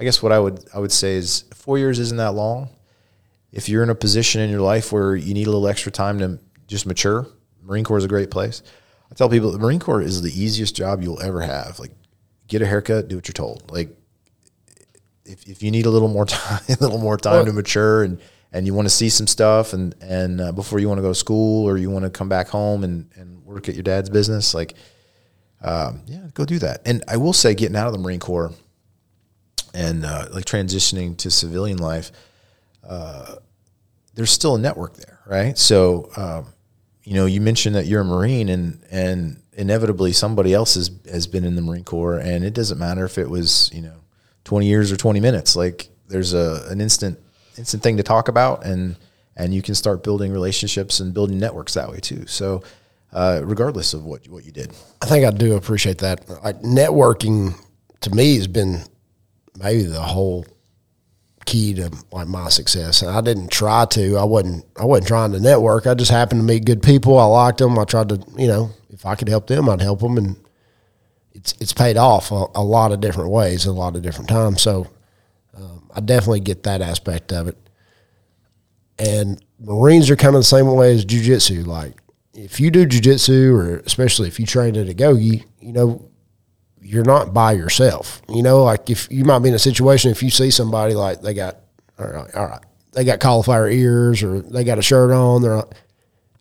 I 0.00 0.04
guess 0.04 0.22
what 0.22 0.30
I 0.30 0.38
would 0.38 0.64
I 0.72 0.78
would 0.78 0.92
say 0.92 1.14
is 1.14 1.44
four 1.54 1.78
years 1.78 1.98
isn't 1.98 2.18
that 2.18 2.34
long. 2.34 2.68
If 3.50 3.68
you're 3.68 3.82
in 3.82 3.90
a 3.90 3.94
position 3.94 4.40
in 4.40 4.50
your 4.50 4.60
life 4.60 4.92
where 4.92 5.16
you 5.16 5.34
need 5.34 5.46
a 5.46 5.50
little 5.50 5.66
extra 5.66 5.90
time 5.90 6.18
to 6.20 6.38
just 6.68 6.86
mature, 6.86 7.26
Marine 7.62 7.82
Corps 7.82 7.98
is 7.98 8.04
a 8.04 8.08
great 8.08 8.30
place. 8.30 8.62
I 9.10 9.14
tell 9.14 9.28
people 9.28 9.50
the 9.50 9.58
Marine 9.58 9.80
Corps 9.80 10.02
is 10.02 10.22
the 10.22 10.30
easiest 10.30 10.76
job 10.76 11.02
you'll 11.02 11.22
ever 11.22 11.40
have. 11.40 11.78
Like, 11.78 11.92
get 12.46 12.62
a 12.62 12.66
haircut, 12.66 13.08
do 13.08 13.16
what 13.16 13.26
you're 13.28 13.32
told. 13.32 13.70
Like, 13.70 13.96
if, 15.24 15.46
if 15.46 15.62
you 15.62 15.70
need 15.70 15.86
a 15.86 15.90
little 15.90 16.08
more 16.08 16.24
time, 16.26 16.60
a 16.68 16.76
little 16.80 16.98
more 16.98 17.16
time 17.16 17.32
Well- 17.34 17.44
to 17.46 17.52
mature, 17.52 18.02
and 18.02 18.20
and 18.50 18.64
you 18.66 18.72
want 18.72 18.86
to 18.86 18.90
see 18.94 19.10
some 19.10 19.26
stuff, 19.26 19.72
and 19.74 19.94
and 20.00 20.40
uh, 20.40 20.52
before 20.52 20.78
you 20.78 20.88
want 20.88 20.98
to 20.98 21.02
go 21.02 21.08
to 21.10 21.14
school 21.14 21.68
or 21.68 21.76
you 21.76 21.90
want 21.90 22.04
to 22.04 22.10
come 22.10 22.28
back 22.28 22.48
home 22.48 22.82
and 22.84 23.10
and 23.14 23.44
work 23.44 23.68
at 23.68 23.74
your 23.74 23.82
dad's 23.82 24.08
business, 24.10 24.54
like, 24.54 24.74
um, 25.62 26.00
yeah, 26.06 26.26
go 26.34 26.44
do 26.46 26.58
that. 26.60 26.80
And 26.86 27.04
I 27.08 27.16
will 27.18 27.32
say, 27.34 27.54
getting 27.54 27.76
out 27.76 27.86
of 27.88 27.92
the 27.92 27.98
Marine 27.98 28.20
Corps 28.20 28.52
and 29.74 30.04
uh, 30.06 30.28
like 30.32 30.44
transitioning 30.46 31.16
to 31.18 31.30
civilian 31.30 31.76
life, 31.78 32.10
uh, 32.88 33.36
there's 34.14 34.30
still 34.30 34.54
a 34.56 34.58
network 34.58 34.94
there, 34.96 35.18
right? 35.26 35.58
So, 35.58 36.10
um, 36.16 36.46
you 37.08 37.14
know, 37.14 37.24
you 37.24 37.40
mentioned 37.40 37.74
that 37.74 37.86
you're 37.86 38.02
a 38.02 38.04
Marine, 38.04 38.50
and 38.50 38.82
and 38.90 39.42
inevitably 39.54 40.12
somebody 40.12 40.52
else 40.52 40.74
has 40.74 40.90
has 41.10 41.26
been 41.26 41.42
in 41.42 41.56
the 41.56 41.62
Marine 41.62 41.82
Corps, 41.82 42.18
and 42.18 42.44
it 42.44 42.52
doesn't 42.52 42.78
matter 42.78 43.06
if 43.06 43.16
it 43.16 43.30
was 43.30 43.70
you 43.72 43.80
know 43.80 43.94
20 44.44 44.66
years 44.66 44.92
or 44.92 44.96
20 44.98 45.18
minutes. 45.18 45.56
Like, 45.56 45.88
there's 46.08 46.34
a 46.34 46.66
an 46.68 46.82
instant 46.82 47.18
instant 47.56 47.82
thing 47.82 47.96
to 47.96 48.02
talk 48.02 48.28
about, 48.28 48.66
and 48.66 48.94
and 49.36 49.54
you 49.54 49.62
can 49.62 49.74
start 49.74 50.04
building 50.04 50.32
relationships 50.32 51.00
and 51.00 51.14
building 51.14 51.38
networks 51.38 51.74
that 51.74 51.90
way 51.90 51.98
too. 51.98 52.26
So. 52.26 52.62
Uh, 53.10 53.40
regardless 53.42 53.94
of 53.94 54.04
what 54.04 54.28
what 54.28 54.44
you 54.44 54.52
did, 54.52 54.70
I 55.00 55.06
think 55.06 55.24
I 55.24 55.30
do 55.30 55.56
appreciate 55.56 55.96
that. 56.00 56.28
Like 56.44 56.60
networking 56.60 57.54
to 58.02 58.10
me 58.10 58.36
has 58.36 58.46
been 58.46 58.82
maybe 59.56 59.84
the 59.84 60.02
whole 60.02 60.44
key 61.48 61.74
to 61.74 61.90
like 62.12 62.28
my 62.28 62.48
success. 62.50 63.02
And 63.02 63.10
I 63.10 63.20
didn't 63.20 63.50
try 63.50 63.84
to. 63.96 64.16
I 64.16 64.24
wasn't. 64.24 64.64
I 64.76 64.84
wasn't 64.84 65.08
trying 65.08 65.32
to 65.32 65.40
network. 65.40 65.86
I 65.86 65.94
just 65.94 66.10
happened 66.10 66.40
to 66.42 66.46
meet 66.52 66.64
good 66.66 66.82
people. 66.82 67.18
I 67.18 67.24
liked 67.24 67.58
them. 67.58 67.78
I 67.78 67.84
tried 67.84 68.08
to. 68.10 68.16
You 68.36 68.48
know, 68.48 68.70
if 68.90 69.06
I 69.06 69.14
could 69.14 69.28
help 69.28 69.46
them, 69.46 69.68
I'd 69.68 69.80
help 69.82 70.00
them, 70.00 70.18
and 70.18 70.36
it's 71.32 71.54
it's 71.60 71.72
paid 71.72 71.96
off 71.96 72.30
a, 72.30 72.46
a 72.54 72.62
lot 72.62 72.92
of 72.92 73.00
different 73.00 73.30
ways, 73.30 73.66
a 73.66 73.72
lot 73.72 73.96
of 73.96 74.02
different 74.02 74.28
times. 74.28 74.62
So 74.62 74.86
Um, 75.58 75.90
I 75.94 76.00
definitely 76.00 76.40
get 76.40 76.62
that 76.62 76.80
aspect 76.80 77.32
of 77.32 77.48
it. 77.48 77.56
And 78.98 79.42
Marines 79.58 80.10
are 80.10 80.16
kind 80.16 80.36
of 80.36 80.40
the 80.40 80.44
same 80.56 80.66
way 80.72 80.94
as 80.94 81.04
jujitsu. 81.04 81.66
Like 81.66 81.94
if 82.34 82.60
you 82.60 82.70
do 82.70 82.86
jujitsu, 82.86 83.52
or 83.52 83.78
especially 83.78 84.28
if 84.28 84.38
you 84.38 84.46
train 84.46 84.76
at 84.76 84.86
Agoge, 84.86 85.44
you 85.60 85.72
know, 85.72 86.08
you're 86.88 87.04
not 87.04 87.34
by 87.34 87.52
yourself. 87.52 88.22
You 88.28 88.42
know, 88.42 88.64
like 88.64 88.88
if 88.88 89.08
you 89.10 89.24
might 89.24 89.40
be 89.40 89.50
in 89.50 89.54
a 89.54 89.58
situation 89.58 90.10
if 90.10 90.22
you 90.22 90.30
see 90.30 90.50
somebody 90.50 90.94
like 90.94 91.20
they 91.20 91.34
got 91.34 91.58
all 91.98 92.06
right, 92.06 92.34
all 92.34 92.46
right 92.46 92.64
they 92.92 93.04
got 93.04 93.20
cauliflower 93.20 93.68
ears 93.68 94.22
or 94.22 94.40
they 94.40 94.64
got 94.64 94.78
a 94.78 94.82
shirt 94.82 95.10
on, 95.10 95.42
they're 95.42 95.62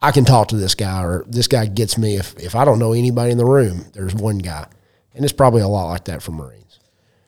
I 0.01 0.11
can 0.11 0.25
talk 0.25 0.49
to 0.49 0.55
this 0.55 0.75
guy 0.75 1.03
or 1.03 1.25
this 1.27 1.47
guy 1.47 1.65
gets 1.65 1.97
me 1.97 2.15
if 2.15 2.37
if 2.37 2.55
I 2.55 2.63
don't 2.65 2.79
know 2.79 2.93
anybody 2.93 3.31
in 3.31 3.37
the 3.37 3.45
room, 3.45 3.85
there's 3.93 4.15
one 4.15 4.37
guy. 4.37 4.67
And 5.13 5.25
it's 5.25 5.33
probably 5.33 5.61
a 5.61 5.67
lot 5.67 5.89
like 5.89 6.05
that 6.05 6.21
for 6.21 6.31
Marines. 6.31 6.79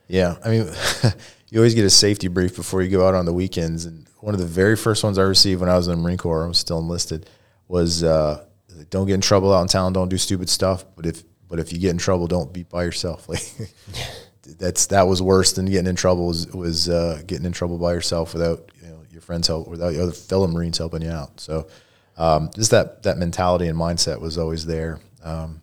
Yeah, 0.06 0.36
I 0.44 0.48
mean, 0.48 0.70
you 1.48 1.58
always 1.58 1.74
get 1.74 1.84
a 1.84 1.90
safety 1.90 2.28
brief 2.28 2.56
before 2.56 2.82
you 2.82 2.88
go 2.88 3.06
out 3.06 3.14
on 3.14 3.26
the 3.26 3.32
weekends, 3.32 3.84
and 3.84 4.08
one 4.20 4.32
of 4.32 4.40
the 4.40 4.46
very 4.46 4.76
first 4.76 5.02
ones 5.02 5.18
I 5.18 5.22
received 5.22 5.60
when 5.60 5.68
I 5.68 5.76
was 5.76 5.88
in 5.88 5.96
the 5.96 6.02
Marine 6.02 6.16
Corps, 6.16 6.44
I 6.44 6.48
was 6.48 6.58
still 6.58 6.78
enlisted, 6.78 7.28
was 7.66 8.04
uh, 8.04 8.44
don't 8.90 9.06
get 9.06 9.14
in 9.14 9.20
trouble 9.20 9.52
out 9.52 9.62
in 9.62 9.68
town, 9.68 9.92
don't 9.92 10.08
do 10.08 10.18
stupid 10.18 10.48
stuff, 10.48 10.84
but 10.96 11.06
if 11.06 11.24
but 11.50 11.58
if 11.58 11.72
you 11.72 11.78
get 11.78 11.90
in 11.90 11.98
trouble, 11.98 12.26
don't 12.28 12.52
be 12.52 12.62
by 12.62 12.84
yourself. 12.84 13.28
Like 14.48 14.58
that's 14.58 14.86
that 14.86 15.06
was 15.06 15.20
worse 15.20 15.52
than 15.52 15.66
getting 15.66 15.86
in 15.86 15.96
trouble 15.96 16.26
was 16.26 16.46
was 16.48 16.88
uh, 16.88 17.22
getting 17.26 17.44
in 17.44 17.52
trouble 17.52 17.78
by 17.78 17.92
yourself 17.92 18.32
without 18.32 18.70
you 18.82 18.88
know 18.88 19.02
your 19.10 19.20
friends 19.20 19.46
help 19.46 19.68
without 19.68 19.90
your 19.90 20.04
other 20.04 20.12
fellow 20.12 20.46
Marines 20.46 20.78
helping 20.78 21.02
you 21.02 21.10
out. 21.10 21.38
So 21.40 21.68
um, 22.16 22.50
just 22.54 22.70
that 22.70 23.02
that 23.02 23.18
mentality 23.18 23.68
and 23.68 23.78
mindset 23.78 24.20
was 24.20 24.38
always 24.38 24.66
there. 24.66 24.98
Um, 25.22 25.62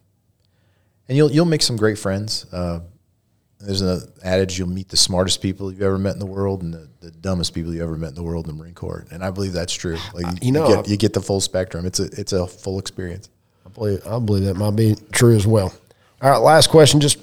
and 1.08 1.18
you'll 1.18 1.32
you'll 1.32 1.46
make 1.46 1.62
some 1.62 1.76
great 1.76 1.98
friends. 1.98 2.46
Uh, 2.52 2.82
there's 3.60 3.82
an 3.82 4.02
adage: 4.24 4.60
you'll 4.60 4.70
meet 4.70 4.90
the 4.90 4.98
smartest 4.98 5.42
people 5.42 5.72
you've 5.72 5.82
ever 5.82 5.98
met 5.98 6.14
in 6.14 6.20
the 6.20 6.26
world, 6.26 6.62
and 6.62 6.74
the, 6.74 6.90
the 7.00 7.12
dumbest 7.12 7.54
people 7.54 7.74
you 7.74 7.82
ever 7.84 7.98
met 7.98 8.10
in 8.10 8.16
the 8.16 8.24
world 8.24 8.48
in 8.48 8.56
the 8.56 8.62
Marine 8.62 8.76
Corps. 8.76 9.06
And 9.12 9.24
I 9.24 9.32
believe 9.32 9.54
that's 9.54 9.74
true. 9.74 9.98
Like 10.14 10.26
you, 10.26 10.48
you 10.48 10.52
know, 10.52 10.70
you 10.70 10.76
get, 10.76 10.88
you 10.90 10.98
get 10.98 11.14
the 11.14 11.22
full 11.22 11.42
spectrum. 11.42 11.86
It's 11.86 12.00
a 12.00 12.06
it's 12.20 12.34
a 12.34 12.46
full 12.48 12.80
experience. 12.80 13.30
I 13.78 13.80
believe 13.80 14.08
I 14.08 14.20
believe 14.20 14.44
that 14.46 14.56
might 14.56 14.76
be 14.76 14.96
true 15.12 15.36
as 15.36 15.46
well. 15.46 15.72
All 16.22 16.32
right, 16.32 16.38
last 16.38 16.70
question. 16.72 17.00
Just 17.00 17.20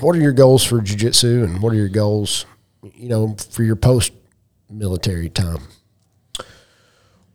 what 0.00 0.16
are 0.16 0.20
your 0.20 0.32
goals 0.32 0.64
for 0.64 0.80
jujitsu, 0.80 1.44
and 1.44 1.62
what 1.62 1.72
are 1.72 1.76
your 1.76 1.88
goals, 1.88 2.46
you 2.82 3.08
know, 3.08 3.36
for 3.50 3.62
your 3.62 3.76
post 3.76 4.12
military 4.68 5.30
time? 5.30 5.58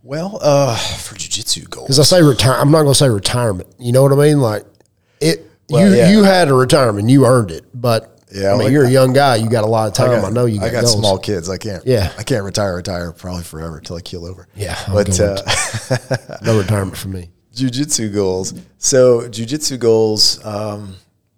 Well, 0.04 0.40
uh, 0.42 0.76
for 0.78 1.16
jujitsu 1.16 1.70
goals, 1.70 1.88
Because 1.88 2.00
I 2.00 2.04
say 2.04 2.22
retire, 2.22 2.54
I'm 2.56 2.72
not 2.72 2.84
going 2.84 2.94
to 2.94 2.98
say 2.98 3.10
retirement. 3.10 3.70
You 3.80 3.92
know 3.92 4.02
what 4.04 4.12
I 4.12 4.16
mean? 4.16 4.40
Like 4.42 4.66
it, 5.22 5.46
Well, 5.70 5.88
you 5.90 5.96
yeah. 5.96 6.10
you 6.12 6.24
had 6.24 6.48
a 6.50 6.54
retirement, 6.54 7.10
you 7.10 7.26
earned 7.26 7.52
it. 7.52 7.66
But 7.74 8.22
Yeah, 8.34 8.50
I 8.50 8.52
mean, 8.54 8.64
like- 8.64 8.72
you're 8.72 8.86
a 8.86 8.90
young 8.90 9.14
guy. 9.14 9.36
You 9.36 9.50
got 9.50 9.64
a 9.66 9.68
lot 9.68 9.88
of 9.88 9.94
time. 9.94 10.24
I, 10.24 10.30
know 10.30 10.46
you. 10.46 10.60
Got 10.60 10.68
I 10.70 10.72
got 10.72 10.82
goals. 10.84 10.98
small 10.98 11.18
kids. 11.18 11.50
I 11.50 11.58
can't. 11.58 11.86
Yeah. 11.86 12.12
I 12.18 12.24
can't 12.24 12.44
retire. 12.44 12.76
Retire 12.78 13.12
probably 13.12 13.44
forever 13.44 13.78
until 13.78 13.98
I 13.98 14.02
keel 14.02 14.26
over. 14.26 14.48
Yeah, 14.56 14.78
I'm 14.88 14.94
but 14.94 15.20
uh, 15.20 15.38
No 16.44 16.58
retirement 16.58 16.98
for 16.98 17.10
me. 17.10 17.30
Jujitsu 17.60 18.14
goals. 18.14 18.54
So 18.78 19.22
jujitsu 19.22 19.80
goals. 19.80 20.44
Um, 20.46 20.96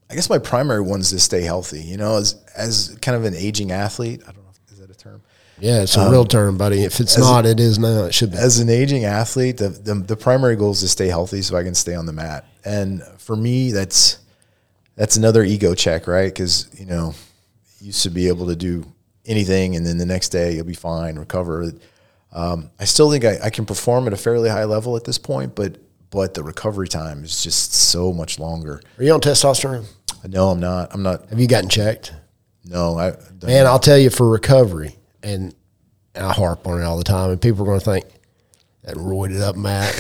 I 0.09 0.15
guess 0.15 0.29
my 0.29 0.39
primary 0.39 0.81
one 0.81 0.99
is 0.99 1.09
to 1.11 1.19
stay 1.19 1.41
healthy. 1.41 1.81
You 1.81 1.97
know, 1.97 2.17
as 2.17 2.43
as 2.55 2.97
kind 3.01 3.15
of 3.15 3.23
an 3.23 3.35
aging 3.35 3.71
athlete. 3.71 4.21
I 4.23 4.31
don't 4.31 4.43
know. 4.43 4.51
Is 4.71 4.79
that 4.79 4.89
a 4.89 4.95
term? 4.95 5.21
Yeah, 5.59 5.83
it's 5.83 5.95
a 5.95 6.09
real 6.09 6.25
term, 6.25 6.57
buddy. 6.57 6.83
If 6.83 6.99
it's 6.99 7.17
not, 7.17 7.45
it 7.45 7.59
is 7.59 7.77
now. 7.77 8.05
It 8.05 8.13
should 8.13 8.31
be. 8.31 8.37
As 8.37 8.59
an 8.59 8.69
aging 8.69 9.05
athlete, 9.05 9.57
the, 9.57 9.69
the 9.69 9.93
the 9.93 10.17
primary 10.17 10.55
goal 10.55 10.71
is 10.71 10.81
to 10.81 10.87
stay 10.87 11.07
healthy 11.07 11.41
so 11.41 11.55
I 11.55 11.63
can 11.63 11.75
stay 11.75 11.93
on 11.95 12.05
the 12.05 12.13
mat. 12.13 12.45
And 12.65 13.03
for 13.19 13.35
me, 13.35 13.71
that's 13.71 14.17
that's 14.95 15.17
another 15.17 15.43
ego 15.43 15.75
check, 15.75 16.07
right? 16.07 16.33
Because 16.33 16.67
you 16.79 16.85
know, 16.85 17.13
you 17.79 17.87
used 17.87 18.03
to 18.03 18.09
be 18.09 18.27
able 18.27 18.47
to 18.47 18.55
do 18.55 18.85
anything, 19.25 19.75
and 19.75 19.85
then 19.85 19.97
the 19.97 20.05
next 20.05 20.29
day 20.29 20.55
you'll 20.55 20.65
be 20.65 20.73
fine, 20.73 21.17
recover. 21.17 21.71
Um, 22.33 22.71
I 22.79 22.85
still 22.85 23.11
think 23.11 23.25
I, 23.25 23.37
I 23.43 23.49
can 23.49 23.65
perform 23.65 24.07
at 24.07 24.13
a 24.13 24.17
fairly 24.17 24.49
high 24.49 24.63
level 24.63 24.95
at 24.95 25.03
this 25.03 25.17
point, 25.17 25.55
but 25.55 25.77
but 26.11 26.33
the 26.33 26.43
recovery 26.43 26.87
time 26.87 27.23
is 27.23 27.41
just 27.43 27.73
so 27.73 28.13
much 28.13 28.37
longer. 28.37 28.81
Are 28.99 29.03
you 29.03 29.13
on 29.13 29.21
testosterone? 29.21 29.85
No, 30.27 30.49
I'm 30.49 30.59
not. 30.59 30.93
I'm 30.93 31.01
not. 31.01 31.29
Have 31.29 31.39
you 31.39 31.47
gotten 31.47 31.69
checked? 31.69 32.13
No, 32.63 32.99
I. 32.99 33.13
Man, 33.43 33.65
I'll 33.65 33.79
tell 33.79 33.97
you 33.97 34.11
for 34.11 34.29
recovery, 34.29 34.95
and, 35.23 35.55
and 36.13 36.25
I 36.25 36.31
harp 36.33 36.67
on 36.67 36.79
it 36.79 36.83
all 36.83 36.97
the 36.97 37.03
time, 37.03 37.31
and 37.31 37.41
people 37.41 37.63
are 37.63 37.65
going 37.65 37.79
to 37.79 37.85
think 37.85 38.05
that 38.83 38.95
roided 38.95 39.41
up 39.41 39.55
Matt. 39.55 39.95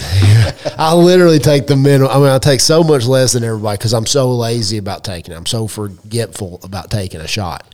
I 0.77 0.93
literally 0.93 1.39
take 1.39 1.65
the 1.65 1.75
minimum. 1.75 2.11
I 2.11 2.17
mean, 2.17 2.27
I 2.27 2.37
take 2.37 2.59
so 2.59 2.83
much 2.83 3.05
less 3.05 3.33
than 3.33 3.43
everybody 3.43 3.77
because 3.77 3.93
I'm 3.93 4.05
so 4.05 4.31
lazy 4.31 4.77
about 4.77 5.03
taking. 5.03 5.33
it. 5.33 5.37
I'm 5.37 5.45
so 5.45 5.67
forgetful 5.67 6.59
about 6.63 6.91
taking 6.91 7.21
a 7.21 7.27
shot. 7.27 7.73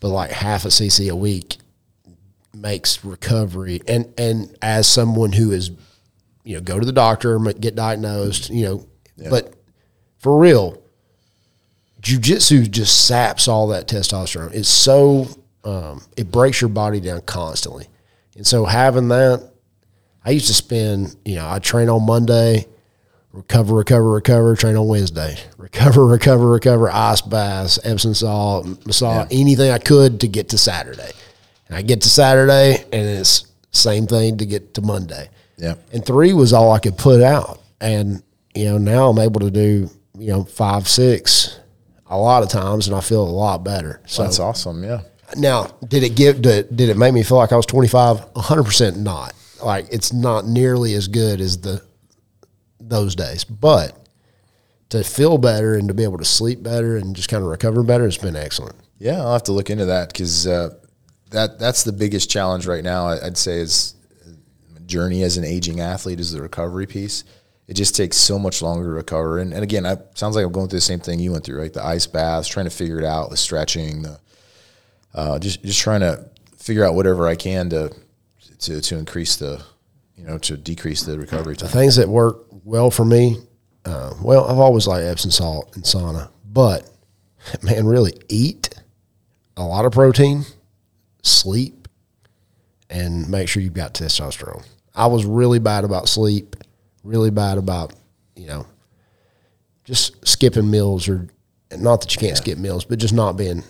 But 0.00 0.08
like 0.08 0.30
half 0.30 0.64
a 0.64 0.68
cc 0.68 1.10
a 1.10 1.16
week 1.16 1.56
makes 2.54 3.04
recovery, 3.04 3.80
and 3.86 4.12
and 4.18 4.56
as 4.62 4.88
someone 4.88 5.32
who 5.32 5.52
is, 5.52 5.70
you 6.46 6.54
know, 6.54 6.60
go 6.60 6.78
to 6.78 6.86
the 6.86 6.92
doctor, 6.92 7.38
get 7.38 7.74
diagnosed, 7.74 8.50
you 8.50 8.64
know, 8.64 8.86
but 9.30 9.52
for 10.18 10.38
real, 10.38 10.80
jujitsu 12.00 12.70
just 12.70 13.06
saps 13.06 13.48
all 13.48 13.68
that 13.68 13.88
testosterone. 13.88 14.54
It's 14.54 14.68
so 14.68 15.26
um, 15.64 16.02
it 16.16 16.30
breaks 16.30 16.60
your 16.60 16.70
body 16.70 17.00
down 17.00 17.22
constantly, 17.22 17.88
and 18.36 18.46
so 18.46 18.64
having 18.64 19.08
that, 19.08 19.50
I 20.24 20.30
used 20.30 20.46
to 20.46 20.54
spend 20.54 21.16
you 21.24 21.34
know 21.34 21.50
I 21.50 21.58
train 21.58 21.88
on 21.88 22.06
Monday, 22.06 22.66
recover, 23.32 23.74
recover, 23.74 24.12
recover, 24.12 24.54
train 24.54 24.76
on 24.76 24.86
Wednesday, 24.86 25.36
recover, 25.58 26.06
recover, 26.06 26.48
recover, 26.48 26.88
ice 26.90 27.22
baths, 27.22 27.80
Epsom 27.82 28.14
salt, 28.14 28.86
massage, 28.86 29.26
anything 29.32 29.72
I 29.72 29.78
could 29.78 30.20
to 30.20 30.28
get 30.28 30.50
to 30.50 30.58
Saturday, 30.58 31.10
and 31.66 31.76
I 31.76 31.82
get 31.82 32.02
to 32.02 32.08
Saturday 32.08 32.84
and 32.92 33.02
it's 33.08 33.46
same 33.72 34.06
thing 34.06 34.38
to 34.38 34.46
get 34.46 34.74
to 34.74 34.80
Monday. 34.80 35.28
Yeah. 35.56 35.74
And 35.92 36.04
three 36.04 36.32
was 36.32 36.52
all 36.52 36.72
I 36.72 36.78
could 36.78 36.98
put 36.98 37.22
out. 37.22 37.60
And, 37.80 38.22
you 38.54 38.64
know, 38.66 38.78
now 38.78 39.08
I'm 39.08 39.18
able 39.18 39.40
to 39.40 39.50
do, 39.50 39.90
you 40.18 40.28
know, 40.28 40.44
five, 40.44 40.88
six 40.88 41.58
a 42.08 42.16
lot 42.18 42.42
of 42.42 42.48
times 42.48 42.86
and 42.86 42.96
I 42.96 43.00
feel 43.00 43.22
a 43.22 43.28
lot 43.28 43.64
better. 43.64 44.00
So 44.06 44.22
That's 44.22 44.38
awesome. 44.38 44.84
Yeah. 44.84 45.02
now, 45.36 45.64
did 45.86 46.02
it 46.02 46.14
give, 46.14 46.40
did, 46.42 46.74
did 46.76 46.88
it 46.88 46.96
make 46.96 47.12
me 47.12 47.22
feel 47.22 47.36
like 47.38 47.52
I 47.52 47.56
was 47.56 47.66
25? 47.66 48.34
100% 48.34 48.96
not. 48.96 49.34
Like 49.62 49.86
it's 49.90 50.12
not 50.12 50.46
nearly 50.46 50.94
as 50.94 51.08
good 51.08 51.40
as 51.40 51.60
the, 51.60 51.82
those 52.78 53.14
days, 53.16 53.44
but 53.44 54.06
to 54.90 55.02
feel 55.02 55.38
better 55.38 55.74
and 55.74 55.88
to 55.88 55.94
be 55.94 56.04
able 56.04 56.18
to 56.18 56.24
sleep 56.24 56.62
better 56.62 56.96
and 56.96 57.16
just 57.16 57.28
kind 57.28 57.42
of 57.42 57.48
recover 57.50 57.82
better, 57.82 58.06
it's 58.06 58.16
been 58.16 58.36
excellent. 58.36 58.76
Yeah, 58.98 59.20
I'll 59.20 59.32
have 59.32 59.42
to 59.44 59.52
look 59.52 59.68
into 59.70 59.86
that 59.86 60.12
because 60.12 60.46
uh, 60.46 60.70
that 61.30 61.58
that's 61.58 61.82
the 61.84 61.92
biggest 61.92 62.30
challenge 62.30 62.66
right 62.66 62.84
now. 62.84 63.08
I'd 63.08 63.36
say 63.36 63.58
is 63.58 63.95
journey 64.86 65.22
as 65.22 65.36
an 65.36 65.44
aging 65.44 65.80
athlete 65.80 66.20
is 66.20 66.32
the 66.32 66.40
recovery 66.40 66.86
piece. 66.86 67.24
It 67.66 67.74
just 67.74 67.96
takes 67.96 68.16
so 68.16 68.38
much 68.38 68.62
longer 68.62 68.84
to 68.84 68.90
recover. 68.90 69.38
And, 69.38 69.52
and 69.52 69.62
again, 69.62 69.84
I 69.84 69.96
sounds 70.14 70.36
like 70.36 70.44
I'm 70.44 70.52
going 70.52 70.68
through 70.68 70.78
the 70.78 70.82
same 70.82 71.00
thing 71.00 71.18
you 71.18 71.32
went 71.32 71.44
through, 71.44 71.60
right? 71.60 71.72
The 71.72 71.84
ice 71.84 72.06
baths, 72.06 72.48
trying 72.48 72.66
to 72.66 72.70
figure 72.70 72.98
it 72.98 73.04
out, 73.04 73.30
the 73.30 73.36
stretching, 73.36 74.02
the 74.02 74.20
uh, 75.14 75.38
just 75.38 75.62
just 75.64 75.80
trying 75.80 76.00
to 76.00 76.28
figure 76.56 76.84
out 76.84 76.94
whatever 76.94 77.26
I 77.26 77.34
can 77.34 77.70
to 77.70 77.92
to 78.60 78.80
to 78.80 78.96
increase 78.96 79.36
the 79.36 79.62
you 80.16 80.24
know 80.24 80.38
to 80.38 80.56
decrease 80.56 81.02
the 81.02 81.18
recovery 81.18 81.56
time. 81.56 81.70
things 81.70 81.96
that 81.96 82.08
work 82.08 82.44
well 82.64 82.90
for 82.90 83.04
me, 83.04 83.38
uh, 83.84 84.14
well, 84.22 84.44
I've 84.44 84.58
always 84.58 84.86
liked 84.86 85.04
Epsom 85.04 85.30
salt 85.30 85.74
and 85.74 85.84
sauna, 85.84 86.28
but 86.44 86.88
man, 87.62 87.86
really 87.86 88.12
eat 88.28 88.74
a 89.56 89.64
lot 89.64 89.84
of 89.84 89.92
protein, 89.92 90.44
sleep, 91.22 91.88
and 92.90 93.28
make 93.28 93.48
sure 93.48 93.62
you've 93.62 93.74
got 93.74 93.94
testosterone. 93.94 94.66
I 94.96 95.06
was 95.06 95.24
really 95.24 95.58
bad 95.58 95.84
about 95.84 96.08
sleep, 96.08 96.56
really 97.04 97.30
bad 97.30 97.58
about, 97.58 97.92
you 98.34 98.46
know, 98.46 98.66
just 99.84 100.26
skipping 100.26 100.70
meals 100.70 101.08
or 101.08 101.28
not 101.76 102.00
that 102.00 102.14
you 102.14 102.20
can't 102.20 102.36
skip 102.36 102.58
meals, 102.58 102.84
but 102.84 102.98
just 102.98 103.14
not 103.14 103.36
being, 103.36 103.62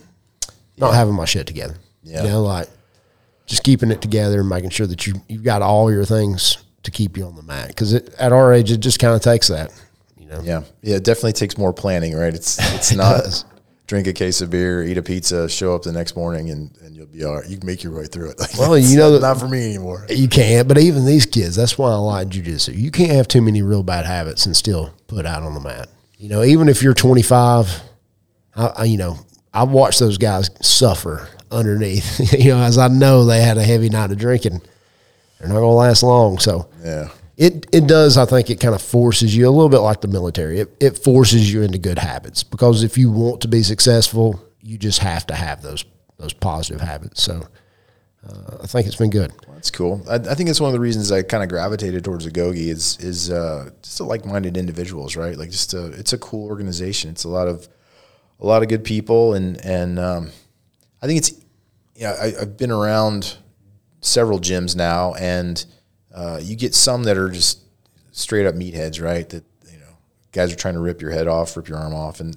not 0.78 0.94
having 0.94 1.14
my 1.14 1.24
shit 1.24 1.46
together. 1.46 1.76
Yeah. 2.02 2.22
You 2.22 2.28
know, 2.28 2.42
like 2.42 2.68
just 3.46 3.64
keeping 3.64 3.90
it 3.90 4.00
together 4.00 4.40
and 4.40 4.48
making 4.48 4.70
sure 4.70 4.86
that 4.86 5.06
you 5.06 5.14
you've 5.28 5.42
got 5.42 5.62
all 5.62 5.90
your 5.90 6.04
things 6.04 6.58
to 6.84 6.90
keep 6.90 7.16
you 7.16 7.24
on 7.24 7.34
the 7.34 7.42
mat. 7.42 7.68
Because 7.68 7.94
at 7.94 8.32
our 8.32 8.52
age, 8.52 8.70
it 8.70 8.78
just 8.78 9.00
kind 9.00 9.14
of 9.14 9.20
takes 9.20 9.48
that. 9.48 9.72
You 10.16 10.26
know, 10.26 10.40
Yeah, 10.42 10.62
yeah, 10.82 10.96
it 10.96 11.04
definitely 11.04 11.32
takes 11.32 11.58
more 11.58 11.72
planning, 11.72 12.14
right? 12.14 12.32
It's 12.34 12.58
it's 12.74 12.92
not 12.96 13.24
does. 13.24 13.44
Drink 13.86 14.06
a 14.06 14.12
case 14.12 14.40
of 14.40 14.50
beer, 14.50 14.82
eat 14.82 14.98
a 14.98 15.02
pizza, 15.02 15.48
show 15.48 15.74
up 15.74 15.82
the 15.82 15.92
next 15.92 16.16
morning, 16.16 16.50
and, 16.50 16.76
and 16.82 16.96
you'll 16.96 17.06
be 17.06 17.24
all 17.24 17.36
right. 17.36 17.48
You 17.48 17.56
can 17.56 17.66
make 17.66 17.82
your 17.82 17.92
way 17.96 18.06
through 18.06 18.30
it. 18.30 18.38
Like, 18.38 18.54
Well, 18.58 18.76
you 18.76 18.96
know 18.96 19.12
not, 19.12 19.22
not 19.22 19.38
for 19.40 19.48
me 19.48 19.64
anymore. 19.74 20.06
you 20.08 20.28
can't. 20.28 20.66
But 20.68 20.78
even 20.78 21.04
these 21.04 21.26
kids, 21.26 21.56
that's 21.56 21.78
why 21.78 21.90
I 21.90 21.94
like 21.96 22.28
jujitsu. 22.28 22.76
You 22.76 22.90
can't 22.90 23.12
have 23.12 23.28
too 23.28 23.42
many 23.42 23.62
real 23.62 23.82
bad 23.82 24.04
habits 24.06 24.46
and 24.46 24.56
still 24.56 24.92
put 25.06 25.24
out 25.26 25.42
on 25.42 25.54
the 25.54 25.60
mat. 25.60 25.88
You 26.18 26.28
know, 26.28 26.42
even 26.42 26.68
if 26.68 26.82
you're 26.82 26.94
25, 26.94 27.82
I, 28.56 28.66
I 28.66 28.84
you 28.84 28.96
know 28.96 29.18
I've 29.54 29.70
watched 29.70 30.00
those 30.00 30.18
guys 30.18 30.50
suffer 30.60 31.28
underneath. 31.50 32.32
you 32.38 32.50
know, 32.52 32.58
as 32.58 32.78
I 32.78 32.88
know 32.88 33.24
they 33.24 33.40
had 33.42 33.58
a 33.58 33.62
heavy 33.64 33.88
night 33.88 34.10
of 34.10 34.18
drinking. 34.18 34.60
They're 35.38 35.48
not 35.48 35.56
going 35.56 35.64
to 35.70 35.74
last 35.74 36.02
long. 36.02 36.38
So 36.38 36.68
Yeah, 36.82 37.10
it 37.36 37.66
it 37.72 37.86
does. 37.86 38.16
I 38.16 38.24
think 38.24 38.50
it 38.50 38.60
kind 38.60 38.74
of 38.74 38.82
forces 38.82 39.36
you 39.36 39.48
a 39.48 39.50
little 39.50 39.68
bit 39.68 39.78
like 39.78 40.00
the 40.00 40.08
military. 40.08 40.60
It 40.60 40.76
it 40.80 40.98
forces 40.98 41.52
you 41.52 41.62
into 41.62 41.78
good 41.78 41.98
habits 41.98 42.42
because 42.42 42.82
if 42.82 42.96
you 42.96 43.10
want 43.10 43.42
to 43.42 43.48
be 43.48 43.62
successful, 43.62 44.42
you 44.62 44.78
just 44.78 45.00
have 45.00 45.26
to 45.26 45.34
have 45.34 45.62
those 45.62 45.84
those 46.18 46.32
positive 46.32 46.80
habits. 46.80 47.22
So 47.22 47.46
uh, 48.26 48.56
I 48.62 48.66
think 48.66 48.86
it's 48.86 48.96
been 48.96 49.10
good. 49.10 49.32
That's 49.52 49.70
cool. 49.70 50.02
I, 50.08 50.14
I 50.14 50.34
think 50.34 50.48
it's 50.48 50.60
one 50.60 50.68
of 50.68 50.72
the 50.72 50.80
reasons 50.80 51.12
I 51.12 51.22
kind 51.22 51.42
of 51.42 51.48
gravitated 51.48 52.04
towards 52.04 52.26
Agoge 52.26 52.68
is 52.68 52.98
is 53.00 53.30
uh, 53.30 53.70
just 53.82 54.00
like-minded 54.00 54.56
individuals, 54.56 55.16
right? 55.16 55.36
Like 55.36 55.50
just 55.50 55.74
a, 55.74 55.86
it's 55.92 56.12
a 56.12 56.18
cool 56.18 56.48
organization. 56.48 57.10
It's 57.10 57.24
a 57.24 57.28
lot 57.28 57.48
of 57.48 57.68
a 58.40 58.46
lot 58.46 58.62
of 58.62 58.68
good 58.68 58.84
people, 58.84 59.34
and 59.34 59.64
and 59.64 59.98
um, 59.98 60.30
I 61.02 61.06
think 61.06 61.18
it's 61.18 61.32
yeah. 61.94 62.16
I, 62.20 62.32
I've 62.40 62.56
been 62.56 62.70
around 62.70 63.36
several 64.00 64.40
gyms 64.40 64.74
now, 64.74 65.14
and 65.14 65.64
uh, 66.16 66.40
you 66.42 66.56
get 66.56 66.74
some 66.74 67.04
that 67.04 67.18
are 67.18 67.28
just 67.28 67.60
straight 68.10 68.46
up 68.46 68.54
meatheads, 68.54 69.02
right? 69.02 69.28
That 69.28 69.44
you 69.70 69.78
know, 69.78 69.98
guys 70.32 70.50
are 70.50 70.56
trying 70.56 70.74
to 70.74 70.80
rip 70.80 71.02
your 71.02 71.10
head 71.10 71.28
off, 71.28 71.56
rip 71.56 71.68
your 71.68 71.78
arm 71.78 71.94
off, 71.94 72.20
and 72.20 72.36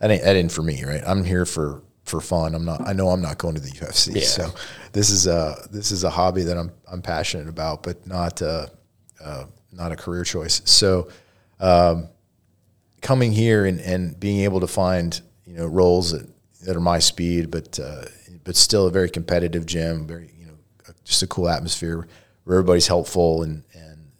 that 0.00 0.10
ain't 0.10 0.24
that 0.24 0.34
ain't 0.34 0.52
for 0.52 0.62
me, 0.62 0.84
right? 0.84 1.02
I'm 1.06 1.22
here 1.22 1.46
for 1.46 1.82
for 2.04 2.20
fun. 2.20 2.56
I'm 2.56 2.64
not. 2.64 2.86
I 2.86 2.92
know 2.92 3.10
I'm 3.10 3.22
not 3.22 3.38
going 3.38 3.54
to 3.54 3.60
the 3.60 3.70
UFC. 3.70 4.16
Yeah. 4.16 4.22
So 4.22 4.52
this 4.92 5.10
is 5.10 5.28
a 5.28 5.54
this 5.70 5.92
is 5.92 6.02
a 6.02 6.10
hobby 6.10 6.42
that 6.42 6.58
I'm 6.58 6.72
I'm 6.90 7.02
passionate 7.02 7.48
about, 7.48 7.84
but 7.84 8.04
not 8.04 8.42
uh, 8.42 8.66
uh, 9.24 9.44
not 9.72 9.92
a 9.92 9.96
career 9.96 10.24
choice. 10.24 10.60
So 10.64 11.08
um, 11.60 12.08
coming 13.00 13.30
here 13.30 13.64
and, 13.64 13.80
and 13.80 14.18
being 14.18 14.40
able 14.40 14.58
to 14.58 14.66
find 14.66 15.20
you 15.46 15.54
know 15.54 15.66
rolls 15.66 16.10
that, 16.10 16.28
that 16.64 16.76
are 16.76 16.80
my 16.80 16.98
speed, 16.98 17.52
but 17.52 17.78
uh, 17.78 18.06
but 18.42 18.56
still 18.56 18.88
a 18.88 18.90
very 18.90 19.08
competitive 19.08 19.66
gym, 19.66 20.08
very 20.08 20.32
you 20.36 20.46
know 20.46 20.54
just 21.04 21.22
a 21.22 21.28
cool 21.28 21.48
atmosphere 21.48 22.08
where 22.50 22.58
everybody's 22.58 22.88
helpful 22.88 23.44
and 23.44 23.62
and 23.74 24.10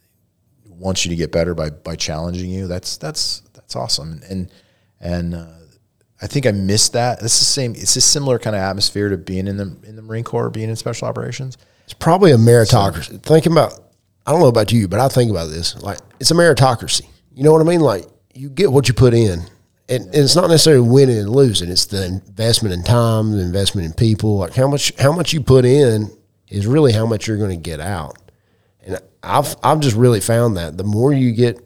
wants 0.69 1.05
you 1.05 1.11
to 1.11 1.17
get 1.17 1.33
better 1.33 1.53
by 1.53 1.69
by 1.69 1.97
challenging 1.97 2.49
you. 2.49 2.69
That's 2.69 2.97
that's 2.97 3.41
that's 3.55 3.75
awesome 3.75 4.23
and 4.31 4.51
and. 5.01 5.35
Uh, 5.35 5.47
I 6.23 6.27
think 6.27 6.45
I 6.45 6.53
missed 6.53 6.93
that. 6.93 7.23
It's 7.23 7.39
the 7.39 7.47
same. 7.47 7.73
It's 7.73 7.97
a 7.97 8.01
similar 8.03 8.39
kind 8.39 8.55
of 8.55 8.61
atmosphere 8.61 9.09
to 9.09 9.17
being 9.17 9.47
in 9.49 9.57
the 9.57 9.75
in 9.85 9.97
the 9.97 10.03
Marine 10.03 10.23
Corps, 10.23 10.51
being 10.51 10.69
in 10.69 10.77
special 10.77 11.09
operations. 11.09 11.57
It's 11.85 11.95
probably 11.95 12.31
a 12.33 12.37
meritocracy. 12.37 13.13
So, 13.13 13.17
Thinking 13.17 13.53
about, 13.53 13.81
I 14.27 14.31
don't 14.31 14.41
know 14.41 14.49
about 14.49 14.71
you, 14.71 14.87
but 14.87 15.01
I 15.01 15.09
think 15.09 15.31
about 15.31 15.47
this. 15.47 15.81
Like 15.81 15.99
it's 16.21 16.31
a 16.31 16.35
meritocracy. 16.35 17.07
You 17.35 17.43
know 17.43 17.53
what 17.53 17.63
I 17.63 17.65
mean? 17.65 17.81
Like 17.81 18.05
you 18.35 18.51
get 18.51 18.71
what 18.71 18.87
you 18.87 18.93
put 18.93 19.15
in, 19.15 19.39
and, 19.89 20.05
and 20.05 20.15
it's 20.15 20.37
not 20.37 20.51
necessarily 20.51 20.87
winning 20.87 21.21
and 21.21 21.31
losing. 21.31 21.71
It's 21.71 21.87
the 21.87 22.05
investment 22.05 22.75
in 22.75 22.83
time, 22.83 23.33
the 23.33 23.41
investment 23.41 23.87
in 23.87 23.95
people. 23.95 24.37
Like 24.37 24.53
how 24.53 24.69
much 24.69 24.93
how 24.99 25.13
much 25.13 25.33
you 25.33 25.41
put 25.41 25.65
in 25.65 26.11
is 26.51 26.67
really 26.67 26.93
how 26.93 27.07
much 27.07 27.27
you're 27.27 27.39
going 27.39 27.51
to 27.51 27.57
get 27.57 27.81
out. 27.81 28.19
And 28.85 28.99
I've 29.23 29.57
I've 29.63 29.81
just 29.81 29.97
really 29.97 30.21
found 30.21 30.57
that 30.57 30.77
the 30.77 30.85
more 30.85 31.13
you 31.13 31.33
get 31.33 31.65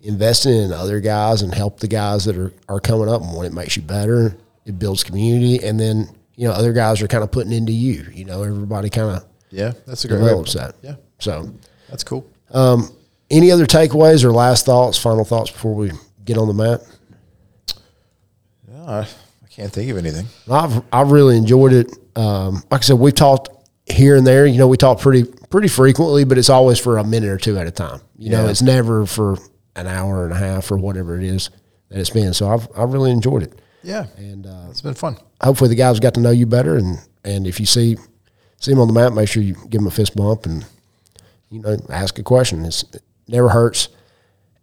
investing 0.00 0.54
in 0.54 0.72
other 0.72 1.00
guys 1.00 1.42
and 1.42 1.52
help 1.52 1.80
the 1.80 1.88
guys 1.88 2.24
that 2.26 2.36
are, 2.36 2.52
are 2.68 2.80
coming 2.80 3.08
up 3.08 3.22
and 3.22 3.30
more. 3.30 3.44
It 3.44 3.52
makes 3.52 3.76
you 3.76 3.82
better. 3.82 4.36
It 4.64 4.78
builds 4.78 5.02
community. 5.02 5.64
And 5.64 5.78
then, 5.80 6.08
you 6.36 6.46
know, 6.46 6.54
other 6.54 6.72
guys 6.72 7.02
are 7.02 7.08
kind 7.08 7.24
of 7.24 7.32
putting 7.32 7.52
into 7.52 7.72
you, 7.72 8.06
you 8.12 8.24
know, 8.24 8.42
everybody 8.42 8.88
kind 8.88 9.16
of 9.16 9.26
yeah, 9.50 9.72
that's 9.86 10.04
a 10.04 10.08
great 10.08 10.18
develops 10.18 10.52
that. 10.54 10.76
Yeah. 10.82 10.96
So 11.18 11.52
that's 11.88 12.04
cool. 12.04 12.28
Um, 12.50 12.90
any 13.30 13.50
other 13.50 13.66
takeaways 13.66 14.22
or 14.24 14.30
last 14.30 14.66
thoughts, 14.66 14.98
final 14.98 15.24
thoughts 15.24 15.50
before 15.50 15.74
we 15.74 15.90
get 16.24 16.38
on 16.38 16.46
the 16.46 16.54
mat? 16.54 16.80
Yeah, 18.70 18.84
I, 18.84 18.98
I 19.00 19.48
can't 19.50 19.72
think 19.72 19.90
of 19.90 19.96
anything. 19.96 20.26
I've, 20.50 20.82
I've 20.92 21.10
really 21.10 21.36
enjoyed 21.36 21.72
it. 21.72 21.90
Um, 22.14 22.62
like 22.70 22.82
I 22.82 22.84
said, 22.84 22.98
we've 22.98 23.14
talked 23.14 23.48
here 23.86 24.16
and 24.16 24.26
there, 24.26 24.46
you 24.46 24.58
know, 24.58 24.68
we 24.68 24.76
talk 24.76 25.00
pretty, 25.00 25.24
pretty 25.48 25.68
frequently, 25.68 26.24
but 26.24 26.38
it's 26.38 26.50
always 26.50 26.78
for 26.78 26.98
a 26.98 27.04
minute 27.04 27.28
or 27.28 27.38
two 27.38 27.56
at 27.56 27.66
a 27.66 27.70
time. 27.70 28.00
You 28.18 28.30
yeah. 28.30 28.42
know, 28.42 28.48
it's 28.48 28.62
never 28.62 29.06
for 29.06 29.38
an 29.76 29.86
hour 29.86 30.24
and 30.24 30.32
a 30.32 30.36
half 30.36 30.70
or 30.70 30.76
whatever 30.76 31.16
it 31.16 31.24
is 31.24 31.50
that 31.88 31.98
it's 31.98 32.10
been. 32.10 32.34
So 32.34 32.48
I've 32.48 32.68
I've 32.76 32.92
really 32.92 33.10
enjoyed 33.10 33.42
it. 33.42 33.60
Yeah, 33.82 34.06
and 34.16 34.46
uh, 34.46 34.66
it's 34.70 34.80
been 34.80 34.94
fun. 34.94 35.16
Hopefully, 35.40 35.68
the 35.68 35.76
guys 35.76 36.00
got 36.00 36.14
to 36.14 36.20
know 36.20 36.30
you 36.30 36.46
better, 36.46 36.76
and 36.76 36.98
and 37.24 37.46
if 37.46 37.60
you 37.60 37.66
see 37.66 37.96
see 38.58 38.72
him 38.72 38.80
on 38.80 38.88
the 38.88 38.94
map, 38.94 39.12
make 39.12 39.28
sure 39.28 39.42
you 39.42 39.54
give 39.68 39.80
him 39.80 39.86
a 39.86 39.92
fist 39.92 40.16
bump 40.16 40.46
and 40.46 40.66
you 41.50 41.60
know 41.60 41.76
ask 41.90 42.18
a 42.18 42.22
question. 42.22 42.64
It's, 42.64 42.82
it 42.94 43.02
never 43.28 43.48
hurts. 43.48 43.88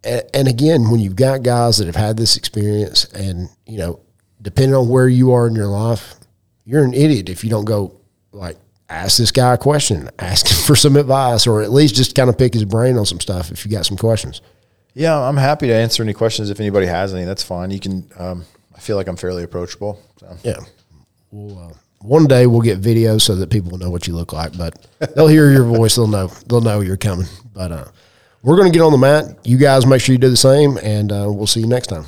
And, 0.04 0.24
and 0.34 0.48
again, 0.48 0.91
when 0.91 1.00
you've 1.00 1.16
got 1.16 1.44
guys 1.44 1.78
that 1.78 1.86
have 1.86 1.95
had 1.95 2.18
this 2.18 2.36
experience, 2.36 3.06
and 3.14 3.50
you 3.66 3.78
know, 3.78 4.02
depending 4.41 4.76
on 4.76 4.90
where 4.90 5.08
you 5.08 5.32
are 5.32 5.48
in 5.48 5.56
your 5.56 5.68
life, 5.68 6.16
you're 6.66 6.84
an 6.84 6.94
idiot 6.94 7.30
if 7.30 7.44
you 7.44 7.50
don't 7.50 7.66
go 7.66 7.95
like 8.32 8.58
ask 8.94 9.18
this 9.18 9.32
guy 9.32 9.53
a 9.53 9.57
question, 9.57 10.10
ask 10.20 10.48
him 10.48 10.57
for 10.65 10.76
some 10.76 10.95
advice, 10.95 11.48
or 11.48 11.61
at 11.61 11.72
least 11.72 11.95
just 11.95 12.15
kind 12.15 12.30
of 12.30 12.38
pick 12.38 12.53
his 12.53 12.65
brain 12.65 12.98
on 12.98 13.06
some 13.06 13.20
stuff 13.20 13.52
if 13.52 13.65
you 13.65 13.72
got 13.72 13.86
some 13.86 13.98
questions. 13.98 14.41
Yeah, 14.94 15.20
I'm 15.20 15.38
happy 15.38 15.68
to 15.68 15.74
answer 15.74 16.03
any 16.03 16.14
questions 16.14 16.49
if 16.49 16.60
anybody 16.60 16.86
has 16.86 17.14
any. 17.14 17.26
That's 17.26 17.44
fine. 17.44 17.72
You 17.72 17.80
can. 17.80 18.10
Um, 18.18 18.45
I 18.76 18.80
feel 18.80 18.95
like 18.95 19.07
I'm 19.07 19.15
fairly 19.15 19.44
approachable. 19.44 19.99
So. 20.20 20.38
Yeah. 20.44 20.60
We'll, 21.32 21.57
uh, 21.57 21.74
one 22.02 22.26
day 22.28 22.45
we'll 22.48 22.61
get 22.61 22.82
videos 22.82 23.22
so 23.22 23.36
that 23.36 23.49
people 23.49 23.72
will 23.72 23.78
know 23.78 23.90
what 23.90 24.07
you 24.07 24.14
look 24.14 24.34
like, 24.34 24.57
but 24.57 24.88
they'll 25.15 25.28
hear 25.28 25.52
your 25.52 25.64
voice. 25.64 25.95
They'll 25.95 26.07
know. 26.07 26.28
They'll 26.48 26.61
know 26.61 26.82
you're 26.82 26.98
coming. 26.98 27.28
But 27.53 27.72
uh, 27.72 27.86
we're 28.44 28.57
going 28.57 28.72
to 28.72 28.78
get 28.78 28.84
on 28.84 28.91
the 28.91 28.98
mat. 28.98 29.38
You 29.44 29.57
guys 29.57 29.86
make 29.86 30.02
sure 30.02 30.14
you 30.14 30.20
do 30.20 30.30
the 30.30 30.38
same, 30.38 30.78
and 30.78 31.11
uh, 31.11 31.28
we'll 31.30 31.48
see 31.48 31.61
you 31.61 31.68
next 31.68 31.88
time. 31.88 32.06